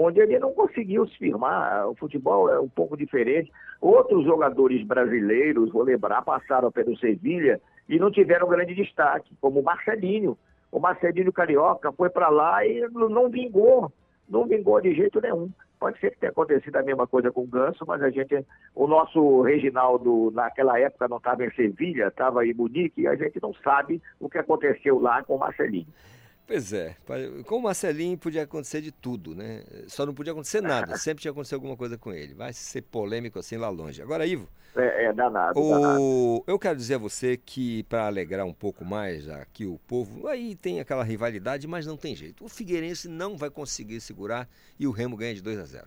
onde 0.00 0.20
ele 0.20 0.38
não 0.38 0.52
conseguiu 0.52 1.06
se 1.08 1.18
firmar. 1.18 1.88
O 1.88 1.94
futebol 1.96 2.48
é 2.48 2.60
um 2.60 2.68
pouco 2.68 2.96
diferente. 2.96 3.50
Outros 3.80 4.24
jogadores 4.24 4.86
brasileiros, 4.86 5.72
vou 5.72 5.82
lembrar, 5.82 6.22
passaram 6.22 6.70
pelo 6.70 6.96
Sevilha 6.96 7.60
e 7.88 7.98
não 7.98 8.08
tiveram 8.08 8.48
grande 8.48 8.76
destaque, 8.76 9.34
como 9.40 9.58
o 9.58 9.64
Marcelinho. 9.64 10.38
O 10.70 10.78
Marcelinho 10.78 11.32
Carioca 11.32 11.90
foi 11.90 12.10
para 12.10 12.28
lá 12.28 12.64
e 12.64 12.88
não 12.92 13.28
vingou, 13.28 13.90
não 14.28 14.46
vingou 14.46 14.80
de 14.80 14.94
jeito 14.94 15.20
nenhum. 15.20 15.50
Pode 15.80 15.98
ser 15.98 16.10
que 16.12 16.18
tenha 16.18 16.30
acontecido 16.30 16.76
a 16.76 16.82
mesma 16.82 17.06
coisa 17.06 17.32
com 17.32 17.42
o 17.42 17.46
Ganso, 17.46 17.84
mas 17.86 18.00
a 18.02 18.10
gente, 18.10 18.44
o 18.74 18.86
nosso 18.86 19.42
Reginaldo, 19.42 20.30
naquela 20.32 20.78
época, 20.78 21.08
não 21.08 21.16
estava 21.16 21.44
em 21.44 21.50
Sevilha, 21.52 22.08
estava 22.08 22.46
em 22.46 22.54
Munique, 22.54 23.02
e 23.02 23.06
a 23.08 23.16
gente 23.16 23.40
não 23.40 23.54
sabe 23.54 24.00
o 24.20 24.28
que 24.28 24.38
aconteceu 24.38 25.00
lá 25.00 25.22
com 25.24 25.36
o 25.36 25.38
Marcelinho. 25.38 25.86
Pois 26.48 26.72
é, 26.72 26.96
com 27.44 27.56
o 27.56 27.62
Marcelinho 27.62 28.16
podia 28.16 28.44
acontecer 28.44 28.80
de 28.80 28.90
tudo, 28.90 29.34
né? 29.34 29.62
Só 29.86 30.06
não 30.06 30.14
podia 30.14 30.32
acontecer 30.32 30.62
nada, 30.62 30.96
sempre 30.96 31.20
tinha 31.20 31.30
acontecido 31.30 31.56
alguma 31.56 31.76
coisa 31.76 31.98
com 31.98 32.10
ele. 32.10 32.32
Vai 32.32 32.54
ser 32.54 32.80
polêmico 32.80 33.38
assim 33.38 33.58
lá 33.58 33.68
longe. 33.68 34.00
Agora, 34.00 34.24
Ivo. 34.24 34.48
É, 34.74 35.04
é 35.04 35.12
danado, 35.12 35.60
o... 35.60 35.68
danado. 35.68 36.44
Eu 36.46 36.58
quero 36.58 36.74
dizer 36.74 36.94
a 36.94 36.98
você 36.98 37.36
que, 37.36 37.82
para 37.82 38.06
alegrar 38.06 38.46
um 38.46 38.54
pouco 38.54 38.82
mais 38.82 39.28
aqui 39.28 39.66
o 39.66 39.78
povo, 39.86 40.26
aí 40.26 40.56
tem 40.56 40.80
aquela 40.80 41.04
rivalidade, 41.04 41.68
mas 41.68 41.86
não 41.86 41.98
tem 41.98 42.16
jeito. 42.16 42.42
O 42.42 42.48
Figueirense 42.48 43.10
não 43.10 43.36
vai 43.36 43.50
conseguir 43.50 44.00
segurar 44.00 44.48
e 44.80 44.86
o 44.86 44.90
Remo 44.90 45.18
ganha 45.18 45.34
de 45.34 45.42
2 45.42 45.58
a 45.58 45.64
0 45.64 45.86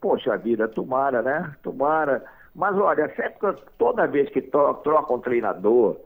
Poxa 0.00 0.36
vida, 0.36 0.68
tomara, 0.68 1.20
né? 1.20 1.52
Tomara. 1.64 2.24
Mas 2.54 2.76
olha, 2.76 3.12
sempre 3.16 3.60
toda 3.76 4.06
vez 4.06 4.30
que 4.30 4.40
troca 4.40 5.12
um 5.12 5.18
treinador 5.18 5.96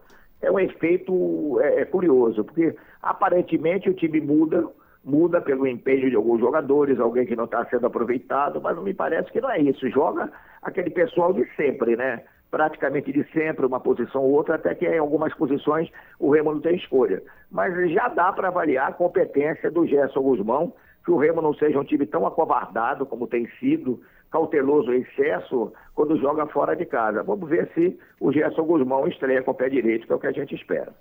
é 0.40 0.50
um 0.50 0.58
efeito 0.58 1.60
é, 1.60 1.82
é 1.82 1.84
curioso, 1.84 2.44
porque 2.44 2.74
aparentemente 3.10 3.88
o 3.88 3.94
time 3.94 4.20
muda, 4.20 4.68
muda 5.04 5.40
pelo 5.40 5.66
empenho 5.66 6.10
de 6.10 6.16
alguns 6.16 6.40
jogadores, 6.40 6.98
alguém 6.98 7.26
que 7.26 7.36
não 7.36 7.44
está 7.44 7.64
sendo 7.66 7.86
aproveitado, 7.86 8.60
mas 8.60 8.76
me 8.82 8.92
parece 8.92 9.30
que 9.30 9.40
não 9.40 9.50
é 9.50 9.60
isso. 9.60 9.88
Joga 9.90 10.30
aquele 10.62 10.90
pessoal 10.90 11.32
de 11.32 11.44
sempre, 11.54 11.96
né? 11.96 12.22
Praticamente 12.50 13.12
de 13.12 13.24
sempre, 13.32 13.66
uma 13.66 13.80
posição 13.80 14.22
ou 14.22 14.32
outra, 14.32 14.56
até 14.56 14.74
que 14.74 14.86
em 14.86 14.98
algumas 14.98 15.34
posições 15.34 15.90
o 16.18 16.30
Remo 16.30 16.52
não 16.52 16.60
tem 16.60 16.76
escolha. 16.76 17.22
Mas 17.50 17.90
já 17.92 18.08
dá 18.08 18.32
para 18.32 18.48
avaliar 18.48 18.88
a 18.88 18.92
competência 18.92 19.70
do 19.70 19.86
Gerson 19.86 20.22
Guzmão, 20.22 20.72
que 21.04 21.10
o 21.10 21.16
Remo 21.16 21.40
não 21.40 21.54
seja 21.54 21.78
um 21.78 21.84
time 21.84 22.06
tão 22.06 22.26
acovardado 22.26 23.06
como 23.06 23.28
tem 23.28 23.48
sido, 23.60 24.00
cauteloso 24.30 24.92
em 24.92 25.00
excesso 25.00 25.72
quando 25.94 26.18
joga 26.18 26.46
fora 26.46 26.74
de 26.74 26.84
casa. 26.84 27.22
Vamos 27.22 27.48
ver 27.48 27.68
se 27.74 27.98
o 28.20 28.32
Gerson 28.32 28.64
Guzmão 28.64 29.06
estreia 29.06 29.42
com 29.42 29.52
o 29.52 29.54
pé 29.54 29.68
direito, 29.68 30.06
que 30.06 30.12
é 30.12 30.16
o 30.16 30.18
que 30.18 30.26
a 30.26 30.32
gente 30.32 30.54
espera. 30.54 30.92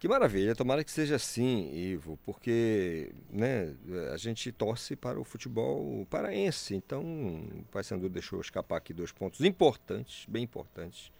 Que 0.00 0.08
maravilha, 0.08 0.56
tomara 0.56 0.82
que 0.82 0.90
seja 0.90 1.16
assim, 1.16 1.70
Ivo, 1.74 2.18
porque 2.24 3.12
né, 3.30 3.74
a 4.14 4.16
gente 4.16 4.50
torce 4.50 4.96
para 4.96 5.20
o 5.20 5.24
futebol 5.24 6.06
paraense. 6.08 6.74
Então, 6.74 7.02
o 7.02 7.64
Paysandu 7.70 8.08
deixou 8.08 8.40
escapar 8.40 8.78
aqui 8.78 8.94
dois 8.94 9.12
pontos 9.12 9.42
importantes, 9.42 10.24
bem 10.26 10.44
importantes. 10.44 11.12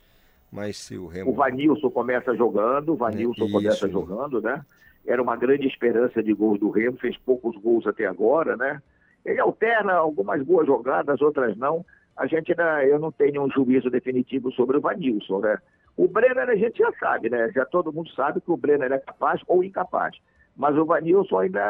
Mas 0.51 0.78
se 0.78 0.97
o 0.97 1.07
Remo. 1.07 1.31
O 1.31 1.35
Vanilson 1.35 1.90
começa 1.90 2.35
jogando, 2.35 2.94
o 2.94 2.97
Vanilson 2.97 3.48
é, 3.48 3.51
começa 3.51 3.86
jogando, 3.86 4.40
né? 4.40 4.65
Era 5.07 5.23
uma 5.23 5.36
grande 5.36 5.66
esperança 5.66 6.23
de 6.23 6.32
gols 6.32 6.59
do 6.59 6.70
Remo, 6.70 6.97
fez 6.97 7.19
poucos 7.19 7.55
gols 7.59 7.86
até 7.86 8.07
agora, 8.07 8.57
né? 8.57 8.81
Ele 9.27 9.40
alterna 9.40 9.93
algumas 9.93 10.43
boas 10.43 10.66
jogadas, 10.66 11.20
outras 11.20 11.55
não. 11.55 11.85
A 12.16 12.27
gente, 12.27 12.51
eu 12.89 12.98
não 12.98 13.12
tenho 13.12 13.43
um 13.44 13.51
juízo 13.51 13.90
definitivo 13.90 14.51
sobre 14.52 14.78
o 14.78 14.81
Vanilson, 14.81 15.40
né? 15.40 15.59
O 16.01 16.09
Brenner 16.09 16.48
a 16.48 16.56
gente 16.56 16.78
já 16.78 16.90
sabe, 16.98 17.28
né? 17.28 17.52
Já 17.55 17.66
todo 17.66 17.93
mundo 17.93 18.10
sabe 18.12 18.40
que 18.40 18.51
o 18.51 18.56
Brenner 18.56 18.90
é 18.90 18.98
capaz 18.98 19.43
ou 19.47 19.62
incapaz. 19.62 20.16
Mas 20.56 20.74
o 20.74 20.86
Vanilson 20.86 21.40
ainda 21.40 21.62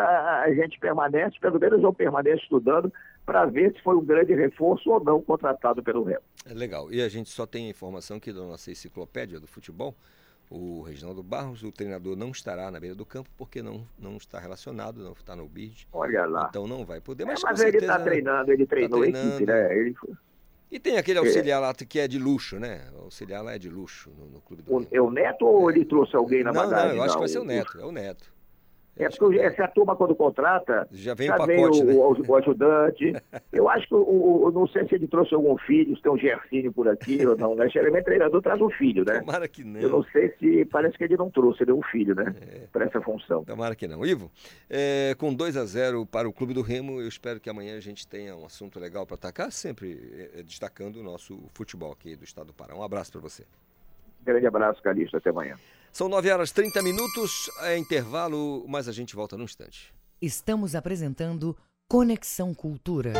a 0.43 0.55
gente 0.55 0.79
permanece, 0.79 1.37
pelo 1.41 1.59
menos 1.59 1.83
eu 1.83 1.93
permaneço 1.93 2.45
estudando, 2.45 2.93
para 3.27 3.45
ver 3.47 3.73
se 3.73 3.83
foi 3.83 3.97
um 3.97 4.05
grande 4.05 4.33
reforço 4.33 4.89
ou 4.89 5.03
não 5.03 5.21
contratado 5.21 5.83
pelo 5.83 6.05
Remo. 6.05 6.23
É 6.49 6.55
legal. 6.55 6.93
E 6.93 7.03
a 7.03 7.09
gente 7.09 7.29
só 7.29 7.45
tem 7.45 7.69
informação 7.69 8.19
aqui 8.19 8.33
da 8.33 8.43
nossa 8.43 8.71
enciclopédia 8.71 9.41
do 9.41 9.49
futebol 9.49 9.97
o 10.49 10.83
Reginaldo 10.83 11.25
Barros. 11.25 11.65
O 11.65 11.73
treinador 11.73 12.15
não 12.15 12.31
estará 12.31 12.71
na 12.71 12.79
beira 12.79 12.95
do 12.95 13.05
campo 13.05 13.29
porque 13.37 13.61
não, 13.61 13.85
não 13.99 14.17
está 14.17 14.39
relacionado, 14.39 15.03
não 15.03 15.11
está 15.11 15.35
no 15.35 15.49
BID. 15.49 15.89
Olha 15.93 16.25
lá. 16.27 16.47
Então 16.51 16.69
não 16.69 16.85
vai 16.85 17.01
poder. 17.01 17.25
Mas, 17.25 17.43
é, 17.43 17.47
mas 17.47 17.61
ele 17.63 17.79
está 17.79 17.99
treinando, 17.99 18.53
ele 18.53 18.65
treinou 18.65 19.01
tá 19.01 19.07
a 19.07 19.09
equipe, 19.09 19.45
né? 19.45 19.77
Ele 19.77 19.95
foi... 19.95 20.15
E 20.71 20.79
tem 20.79 20.97
aquele 20.97 21.19
auxiliar 21.19 21.61
lá 21.61 21.75
que 21.75 21.99
é 21.99 22.07
de 22.07 22.19
luxo, 22.19 22.59
né? 22.59 22.89
O 22.95 23.05
auxiliar 23.05 23.43
lá 23.43 23.55
é 23.55 23.59
de 23.59 23.69
luxo 23.69 24.11
no, 24.17 24.27
no 24.27 24.41
clube 24.41 24.63
do 24.63 24.73
o, 24.73 24.87
É 24.93 25.01
o 25.01 25.11
Neto 25.11 25.45
ou 25.45 25.71
ele 25.71 25.85
trouxe 25.85 26.15
alguém 26.15 26.45
na 26.45 26.53
não, 26.53 26.63
bagagem? 26.63 26.89
Não, 26.91 26.97
eu 26.97 27.03
acho 27.03 27.15
que 27.15 27.21
vai 27.21 27.29
ser 27.29 27.39
o 27.41 27.45
Neto, 27.45 27.81
é 27.81 27.85
o 27.85 27.93
Neto. 27.93 28.33
É 28.97 29.09
porque 29.09 29.39
essa 29.39 29.67
turma, 29.69 29.97
quando 29.97 30.15
contrata, 30.15 30.87
já 30.93 31.15
vem 31.15 31.29
já 31.29 31.35
o 31.35 31.39
pacote, 31.39 31.85
vem 31.85 31.87
né? 31.87 31.95
o, 31.95 32.31
o, 32.31 32.37
ajudante. 32.37 33.15
Eu 33.53 33.69
acho 33.69 33.89
que, 33.89 33.95
o, 33.95 34.51
não 34.53 34.67
sei 34.67 34.87
se 34.87 34.95
ele 34.95 35.07
trouxe 35.07 35.35
algum 35.35 35.57
filho, 35.59 35.97
se 35.97 36.03
tem 36.03 36.13
um 36.13 36.19
Gersinho 36.19 36.73
por 36.73 36.87
aqui 36.89 37.27
ou 37.27 37.37
não, 37.37 37.55
né? 37.55 37.69
Geralmente 37.69 38.05
treinador 38.05 38.43
traz 38.43 38.61
um 38.61 38.71
filho, 38.71 39.05
né? 39.05 39.21
Tomara 39.21 39.49
que 39.49 39.65
não. 39.65 39.81
Eu 39.81 39.89
não 39.89 40.03
sei 40.05 40.35
se, 40.39 40.65
parece 40.67 40.99
que 40.99 41.05
ele 41.05 41.17
não 41.17 41.31
trouxe 41.31 41.65
nenhum 41.65 41.83
filho, 41.83 42.15
né? 42.15 42.35
É. 42.41 42.67
Para 42.73 42.85
essa 42.85 43.01
função. 43.01 43.45
Tomara 43.45 43.75
que 43.75 43.89
não. 43.89 44.05
Ivo, 44.05 44.31
é, 44.69 45.15
com 45.19 45.33
2 45.33 45.57
a 45.57 45.65
0 45.65 46.05
para 46.05 46.29
o 46.29 46.33
Clube 46.33 46.53
do 46.53 46.63
Remo, 46.63 47.01
eu 47.01 47.09
espero 47.09 47.41
que 47.41 47.49
amanhã 47.49 47.77
a 47.77 47.81
gente 47.81 48.07
tenha 48.07 48.37
um 48.37 48.45
assunto 48.45 48.79
legal 48.79 49.07
para 49.07 49.15
atacar, 49.15 49.51
sempre 49.51 50.31
é, 50.35 50.43
destacando 50.43 50.97
o 50.97 51.03
nosso 51.03 51.39
futebol 51.55 51.93
aqui 51.93 52.17
do 52.17 52.25
Estado 52.25 52.49
do 52.49 52.53
Pará. 52.53 52.75
Um 52.75 52.83
abraço 52.83 53.13
para 53.13 53.21
você. 53.21 53.45
Grande 54.23 54.47
abraço, 54.47 54.83
Calixto. 54.83 55.17
Até 55.17 55.31
amanhã. 55.31 55.57
São 55.93 56.09
9 56.09 56.31
horas 56.31 56.53
30 56.53 56.83
minutos, 56.83 57.51
é 57.63 57.77
intervalo, 57.77 58.65
mas 58.69 58.89
a 58.89 58.93
gente 58.93 59.17
volta 59.17 59.37
num 59.37 59.45
instante. 59.45 59.93
Estamos 60.23 60.75
apresentando 60.75 61.57
Conexão 61.89 62.55
Cultura. 62.55 63.13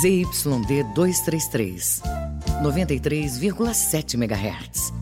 ZYD 0.00 0.82
233, 0.94 2.02
93,7 2.62 4.14
MHz. 4.14 4.92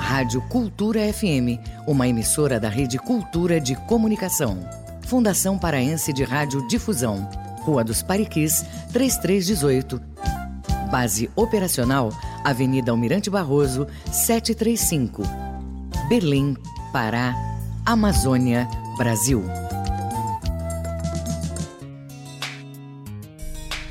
Rádio 0.00 0.42
Cultura 0.48 1.00
FM, 1.12 1.58
uma 1.86 2.08
emissora 2.08 2.58
da 2.58 2.68
Rede 2.68 2.98
Cultura 2.98 3.60
de 3.60 3.76
Comunicação. 3.86 4.58
Fundação 5.06 5.58
Paraense 5.58 6.12
de 6.12 6.24
Rádio 6.24 6.66
Difusão. 6.68 7.28
Rua 7.62 7.84
dos 7.84 8.02
Pariquis, 8.02 8.64
3318. 8.92 10.13
Base 10.90 11.30
operacional, 11.34 12.10
Avenida 12.42 12.90
Almirante 12.90 13.30
Barroso, 13.30 13.86
735. 14.12 15.22
Belém, 16.08 16.56
Pará, 16.92 17.34
Amazônia, 17.84 18.68
Brasil. 18.96 19.42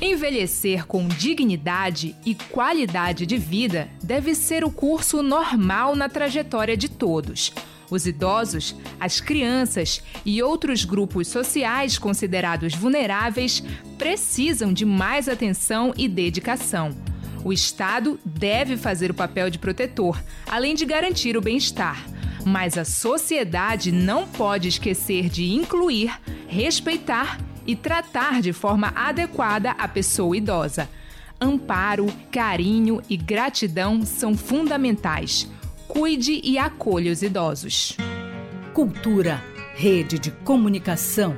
Envelhecer 0.00 0.86
com 0.86 1.08
dignidade 1.08 2.14
e 2.26 2.34
qualidade 2.34 3.24
de 3.24 3.38
vida 3.38 3.88
deve 4.02 4.34
ser 4.34 4.62
o 4.62 4.70
curso 4.70 5.22
normal 5.22 5.96
na 5.96 6.08
trajetória 6.08 6.76
de 6.76 6.88
todos. 6.88 7.52
Os 7.90 8.06
idosos, 8.06 8.74
as 8.98 9.20
crianças 9.20 10.02
e 10.24 10.42
outros 10.42 10.84
grupos 10.84 11.28
sociais 11.28 11.98
considerados 11.98 12.74
vulneráveis 12.74 13.62
precisam 13.98 14.72
de 14.72 14.84
mais 14.84 15.28
atenção 15.28 15.92
e 15.96 16.08
dedicação. 16.08 16.94
O 17.44 17.52
Estado 17.52 18.18
deve 18.24 18.76
fazer 18.76 19.10
o 19.10 19.14
papel 19.14 19.50
de 19.50 19.58
protetor, 19.58 20.18
além 20.50 20.74
de 20.74 20.86
garantir 20.86 21.36
o 21.36 21.42
bem-estar. 21.42 22.02
Mas 22.44 22.76
a 22.78 22.84
sociedade 22.84 23.92
não 23.92 24.26
pode 24.26 24.68
esquecer 24.68 25.28
de 25.28 25.52
incluir, 25.52 26.18
respeitar 26.46 27.38
e 27.66 27.76
tratar 27.76 28.40
de 28.40 28.52
forma 28.52 28.92
adequada 28.94 29.72
a 29.72 29.86
pessoa 29.88 30.36
idosa. 30.36 30.88
Amparo, 31.40 32.06
carinho 32.30 33.02
e 33.08 33.16
gratidão 33.16 34.04
são 34.04 34.36
fundamentais. 34.36 35.48
Cuide 35.88 36.40
e 36.42 36.58
acolha 36.58 37.12
os 37.12 37.22
idosos. 37.22 37.96
Cultura, 38.72 39.42
rede 39.74 40.18
de 40.18 40.30
comunicação. 40.30 41.36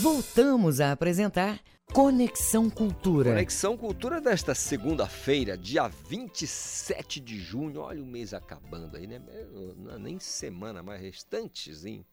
Voltamos 0.00 0.80
a 0.80 0.92
apresentar 0.92 1.60
Conexão 1.92 2.68
Cultura. 2.68 3.30
Conexão 3.30 3.76
Cultura 3.76 4.20
desta 4.20 4.54
segunda-feira, 4.54 5.56
dia 5.56 5.88
27 5.88 7.20
de 7.20 7.38
junho. 7.38 7.80
Olha 7.80 8.02
o 8.02 8.06
mês 8.06 8.34
acabando 8.34 8.96
aí, 8.96 9.06
né? 9.06 9.20
Não 9.76 9.94
é 9.94 9.98
nem 9.98 10.18
semana, 10.18 10.82
mas 10.82 11.00
restantezinho 11.00 12.04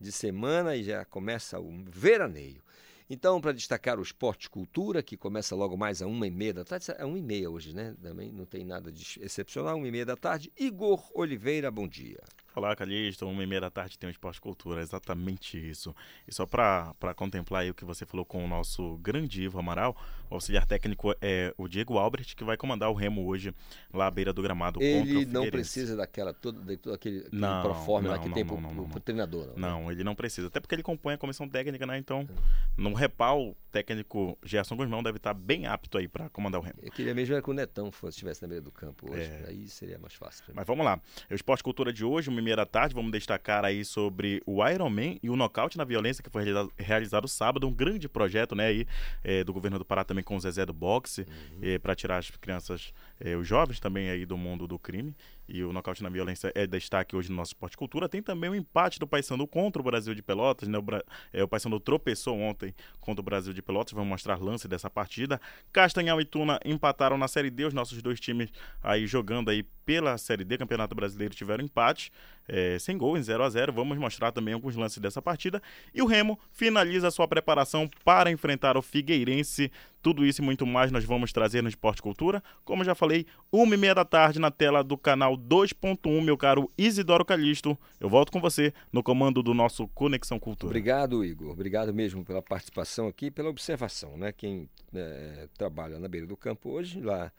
de 0.00 0.12
semana 0.12 0.76
e 0.76 0.84
já 0.84 1.04
começa 1.04 1.58
o 1.58 1.84
veraneio. 1.86 2.62
Então, 3.10 3.40
para 3.40 3.52
destacar 3.52 3.98
o 3.98 4.02
Esporte 4.02 4.50
Cultura, 4.50 5.02
que 5.02 5.16
começa 5.16 5.56
logo 5.56 5.78
mais 5.78 6.02
a 6.02 6.06
uma 6.06 6.26
e 6.26 6.30
meia 6.30 6.52
da 6.52 6.64
tarde, 6.64 6.86
é 6.98 7.04
uma 7.06 7.18
e 7.18 7.22
meia 7.22 7.48
hoje, 7.48 7.74
né? 7.74 7.94
Também 8.02 8.30
não 8.30 8.44
tem 8.44 8.66
nada 8.66 8.92
de 8.92 9.18
excepcional, 9.22 9.78
uma 9.78 9.88
e 9.88 9.90
meia 9.90 10.04
da 10.04 10.14
tarde. 10.14 10.52
Igor 10.58 11.10
Oliveira, 11.14 11.70
bom 11.70 11.88
dia. 11.88 12.20
Olá, 12.54 12.76
Calixto, 12.76 13.26
uma 13.26 13.42
e 13.42 13.46
meia 13.46 13.62
da 13.62 13.70
tarde 13.70 13.98
tem 13.98 14.08
o 14.08 14.10
Esporte 14.10 14.38
Cultura, 14.40 14.82
exatamente 14.82 15.56
isso. 15.56 15.94
E 16.26 16.34
só 16.34 16.44
para 16.44 16.92
contemplar 17.16 17.62
aí 17.62 17.70
o 17.70 17.74
que 17.74 17.84
você 17.84 18.04
falou 18.04 18.26
com 18.26 18.44
o 18.44 18.48
nosso 18.48 18.98
grande 18.98 19.42
Ivo 19.42 19.58
Amaral, 19.58 19.96
o 20.30 20.34
auxiliar 20.34 20.66
técnico 20.66 21.14
é 21.20 21.52
o 21.56 21.68
Diego 21.68 21.98
Albert, 21.98 22.34
que 22.36 22.44
vai 22.44 22.56
comandar 22.56 22.90
o 22.90 22.94
Remo 22.94 23.26
hoje 23.26 23.54
lá 23.92 24.06
à 24.06 24.10
beira 24.10 24.32
do 24.32 24.42
gramado 24.42 24.80
ele 24.82 25.26
não 25.26 25.48
precisa 25.50 25.96
daquela, 25.96 26.32
todo, 26.32 26.60
de 26.60 26.76
todo 26.76 26.94
aquele, 26.94 27.20
aquele 27.20 27.40
não, 27.40 27.62
proforme 27.62 28.08
não, 28.08 28.14
lá 28.14 28.20
que 28.20 28.28
não, 28.28 28.34
tem 28.34 28.44
pro, 28.44 29.00
treinador. 29.00 29.52
Não, 29.56 29.90
ele 29.90 30.04
não 30.04 30.14
precisa, 30.14 30.48
até 30.48 30.60
porque 30.60 30.74
ele 30.74 30.82
compõe 30.82 31.14
a 31.14 31.18
comissão 31.18 31.48
técnica, 31.48 31.86
né? 31.86 31.98
Então, 31.98 32.28
no 32.76 32.92
repau, 32.94 33.50
o 33.50 33.56
técnico 33.70 34.38
Gerson 34.42 34.76
Guzmão 34.76 35.02
deve 35.02 35.18
estar 35.18 35.34
bem 35.34 35.66
apto 35.66 35.98
aí 35.98 36.08
para 36.08 36.28
comandar 36.30 36.60
o 36.60 36.64
Remo. 36.64 36.78
Eu 36.82 36.90
queria 36.90 37.14
mesmo 37.14 37.40
que 37.40 37.50
o 37.50 37.52
Netão 37.52 37.90
fosse, 37.92 38.16
estivesse 38.16 38.42
na 38.42 38.48
beira 38.48 38.62
do 38.62 38.70
campo 38.70 39.12
hoje, 39.12 39.30
é. 39.30 39.46
aí 39.48 39.68
seria 39.68 39.98
mais 39.98 40.14
fácil. 40.14 40.44
Mas 40.54 40.66
vamos 40.66 40.84
lá, 40.84 41.00
o 41.30 41.34
Esporte 41.34 41.62
Cultura 41.62 41.92
de 41.92 42.04
hoje, 42.04 42.28
uma 42.28 42.40
e 42.40 42.42
meia 42.42 42.56
da 42.56 42.66
tarde, 42.66 42.94
vamos 42.94 43.12
destacar 43.12 43.64
aí 43.64 43.84
sobre 43.84 44.42
o 44.46 44.66
Iron 44.66 44.90
Man 44.90 45.16
e 45.22 45.30
o 45.30 45.36
nocaute 45.36 45.76
na 45.76 45.84
violência 45.84 46.22
que 46.22 46.30
foi 46.30 46.44
realizado 46.76 47.28
sábado, 47.28 47.66
um 47.66 47.72
grande 47.72 48.08
projeto, 48.08 48.54
né, 48.54 48.66
aí 48.66 48.86
é, 49.22 49.44
do 49.44 49.52
governo 49.52 49.78
do 49.78 49.84
Pará 49.84 50.04
também 50.04 50.17
com 50.22 50.36
o 50.36 50.40
Zezé 50.40 50.64
do 50.64 50.72
boxe, 50.72 51.22
uhum. 51.22 51.58
é, 51.62 51.78
para 51.78 51.94
tirar 51.94 52.18
as 52.18 52.30
crianças, 52.30 52.92
é, 53.20 53.36
os 53.36 53.46
jovens 53.46 53.80
também 53.80 54.10
aí 54.10 54.24
do 54.24 54.36
mundo 54.36 54.66
do 54.66 54.78
crime. 54.78 55.14
E 55.48 55.64
o 55.64 55.72
nocaute 55.72 56.02
na 56.02 56.10
violência 56.10 56.52
é 56.54 56.66
destaque 56.66 57.16
hoje 57.16 57.30
no 57.30 57.36
nosso 57.36 57.50
esporte 57.50 57.76
cultura. 57.76 58.08
Tem 58.08 58.22
também 58.22 58.50
o 58.50 58.54
empate 58.54 58.98
do 58.98 59.06
Paysandu 59.06 59.46
contra 59.46 59.80
o 59.80 59.84
Brasil 59.84 60.14
de 60.14 60.22
Pelotas, 60.22 60.68
né? 60.68 60.78
O, 60.78 60.84
é, 61.32 61.42
o 61.42 61.48
Paysandu 61.48 61.80
tropeçou 61.80 62.38
ontem 62.38 62.74
contra 63.00 63.20
o 63.20 63.24
Brasil 63.24 63.54
de 63.54 63.62
Pelotas. 63.62 63.94
Vamos 63.94 64.08
mostrar 64.08 64.40
lance 64.40 64.68
dessa 64.68 64.90
partida. 64.90 65.40
Castanhal 65.72 66.20
e 66.20 66.24
Tuna 66.24 66.60
empataram 66.64 67.16
na 67.16 67.28
Série 67.28 67.50
D. 67.50 67.64
Os 67.64 67.72
nossos 67.72 68.02
dois 68.02 68.20
times 68.20 68.50
aí 68.82 69.06
jogando 69.06 69.48
aí 69.48 69.64
pela 69.88 70.18
Série 70.18 70.44
D, 70.44 70.58
Campeonato 70.58 70.94
Brasileiro, 70.94 71.34
tiveram 71.34 71.64
empate, 71.64 72.12
é, 72.46 72.78
sem 72.78 72.98
gol, 72.98 73.16
em 73.16 73.22
0 73.22 73.42
a 73.42 73.48
0 73.48 73.72
Vamos 73.72 73.96
mostrar 73.96 74.30
também 74.32 74.52
alguns 74.52 74.76
lances 74.76 74.98
dessa 74.98 75.22
partida. 75.22 75.62
E 75.94 76.02
o 76.02 76.06
Remo 76.06 76.38
finaliza 76.52 77.10
sua 77.10 77.26
preparação 77.26 77.88
para 78.04 78.30
enfrentar 78.30 78.76
o 78.76 78.82
Figueirense. 78.82 79.72
Tudo 80.02 80.26
isso 80.26 80.42
e 80.42 80.44
muito 80.44 80.66
mais 80.66 80.92
nós 80.92 81.06
vamos 81.06 81.32
trazer 81.32 81.62
no 81.62 81.70
Esporte 81.70 82.02
Cultura. 82.02 82.42
Como 82.66 82.84
já 82.84 82.94
falei, 82.94 83.07
uma 83.50 83.74
e 83.74 83.78
meia 83.78 83.94
da 83.94 84.04
tarde 84.04 84.38
na 84.38 84.50
tela 84.50 84.84
do 84.84 84.96
canal 84.96 85.36
2.1, 85.36 86.22
meu 86.22 86.36
caro 86.36 86.70
Isidoro 86.76 87.24
Calixto. 87.24 87.78
Eu 87.98 88.08
volto 88.08 88.30
com 88.30 88.40
você 88.40 88.72
no 88.92 89.02
comando 89.02 89.42
do 89.42 89.54
nosso 89.54 89.88
Conexão 89.88 90.38
Cultura. 90.38 90.70
Obrigado, 90.70 91.24
Igor. 91.24 91.50
Obrigado 91.50 91.92
mesmo 91.94 92.24
pela 92.24 92.42
participação 92.42 93.08
aqui, 93.08 93.30
pela 93.30 93.48
observação, 93.48 94.16
né? 94.16 94.32
Quem 94.32 94.68
é, 94.94 95.48
trabalha 95.56 95.98
na 95.98 96.08
beira 96.08 96.26
do 96.26 96.36
campo 96.36 96.70
hoje, 96.70 97.00
lá 97.00 97.32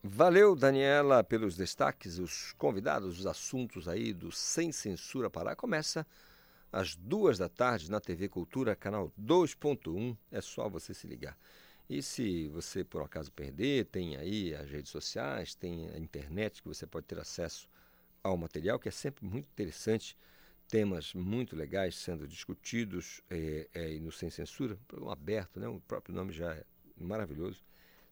Valeu, 0.02 0.56
Daniela, 0.56 1.22
pelos 1.22 1.56
destaques, 1.56 2.18
os 2.18 2.52
convidados, 2.54 3.20
os 3.20 3.26
assuntos 3.26 3.86
aí 3.86 4.12
do 4.12 4.32
Sem 4.32 4.72
Censura 4.72 5.30
Pará. 5.30 5.54
Começa 5.54 6.04
às 6.72 6.96
duas 6.96 7.38
da 7.38 7.48
tarde 7.48 7.88
na 7.88 8.00
TV 8.00 8.28
Cultura, 8.28 8.74
canal 8.74 9.12
2.1. 9.16 10.16
É 10.32 10.40
só 10.40 10.68
você 10.68 10.92
se 10.92 11.06
ligar. 11.06 11.38
E 11.88 12.02
se 12.02 12.48
você 12.48 12.82
por 12.82 13.02
acaso 13.02 13.30
perder, 13.30 13.86
tem 13.86 14.16
aí 14.16 14.52
as 14.52 14.68
redes 14.68 14.90
sociais, 14.90 15.54
tem 15.54 15.88
a 15.90 15.98
internet 15.98 16.60
que 16.60 16.66
você 16.66 16.88
pode 16.88 17.06
ter 17.06 17.20
acesso 17.20 17.68
ao 18.20 18.36
material, 18.36 18.80
que 18.80 18.88
é 18.88 18.92
sempre 18.92 19.24
muito 19.24 19.46
interessante 19.46 20.16
temas 20.68 21.14
muito 21.14 21.56
legais 21.56 21.96
sendo 21.96 22.26
discutidos 22.26 23.20
é, 23.30 23.68
é, 23.72 23.98
no 23.98 24.12
Sem 24.12 24.30
Censura, 24.30 24.78
programa 24.86 25.12
aberto, 25.12 25.60
né? 25.60 25.68
o 25.68 25.80
próprio 25.80 26.14
nome 26.14 26.32
já 26.32 26.52
é 26.52 26.64
maravilhoso, 26.96 27.62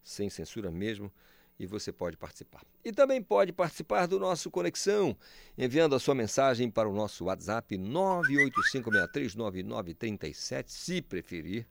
sem 0.02 0.28
censura 0.28 0.70
mesmo, 0.70 1.10
e 1.58 1.66
você 1.66 1.92
pode 1.92 2.16
participar. 2.16 2.62
E 2.84 2.92
também 2.92 3.20
pode 3.22 3.52
participar 3.52 4.06
do 4.06 4.18
nosso 4.18 4.50
Conexão, 4.50 5.16
enviando 5.56 5.94
a 5.94 6.00
sua 6.00 6.14
mensagem 6.14 6.70
para 6.70 6.86
o 6.88 6.94
nosso 6.94 7.26
WhatsApp 7.26 7.78
985639937, 7.78 10.64
se 10.68 11.00
preferir, 11.00 11.66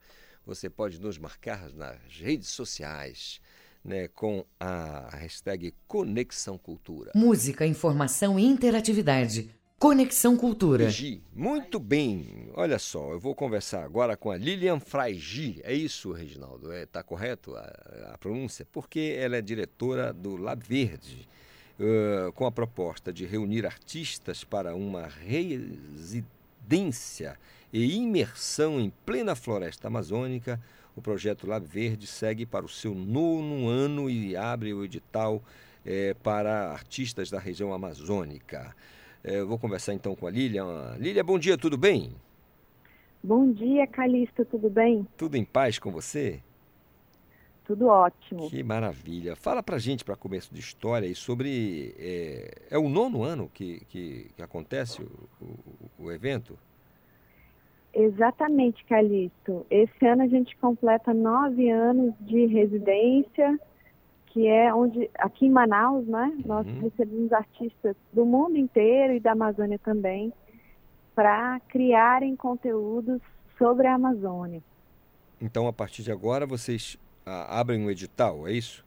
você 0.46 0.70
pode 0.70 1.02
nos 1.02 1.18
marcar 1.18 1.70
nas 1.72 2.00
redes 2.20 2.50
sociais. 2.50 3.42
Né, 3.86 4.08
com 4.08 4.46
a 4.58 5.10
hashtag 5.18 5.74
Conexão 5.90 6.58
Cultura. 6.58 7.12
Música, 7.14 7.68
informação 7.68 8.40
e 8.40 8.46
interatividade. 8.46 9.54
Conexão 9.84 10.38
Cultura. 10.38 10.90
Gi, 10.90 11.22
muito 11.36 11.78
bem. 11.78 12.48
Olha 12.54 12.80
só, 12.80 13.12
eu 13.12 13.20
vou 13.20 13.36
conversar 13.36 13.84
agora 13.84 14.16
com 14.16 14.32
a 14.32 14.38
Lilian 14.38 14.80
Fraigi. 14.80 15.60
É 15.62 15.74
isso, 15.74 16.14
Reginaldo? 16.14 16.72
Está 16.72 16.78
é, 16.78 16.86
tá 16.86 17.04
correto 17.04 17.54
a, 17.54 18.14
a, 18.14 18.18
pronúncia? 18.18 18.66
Porque 18.72 19.14
ela 19.20 19.36
é 19.36 19.42
diretora 19.42 20.14
do 20.14 20.38
Lab 20.38 20.64
Verde, 20.66 21.28
uh, 21.78 22.32
com 22.32 22.46
a 22.46 22.52
proposta 22.52 23.12
de 23.12 23.26
reunir 23.26 23.66
artistas 23.66 24.46
para 24.46 24.74
uma 24.74 25.08
residência 25.08 26.28
e 27.74 27.98
imersão 27.98 28.80
em 28.80 28.90
plena 29.06 29.36
floresta 29.36 29.90
amazônica. 29.90 30.62
O 30.96 31.02
projeto 31.02 31.46
Lab 31.46 31.68
Verde 31.68 32.08
segue 32.08 32.46
para 32.46 32.64
o 32.66 32.70
seu 32.70 32.96
nono 32.96 33.68
ano 33.68 34.10
e 34.10 34.34
abre 34.34 34.74
o 34.74 34.86
edital 34.86 35.44
eh, 35.86 36.16
para 36.24 36.72
artistas 36.72 37.30
da 37.30 37.38
região 37.38 37.74
amazônica. 37.74 38.74
É, 39.24 39.40
eu 39.40 39.48
vou 39.48 39.58
conversar 39.58 39.94
então 39.94 40.16
com 40.16 40.28
a 40.28 40.32
Lília. 40.32 40.64
Lília, 40.98 41.24
bom 41.24 41.40
dia, 41.40 41.58
tudo 41.58 41.78
bem? 41.78 42.12
Bom 43.24 43.52
dia, 43.54 43.88
Calixto, 43.88 44.44
tudo 44.44 44.70
bem? 44.70 45.08
Tudo 45.16 45.38
em 45.38 45.46
paz 45.46 45.80
com 45.80 45.92
você? 45.92 46.42
Tudo 47.66 47.88
ótimo. 47.88 48.50
Que 48.50 48.62
maravilha. 48.62 49.38
Fala 49.38 49.64
pra 49.64 49.78
gente, 49.78 50.04
para 50.04 50.18
começo 50.18 50.54
de 50.54 50.60
história, 50.60 51.08
aí, 51.08 51.16
sobre. 51.16 51.96
É, 51.98 52.52
é, 52.72 52.78
o 52.78 52.90
nono 52.90 53.24
ano 53.24 53.50
que, 53.54 53.80
que, 53.86 54.30
que 54.36 54.42
acontece 54.42 55.02
o, 55.02 55.10
o, 55.42 56.06
o, 56.06 56.12
evento? 56.12 56.60
Exatamente, 57.94 58.84
Calixto. 58.84 59.66
Esse 59.72 60.06
ano 60.06 60.24
a 60.24 60.28
gente 60.28 60.58
completa 60.58 61.14
nove 61.14 61.70
anos 61.70 62.14
de 62.20 62.46
residência 62.48 63.58
que 64.34 64.48
é 64.48 64.74
onde, 64.74 65.12
aqui 65.20 65.46
em 65.46 65.52
Manaus, 65.52 66.08
né, 66.08 66.36
nós 66.44 66.66
uhum. 66.66 66.80
recebemos 66.82 67.32
artistas 67.32 67.96
do 68.12 68.26
mundo 68.26 68.58
inteiro 68.58 69.14
e 69.14 69.20
da 69.20 69.34
Amazônia 69.34 69.78
também, 69.78 70.34
para 71.14 71.60
criarem 71.70 72.36
conteúdos 72.36 73.22
sobre 73.60 73.86
a 73.86 73.94
Amazônia. 73.94 74.60
Então, 75.40 75.68
a 75.68 75.74
partir 75.74 76.02
de 76.02 76.12
agora, 76.12 76.48
vocês 76.48 76.98
ah, 77.24 77.60
abrem 77.60 77.86
um 77.86 77.92
edital, 77.92 78.48
é 78.48 78.54
isso? 78.54 78.84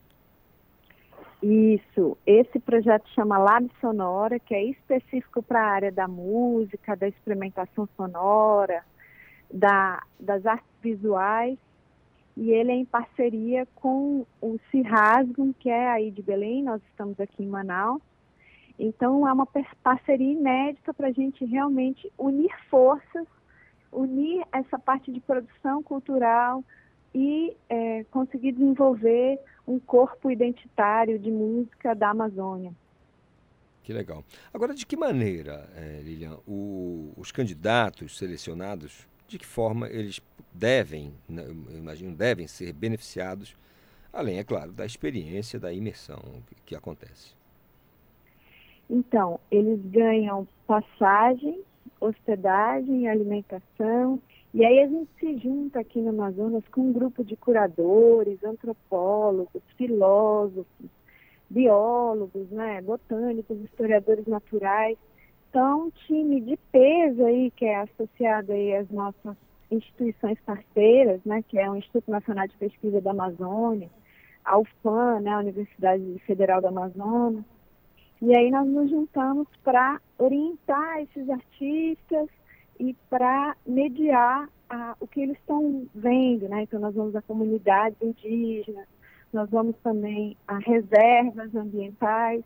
Isso. 1.40 2.18
Esse 2.26 2.58
projeto 2.58 3.08
chama 3.10 3.38
Lab 3.38 3.70
Sonora, 3.80 4.40
que 4.40 4.52
é 4.52 4.64
específico 4.64 5.44
para 5.44 5.62
a 5.62 5.70
área 5.70 5.92
da 5.92 6.08
música, 6.08 6.96
da 6.96 7.06
experimentação 7.06 7.88
sonora, 7.96 8.82
da, 9.48 10.02
das 10.18 10.44
artes 10.44 10.66
visuais 10.82 11.56
e 12.36 12.50
ele 12.50 12.70
é 12.70 12.74
em 12.74 12.84
parceria 12.84 13.66
com 13.74 14.26
o 14.42 14.60
Cirrasgum, 14.70 15.54
que 15.54 15.70
é 15.70 15.88
aí 15.88 16.10
de 16.10 16.22
Belém, 16.22 16.62
nós 16.62 16.82
estamos 16.90 17.18
aqui 17.18 17.42
em 17.42 17.48
Manaus. 17.48 18.02
Então, 18.78 19.26
é 19.26 19.32
uma 19.32 19.48
parceria 19.82 20.32
inédita 20.32 20.92
para 20.92 21.08
a 21.08 21.12
gente 21.12 21.44
realmente 21.46 22.12
unir 22.18 22.54
forças, 22.68 23.26
unir 23.90 24.44
essa 24.52 24.78
parte 24.78 25.10
de 25.10 25.18
produção 25.18 25.82
cultural 25.82 26.62
e 27.14 27.56
é, 27.70 28.04
conseguir 28.10 28.52
desenvolver 28.52 29.40
um 29.66 29.78
corpo 29.78 30.30
identitário 30.30 31.18
de 31.18 31.30
música 31.30 31.94
da 31.94 32.10
Amazônia. 32.10 32.72
Que 33.82 33.94
legal. 33.94 34.22
Agora, 34.52 34.74
de 34.74 34.84
que 34.84 34.96
maneira, 34.96 35.70
é, 35.74 36.02
Lilian, 36.02 36.36
o, 36.46 37.14
os 37.16 37.32
candidatos 37.32 38.18
selecionados 38.18 39.08
de 39.26 39.38
que 39.38 39.46
forma 39.46 39.88
eles 39.88 40.20
devem, 40.52 41.12
né, 41.28 41.44
eu 41.44 41.78
imagino, 41.78 42.14
devem 42.14 42.46
ser 42.46 42.72
beneficiados, 42.72 43.56
além, 44.12 44.38
é 44.38 44.44
claro, 44.44 44.72
da 44.72 44.86
experiência, 44.86 45.60
da 45.60 45.72
imersão 45.72 46.20
que, 46.64 46.74
acontece. 46.74 47.34
Então, 48.88 49.38
eles 49.50 49.80
ganham 49.86 50.46
passagem, 50.66 51.60
hospedagem, 52.00 53.08
alimentação, 53.08 54.20
e 54.54 54.64
aí 54.64 54.80
a 54.80 54.86
gente 54.86 55.10
se 55.18 55.36
junta 55.38 55.80
aqui 55.80 56.00
no 56.00 56.10
Amazonas 56.10 56.66
com 56.68 56.82
um 56.82 56.92
grupo 56.92 57.22
de 57.22 57.36
curadores, 57.36 58.42
antropólogos, 58.42 59.62
filósofos, 59.76 60.90
biólogos, 61.50 62.48
né, 62.50 62.80
botânicos, 62.80 63.58
historiadores 63.60 64.26
naturais, 64.26 64.96
então, 65.56 65.90
time 66.06 66.38
de 66.42 66.54
peso 66.70 67.24
aí, 67.24 67.50
que 67.52 67.64
é 67.64 67.76
associado 67.80 68.52
aí 68.52 68.76
às 68.76 68.90
nossas 68.90 69.34
instituições 69.70 70.38
parceiras, 70.44 71.18
né, 71.24 71.42
que 71.48 71.58
é 71.58 71.70
o 71.70 71.76
Instituto 71.76 72.10
Nacional 72.10 72.46
de 72.46 72.54
Pesquisa 72.58 73.00
da 73.00 73.12
Amazônia, 73.12 73.88
a 74.44 74.58
UFAM, 74.58 75.20
né, 75.20 75.30
a 75.30 75.38
Universidade 75.38 76.22
Federal 76.26 76.60
da 76.60 76.68
Amazônia. 76.68 77.42
E 78.20 78.36
aí 78.36 78.50
nós 78.50 78.68
nos 78.68 78.90
juntamos 78.90 79.48
para 79.64 79.98
orientar 80.18 81.00
esses 81.00 81.26
artistas 81.30 82.28
e 82.78 82.94
para 83.08 83.56
mediar 83.66 84.50
a, 84.68 84.94
o 85.00 85.06
que 85.06 85.22
eles 85.22 85.38
estão 85.38 85.86
vendo, 85.94 86.50
né? 86.50 86.64
Então 86.64 86.78
nós 86.78 86.94
vamos 86.94 87.16
a 87.16 87.22
comunidades 87.22 87.96
indígenas, 88.02 88.86
nós 89.32 89.48
vamos 89.48 89.74
também 89.82 90.36
a 90.46 90.58
reservas 90.58 91.54
ambientais, 91.54 92.44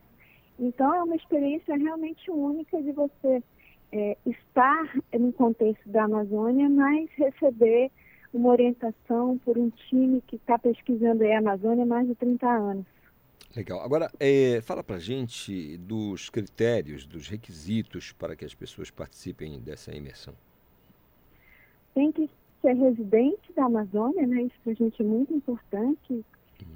então, 0.61 0.95
é 0.95 1.03
uma 1.03 1.17
experiência 1.17 1.75
realmente 1.75 2.31
única 2.31 2.81
de 2.83 2.93
você 2.93 3.43
é, 3.91 4.17
estar 4.27 4.95
no 5.19 5.33
contexto 5.33 5.89
da 5.89 6.05
Amazônia, 6.05 6.69
mas 6.69 7.09
receber 7.17 7.91
uma 8.33 8.51
orientação 8.51 9.39
por 9.39 9.59
um 9.59 9.71
time 9.71 10.23
que 10.27 10.37
está 10.37 10.59
pesquisando 10.59 11.25
a 11.25 11.39
Amazônia 11.39 11.85
há 11.85 11.87
mais 11.87 12.07
de 12.07 12.15
30 12.15 12.47
anos. 12.47 12.87
Legal. 13.57 13.81
Agora, 13.81 14.11
é, 14.21 14.61
fala 14.61 14.85
para 14.85 14.99
gente 14.99 15.77
dos 15.79 16.31
critérios, 16.31 17.05
dos 17.05 17.27
requisitos 17.27 18.13
para 18.13 18.37
que 18.37 18.45
as 18.45 18.55
pessoas 18.55 18.91
participem 18.91 19.59
dessa 19.59 19.95
imersão. 19.97 20.35
Tem 21.95 22.13
que 22.13 22.31
ser 22.63 22.75
residente 22.75 23.53
da 23.57 23.65
Amazônia, 23.65 24.27
né? 24.27 24.43
Isso 24.43 24.55
para 24.63 24.73
a 24.73 24.77
gente 24.77 25.03
é 25.03 25.05
muito 25.05 25.35
importante. 25.35 26.25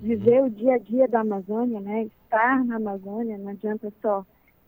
Viver 0.00 0.42
o 0.42 0.50
dia 0.50 0.74
a 0.74 0.78
dia 0.78 1.08
da 1.08 1.20
Amazônia, 1.20 1.80
né? 1.80 2.04
Estar 2.04 2.64
na 2.64 2.76
Amazônia, 2.76 3.38
não 3.38 3.50
adianta 3.50 3.92
só 4.00 4.24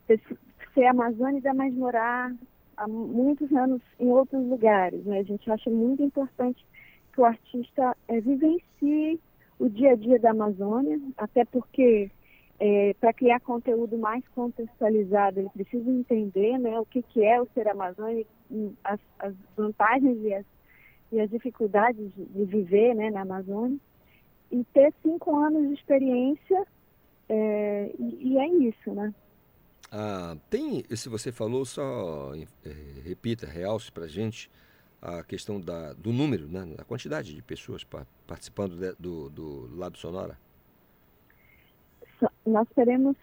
ser, 0.06 0.86
amazônica, 0.86 1.52
mas 1.54 1.74
morar 1.74 2.32
há 2.76 2.86
muitos 2.86 3.50
anos 3.52 3.80
em 3.98 4.08
outros 4.08 4.46
lugares, 4.46 5.04
né? 5.04 5.20
A 5.20 5.22
gente 5.22 5.50
acha 5.50 5.70
muito 5.70 6.02
importante 6.02 6.64
que 7.12 7.20
o 7.20 7.24
artista 7.24 7.96
é, 8.08 8.20
vivencie 8.20 9.18
o 9.58 9.68
dia 9.68 9.92
a 9.92 9.96
dia 9.96 10.18
da 10.18 10.30
Amazônia, 10.30 11.00
até 11.16 11.44
porque 11.46 12.10
é, 12.58 12.94
para 13.00 13.12
criar 13.12 13.40
conteúdo 13.40 13.98
mais 13.98 14.26
contextualizado, 14.28 15.40
ele 15.40 15.50
precisa 15.50 15.90
entender 15.90 16.58
né, 16.58 16.78
o 16.78 16.86
que, 16.86 17.02
que 17.02 17.24
é 17.24 17.40
o 17.40 17.48
ser 17.54 17.68
amazônico, 17.68 18.30
as, 18.84 19.00
as 19.18 19.34
vantagens 19.56 20.18
e 20.22 20.34
as, 20.34 20.44
e 21.12 21.20
as 21.20 21.30
dificuldades 21.30 22.10
de, 22.14 22.24
de 22.24 22.44
viver 22.44 22.94
né, 22.94 23.10
na 23.10 23.22
Amazônia, 23.22 23.78
e 24.50 24.64
ter 24.72 24.92
cinco 25.02 25.36
anos 25.36 25.68
de 25.68 25.74
experiência, 25.74 26.66
é, 27.28 27.90
e, 27.98 28.32
e, 28.32 28.38
é 28.38 28.48
isso, 28.48 28.92
né? 28.92 29.14
Ah, 29.90 30.36
tem, 30.50 30.84
se 30.90 31.08
você 31.08 31.30
falou, 31.32 31.64
só 31.64 32.32
é, 32.34 32.70
repita, 33.04 33.46
realce 33.46 33.90
para 33.90 34.04
a 34.04 34.08
gente 34.08 34.50
a 35.00 35.22
questão 35.22 35.60
da, 35.60 35.92
do 35.92 36.12
número, 36.12 36.48
né, 36.48 36.64
da 36.76 36.84
quantidade 36.84 37.34
de 37.34 37.42
pessoas 37.42 37.84
pa, 37.84 38.06
participando 38.26 38.76
de, 38.76 38.92
do, 38.98 39.30
do 39.30 39.76
Lab 39.76 39.96
Sonora 39.98 40.36
nós 42.46 42.68
teremos 42.74 43.16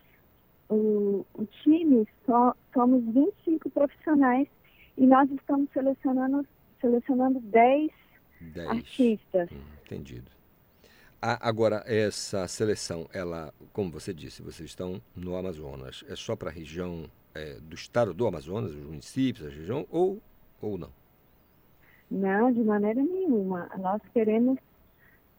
o, 0.69 1.25
o 1.33 1.45
time, 1.63 2.07
só, 2.25 2.53
somos 2.73 3.03
25 3.13 3.69
profissionais 3.69 4.47
e 4.97 5.05
nós 5.05 5.29
estamos 5.31 5.69
selecionando, 5.71 6.45
selecionando 6.79 7.39
10, 7.39 7.91
10. 8.41 8.67
artistas. 8.69 9.49
Hum, 9.51 9.61
entendido. 9.85 10.31
Agora, 11.23 11.83
essa 11.85 12.47
seleção, 12.49 13.07
ela, 13.13 13.53
como 13.71 13.89
você 13.89 14.13
disse, 14.13 14.41
vocês 14.41 14.69
estão 14.69 15.01
no 15.15 15.37
Amazonas, 15.37 16.03
é 16.09 16.15
só 16.15 16.35
para 16.35 16.49
a 16.49 16.51
região 16.51 17.05
é, 17.33 17.55
do 17.61 17.75
estado 17.75 18.13
do 18.13 18.27
Amazonas, 18.27 18.71
os 18.71 18.83
municípios, 18.83 19.47
a 19.47 19.49
região, 19.49 19.87
ou, 19.89 20.19
ou 20.61 20.77
não? 20.77 20.89
Não, 22.11 22.51
de 22.51 22.61
maneira 22.61 23.01
nenhuma. 23.01 23.69
Nós 23.79 24.01
queremos 24.13 24.59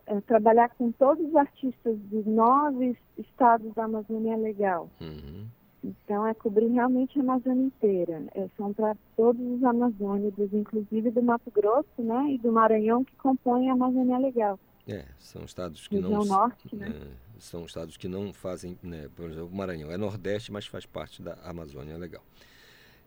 é, 0.07 0.21
trabalhar 0.23 0.71
com 0.71 0.91
todos 0.93 1.29
os 1.29 1.37
artistas 1.37 1.99
dos 2.11 2.25
nove 2.25 2.97
estados 3.19 3.73
da 3.75 3.85
Amazônia 3.85 4.37
Legal. 4.37 4.89
Uhum. 5.01 5.47
Então, 5.85 6.27
é 6.27 6.33
cobrir 6.33 6.69
realmente 6.69 7.19
a 7.19 7.23
Amazônia 7.23 7.67
inteira. 7.67 8.23
É, 8.35 8.49
são 8.57 8.73
para 8.73 8.97
todos 9.15 9.41
os 9.41 9.63
amazônicos, 9.63 10.51
inclusive 10.51 11.11
do 11.11 11.23
Mato 11.23 11.51
Grosso 11.51 12.03
né, 12.03 12.31
e 12.31 12.39
do 12.39 12.51
Maranhão, 12.51 13.05
que 13.05 13.15
compõem 13.17 13.69
a 13.69 13.75
Amazônia 13.75 14.17
Legal. 14.17 14.59
É, 14.87 15.07
são 15.19 15.45
estados 15.45 15.89
que 15.89 15.97
Região 15.97 16.11
não... 16.11 16.25
Norte, 16.25 16.77
né? 16.77 16.89
É, 16.89 17.41
são 17.41 17.65
estados 17.65 17.97
que 17.97 18.07
não 18.07 18.33
fazem, 18.33 18.79
né, 18.83 19.09
por 19.17 19.31
exemplo, 19.31 19.49
o 19.49 19.55
Maranhão 19.55 19.91
é 19.91 19.97
Nordeste, 19.97 20.53
mas 20.53 20.67
faz 20.67 20.85
parte 20.85 21.23
da 21.23 21.35
Amazônia 21.43 21.97
Legal. 21.97 22.23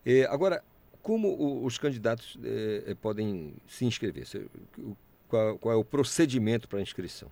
É, 0.06 0.26
agora, 0.26 0.64
como 1.04 1.30
o, 1.30 1.66
os 1.66 1.78
candidatos 1.78 2.38
é, 2.44 2.96
podem 2.96 3.54
se 3.68 3.86
inscrever? 3.86 4.26
O 4.80 4.98
qual, 5.28 5.60
qual 5.60 5.74
é 5.74 5.78
o 5.78 5.84
procedimento 5.84 6.70
para 6.70 6.82
inscrição? 6.82 7.30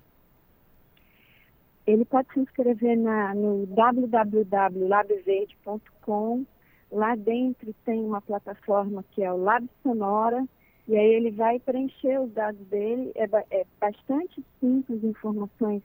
Ele 1.87 2.03
pode 2.03 2.27
se 2.33 2.39
inscrever 2.39 2.97
na, 2.97 3.35
no 3.35 3.67
www.labverde.com. 3.67 6.45
Lá 6.91 7.15
dentro 7.15 7.73
tem 7.85 8.01
uma 8.01 8.19
plataforma 8.21 9.05
que 9.11 9.23
é 9.23 9.31
o 9.31 9.37
Lab 9.37 9.69
Sonora, 9.83 10.43
e 10.87 10.95
aí 10.95 11.13
ele 11.13 11.31
vai 11.31 11.59
preencher 11.59 12.19
os 12.19 12.31
dados 12.31 12.65
dele. 12.67 13.11
É, 13.15 13.27
é 13.51 13.65
bastante 13.79 14.43
simples 14.59 15.03
informações 15.03 15.81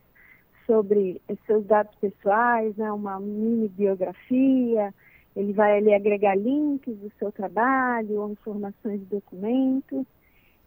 sobre 0.67 1.21
seus 1.47 1.65
dados 1.67 1.95
pessoais, 1.97 2.77
né, 2.77 2.93
uma 2.93 3.19
mini 3.19 3.69
biografia. 3.69 4.95
Ele 5.35 5.53
vai 5.53 5.79
ali 5.79 5.95
agregar 5.95 6.37
links 6.37 6.97
do 6.97 7.11
seu 7.19 7.33
trabalho 7.33 8.21
ou 8.21 8.31
informações 8.31 9.01
de 9.01 9.07
documentos 9.07 10.05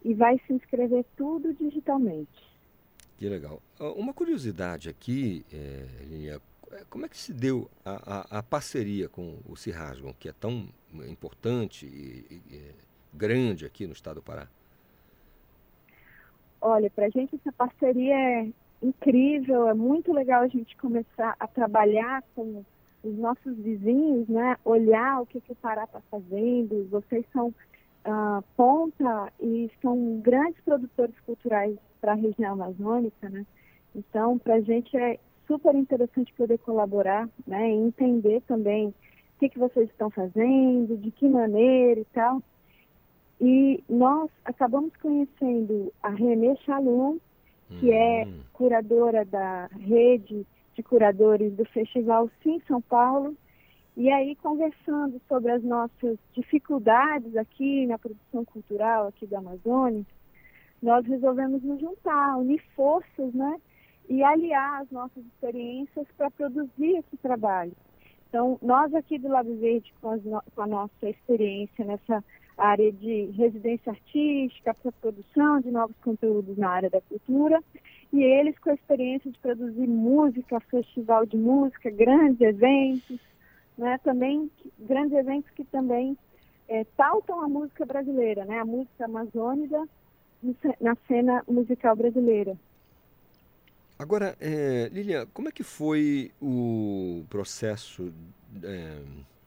e 0.04 0.12
vai 0.14 0.40
se 0.46 0.52
inscrever 0.52 1.04
tudo 1.16 1.54
digitalmente. 1.54 2.54
Que 3.16 3.28
legal. 3.28 3.62
Ah, 3.78 3.92
uma 3.92 4.12
curiosidade 4.12 4.88
aqui, 4.88 5.44
é, 5.52 5.86
é, 6.72 6.84
como 6.90 7.06
é 7.06 7.08
que 7.08 7.16
se 7.16 7.32
deu 7.32 7.70
a, 7.84 8.36
a, 8.36 8.38
a, 8.38 8.42
parceria 8.42 9.08
com 9.08 9.38
o 9.46 9.56
Cirrasgon, 9.56 10.12
que 10.18 10.28
é 10.28 10.32
tão 10.32 10.68
importante 11.08 11.86
e, 11.86 12.42
e 12.50 12.56
é 12.56 12.74
grande 13.14 13.64
aqui 13.64 13.86
no 13.86 13.92
estado 13.92 14.16
do 14.16 14.22
Pará? 14.22 14.48
Olha, 16.60 16.90
para 16.90 17.06
a 17.06 17.10
gente 17.10 17.34
essa 17.36 17.52
parceria 17.52 18.14
é 18.14 18.48
incrível, 18.82 19.68
é 19.68 19.74
muito 19.74 20.12
legal 20.12 20.42
a 20.42 20.48
gente 20.48 20.76
começar 20.76 21.36
a 21.38 21.46
trabalhar 21.46 22.22
com 22.34 22.64
os 23.02 23.18
nossos 23.18 23.56
vizinhos, 23.58 24.26
né? 24.28 24.56
Olhar 24.64 25.20
o 25.20 25.26
que, 25.26 25.40
que 25.40 25.52
o 25.52 25.56
Pará 25.56 25.84
está 25.84 26.00
fazendo. 26.10 26.88
Vocês 26.90 27.24
são 27.32 27.48
uh, 27.48 28.42
ponta 28.56 29.32
e 29.40 29.70
são 29.82 30.20
grandes 30.20 30.60
produtores 30.64 31.14
culturais 31.20 31.76
para 32.00 32.12
a 32.12 32.16
região 32.16 32.54
amazônica, 32.54 33.28
né? 33.28 33.46
Então, 33.94 34.38
para 34.38 34.54
a 34.54 34.60
gente 34.60 34.96
é 34.96 35.18
super 35.46 35.74
interessante 35.74 36.32
poder 36.34 36.58
colaborar, 36.58 37.28
né? 37.46 37.70
E 37.70 37.74
entender 37.74 38.42
também 38.42 38.88
o 38.88 38.94
que, 39.38 39.50
que 39.50 39.58
vocês 39.58 39.88
estão 39.90 40.10
fazendo, 40.10 40.96
de 40.96 41.10
que 41.10 41.28
maneira 41.28 42.00
e 42.00 42.06
tal. 42.06 42.42
E 43.46 43.84
nós 43.90 44.30
acabamos 44.42 44.96
conhecendo 44.96 45.92
a 46.02 46.08
Renê 46.08 46.56
Chalum, 46.64 47.18
que 47.78 47.92
é 47.92 48.24
hum. 48.26 48.40
curadora 48.54 49.22
da 49.26 49.66
rede 49.66 50.46
de 50.74 50.82
curadores 50.82 51.52
do 51.52 51.66
Festival 51.66 52.30
Sim 52.42 52.58
São 52.66 52.80
Paulo, 52.80 53.36
e 53.98 54.10
aí, 54.10 54.34
conversando 54.36 55.20
sobre 55.28 55.52
as 55.52 55.62
nossas 55.62 56.18
dificuldades 56.32 57.36
aqui 57.36 57.86
na 57.86 57.98
produção 57.98 58.46
cultural 58.46 59.08
aqui 59.08 59.26
da 59.26 59.38
Amazônia, 59.40 60.06
nós 60.82 61.06
resolvemos 61.06 61.62
nos 61.62 61.78
juntar, 61.78 62.38
unir 62.38 62.62
forças, 62.74 63.34
né? 63.34 63.60
E 64.08 64.22
aliar 64.22 64.80
as 64.80 64.90
nossas 64.90 65.22
experiências 65.26 66.06
para 66.16 66.30
produzir 66.30 66.96
esse 66.96 67.16
trabalho. 67.18 67.72
Então, 68.28 68.58
nós 68.62 68.92
aqui 68.94 69.18
do 69.18 69.28
Lab 69.28 69.52
Verde, 69.54 69.92
com, 70.00 70.16
no, 70.16 70.42
com 70.54 70.62
a 70.62 70.66
nossa 70.66 71.08
experiência 71.08 71.84
nessa 71.84 72.24
área 72.56 72.92
de 72.92 73.26
residência 73.36 73.92
artística, 73.92 74.74
para 74.74 74.92
produção 74.92 75.60
de 75.60 75.70
novos 75.70 75.96
conteúdos 76.02 76.56
na 76.56 76.70
área 76.70 76.90
da 76.90 77.00
cultura, 77.00 77.62
e 78.12 78.22
eles 78.22 78.58
com 78.58 78.70
a 78.70 78.74
experiência 78.74 79.30
de 79.30 79.38
produzir 79.38 79.86
música, 79.86 80.60
festival 80.60 81.26
de 81.26 81.36
música, 81.36 81.90
grandes 81.90 82.40
eventos, 82.40 83.18
né, 83.76 83.98
também 84.04 84.50
grandes 84.78 85.12
eventos 85.18 85.50
que 85.50 85.64
também 85.64 86.16
é, 86.68 86.84
pautam 86.96 87.40
a 87.40 87.48
música 87.48 87.84
brasileira, 87.84 88.44
né, 88.44 88.60
a 88.60 88.64
música 88.64 89.04
amazônica 89.04 89.88
na 90.80 90.96
cena 91.08 91.42
musical 91.48 91.96
brasileira. 91.96 92.56
Agora, 93.98 94.36
é, 94.40 94.88
Lilian, 94.92 95.26
como 95.32 95.48
é 95.48 95.52
que 95.52 95.62
foi 95.62 96.30
o 96.40 97.24
processo 97.30 98.12
é, 98.62 98.98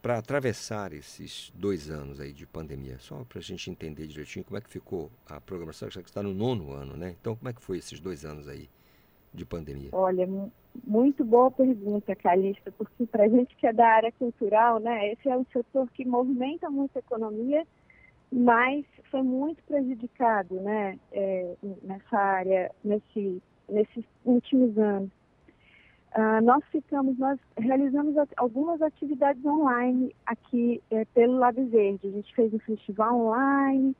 para 0.07 0.19
atravessar 0.19 0.93
esses 0.93 1.51
dois 1.53 1.89
anos 1.89 2.21
aí 2.21 2.31
de 2.31 2.47
pandemia? 2.47 2.97
Só 2.97 3.25
para 3.25 3.39
a 3.39 3.41
gente 3.41 3.69
entender 3.69 4.07
direitinho 4.07 4.45
como 4.45 4.57
é 4.57 4.61
que 4.61 4.69
ficou 4.69 5.11
a 5.27 5.41
programação, 5.41 5.89
que 5.89 5.99
está 5.99 6.23
no 6.23 6.33
nono 6.33 6.71
ano, 6.71 6.95
né? 6.95 7.13
Então, 7.19 7.35
como 7.35 7.49
é 7.49 7.51
que 7.51 7.61
foi 7.61 7.79
esses 7.79 7.99
dois 7.99 8.23
anos 8.23 8.47
aí 8.47 8.69
de 9.33 9.45
pandemia? 9.45 9.89
Olha, 9.91 10.25
muito 10.85 11.25
boa 11.25 11.51
pergunta, 11.51 12.15
Calista, 12.15 12.71
porque 12.77 13.05
para 13.05 13.25
a 13.25 13.27
gente 13.27 13.53
que 13.57 13.67
é 13.67 13.73
da 13.73 13.85
área 13.85 14.11
cultural, 14.13 14.79
né, 14.79 15.11
esse 15.11 15.27
é 15.27 15.35
um 15.35 15.45
setor 15.51 15.89
que 15.91 16.05
movimenta 16.05 16.69
muito 16.69 16.95
a 16.95 16.99
economia, 16.99 17.67
mas 18.31 18.85
foi 19.11 19.23
muito 19.23 19.61
prejudicado 19.63 20.55
né, 20.61 20.97
é, 21.11 21.53
nessa 21.83 22.17
área, 22.17 22.71
nesse, 22.81 23.43
nesses 23.67 24.05
últimos 24.23 24.77
anos. 24.77 25.16
Uh, 26.15 26.43
nós 26.43 26.63
ficamos, 26.71 27.17
nós 27.19 27.39
realizamos 27.57 28.15
algumas 28.37 28.81
atividades 28.81 29.43
online 29.45 30.15
aqui 30.25 30.81
é, 30.89 31.05
pelo 31.05 31.37
Lab 31.37 31.61
Verde. 31.65 32.07
A 32.07 32.11
gente 32.11 32.33
fez 32.33 32.53
um 32.53 32.59
festival 32.59 33.19
online, 33.19 33.95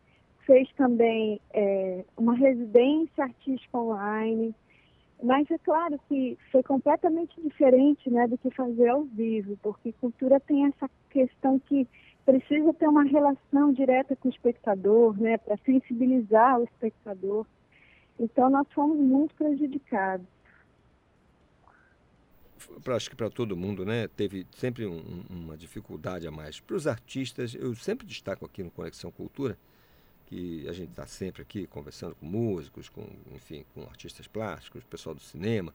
fez 0.48 0.72
também 0.74 1.40
é, 1.54 2.04
uma 2.16 2.34
residência 2.34 3.26
artística 3.26 3.78
online, 3.78 4.56
mas 5.22 5.50
é 5.52 5.58
claro 5.60 6.00
que 6.08 6.38
foi 6.52 6.64
completamente 6.64 7.40
diferente 7.42 8.10
né, 8.10 8.28
do 8.28 8.38
que 8.38 8.50
fazer 8.52 8.88
ao 8.88 9.04
vivo, 9.04 9.58
porque 9.62 9.92
cultura 9.94 10.40
tem 10.40 10.66
essa 10.66 10.90
questão 11.10 11.60
que 11.60 11.88
precisa 12.26 12.74
ter 12.74 12.88
uma 12.88 13.04
relação 13.04 13.74
direta 13.74 14.16
com 14.16 14.28
o 14.28 14.32
espectador, 14.32 15.20
né, 15.20 15.38
para 15.38 15.58
sensibilizar 15.66 16.60
o 16.60 16.64
espectador. 16.64 17.46
Então 18.20 18.50
nós 18.50 18.68
fomos 18.74 18.98
muito 18.98 19.36
prejudicados. 19.36 20.26
Acho 22.96 23.10
que 23.10 23.16
para 23.16 23.30
todo 23.30 23.56
mundo, 23.58 23.86
né, 23.86 24.08
teve 24.08 24.46
sempre 24.56 24.86
um, 24.86 25.24
uma 25.30 25.58
dificuldade 25.58 26.28
a 26.28 26.32
mais. 26.32 26.60
Para 26.60 26.76
os 26.76 26.88
artistas, 26.88 27.54
eu 27.56 27.76
sempre 27.76 28.06
destaco 28.08 28.46
aqui 28.46 28.64
no 28.64 28.72
Conexão 28.72 29.12
Cultura, 29.12 29.58
que 30.28 30.68
a 30.68 30.74
gente 30.74 30.90
está 30.90 31.06
sempre 31.08 31.42
aqui 31.42 31.68
conversando 31.68 32.16
com 32.16 32.26
músicos, 32.26 32.90
com, 32.90 33.08
enfim, 33.34 33.66
com 33.74 33.84
artistas 33.84 34.28
plásticos, 34.28 34.84
pessoal 34.84 35.16
do 35.16 35.22
cinema. 35.22 35.74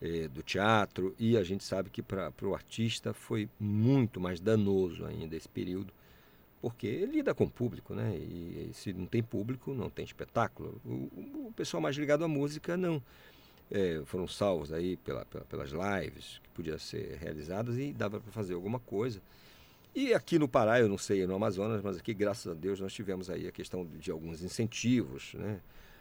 eh, 0.00 0.28
do 0.28 0.42
teatro, 0.42 1.14
e 1.18 1.36
a 1.36 1.44
gente 1.44 1.64
sabe 1.64 1.88
que 1.90 2.02
para 2.02 2.32
o 2.42 2.54
artista 2.54 3.12
foi 3.14 3.48
muito 3.58 4.20
mais 4.20 4.40
danoso 4.40 5.04
ainda 5.06 5.36
esse 5.36 5.48
período, 5.48 5.92
porque 6.60 7.06
lida 7.06 7.34
com 7.34 7.44
o 7.44 7.50
público, 7.50 7.94
né? 7.94 8.16
E, 8.16 8.70
e 8.70 8.74
se 8.74 8.92
não 8.92 9.06
tem 9.06 9.22
público, 9.22 9.74
não 9.74 9.90
tem 9.90 10.04
espetáculo. 10.04 10.80
O, 10.84 11.48
o 11.48 11.52
pessoal 11.56 11.80
mais 11.80 11.96
ligado 11.96 12.24
à 12.24 12.28
música, 12.28 12.76
não. 12.76 13.02
É, 13.74 14.02
foram 14.04 14.28
salvos 14.28 14.70
aí 14.70 14.98
pela, 14.98 15.24
pela, 15.24 15.44
pelas 15.46 15.70
lives 15.70 16.38
que 16.42 16.50
podiam 16.50 16.78
ser 16.78 17.16
realizadas 17.18 17.78
e 17.78 17.90
dava 17.90 18.20
para 18.20 18.30
fazer 18.30 18.52
alguma 18.52 18.78
coisa. 18.78 19.18
E 19.94 20.12
aqui 20.12 20.38
no 20.38 20.46
Pará, 20.46 20.78
eu 20.78 20.88
não 20.88 20.98
sei 20.98 21.26
no 21.26 21.34
Amazonas, 21.34 21.82
mas 21.82 21.96
aqui, 21.96 22.12
graças 22.12 22.50
a 22.50 22.54
Deus, 22.54 22.80
nós 22.80 22.92
tivemos 22.92 23.30
aí 23.30 23.48
a 23.48 23.52
questão 23.52 23.86
de 23.86 24.10
alguns 24.10 24.42
incentivos, 24.42 25.32
né? 25.34 25.60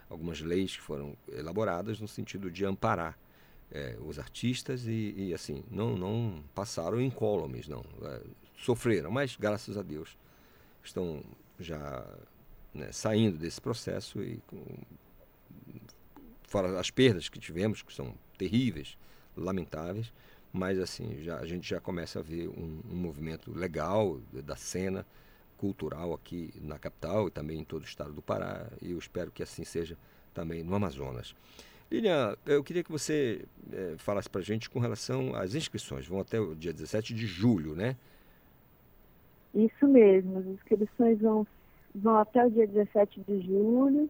algumas 0.10 0.42
leis 0.42 0.76
que 0.76 0.82
foram 0.82 1.16
elaboradas 1.30 2.00
no 2.02 2.08
sentido 2.08 2.52
de 2.52 2.66
amparar 2.66 3.18
é, 3.72 3.98
os 4.06 4.20
artistas 4.20 4.86
e, 4.86 5.14
e, 5.18 5.34
assim, 5.34 5.64
não, 5.72 5.96
não 5.96 6.44
passaram 6.54 7.02
incólumes, 7.02 7.70
não. 7.70 7.84
É, 8.04 8.22
sofreram, 8.58 9.10
mas 9.10 9.38
graças 9.38 9.78
a 9.78 9.82
Deus 9.82 10.18
estão 10.84 11.24
já 11.60 12.06
né, 12.74 12.92
saindo 12.92 13.38
desse 13.38 13.62
processo 13.62 14.22
e 14.22 14.40
com, 14.48 14.62
fora 16.52 16.78
as 16.78 16.92
perdas 16.92 17.30
que 17.30 17.40
tivemos, 17.40 17.82
que 17.82 17.94
são 17.94 18.14
terríveis, 18.38 18.98
lamentáveis, 19.38 20.14
mas 20.52 20.78
assim 20.80 21.24
já, 21.24 21.38
a 21.38 21.46
gente 21.46 21.68
já 21.68 21.80
começa 21.80 22.20
a 22.20 22.22
ver 22.22 22.50
um, 22.50 22.82
um 22.92 22.96
movimento 22.96 23.58
legal 23.58 24.20
da 24.34 24.58
cena 24.58 25.06
cultural 25.58 26.14
aqui 26.14 26.54
na 26.62 26.78
capital 26.78 27.30
e 27.30 27.32
também 27.32 27.60
em 27.60 27.64
todo 27.64 27.84
o 27.84 27.86
estado 27.86 28.12
do 28.12 28.22
Pará, 28.22 28.68
e 28.82 28.92
eu 28.92 29.00
espero 29.00 29.32
que 29.32 29.42
assim 29.42 29.64
seja 29.64 29.98
também 30.34 30.62
no 30.62 30.76
Amazonas. 30.76 31.34
Lilian, 31.90 32.36
eu 32.46 32.64
queria 32.64 32.84
que 32.84 32.92
você 32.92 33.46
é, 33.72 33.96
falasse 33.98 34.30
para 34.30 34.42
a 34.42 34.44
gente 34.44 34.70
com 34.70 34.80
relação 34.80 35.36
às 35.36 35.56
inscrições. 35.56 36.08
Vão 36.08 36.20
até 36.20 36.40
o 36.40 36.56
dia 36.56 36.72
17 36.72 37.14
de 37.14 37.26
julho, 37.26 37.76
né? 37.76 37.98
Isso 39.54 39.88
mesmo, 39.88 40.40
as 40.40 40.46
inscrições 40.46 41.20
vão, 41.20 41.46
vão 41.94 42.18
até 42.18 42.46
o 42.46 42.50
dia 42.50 42.66
17 42.66 43.22
de 43.28 43.42
julho, 43.42 44.10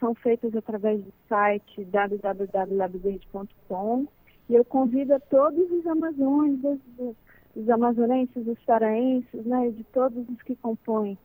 são 0.00 0.14
feitas 0.14 0.56
através 0.56 1.04
do 1.04 1.12
site 1.28 1.84
www.labverde.com 1.84 4.08
e 4.48 4.54
eu 4.54 4.64
convido 4.64 5.14
a 5.14 5.20
todos 5.20 5.70
os 5.70 5.86
amazônicos, 5.86 6.80
os, 6.98 7.14
os 7.54 7.70
amazonenses, 7.70 8.48
os 8.48 8.58
paraenses, 8.64 9.46
né, 9.46 9.70
de 9.70 9.84
todos 9.84 10.28
os 10.28 10.42
que 10.42 10.56
compõem 10.56 11.16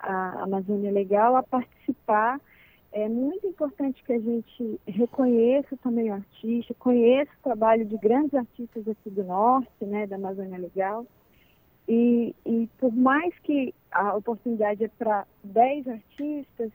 a 0.00 0.42
Amazônia 0.42 0.90
Legal 0.90 1.36
a 1.36 1.42
participar. 1.42 2.40
É 2.90 3.08
muito 3.08 3.46
importante 3.46 4.02
que 4.02 4.12
a 4.12 4.18
gente 4.18 4.80
reconheça 4.86 5.76
também 5.82 6.10
o 6.10 6.14
artista, 6.14 6.74
conheça 6.74 7.30
o 7.38 7.42
trabalho 7.44 7.84
de 7.84 7.96
grandes 7.98 8.34
artistas 8.34 8.88
aqui 8.88 9.10
do 9.10 9.22
norte, 9.24 9.84
né, 9.84 10.06
da 10.06 10.16
Amazônia 10.16 10.58
Legal, 10.58 11.06
e, 11.88 12.34
e 12.46 12.68
por 12.78 12.94
mais 12.94 13.36
que 13.40 13.74
a 13.90 14.16
oportunidade 14.16 14.84
é 14.84 14.88
para 14.88 15.26
10 15.42 15.88
artistas, 15.88 16.70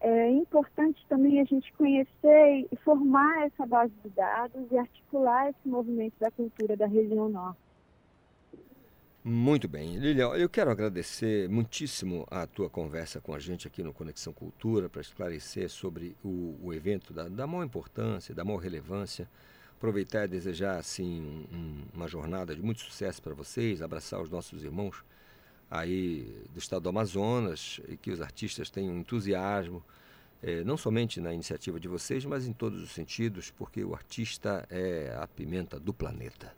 é 0.00 0.30
importante 0.30 1.04
também 1.08 1.40
a 1.40 1.44
gente 1.44 1.72
conhecer 1.72 2.68
e 2.70 2.76
formar 2.84 3.46
essa 3.46 3.66
base 3.66 3.92
de 4.02 4.10
dados 4.10 4.70
e 4.70 4.78
articular 4.78 5.50
esse 5.50 5.68
movimento 5.68 6.14
da 6.20 6.30
cultura 6.30 6.76
da 6.76 6.86
região 6.86 7.28
norte. 7.28 7.58
Muito 9.24 9.68
bem. 9.68 9.96
Lilian, 9.98 10.28
eu 10.36 10.48
quero 10.48 10.70
agradecer 10.70 11.48
muitíssimo 11.48 12.26
a 12.30 12.46
tua 12.46 12.70
conversa 12.70 13.20
com 13.20 13.34
a 13.34 13.38
gente 13.38 13.66
aqui 13.66 13.82
no 13.82 13.92
Conexão 13.92 14.32
Cultura 14.32 14.88
para 14.88 15.00
esclarecer 15.00 15.68
sobre 15.68 16.16
o, 16.24 16.56
o 16.62 16.72
evento 16.72 17.12
da, 17.12 17.28
da 17.28 17.46
maior 17.46 17.64
importância, 17.64 18.34
da 18.34 18.44
maior 18.44 18.58
relevância 18.58 19.28
aproveitar 19.78 20.24
e 20.24 20.28
desejar 20.28 20.76
assim 20.76 21.46
um, 21.52 21.84
uma 21.94 22.08
jornada 22.08 22.54
de 22.54 22.60
muito 22.60 22.80
sucesso 22.80 23.22
para 23.22 23.32
vocês, 23.32 23.80
abraçar 23.80 24.20
os 24.20 24.28
nossos 24.28 24.64
irmãos 24.64 25.04
aí 25.70 26.44
do 26.52 26.58
estado 26.58 26.82
do 26.82 26.88
Amazonas 26.88 27.80
e 27.88 27.96
que 27.96 28.10
os 28.10 28.20
artistas 28.20 28.70
tenham 28.70 28.96
entusiasmo, 28.96 29.82
eh, 30.42 30.62
não 30.64 30.76
somente 30.76 31.20
na 31.20 31.32
iniciativa 31.32 31.78
de 31.78 31.88
vocês, 31.88 32.24
mas 32.24 32.46
em 32.46 32.52
todos 32.52 32.82
os 32.82 32.92
sentidos, 32.92 33.50
porque 33.50 33.84
o 33.84 33.94
artista 33.94 34.66
é 34.70 35.16
a 35.20 35.26
pimenta 35.26 35.78
do 35.78 35.92
planeta. 35.92 36.52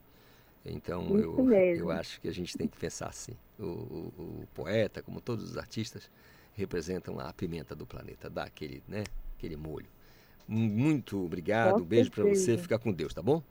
Então 0.65 1.19
eu, 1.19 1.51
eu 1.53 1.91
acho 1.91 2.21
que 2.21 2.29
a 2.29 2.33
gente 2.33 2.57
tem 2.57 2.69
que 2.69 2.77
pensar 2.77 3.09
assim. 3.09 3.33
O, 3.59 3.65
o, 3.65 4.13
o, 4.19 4.49
poeta, 4.55 5.03
como 5.03 5.21
todos 5.21 5.51
os 5.51 5.57
artistas, 5.57 6.11
representam 6.55 7.19
a 7.19 7.33
pimenta 7.33 7.75
do 7.75 7.87
planeta, 7.87 8.29
dá 8.29 8.45
aquele, 8.45 8.83
né, 8.87 9.05
aquele 9.37 9.57
molho. 9.57 9.89
Muito 10.47 11.25
obrigado, 11.25 11.83
um 11.83 11.85
beijo 11.85 12.11
para 12.11 12.25
você, 12.25 12.59
fica 12.59 12.79
com 12.79 12.93
Deus, 12.93 13.15
tá 13.15 13.23
bom? 13.23 13.43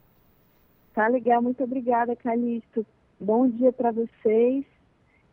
Tá 0.94 1.08
legal, 1.08 1.42
muito 1.42 1.64
obrigada, 1.64 2.16
Calixto. 2.16 2.86
Bom 3.20 3.48
dia 3.48 3.72
para 3.72 3.92
vocês. 3.92 4.66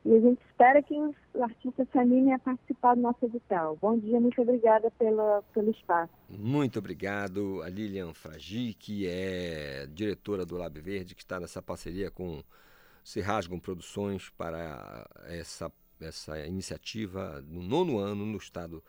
E 0.07 0.15
a 0.15 0.21
gente 0.21 0.41
espera 0.49 0.81
que 0.81 0.95
os 0.95 1.17
artistas 1.41 1.89
se 1.91 1.99
animem 1.99 2.33
a 2.33 2.39
participar 2.39 2.95
do 2.95 3.01
nosso 3.01 3.25
edital. 3.25 3.77
Bom 3.83 3.99
dia, 3.99 4.21
muito 4.21 4.41
obrigada 4.41 4.89
pela, 4.93 5.43
pelo 5.53 5.73
espaço. 5.73 6.13
Muito 6.31 6.79
obrigado 6.79 7.61
a 7.63 7.69
Lilian 7.69 8.15
Fragi, 8.15 8.73
que 8.75 9.05
é 9.09 9.85
diretora 9.93 10.47
do 10.47 10.57
Lab 10.57 10.81
Verde, 10.81 11.17
que 11.17 11.23
está 11.23 11.41
nessa 11.41 11.61
parceria 11.61 12.09
com 12.09 12.41
Se 13.03 13.21
Rasgam 13.21 13.59
Produções 13.59 14.31
para 14.31 15.05
essa, 15.27 15.73
essa 16.01 16.39
iniciativa 16.47 17.45
no 17.45 17.65
nono 17.65 17.99
ano 17.99 18.25
no 18.25 18.39
estado 18.39 18.85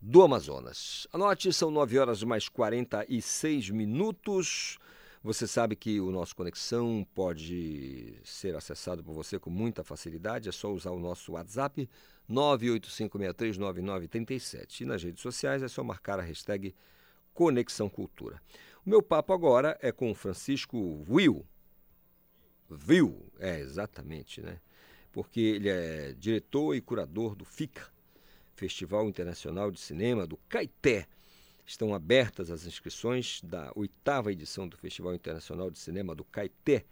do 0.00 0.22
Amazonas. 0.22 1.08
Anote, 1.12 1.52
são 1.52 1.68
9 1.68 1.98
horas 1.98 2.22
mais 2.22 2.48
46 2.48 3.70
minutos. 3.70 4.78
Você 5.24 5.46
sabe 5.46 5.74
que 5.74 5.98
o 6.02 6.10
nosso 6.10 6.36
Conexão 6.36 7.06
pode 7.14 8.20
ser 8.22 8.54
acessado 8.54 9.02
por 9.02 9.14
você 9.14 9.38
com 9.38 9.48
muita 9.48 9.82
facilidade. 9.82 10.50
É 10.50 10.52
só 10.52 10.70
usar 10.70 10.90
o 10.90 11.00
nosso 11.00 11.32
WhatsApp 11.32 11.88
985639937. 12.30 14.82
E 14.82 14.84
nas 14.84 15.02
redes 15.02 15.22
sociais 15.22 15.62
é 15.62 15.68
só 15.68 15.82
marcar 15.82 16.20
a 16.20 16.22
hashtag 16.22 16.74
Conexão 17.32 17.88
Cultura. 17.88 18.38
O 18.84 18.90
meu 18.90 19.02
papo 19.02 19.32
agora 19.32 19.78
é 19.80 19.90
com 19.90 20.14
Francisco 20.14 21.02
Will. 21.08 21.46
Will, 22.86 23.32
é 23.38 23.60
exatamente, 23.60 24.42
né? 24.42 24.60
Porque 25.10 25.40
ele 25.40 25.70
é 25.70 26.12
diretor 26.12 26.74
e 26.74 26.82
curador 26.82 27.34
do 27.34 27.46
FICA, 27.46 27.90
Festival 28.54 29.08
Internacional 29.08 29.70
de 29.70 29.80
Cinema 29.80 30.26
do 30.26 30.36
Caeté. 30.50 31.08
Estão 31.66 31.94
abertas 31.94 32.50
as 32.50 32.66
inscrições 32.66 33.40
da 33.42 33.72
oitava 33.74 34.30
edição 34.30 34.68
do 34.68 34.76
Festival 34.76 35.14
Internacional 35.14 35.70
de 35.70 35.78
Cinema 35.78 36.14
do 36.14 36.22
Caeté, 36.24 36.84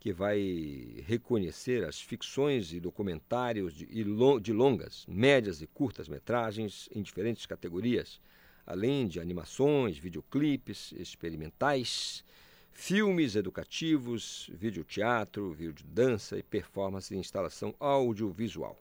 que 0.00 0.12
vai 0.12 1.02
reconhecer 1.06 1.84
as 1.84 2.00
ficções 2.00 2.72
e 2.72 2.80
documentários 2.80 3.74
de, 3.74 4.52
longas, 4.52 5.04
médias 5.06 5.60
e 5.62 5.66
curtas 5.66 6.08
metragens 6.08 6.88
em 6.94 7.02
diferentes 7.02 7.46
categorias, 7.46 8.20
além 8.66 9.06
de 9.06 9.20
animações, 9.20 9.98
videoclipes 9.98 10.92
experimentais, 10.92 12.24
filmes 12.70 13.34
educativos, 13.34 14.50
videoteatro, 14.52 15.52
videodança 15.52 16.38
e 16.38 16.42
performance 16.42 17.14
e 17.14 17.18
instalação 17.18 17.74
audiovisual. 17.80 18.80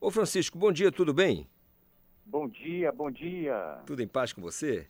Ô 0.00 0.10
Francisco, 0.10 0.58
bom 0.58 0.72
dia, 0.72 0.92
tudo 0.92 1.12
bem? 1.12 1.46
Bom 2.26 2.48
dia, 2.48 2.90
bom 2.90 3.10
dia. 3.10 3.80
Tudo 3.86 4.02
em 4.02 4.08
paz 4.08 4.32
com 4.32 4.40
você? 4.40 4.88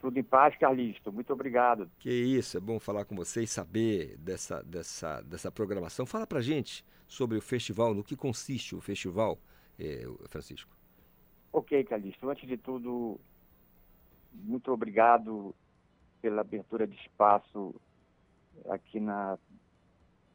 Tudo 0.00 0.18
em 0.18 0.22
paz, 0.22 0.56
Carlisto. 0.56 1.12
Muito 1.12 1.32
obrigado. 1.32 1.90
Que 1.98 2.10
isso, 2.10 2.56
é 2.56 2.60
bom 2.60 2.78
falar 2.78 3.04
com 3.04 3.16
você 3.16 3.42
e 3.42 3.46
saber 3.46 4.16
dessa, 4.18 4.62
dessa, 4.62 5.20
dessa 5.22 5.50
programação. 5.50 6.06
Fala 6.06 6.26
pra 6.26 6.40
gente 6.40 6.84
sobre 7.06 7.38
o 7.38 7.42
festival, 7.42 7.94
no 7.94 8.04
que 8.04 8.16
consiste 8.16 8.76
o 8.76 8.80
festival, 8.80 9.38
eh, 9.78 10.04
Francisco. 10.28 10.70
Ok, 11.52 11.82
Calixto. 11.84 12.28
Antes 12.28 12.46
de 12.46 12.56
tudo, 12.56 13.18
muito 14.32 14.70
obrigado 14.70 15.54
pela 16.20 16.42
abertura 16.42 16.86
de 16.86 16.96
espaço 16.96 17.74
aqui 18.68 19.00
na 19.00 19.38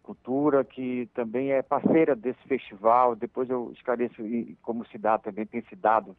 Cultura, 0.04 0.64
que 0.64 1.10
também 1.14 1.54
é 1.54 1.62
parceira 1.62 2.16
desse 2.16 2.42
festival. 2.48 3.16
Depois 3.16 3.50
eu 3.50 3.72
esclareço 3.72 4.22
como 4.62 4.86
se 4.88 4.98
dá, 4.98 5.18
também 5.18 5.46
tem 5.46 5.62
se 5.64 5.76
dado 5.76 6.16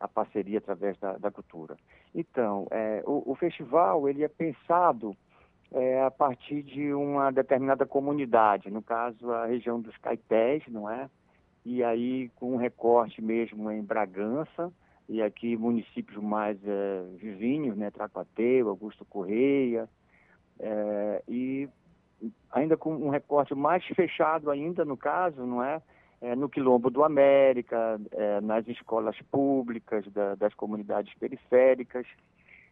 a 0.00 0.08
parceria 0.08 0.58
através 0.58 0.98
da, 0.98 1.18
da 1.18 1.30
cultura. 1.30 1.76
Então, 2.14 2.66
é, 2.70 3.02
o, 3.04 3.32
o, 3.32 3.34
festival 3.34 4.08
ele 4.08 4.24
é 4.24 4.28
pensado 4.28 5.14
é, 5.72 6.02
a 6.02 6.10
partir 6.10 6.62
de 6.62 6.92
uma 6.94 7.30
determinada 7.30 7.84
comunidade, 7.84 8.70
no 8.70 8.80
caso 8.80 9.30
a 9.30 9.46
região 9.46 9.80
dos 9.80 9.96
Caetés, 9.98 10.62
não 10.68 10.88
é? 10.88 11.10
E 11.64 11.84
aí 11.84 12.30
com 12.36 12.54
um 12.54 12.56
recorte 12.56 13.20
mesmo 13.20 13.70
em 13.70 13.82
Bragança, 13.82 14.72
e 15.08 15.20
aqui 15.20 15.56
municípios 15.56 16.22
mais 16.22 16.58
é, 16.64 17.02
vizinhos, 17.16 17.76
né? 17.76 17.90
Tracuateu, 17.90 18.68
Augusto 18.68 19.04
Correia, 19.04 19.88
é, 20.60 21.22
e 21.28 21.68
ainda 22.50 22.76
com 22.76 22.94
um 22.94 23.10
recorte 23.10 23.54
mais 23.54 23.84
fechado 23.84 24.50
ainda 24.50 24.84
no 24.84 24.96
caso, 24.96 25.44
não 25.44 25.62
é? 25.62 25.80
é 26.20 26.34
no 26.34 26.48
Quilombo 26.48 26.90
do 26.90 27.04
América, 27.04 28.00
é, 28.12 28.40
nas 28.40 28.66
escolas 28.66 29.16
públicas 29.30 30.06
da, 30.12 30.34
das 30.34 30.54
comunidades 30.54 31.14
periféricas. 31.14 32.06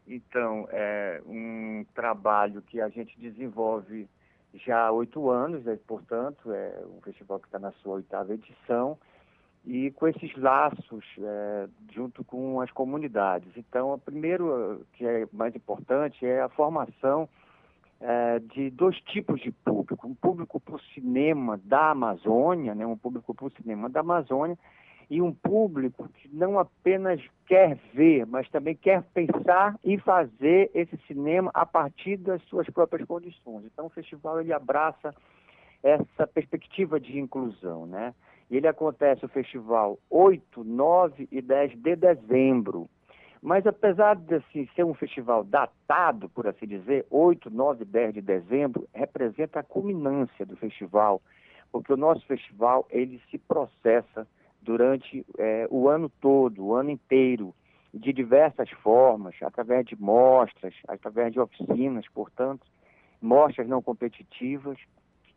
Então, 0.07 0.69
é 0.71 1.21
um 1.27 1.85
trabalho 1.95 2.63
que 2.63 2.81
a 2.81 2.89
gente 2.89 3.19
desenvolve 3.19 4.09
já 4.55 4.87
há 4.87 4.93
oito 4.93 5.29
anos, 5.31 5.67
é, 5.67 5.77
portanto, 5.87 6.53
é 6.53 6.81
um 6.97 7.01
festival 7.03 7.41
que 7.41 7.47
está 7.47 7.59
na 7.59 7.73
sua 7.73 7.97
oitava 7.97 8.33
edição, 8.33 8.97
e 9.65 9.91
com 9.91 10.07
esses 10.07 10.35
laços 10.37 11.05
é, 11.19 11.69
junto 11.93 12.23
com 12.25 12.61
as 12.61 12.71
comunidades. 12.71 13.51
Então, 13.57 13.93
o 13.93 13.99
primeiro, 13.99 14.87
que 14.93 15.05
é 15.05 15.27
mais 15.33 15.55
importante, 15.57 16.25
é 16.25 16.41
a 16.41 16.49
formação 16.49 17.29
é, 18.01 18.39
de 18.39 18.71
dois 18.71 19.01
tipos 19.03 19.41
de 19.41 19.51
público. 19.51 20.07
Um 20.07 20.15
público 20.15 20.61
para 20.61 20.77
o 20.77 20.81
cinema 20.95 21.59
da 21.65 21.91
Amazônia, 21.91 22.75
né, 22.75 22.87
um 22.87 22.97
público 22.97 23.35
para 23.35 23.47
o 23.47 23.53
cinema 23.53 23.89
da 23.89 24.01
Amazônia, 24.01 24.59
e 25.09 25.23
um 25.23 25.33
público 25.33 26.09
que 26.09 26.29
não 26.35 26.59
apenas 26.59 27.21
quer 27.47 27.79
ver, 27.95 28.27
mas 28.27 28.49
também 28.51 28.75
quer 28.75 29.03
pensar 29.15 29.79
e 29.85 29.99
fazer 29.99 30.71
esse 30.75 30.97
cinema 31.07 31.51
a 31.55 31.65
partir 31.65 32.17
das 32.17 32.43
suas 32.45 32.69
próprias 32.71 33.07
condições. 33.07 33.65
Então, 33.67 33.87
o 33.87 33.91
festival 33.91 34.41
ele 34.41 34.53
abraça 34.53 35.15
essa 35.83 36.27
perspectiva 36.27 36.99
de 36.99 37.19
inclusão, 37.19 37.87
né? 37.87 38.13
Ele 38.51 38.67
acontece 38.67 39.25
o 39.25 39.29
festival 39.29 39.99
8, 40.11 40.65
9 40.65 41.29
e 41.31 41.41
10 41.41 41.81
de 41.81 41.97
dezembro. 41.97 42.89
Mas 43.47 43.65
apesar 43.65 44.17
de 44.17 44.35
assim, 44.35 44.69
ser 44.75 44.85
um 44.85 44.93
festival 44.93 45.45
datado, 45.45 46.29
por 46.29 46.49
assim 46.49 46.67
dizer, 46.67 47.07
8, 47.09 47.49
9 47.49 47.83
e 47.83 47.87
10 47.87 48.15
de 48.15 48.21
dezembro 48.21 48.89
representa 48.93 49.61
a 49.61 49.63
culminância 49.63 50.45
do 50.45 50.57
festival, 50.57 51.23
porque 51.71 51.93
o 51.93 51.97
nosso 51.97 52.27
festival 52.27 52.85
ele 52.91 53.23
se 53.31 53.39
processa 53.39 54.27
durante 54.61 55.25
é, 55.39 55.69
o 55.71 55.89
ano 55.89 56.11
todo, 56.21 56.61
o 56.61 56.75
ano 56.75 56.91
inteiro, 56.91 57.55
de 57.95 58.13
diversas 58.13 58.69
formas, 58.83 59.37
através 59.41 59.87
de 59.87 59.95
mostras, 59.95 60.75
através 60.89 61.33
de 61.33 61.39
oficinas, 61.39 62.05
portanto, 62.09 62.67
mostras 63.23 63.69
não 63.69 63.81
competitivas. 63.81 64.77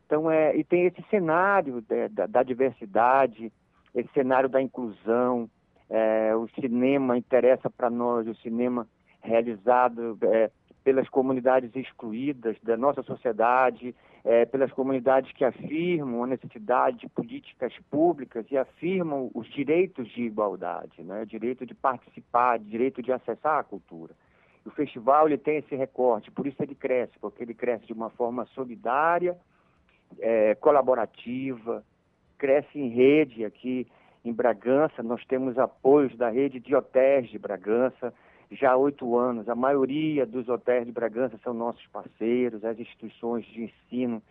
Então, 0.04 0.28
é, 0.28 0.56
e 0.56 0.64
tem 0.64 0.84
esse 0.84 1.00
cenário 1.10 1.80
de, 1.80 2.08
da, 2.08 2.26
da, 2.26 2.42
diversidade, 2.42 3.52
esse 3.94 4.12
cenário 4.12 4.48
da 4.48 4.60
inclusão. 4.60 5.48
É, 5.90 6.34
o 6.36 6.48
cinema 6.60 7.18
interessa 7.18 7.68
para 7.68 7.90
nós, 7.90 8.26
o 8.28 8.34
cinema 8.36 8.86
realizado 9.20 10.16
é, 10.22 10.50
pelas 10.84 11.08
comunidades 11.08 11.74
excluídas 11.74 12.56
da 12.62 12.76
nossa 12.76 13.02
sociedade, 13.02 13.94
é, 14.24 14.44
pelas 14.44 14.70
comunidades 14.72 15.32
que 15.32 15.44
afirmam 15.44 16.24
a 16.24 16.26
necessidade 16.26 16.98
de 16.98 17.08
políticas 17.08 17.72
públicas 17.90 18.46
e 18.50 18.56
afirmam 18.56 19.30
os 19.34 19.48
direitos 19.48 20.08
de 20.08 20.22
igualdade, 20.22 21.02
né? 21.02 21.22
o 21.22 21.26
direito 21.26 21.66
de 21.66 21.74
participar, 21.74 22.60
o 22.60 22.64
direito 22.64 23.02
de 23.02 23.12
acessar 23.12 23.58
a 23.58 23.64
cultura. 23.64 24.14
O 24.64 24.70
festival 24.70 25.26
ele 25.26 25.38
tem 25.38 25.56
esse 25.56 25.74
recorte, 25.74 26.30
por 26.30 26.46
isso 26.46 26.62
ele 26.62 26.74
cresce, 26.74 27.18
porque 27.18 27.42
ele 27.42 27.54
cresce 27.54 27.86
de 27.86 27.92
uma 27.92 28.10
forma 28.10 28.46
solidária, 28.54 29.36
é, 30.18 30.54
colaborativa, 30.54 31.84
cresce 32.36 32.78
em 32.78 32.88
rede 32.88 33.44
aqui 33.44 33.86
em 34.24 34.32
Bragança, 34.32 35.02
nós 35.02 35.24
temos 35.26 35.58
apoios 35.58 36.16
da 36.16 36.28
rede 36.28 36.60
de 36.60 36.74
hotéis 36.74 37.28
de 37.30 37.38
Bragança, 37.38 38.12
já 38.50 38.72
há 38.72 38.76
oito 38.76 39.16
anos. 39.16 39.48
A 39.48 39.54
maioria 39.54 40.26
dos 40.26 40.48
hotéis 40.48 40.84
de 40.84 40.92
Bragança 40.92 41.38
são 41.42 41.54
nossos 41.54 41.86
parceiros, 41.86 42.64
as 42.64 42.78
instituições 42.78 43.46
de 43.46 43.64
ensino 43.64 44.22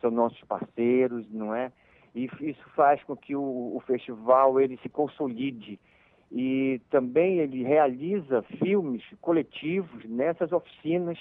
são 0.00 0.10
nossos 0.10 0.40
parceiros, 0.42 1.30
não 1.30 1.54
é? 1.54 1.70
E 2.14 2.28
isso 2.40 2.68
faz 2.74 3.02
com 3.04 3.16
que 3.16 3.36
o, 3.36 3.76
o 3.76 3.82
festival 3.86 4.60
ele 4.60 4.78
se 4.78 4.88
consolide 4.88 5.78
e 6.32 6.80
também 6.90 7.38
ele 7.38 7.62
realiza 7.62 8.42
filmes 8.42 9.02
coletivos 9.20 10.04
nessas 10.04 10.52
oficinas 10.52 11.18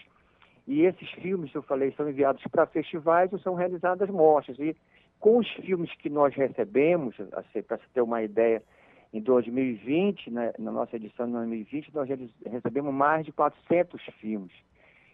e 0.68 0.82
esses 0.82 1.10
filmes, 1.12 1.54
eu 1.56 1.62
falei, 1.62 1.94
são 1.94 2.10
enviados 2.10 2.44
para 2.52 2.66
festivais 2.66 3.32
ou 3.32 3.40
são 3.40 3.56
realizadas 3.56 4.10
mostras. 4.10 4.60
E 4.60 4.76
com 5.20 5.38
os 5.38 5.50
filmes 5.54 5.94
que 5.96 6.10
nós 6.10 6.34
recebemos, 6.34 7.16
assim, 7.34 7.62
para 7.62 7.78
se 7.78 7.90
ter 7.94 8.02
uma 8.02 8.22
ideia, 8.22 8.62
em 9.14 9.22
2020, 9.22 10.30
né, 10.30 10.54
na 10.60 10.72
nossa 10.72 10.96
edição 10.96 11.26
de 11.26 11.32
2020, 11.32 11.94
nós 11.94 12.10
recebemos 12.46 12.94
mais 12.94 13.26
de 13.26 13.32
400 13.32 14.02
filmes. 14.20 14.52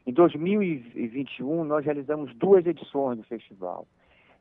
Em 0.05 0.11
2021, 0.11 1.63
nós 1.63 1.85
realizamos 1.85 2.34
duas 2.35 2.65
edições 2.65 3.17
do 3.17 3.23
festival. 3.23 3.88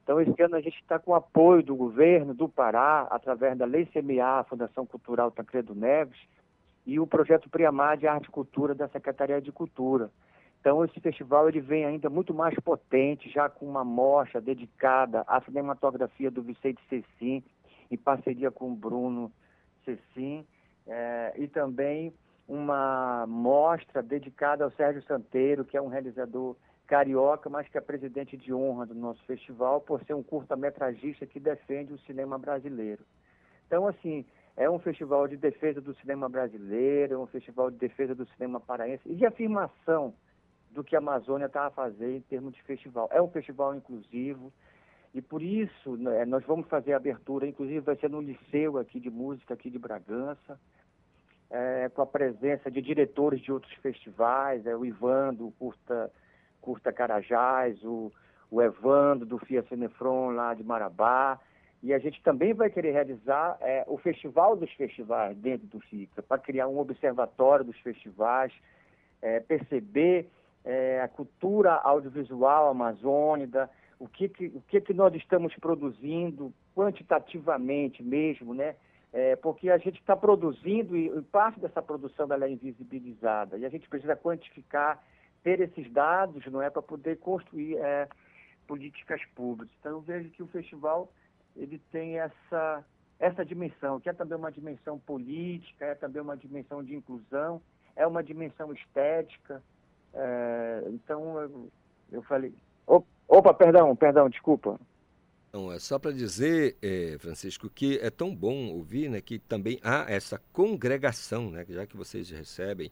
Então, 0.02 0.20
esse 0.20 0.43
ano 0.43 0.56
a 0.56 0.60
gente 0.60 0.80
está 0.80 0.98
com 0.98 1.12
o 1.12 1.14
apoio 1.14 1.62
do 1.62 1.76
governo 1.76 2.34
do 2.34 2.48
Pará, 2.48 3.06
através 3.10 3.56
da 3.56 3.64
Lei 3.64 3.86
CMA, 3.86 4.44
Fundação 4.48 4.84
Cultural 4.84 5.30
Tancredo 5.30 5.74
Neves, 5.74 6.18
e 6.84 6.98
o 6.98 7.06
projeto 7.06 7.48
Priamar 7.48 7.97
de 7.97 8.09
Arte 8.09 8.24
e 8.24 8.30
Cultura 8.30 8.74
da 8.74 8.89
Secretaria 8.89 9.40
de 9.40 9.52
Cultura. 9.52 10.10
Então, 10.62 10.84
esse 10.84 11.01
festival 11.01 11.48
ele 11.48 11.60
vem 11.60 11.84
ainda 11.84 12.09
muito 12.09 12.32
mais 12.32 12.55
potente, 12.60 13.28
já 13.28 13.48
com 13.48 13.66
uma 13.66 13.82
mostra 13.82 14.40
dedicada 14.40 15.24
à 15.26 15.40
cinematografia 15.40 16.30
do 16.30 16.40
Vicente 16.40 16.80
Cecim, 16.89 17.43
em 17.90 17.97
parceria 17.97 18.48
com 18.48 18.70
o 18.70 18.76
Bruno 18.76 19.32
Cecim, 19.84 20.47
é, 20.86 21.32
e 21.36 21.48
também 21.48 22.14
uma 22.47 23.26
mostra 23.26 24.01
dedicada 24.05 24.62
ao 24.62 24.70
Sérgio 24.70 25.02
Santeiro, 25.02 25.64
que 25.64 25.76
é 25.76 25.82
um 25.82 25.89
realizador 25.89 26.55
carioca, 26.86 27.51
mas 27.51 27.66
que 27.66 27.76
é 27.76 27.80
presidente 27.80 28.36
de 28.36 28.55
honra 28.55 28.86
do 28.86 28.94
nosso 28.94 29.20
festival, 29.24 29.80
por 29.80 30.01
ser 30.05 30.14
um 30.14 30.22
curta-metragista 30.22 31.26
que 31.26 31.40
defende 31.40 31.93
o 31.93 31.98
cinema 31.98 32.39
brasileiro. 32.39 33.02
Então, 33.66 33.84
assim, 33.89 34.24
é 34.56 34.70
um 34.70 34.78
festival 34.78 35.26
de 35.26 35.36
defesa 35.36 35.80
do 35.80 35.93
cinema 35.97 36.28
brasileiro, 36.28 37.14
é 37.14 37.18
um 37.18 37.26
festival 37.26 37.68
de 37.68 37.78
defesa 37.78 38.14
do 38.14 38.24
cinema 38.36 38.60
paraense 38.60 39.02
e 39.06 39.16
de 39.16 39.26
afirmação 39.26 40.14
do 40.73 40.82
que 40.82 40.97
a 40.97 40.99
Amazônia 40.99 41.47
está 41.47 41.66
a 41.66 41.70
fazer 41.70 42.16
em 42.16 42.20
termos 42.23 42.55
de 42.55 42.62
festival. 42.62 43.09
É 43.12 43.20
um 43.20 43.28
festival 43.28 43.74
inclusivo, 43.74 44.53
e 45.15 45.20
por 45.20 45.43
isso 45.43 45.97
né, 45.97 46.24
nós 46.24 46.44
vamos 46.44 46.66
fazer 46.69 46.94
a 46.94 46.97
abertura, 46.97 47.47
inclusive 47.47 47.81
vai 47.81 47.97
ser 47.97 48.09
no 48.09 48.20
Liceu 48.20 48.78
aqui 48.78 48.99
de 48.99 49.11
Música, 49.11 49.55
aqui 49.55 49.69
de 49.69 49.78
Bragança, 49.78 50.59
é, 51.51 51.90
com 51.90 52.01
a 52.01 52.07
presença 52.07 52.70
de 52.70 52.81
diretores 52.81 53.40
de 53.43 53.53
outros 53.53 53.73
festivais, 53.74 54.66
é, 54.66 54.74
o 54.74 54.86
Ivan 54.86 55.35
do 55.35 55.51
Curta, 55.59 56.11
Curta 56.62 56.90
Carajás, 56.90 57.82
o, 57.85 58.11
o 58.51 58.62
Evandro 58.62 59.27
do 59.27 59.39
FIA 59.39 59.62
Cinefron 59.65 60.31
lá 60.31 60.55
de 60.55 60.65
Marabá, 60.65 61.39
e 61.82 61.93
a 61.93 61.99
gente 61.99 62.23
também 62.23 62.55
vai 62.55 62.70
querer 62.70 62.93
realizar 62.93 63.59
é, 63.61 63.85
o 63.86 63.99
Festival 63.99 64.57
dos 64.57 64.73
Festivais 64.73 65.36
dentro 65.36 65.66
do 65.66 65.81
FICA, 65.81 66.23
para 66.23 66.40
criar 66.40 66.69
um 66.69 66.78
observatório 66.78 67.65
dos 67.65 67.78
festivais, 67.81 68.53
é, 69.20 69.40
perceber 69.40 70.31
é, 70.64 71.01
a 71.01 71.09
cultura 71.09 71.74
audiovisual 71.74 72.68
amazônica, 72.68 73.68
o 73.98 74.09
que, 74.09 74.28
que, 74.28 74.47
o 74.47 74.60
que, 74.62 74.80
que 74.80 74.94
nós 74.94 75.14
estamos 75.14 75.55
produzindo 75.56 76.52
quantitativamente 76.74 78.02
mesmo, 78.02 78.55
né? 78.55 78.74
É, 79.12 79.36
porque 79.36 79.68
a 79.68 79.76
gente 79.76 80.01
está 80.01 80.16
produzindo 80.16 80.97
e, 80.97 81.06
e, 81.06 81.22
parte 81.22 81.60
dessa 81.60 81.82
produção 81.82 82.26
ela 82.30 82.47
é 82.47 82.51
invisibilizada 82.51 83.59
e 83.59 83.66
a 83.66 83.68
gente 83.68 83.86
precisa 83.86 84.16
quantificar, 84.16 85.02
ter 85.43 85.60
esses 85.60 85.90
dados, 85.93 86.47
não 86.47 86.62
é, 86.62 86.70
para 86.70 86.80
poder 86.80 87.18
construir 87.18 87.76
é, 87.76 88.09
políticas 88.66 89.20
públicas. 89.34 89.74
Então 89.78 89.93
eu 89.93 90.01
vejo 90.01 90.30
que 90.30 90.43
o 90.43 90.47
festival 90.47 91.12
ele 91.55 91.78
tem 91.90 92.18
essa 92.18 92.84
essa 93.18 93.44
dimensão, 93.44 94.01
que 94.01 94.09
é 94.09 94.12
também 94.12 94.36
uma 94.36 94.51
dimensão 94.51 94.98
política, 94.98 95.84
é 95.84 95.94
também 95.94 96.20
uma 96.20 96.36
dimensão 96.36 96.82
de 96.82 96.93
inclusão, 96.93 97.62
é 97.94 98.05
uma 98.05 98.20
dimensão 98.20 98.72
estética. 98.72 99.62
É, 100.14 100.84
então 100.89 101.70
eu, 102.10 102.22
falei, 102.22 102.55
Opa, 103.34 103.55
perdão, 103.55 103.97
perdão, 103.97 104.28
desculpa. 104.28 104.78
Não, 105.52 105.72
é 105.72 105.78
só 105.78 105.98
para 105.98 106.12
dizer, 106.12 106.76
é, 106.82 107.16
Francisco, 107.18 107.70
que 107.70 107.98
é 107.98 108.10
tão 108.10 108.34
bom 108.34 108.68
ouvir 108.68 109.09
né, 109.09 109.20
que 109.22 109.39
também 109.39 109.78
há 109.82 110.05
essa 110.06 110.39
congregação, 110.52 111.51
né, 111.51 111.64
já 111.68 111.86
que 111.86 111.97
vocês 111.97 112.28
recebem 112.28 112.90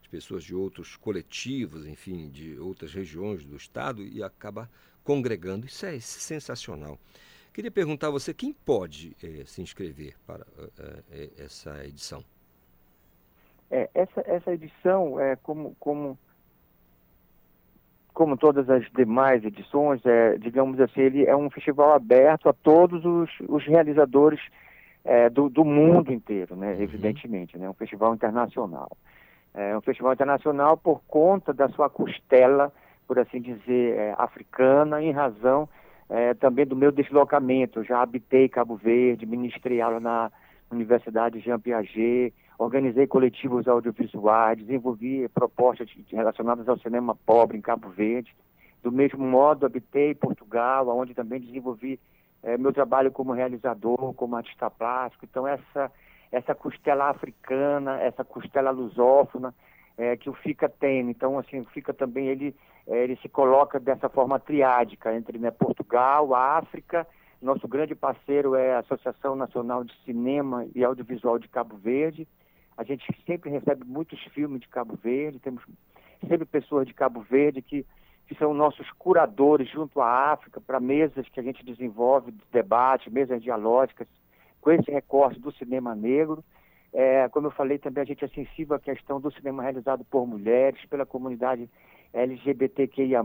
as 0.00 0.06
pessoas 0.06 0.42
de 0.42 0.54
outros 0.54 0.96
coletivos, 0.96 1.86
enfim, 1.86 2.30
de 2.30 2.58
outras 2.58 2.94
regiões 2.94 3.44
do 3.44 3.56
estado 3.56 4.02
e 4.02 4.22
acaba 4.22 4.70
congregando. 5.02 5.66
Isso 5.66 5.84
é 5.84 6.00
sensacional. 6.00 6.98
Queria 7.52 7.70
perguntar 7.70 8.08
a 8.08 8.10
você 8.10 8.32
quem 8.32 8.52
pode 8.52 9.14
é, 9.22 9.44
se 9.44 9.60
inscrever 9.60 10.16
para 10.26 10.46
é, 11.10 11.30
essa 11.38 11.84
edição. 11.84 12.24
É, 13.70 13.90
essa, 13.94 14.22
essa 14.26 14.52
edição, 14.52 15.20
é, 15.20 15.36
como, 15.36 15.76
como 15.78 16.18
como 18.14 18.36
todas 18.36 18.70
as 18.70 18.84
demais 18.92 19.44
edições, 19.44 20.00
é, 20.06 20.38
digamos 20.38 20.80
assim, 20.80 21.00
ele 21.00 21.26
é 21.26 21.36
um 21.36 21.50
festival 21.50 21.92
aberto 21.92 22.48
a 22.48 22.52
todos 22.52 23.04
os, 23.04 23.28
os 23.48 23.66
realizadores 23.66 24.40
é, 25.04 25.28
do, 25.28 25.50
do, 25.50 25.64
mundo 25.64 26.12
inteiro, 26.12 26.54
né, 26.54 26.72
uhum. 26.72 26.80
evidentemente, 26.80 27.58
né, 27.58 27.68
um 27.68 27.74
festival 27.74 28.14
internacional. 28.14 28.96
É 29.52 29.76
um 29.76 29.80
festival 29.80 30.12
internacional 30.12 30.76
por 30.76 31.02
conta 31.06 31.52
da 31.52 31.68
sua 31.68 31.90
costela, 31.90 32.72
por 33.06 33.18
assim 33.18 33.40
dizer, 33.40 33.96
é, 33.96 34.14
africana, 34.16 35.02
em 35.02 35.10
razão 35.10 35.68
é, 36.08 36.34
também 36.34 36.66
do 36.66 36.76
meu 36.76 36.92
deslocamento. 36.92 37.80
Eu 37.80 37.84
já 37.84 38.00
habitei 38.00 38.48
Cabo 38.48 38.76
Verde, 38.76 39.26
ministrei 39.26 39.80
aula 39.80 40.00
na 40.00 40.30
Universidade 40.70 41.40
Jean 41.40 41.58
Piaget, 41.58 42.32
organizei 42.58 43.06
coletivos 43.06 43.66
audiovisuais, 43.66 44.58
desenvolvi 44.58 45.28
propostas 45.28 45.88
relacionadas 46.10 46.68
ao 46.68 46.78
cinema 46.78 47.14
pobre 47.26 47.58
em 47.58 47.60
Cabo 47.60 47.88
Verde. 47.88 48.34
Do 48.82 48.92
mesmo 48.92 49.24
modo, 49.24 49.66
habitei 49.66 50.14
Portugal, 50.14 50.88
onde 50.88 51.14
também 51.14 51.40
desenvolvi 51.40 51.98
é, 52.42 52.58
meu 52.58 52.72
trabalho 52.72 53.10
como 53.10 53.32
realizador, 53.32 54.12
como 54.14 54.36
artista 54.36 54.70
plástico. 54.70 55.24
Então, 55.24 55.46
essa, 55.46 55.90
essa 56.30 56.54
costela 56.54 57.08
africana, 57.08 58.00
essa 58.00 58.22
costela 58.24 58.70
lusófona 58.70 59.54
é, 59.96 60.16
que 60.16 60.28
o 60.28 60.34
FICA 60.34 60.68
tem. 60.68 61.08
Então, 61.10 61.38
assim, 61.38 61.60
o 61.60 61.64
FICA 61.64 61.94
também, 61.94 62.28
ele, 62.28 62.54
é, 62.86 63.02
ele 63.02 63.16
se 63.16 63.28
coloca 63.28 63.80
dessa 63.80 64.08
forma 64.08 64.38
triádica 64.38 65.14
entre 65.16 65.38
né, 65.38 65.50
Portugal, 65.50 66.34
África, 66.34 67.06
nosso 67.44 67.68
grande 67.68 67.94
parceiro 67.94 68.54
é 68.54 68.74
a 68.74 68.78
Associação 68.78 69.36
Nacional 69.36 69.84
de 69.84 69.94
Cinema 70.06 70.66
e 70.74 70.82
Audiovisual 70.82 71.38
de 71.38 71.46
Cabo 71.46 71.76
Verde. 71.76 72.26
A 72.76 72.84
gente 72.84 73.04
sempre 73.26 73.50
recebe 73.50 73.84
muitos 73.84 74.20
filmes 74.32 74.60
de 74.60 74.68
Cabo 74.68 74.98
Verde, 75.02 75.38
temos 75.38 75.62
sempre 76.28 76.44
pessoas 76.44 76.86
de 76.86 76.94
Cabo 76.94 77.20
Verde 77.20 77.62
que 77.62 77.86
que 78.26 78.34
são 78.36 78.54
nossos 78.54 78.90
curadores 78.92 79.68
junto 79.70 80.00
à 80.00 80.32
África, 80.32 80.60
para 80.60 80.80
mesas 80.80 81.28
que 81.28 81.38
a 81.38 81.42
gente 81.42 81.64
desenvolve 81.64 82.32
de 82.32 82.40
debate, 82.50 83.10
mesas 83.10 83.42
dialógicas, 83.42 84.08
com 84.60 84.70
esse 84.70 84.90
recorte 84.90 85.38
do 85.38 85.52
cinema 85.52 85.94
negro. 85.94 86.42
É, 86.92 87.28
como 87.28 87.48
eu 87.48 87.50
falei 87.50 87.78
também, 87.78 88.02
a 88.02 88.06
gente 88.06 88.24
é 88.24 88.28
sensível 88.28 88.76
à 88.76 88.78
questão 88.78 89.20
do 89.20 89.30
cinema 89.32 89.62
realizado 89.62 90.04
por 90.04 90.26
mulheres, 90.26 90.84
pela 90.86 91.04
comunidade 91.04 91.68
LGBTQIA+. 92.12 93.22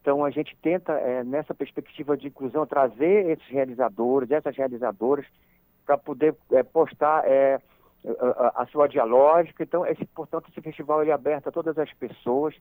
Então, 0.00 0.24
a 0.24 0.30
gente 0.30 0.56
tenta, 0.62 0.92
é, 0.92 1.24
nessa 1.24 1.52
perspectiva 1.52 2.16
de 2.16 2.28
inclusão, 2.28 2.64
trazer 2.64 3.30
esses 3.30 3.48
realizadores, 3.48 4.30
essas 4.30 4.56
realizadoras, 4.56 5.26
para 5.84 5.98
poder 5.98 6.36
é, 6.52 6.62
postar 6.62 7.24
é, 7.26 7.60
a, 8.20 8.62
a, 8.62 8.66
sua 8.66 8.86
dialógica. 8.86 9.62
Então, 9.62 9.86
esse, 9.86 10.04
portanto, 10.06 10.48
esse 10.50 10.60
festival 10.60 11.02
é 11.02 11.12
aberto 11.12 11.48
a 11.48 11.52
todas 11.52 11.76
as 11.78 11.92
pessoas 11.94 12.54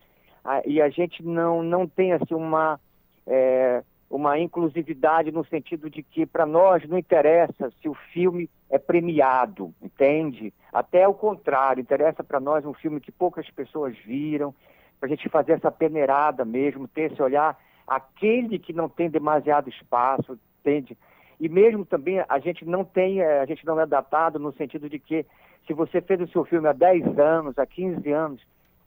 e 0.66 0.82
a 0.82 0.90
gente 0.90 1.24
não, 1.24 1.64
não 1.64 1.88
tem 1.88 2.14
assim 2.14 2.36
uma, 2.36 2.80
é, 3.26 3.84
uma 4.10 4.38
inclusividade 4.40 5.32
no 5.32 5.46
sentido 5.46 5.90
de 5.90 6.04
que 6.04 6.26
para 6.26 6.46
nós 6.46 6.88
não 6.88 6.98
interessa 6.98 7.72
se 7.82 7.90
o 7.90 7.94
filme 8.14 8.50
é 8.70 8.78
premiado, 8.78 9.74
entende? 9.82 10.54
Até 10.72 11.08
o 11.08 11.14
contrário, 11.14 11.82
interessa 11.82 12.24
para 12.24 12.40
nós 12.40 12.66
um 12.66 12.74
filme 12.74 13.00
que 13.00 13.12
poucas 13.12 13.50
pessoas 13.50 13.98
viram, 14.06 14.54
para 15.00 15.08
a 15.08 15.10
gente 15.10 15.28
fazer 15.30 15.54
essa 15.54 15.72
peneirada 15.72 16.46
mesmo, 16.46 16.88
ter 16.88 17.12
esse 17.12 17.22
olhar, 17.22 17.58
aquele 17.88 18.60
que 18.60 18.74
não 18.74 18.88
tem 18.88 19.10
demasiado 19.10 19.70
espaço, 19.70 20.40
entende? 20.60 20.98
E 21.40 21.50
mesmo 21.50 21.86
também 21.86 22.24
a 22.28 22.40
gente 22.40 22.66
não 22.66 22.84
tem, 22.84 23.22
é, 23.22 23.42
a 23.42 23.46
gente 23.46 23.66
não 23.66 23.80
é 23.80 23.86
datado 23.86 24.40
no 24.40 24.54
sentido 24.54 24.90
de 24.90 25.00
que 25.00 25.26
se 25.68 25.74
você 25.74 26.02
fez 26.02 26.22
o 26.22 26.28
seu 26.28 26.46
filme 26.46 26.68
há 26.68 26.74
10 26.74 27.18
anos, 27.18 27.58
há 27.58 27.66
15 27.66 28.12
anos, 28.12 28.42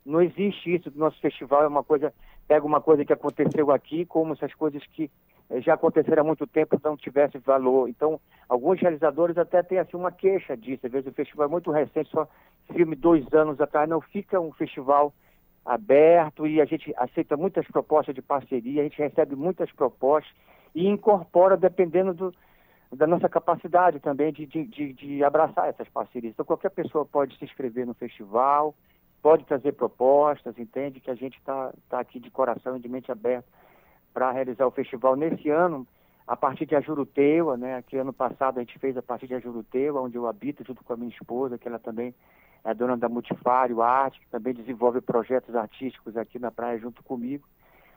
não 0.04 0.22
existe 0.22 0.74
isso. 0.74 0.90
O 0.94 0.98
nosso 0.98 1.20
festival 1.20 1.64
é 1.64 1.68
uma 1.68 1.84
coisa, 1.84 2.12
pega 2.46 2.64
uma 2.64 2.80
coisa 2.80 3.04
que 3.04 3.12
aconteceu 3.12 3.70
aqui, 3.70 4.04
como 4.06 4.36
se 4.36 4.44
as 4.44 4.54
coisas 4.54 4.82
que 4.92 5.10
eh, 5.50 5.60
já 5.60 5.74
aconteceram 5.74 6.22
há 6.22 6.26
muito 6.26 6.46
tempo 6.46 6.80
não 6.82 6.96
tivessem 6.96 7.40
valor. 7.40 7.88
Então, 7.88 8.20
alguns 8.48 8.80
realizadores 8.80 9.36
até 9.36 9.62
têm 9.62 9.78
assim, 9.78 9.96
uma 9.96 10.12
queixa 10.12 10.56
disso. 10.56 10.86
Às 10.86 10.92
vezes 10.92 11.08
o 11.10 11.14
festival 11.14 11.46
é 11.46 11.50
muito 11.50 11.70
recente, 11.70 12.10
só 12.10 12.26
filme 12.72 12.94
dois 12.94 13.26
anos 13.32 13.60
atrás, 13.60 13.88
não 13.88 14.00
fica 14.00 14.40
um 14.40 14.52
festival 14.52 15.12
aberto 15.64 16.46
e 16.46 16.60
a 16.60 16.64
gente 16.64 16.94
aceita 16.96 17.36
muitas 17.36 17.66
propostas 17.66 18.14
de 18.14 18.22
parceria, 18.22 18.80
a 18.80 18.84
gente 18.84 18.98
recebe 18.98 19.36
muitas 19.36 19.70
propostas 19.72 20.32
e 20.78 20.86
incorpora 20.86 21.56
dependendo 21.56 22.14
do, 22.14 22.32
da 22.92 23.04
nossa 23.04 23.28
capacidade 23.28 23.98
também 23.98 24.32
de, 24.32 24.46
de, 24.46 24.92
de, 24.92 25.24
abraçar 25.24 25.68
essas 25.68 25.88
parcerias. 25.88 26.32
Então, 26.32 26.46
qualquer 26.46 26.70
pessoa 26.70 27.04
pode 27.04 27.36
se 27.36 27.44
inscrever 27.44 27.84
no 27.84 27.94
festival, 27.94 28.72
pode 29.20 29.44
trazer 29.44 29.72
propostas, 29.72 30.56
entende 30.56 31.00
que 31.00 31.10
a 31.10 31.16
gente 31.16 31.36
está 31.36 31.72
tá 31.88 31.98
aqui 31.98 32.20
de 32.20 32.30
coração 32.30 32.76
e 32.76 32.80
de 32.80 32.88
mente 32.88 33.10
aberta 33.10 33.48
para 34.14 34.30
realizar 34.30 34.68
o 34.68 34.70
festival 34.70 35.16
nesse 35.16 35.50
ano, 35.50 35.84
a 36.24 36.36
partir 36.36 36.64
de 36.64 36.76
Ajuruteua, 36.76 37.56
né? 37.56 37.82
Que 37.82 37.96
ano 37.96 38.12
passado 38.12 38.58
a 38.58 38.60
gente 38.60 38.78
fez 38.78 38.96
a 38.96 39.02
partir 39.02 39.26
de 39.26 39.34
Ajuruteua, 39.34 40.00
onde 40.00 40.16
eu 40.16 40.28
habito 40.28 40.64
junto 40.64 40.84
com 40.84 40.92
a 40.92 40.96
minha 40.96 41.10
esposa, 41.10 41.58
que 41.58 41.66
ela 41.66 41.80
também 41.80 42.14
é 42.62 42.72
dona 42.72 42.96
da 42.96 43.08
Multifário 43.08 43.82
Arte, 43.82 44.20
que 44.20 44.28
também 44.28 44.54
desenvolve 44.54 45.00
projetos 45.00 45.56
artísticos 45.56 46.16
aqui 46.16 46.38
na 46.38 46.52
praia 46.52 46.78
junto 46.78 47.02
comigo. 47.02 47.44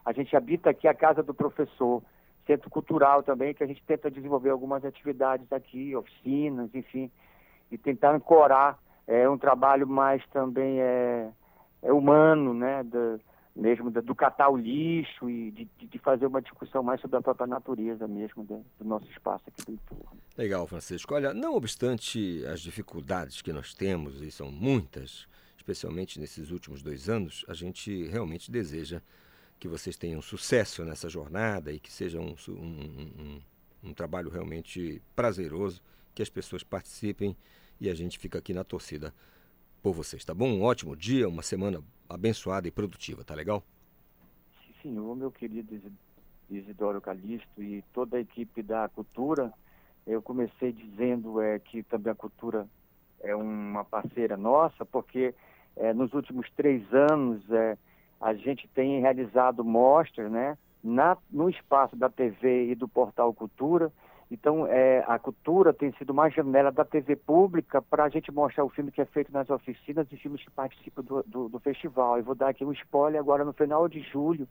A 0.03 0.11
gente 0.13 0.35
habita 0.35 0.71
aqui 0.71 0.87
a 0.87 0.95
Casa 0.95 1.21
do 1.21 1.33
Professor, 1.33 2.01
centro 2.51 2.69
cultural 2.69 3.23
também, 3.23 3.53
que 3.53 3.63
a 3.63 3.67
gente 3.67 3.83
tenta 3.85 4.11
desenvolver 4.11 4.49
algumas 4.49 4.83
atividades 4.83 5.51
aqui, 5.51 5.95
oficinas, 5.95 6.69
enfim, 6.73 7.09
e 7.71 7.77
tentar 7.77 8.13
ancorar 8.13 8.77
é 9.07 9.27
um 9.27 9.37
trabalho 9.37 9.87
mais 9.87 10.25
também 10.27 10.79
é, 10.79 11.29
é 11.81 11.91
humano, 11.91 12.53
né? 12.53 12.85
Mesmo 13.53 13.91
do, 13.91 14.15
catar 14.15 14.49
o 14.49 14.55
lixo 14.55 15.29
e 15.29 15.51
de, 15.51 15.67
de, 15.85 15.99
fazer 15.99 16.25
uma 16.25 16.41
discussão 16.41 16.81
mais 16.81 17.01
sobre 17.01 17.17
a 17.17 17.21
própria 17.21 17.45
natureza 17.45 18.07
mesmo 18.07 18.45
do, 18.45 18.65
do 18.79 18.85
nosso 18.85 19.05
espaço 19.11 19.43
aqui 19.47 19.65
do 19.65 19.73
entorno. 19.73 20.17
Legal, 20.37 20.65
Francisco. 20.65 21.13
Olha, 21.13 21.33
não 21.33 21.55
obstante 21.55 22.45
as 22.45 22.61
dificuldades 22.61 23.41
que 23.41 23.51
nós 23.51 23.73
temos, 23.73 24.21
e 24.21 24.31
são 24.31 24.49
muitas, 24.49 25.27
especialmente 25.57 26.17
nesses 26.17 26.49
últimos 26.49 26.81
dois 26.81 27.09
anos, 27.09 27.43
a 27.49 27.53
gente 27.53 28.07
realmente 28.07 28.49
deseja 28.49 29.01
que 29.61 29.67
vocês 29.67 29.95
tenham 29.95 30.23
sucesso 30.23 30.83
nessa 30.83 31.07
jornada 31.07 31.71
e 31.71 31.79
que 31.79 31.91
seja 31.93 32.19
um, 32.19 32.33
um, 32.49 33.11
um, 33.21 33.41
um 33.83 33.93
trabalho 33.93 34.27
realmente 34.31 34.99
prazeroso, 35.15 35.83
que 36.15 36.23
as 36.23 36.29
pessoas 36.29 36.63
participem 36.63 37.37
e 37.79 37.87
a 37.87 37.93
gente 37.93 38.17
fica 38.17 38.39
aqui 38.39 38.55
na 38.55 38.63
torcida 38.63 39.13
por 39.83 39.93
vocês, 39.93 40.25
tá 40.25 40.33
bom? 40.33 40.47
Um 40.47 40.63
ótimo 40.63 40.95
dia, 40.95 41.29
uma 41.29 41.43
semana 41.43 41.79
abençoada 42.09 42.67
e 42.67 42.71
produtiva, 42.71 43.23
tá 43.23 43.35
legal? 43.35 43.63
Sim, 44.65 44.73
senhor, 44.81 45.15
meu 45.15 45.31
querido 45.31 45.79
Isidoro 46.49 46.99
Calixto 46.99 47.61
e 47.61 47.83
toda 47.93 48.17
a 48.17 48.19
equipe 48.19 48.63
da 48.63 48.89
cultura. 48.89 49.53
Eu 50.07 50.23
comecei 50.23 50.71
dizendo 50.71 51.39
é, 51.39 51.59
que 51.59 51.83
também 51.83 52.11
a 52.11 52.15
cultura 52.15 52.67
é 53.19 53.35
uma 53.35 53.85
parceira 53.85 54.35
nossa, 54.35 54.83
porque 54.83 55.35
é, 55.75 55.93
nos 55.93 56.11
últimos 56.13 56.49
três 56.55 56.83
anos 56.91 57.43
é, 57.51 57.77
a 58.21 58.33
gente 58.33 58.67
tem 58.69 59.01
realizado 59.01 59.63
mostras 59.63 60.31
né, 60.31 60.57
na, 60.83 61.17
no 61.31 61.49
espaço 61.49 61.95
da 61.95 62.09
TV 62.09 62.71
e 62.71 62.75
do 62.75 62.87
Portal 62.87 63.33
Cultura, 63.33 63.91
então, 64.31 64.65
é, 64.65 65.03
a 65.07 65.19
cultura 65.19 65.73
tem 65.73 65.91
sido 65.97 66.11
uma 66.11 66.29
janela 66.29 66.71
da 66.71 66.85
TV 66.85 67.17
pública 67.17 67.81
para 67.81 68.05
a 68.05 68.09
gente 68.09 68.31
mostrar 68.31 68.63
o 68.63 68.69
filme 68.69 68.89
que 68.89 69.01
é 69.01 69.05
feito 69.05 69.29
nas 69.29 69.49
oficinas 69.49 70.07
e 70.09 70.15
filmes 70.15 70.41
que 70.41 70.49
participam 70.49 71.03
do, 71.03 71.21
do, 71.23 71.49
do 71.49 71.59
festival. 71.59 72.17
Eu 72.17 72.23
vou 72.23 72.33
dar 72.33 72.47
aqui 72.47 72.63
um 72.63 72.71
spoiler 72.71 73.19
agora 73.19 73.43
no 73.43 73.51
final 73.51 73.89
de 73.89 73.99
julho. 73.99 74.47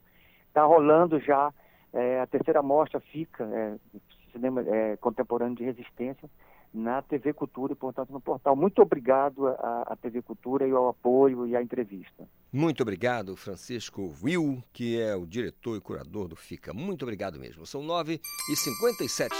Está 0.47 0.63
rolando 0.63 1.19
já 1.19 1.51
é, 1.91 2.21
a 2.21 2.27
terceira 2.27 2.61
mostra 2.61 2.99
fica 2.99 3.43
é, 3.43 3.75
cinema 4.31 4.61
é, 4.61 4.97
contemporâneo 4.97 5.55
de 5.55 5.63
resistência 5.63 6.29
na 6.73 7.01
TV 7.01 7.33
Cultura 7.33 7.73
e, 7.73 7.75
portanto, 7.75 8.11
no 8.11 8.21
portal. 8.21 8.55
Muito 8.55 8.81
obrigado 8.81 9.47
à, 9.47 9.83
à 9.87 9.95
TV 9.95 10.21
Cultura 10.21 10.67
e 10.67 10.71
ao 10.71 10.89
apoio 10.89 11.45
e 11.45 11.55
à 11.55 11.61
entrevista. 11.61 12.27
Muito 12.51 12.81
obrigado, 12.81 13.35
Francisco 13.35 14.13
Will, 14.23 14.63
que 14.71 14.99
é 14.99 15.15
o 15.15 15.25
diretor 15.25 15.77
e 15.77 15.81
curador 15.81 16.27
do 16.27 16.35
FICA. 16.35 16.73
Muito 16.73 17.03
obrigado 17.03 17.39
mesmo. 17.39 17.65
São 17.65 17.81
9h57. 17.81 19.31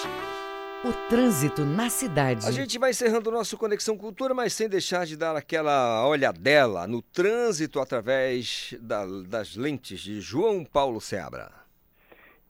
O 0.83 0.91
trânsito 1.09 1.63
na 1.63 1.91
cidade. 1.91 2.47
A 2.47 2.51
gente 2.51 2.79
vai 2.79 2.89
encerrando 2.89 3.29
o 3.29 3.33
nosso 3.33 3.55
Conexão 3.55 3.95
Cultura, 3.95 4.33
mas 4.33 4.53
sem 4.53 4.67
deixar 4.67 5.05
de 5.05 5.15
dar 5.15 5.35
aquela 5.35 6.07
olhadela 6.07 6.87
no 6.87 7.03
trânsito 7.03 7.79
através 7.79 8.75
da, 8.81 9.05
das 9.05 9.55
lentes 9.55 9.99
de 9.99 10.19
João 10.19 10.65
Paulo 10.65 10.99
Seabra. 10.99 11.60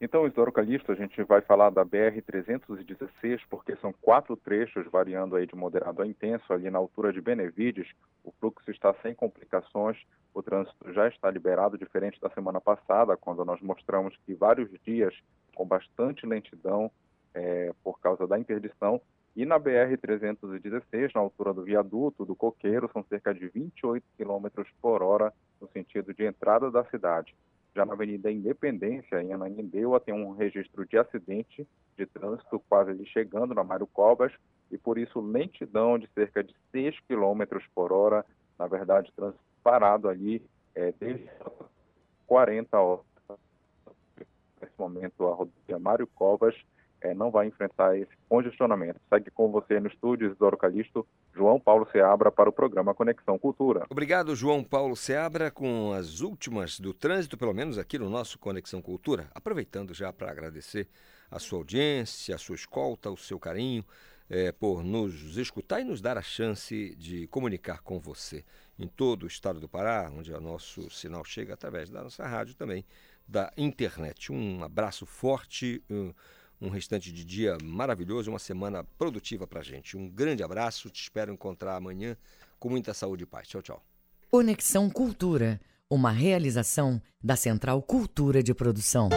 Então, 0.03 0.26
Isidoro 0.26 0.52
Calixto, 0.52 0.91
a 0.91 0.95
gente 0.95 1.22
vai 1.22 1.41
falar 1.41 1.69
da 1.69 1.86
BR-316, 1.86 3.41
porque 3.48 3.76
são 3.76 3.94
quatro 4.02 4.36
trechos 4.36 4.88
variando 4.91 5.36
aí 5.36 5.45
de 5.45 5.56
moderado 5.56 6.02
a 6.02 6.07
intenso, 6.07 6.52
ali 6.52 6.72
na 6.72 6.80
altura 6.80 7.14
de 7.14 7.22
Benevides, 7.22 7.88
o 8.23 8.32
fluxo 8.32 8.72
está 8.72 8.95
sem 9.03 9.14
complicações, 9.14 9.95
o 10.34 10.41
trânsito 10.41 10.91
já 10.91 11.07
está 11.07 11.30
liberado, 11.30 11.78
diferente 11.78 12.19
da 12.19 12.32
semana 12.32 12.60
passada, 12.60 13.15
quando 13.15 13.45
nós 13.45 13.61
mostramos 13.61 14.18
que 14.26 14.34
vários 14.34 14.72
dias 14.84 15.14
com 15.53 15.68
bastante 15.68 16.26
lentidão 16.26 16.90
é, 17.36 17.72
por 17.84 17.99
causa 17.99 18.26
da 18.26 18.40
interdição, 18.40 18.99
e 19.36 19.45
na 19.45 19.60
BR-316, 19.60 21.11
na 21.14 21.22
altura 21.22 21.53
do 21.53 21.61
viaduto 21.61 22.26
do 22.26 22.36
Coqueiro, 22.36 22.90
são 22.91 23.03
cerca 23.03 23.36
de 23.36 23.48
28 23.48 24.03
km 24.18 24.64
por 24.82 25.03
hora 25.03 25.32
no 25.61 25.69
sentido 25.69 26.11
de 26.11 26.26
entrada 26.26 26.72
da 26.72 26.84
cidade. 26.86 27.36
Já 27.76 27.85
na 27.85 27.93
Avenida 27.93 28.31
Independência, 28.31 29.22
em 29.22 29.31
Ananindeua, 29.31 29.99
tem 29.99 30.14
um 30.14 30.34
registro 30.34 30.85
de 30.85 30.98
acidente 30.98 31.68
de 31.98 32.06
trânsito 32.06 32.60
quase 32.68 32.91
ali 32.91 33.06
chegando 33.06 33.53
na 33.53 33.64
Mário 33.64 33.88
Cobas 33.88 34.34
e 34.69 34.77
por 34.77 34.98
isso 34.98 35.22
lentidão 35.22 35.98
de 35.98 36.07
cerca 36.14 36.43
de 36.43 36.53
6 36.72 36.99
km 37.07 37.60
por 37.73 37.93
hora, 37.93 38.26
na 38.57 38.68
verdade 38.68 39.11
trânsito 39.15 39.43
parado 39.64 40.10
ali 40.10 40.43
é, 40.76 40.93
desde 40.99 41.30
40 42.27 42.77
horas. 42.77 43.06
Nesse 44.61 44.73
momento 44.77 45.27
a 45.27 45.34
rodovia 45.34 45.80
Mário 45.80 46.07
Covas 46.07 46.56
é, 47.02 47.14
não 47.14 47.32
vai 47.32 47.48
enfrentar 47.48 47.98
esse 47.98 48.11
congestionamento. 48.30 48.99
Segue 49.10 49.32
com 49.32 49.52
você 49.52 49.80
no 49.80 49.88
estúdio 49.88 50.28
Isidoro 50.28 50.57
Calixto, 50.57 51.06
João 51.34 51.60
Paulo 51.60 51.88
Seabra 51.91 52.32
para 52.32 52.49
o 52.49 52.53
programa 52.53 52.94
Conexão 52.94 53.38
Cultura. 53.38 53.86
Obrigado, 53.90 54.36
João 54.36 54.64
Paulo 54.64 54.95
Seabra, 54.95 55.49
com 55.49 55.91
as 55.94 56.22
últimas 56.22 56.80
do 56.80 56.94
trânsito, 56.94 57.38
pelo 57.38 57.53
menos 57.53 57.78
aqui 57.78 57.98
no 57.98 58.10
nosso 58.10 58.38
Conexão 58.38 58.82
Cultura. 58.82 59.28
Aproveitando 59.34 59.94
já 59.94 60.14
para 60.14 60.32
agradecer 60.32 60.88
a 61.30 61.40
sua 61.40 61.60
audiência, 61.60 62.36
a 62.36 62.38
sua 62.38 62.56
escolta, 62.56 63.10
o 63.10 63.18
seu 63.18 63.40
carinho, 63.40 63.84
é, 64.30 64.52
por 64.52 64.84
nos 64.84 65.36
escutar 65.38 65.82
e 65.82 65.84
nos 65.84 66.02
dar 66.02 66.18
a 66.18 66.22
chance 66.22 66.95
de 66.95 67.28
comunicar 67.28 67.82
com 67.82 67.99
você 67.99 68.45
em 68.80 68.88
todo 68.88 69.23
o 69.23 69.28
estado 69.28 69.60
do 69.60 69.68
Pará, 69.68 70.10
onde 70.10 70.32
o 70.32 70.40
nosso 70.40 70.90
sinal 70.90 71.23
chega 71.26 71.53
através 71.53 71.90
da 71.90 72.02
nossa 72.02 72.26
rádio 72.26 72.56
também, 72.56 72.86
da 73.28 73.52
internet. 73.57 74.32
Um 74.32 74.64
abraço 74.64 75.06
forte. 75.06 75.84
Um, 75.90 76.14
um 76.61 76.69
restante 76.69 77.11
de 77.11 77.25
dia 77.25 77.57
maravilhoso, 77.63 78.29
uma 78.29 78.39
semana 78.39 78.83
produtiva 78.97 79.47
para 79.47 79.63
gente. 79.63 79.97
Um 79.97 80.07
grande 80.07 80.43
abraço, 80.43 80.89
te 80.89 81.01
espero 81.01 81.33
encontrar 81.33 81.75
amanhã 81.75 82.15
com 82.59 82.69
muita 82.69 82.93
saúde 82.93 83.23
e 83.23 83.25
paz. 83.25 83.47
Tchau, 83.47 83.61
tchau. 83.61 83.83
Conexão 84.29 84.89
Cultura, 84.89 85.59
uma 85.89 86.11
realização 86.11 87.01
da 87.21 87.35
Central 87.35 87.81
Cultura 87.81 88.43
de 88.43 88.53
Produção. 88.53 89.09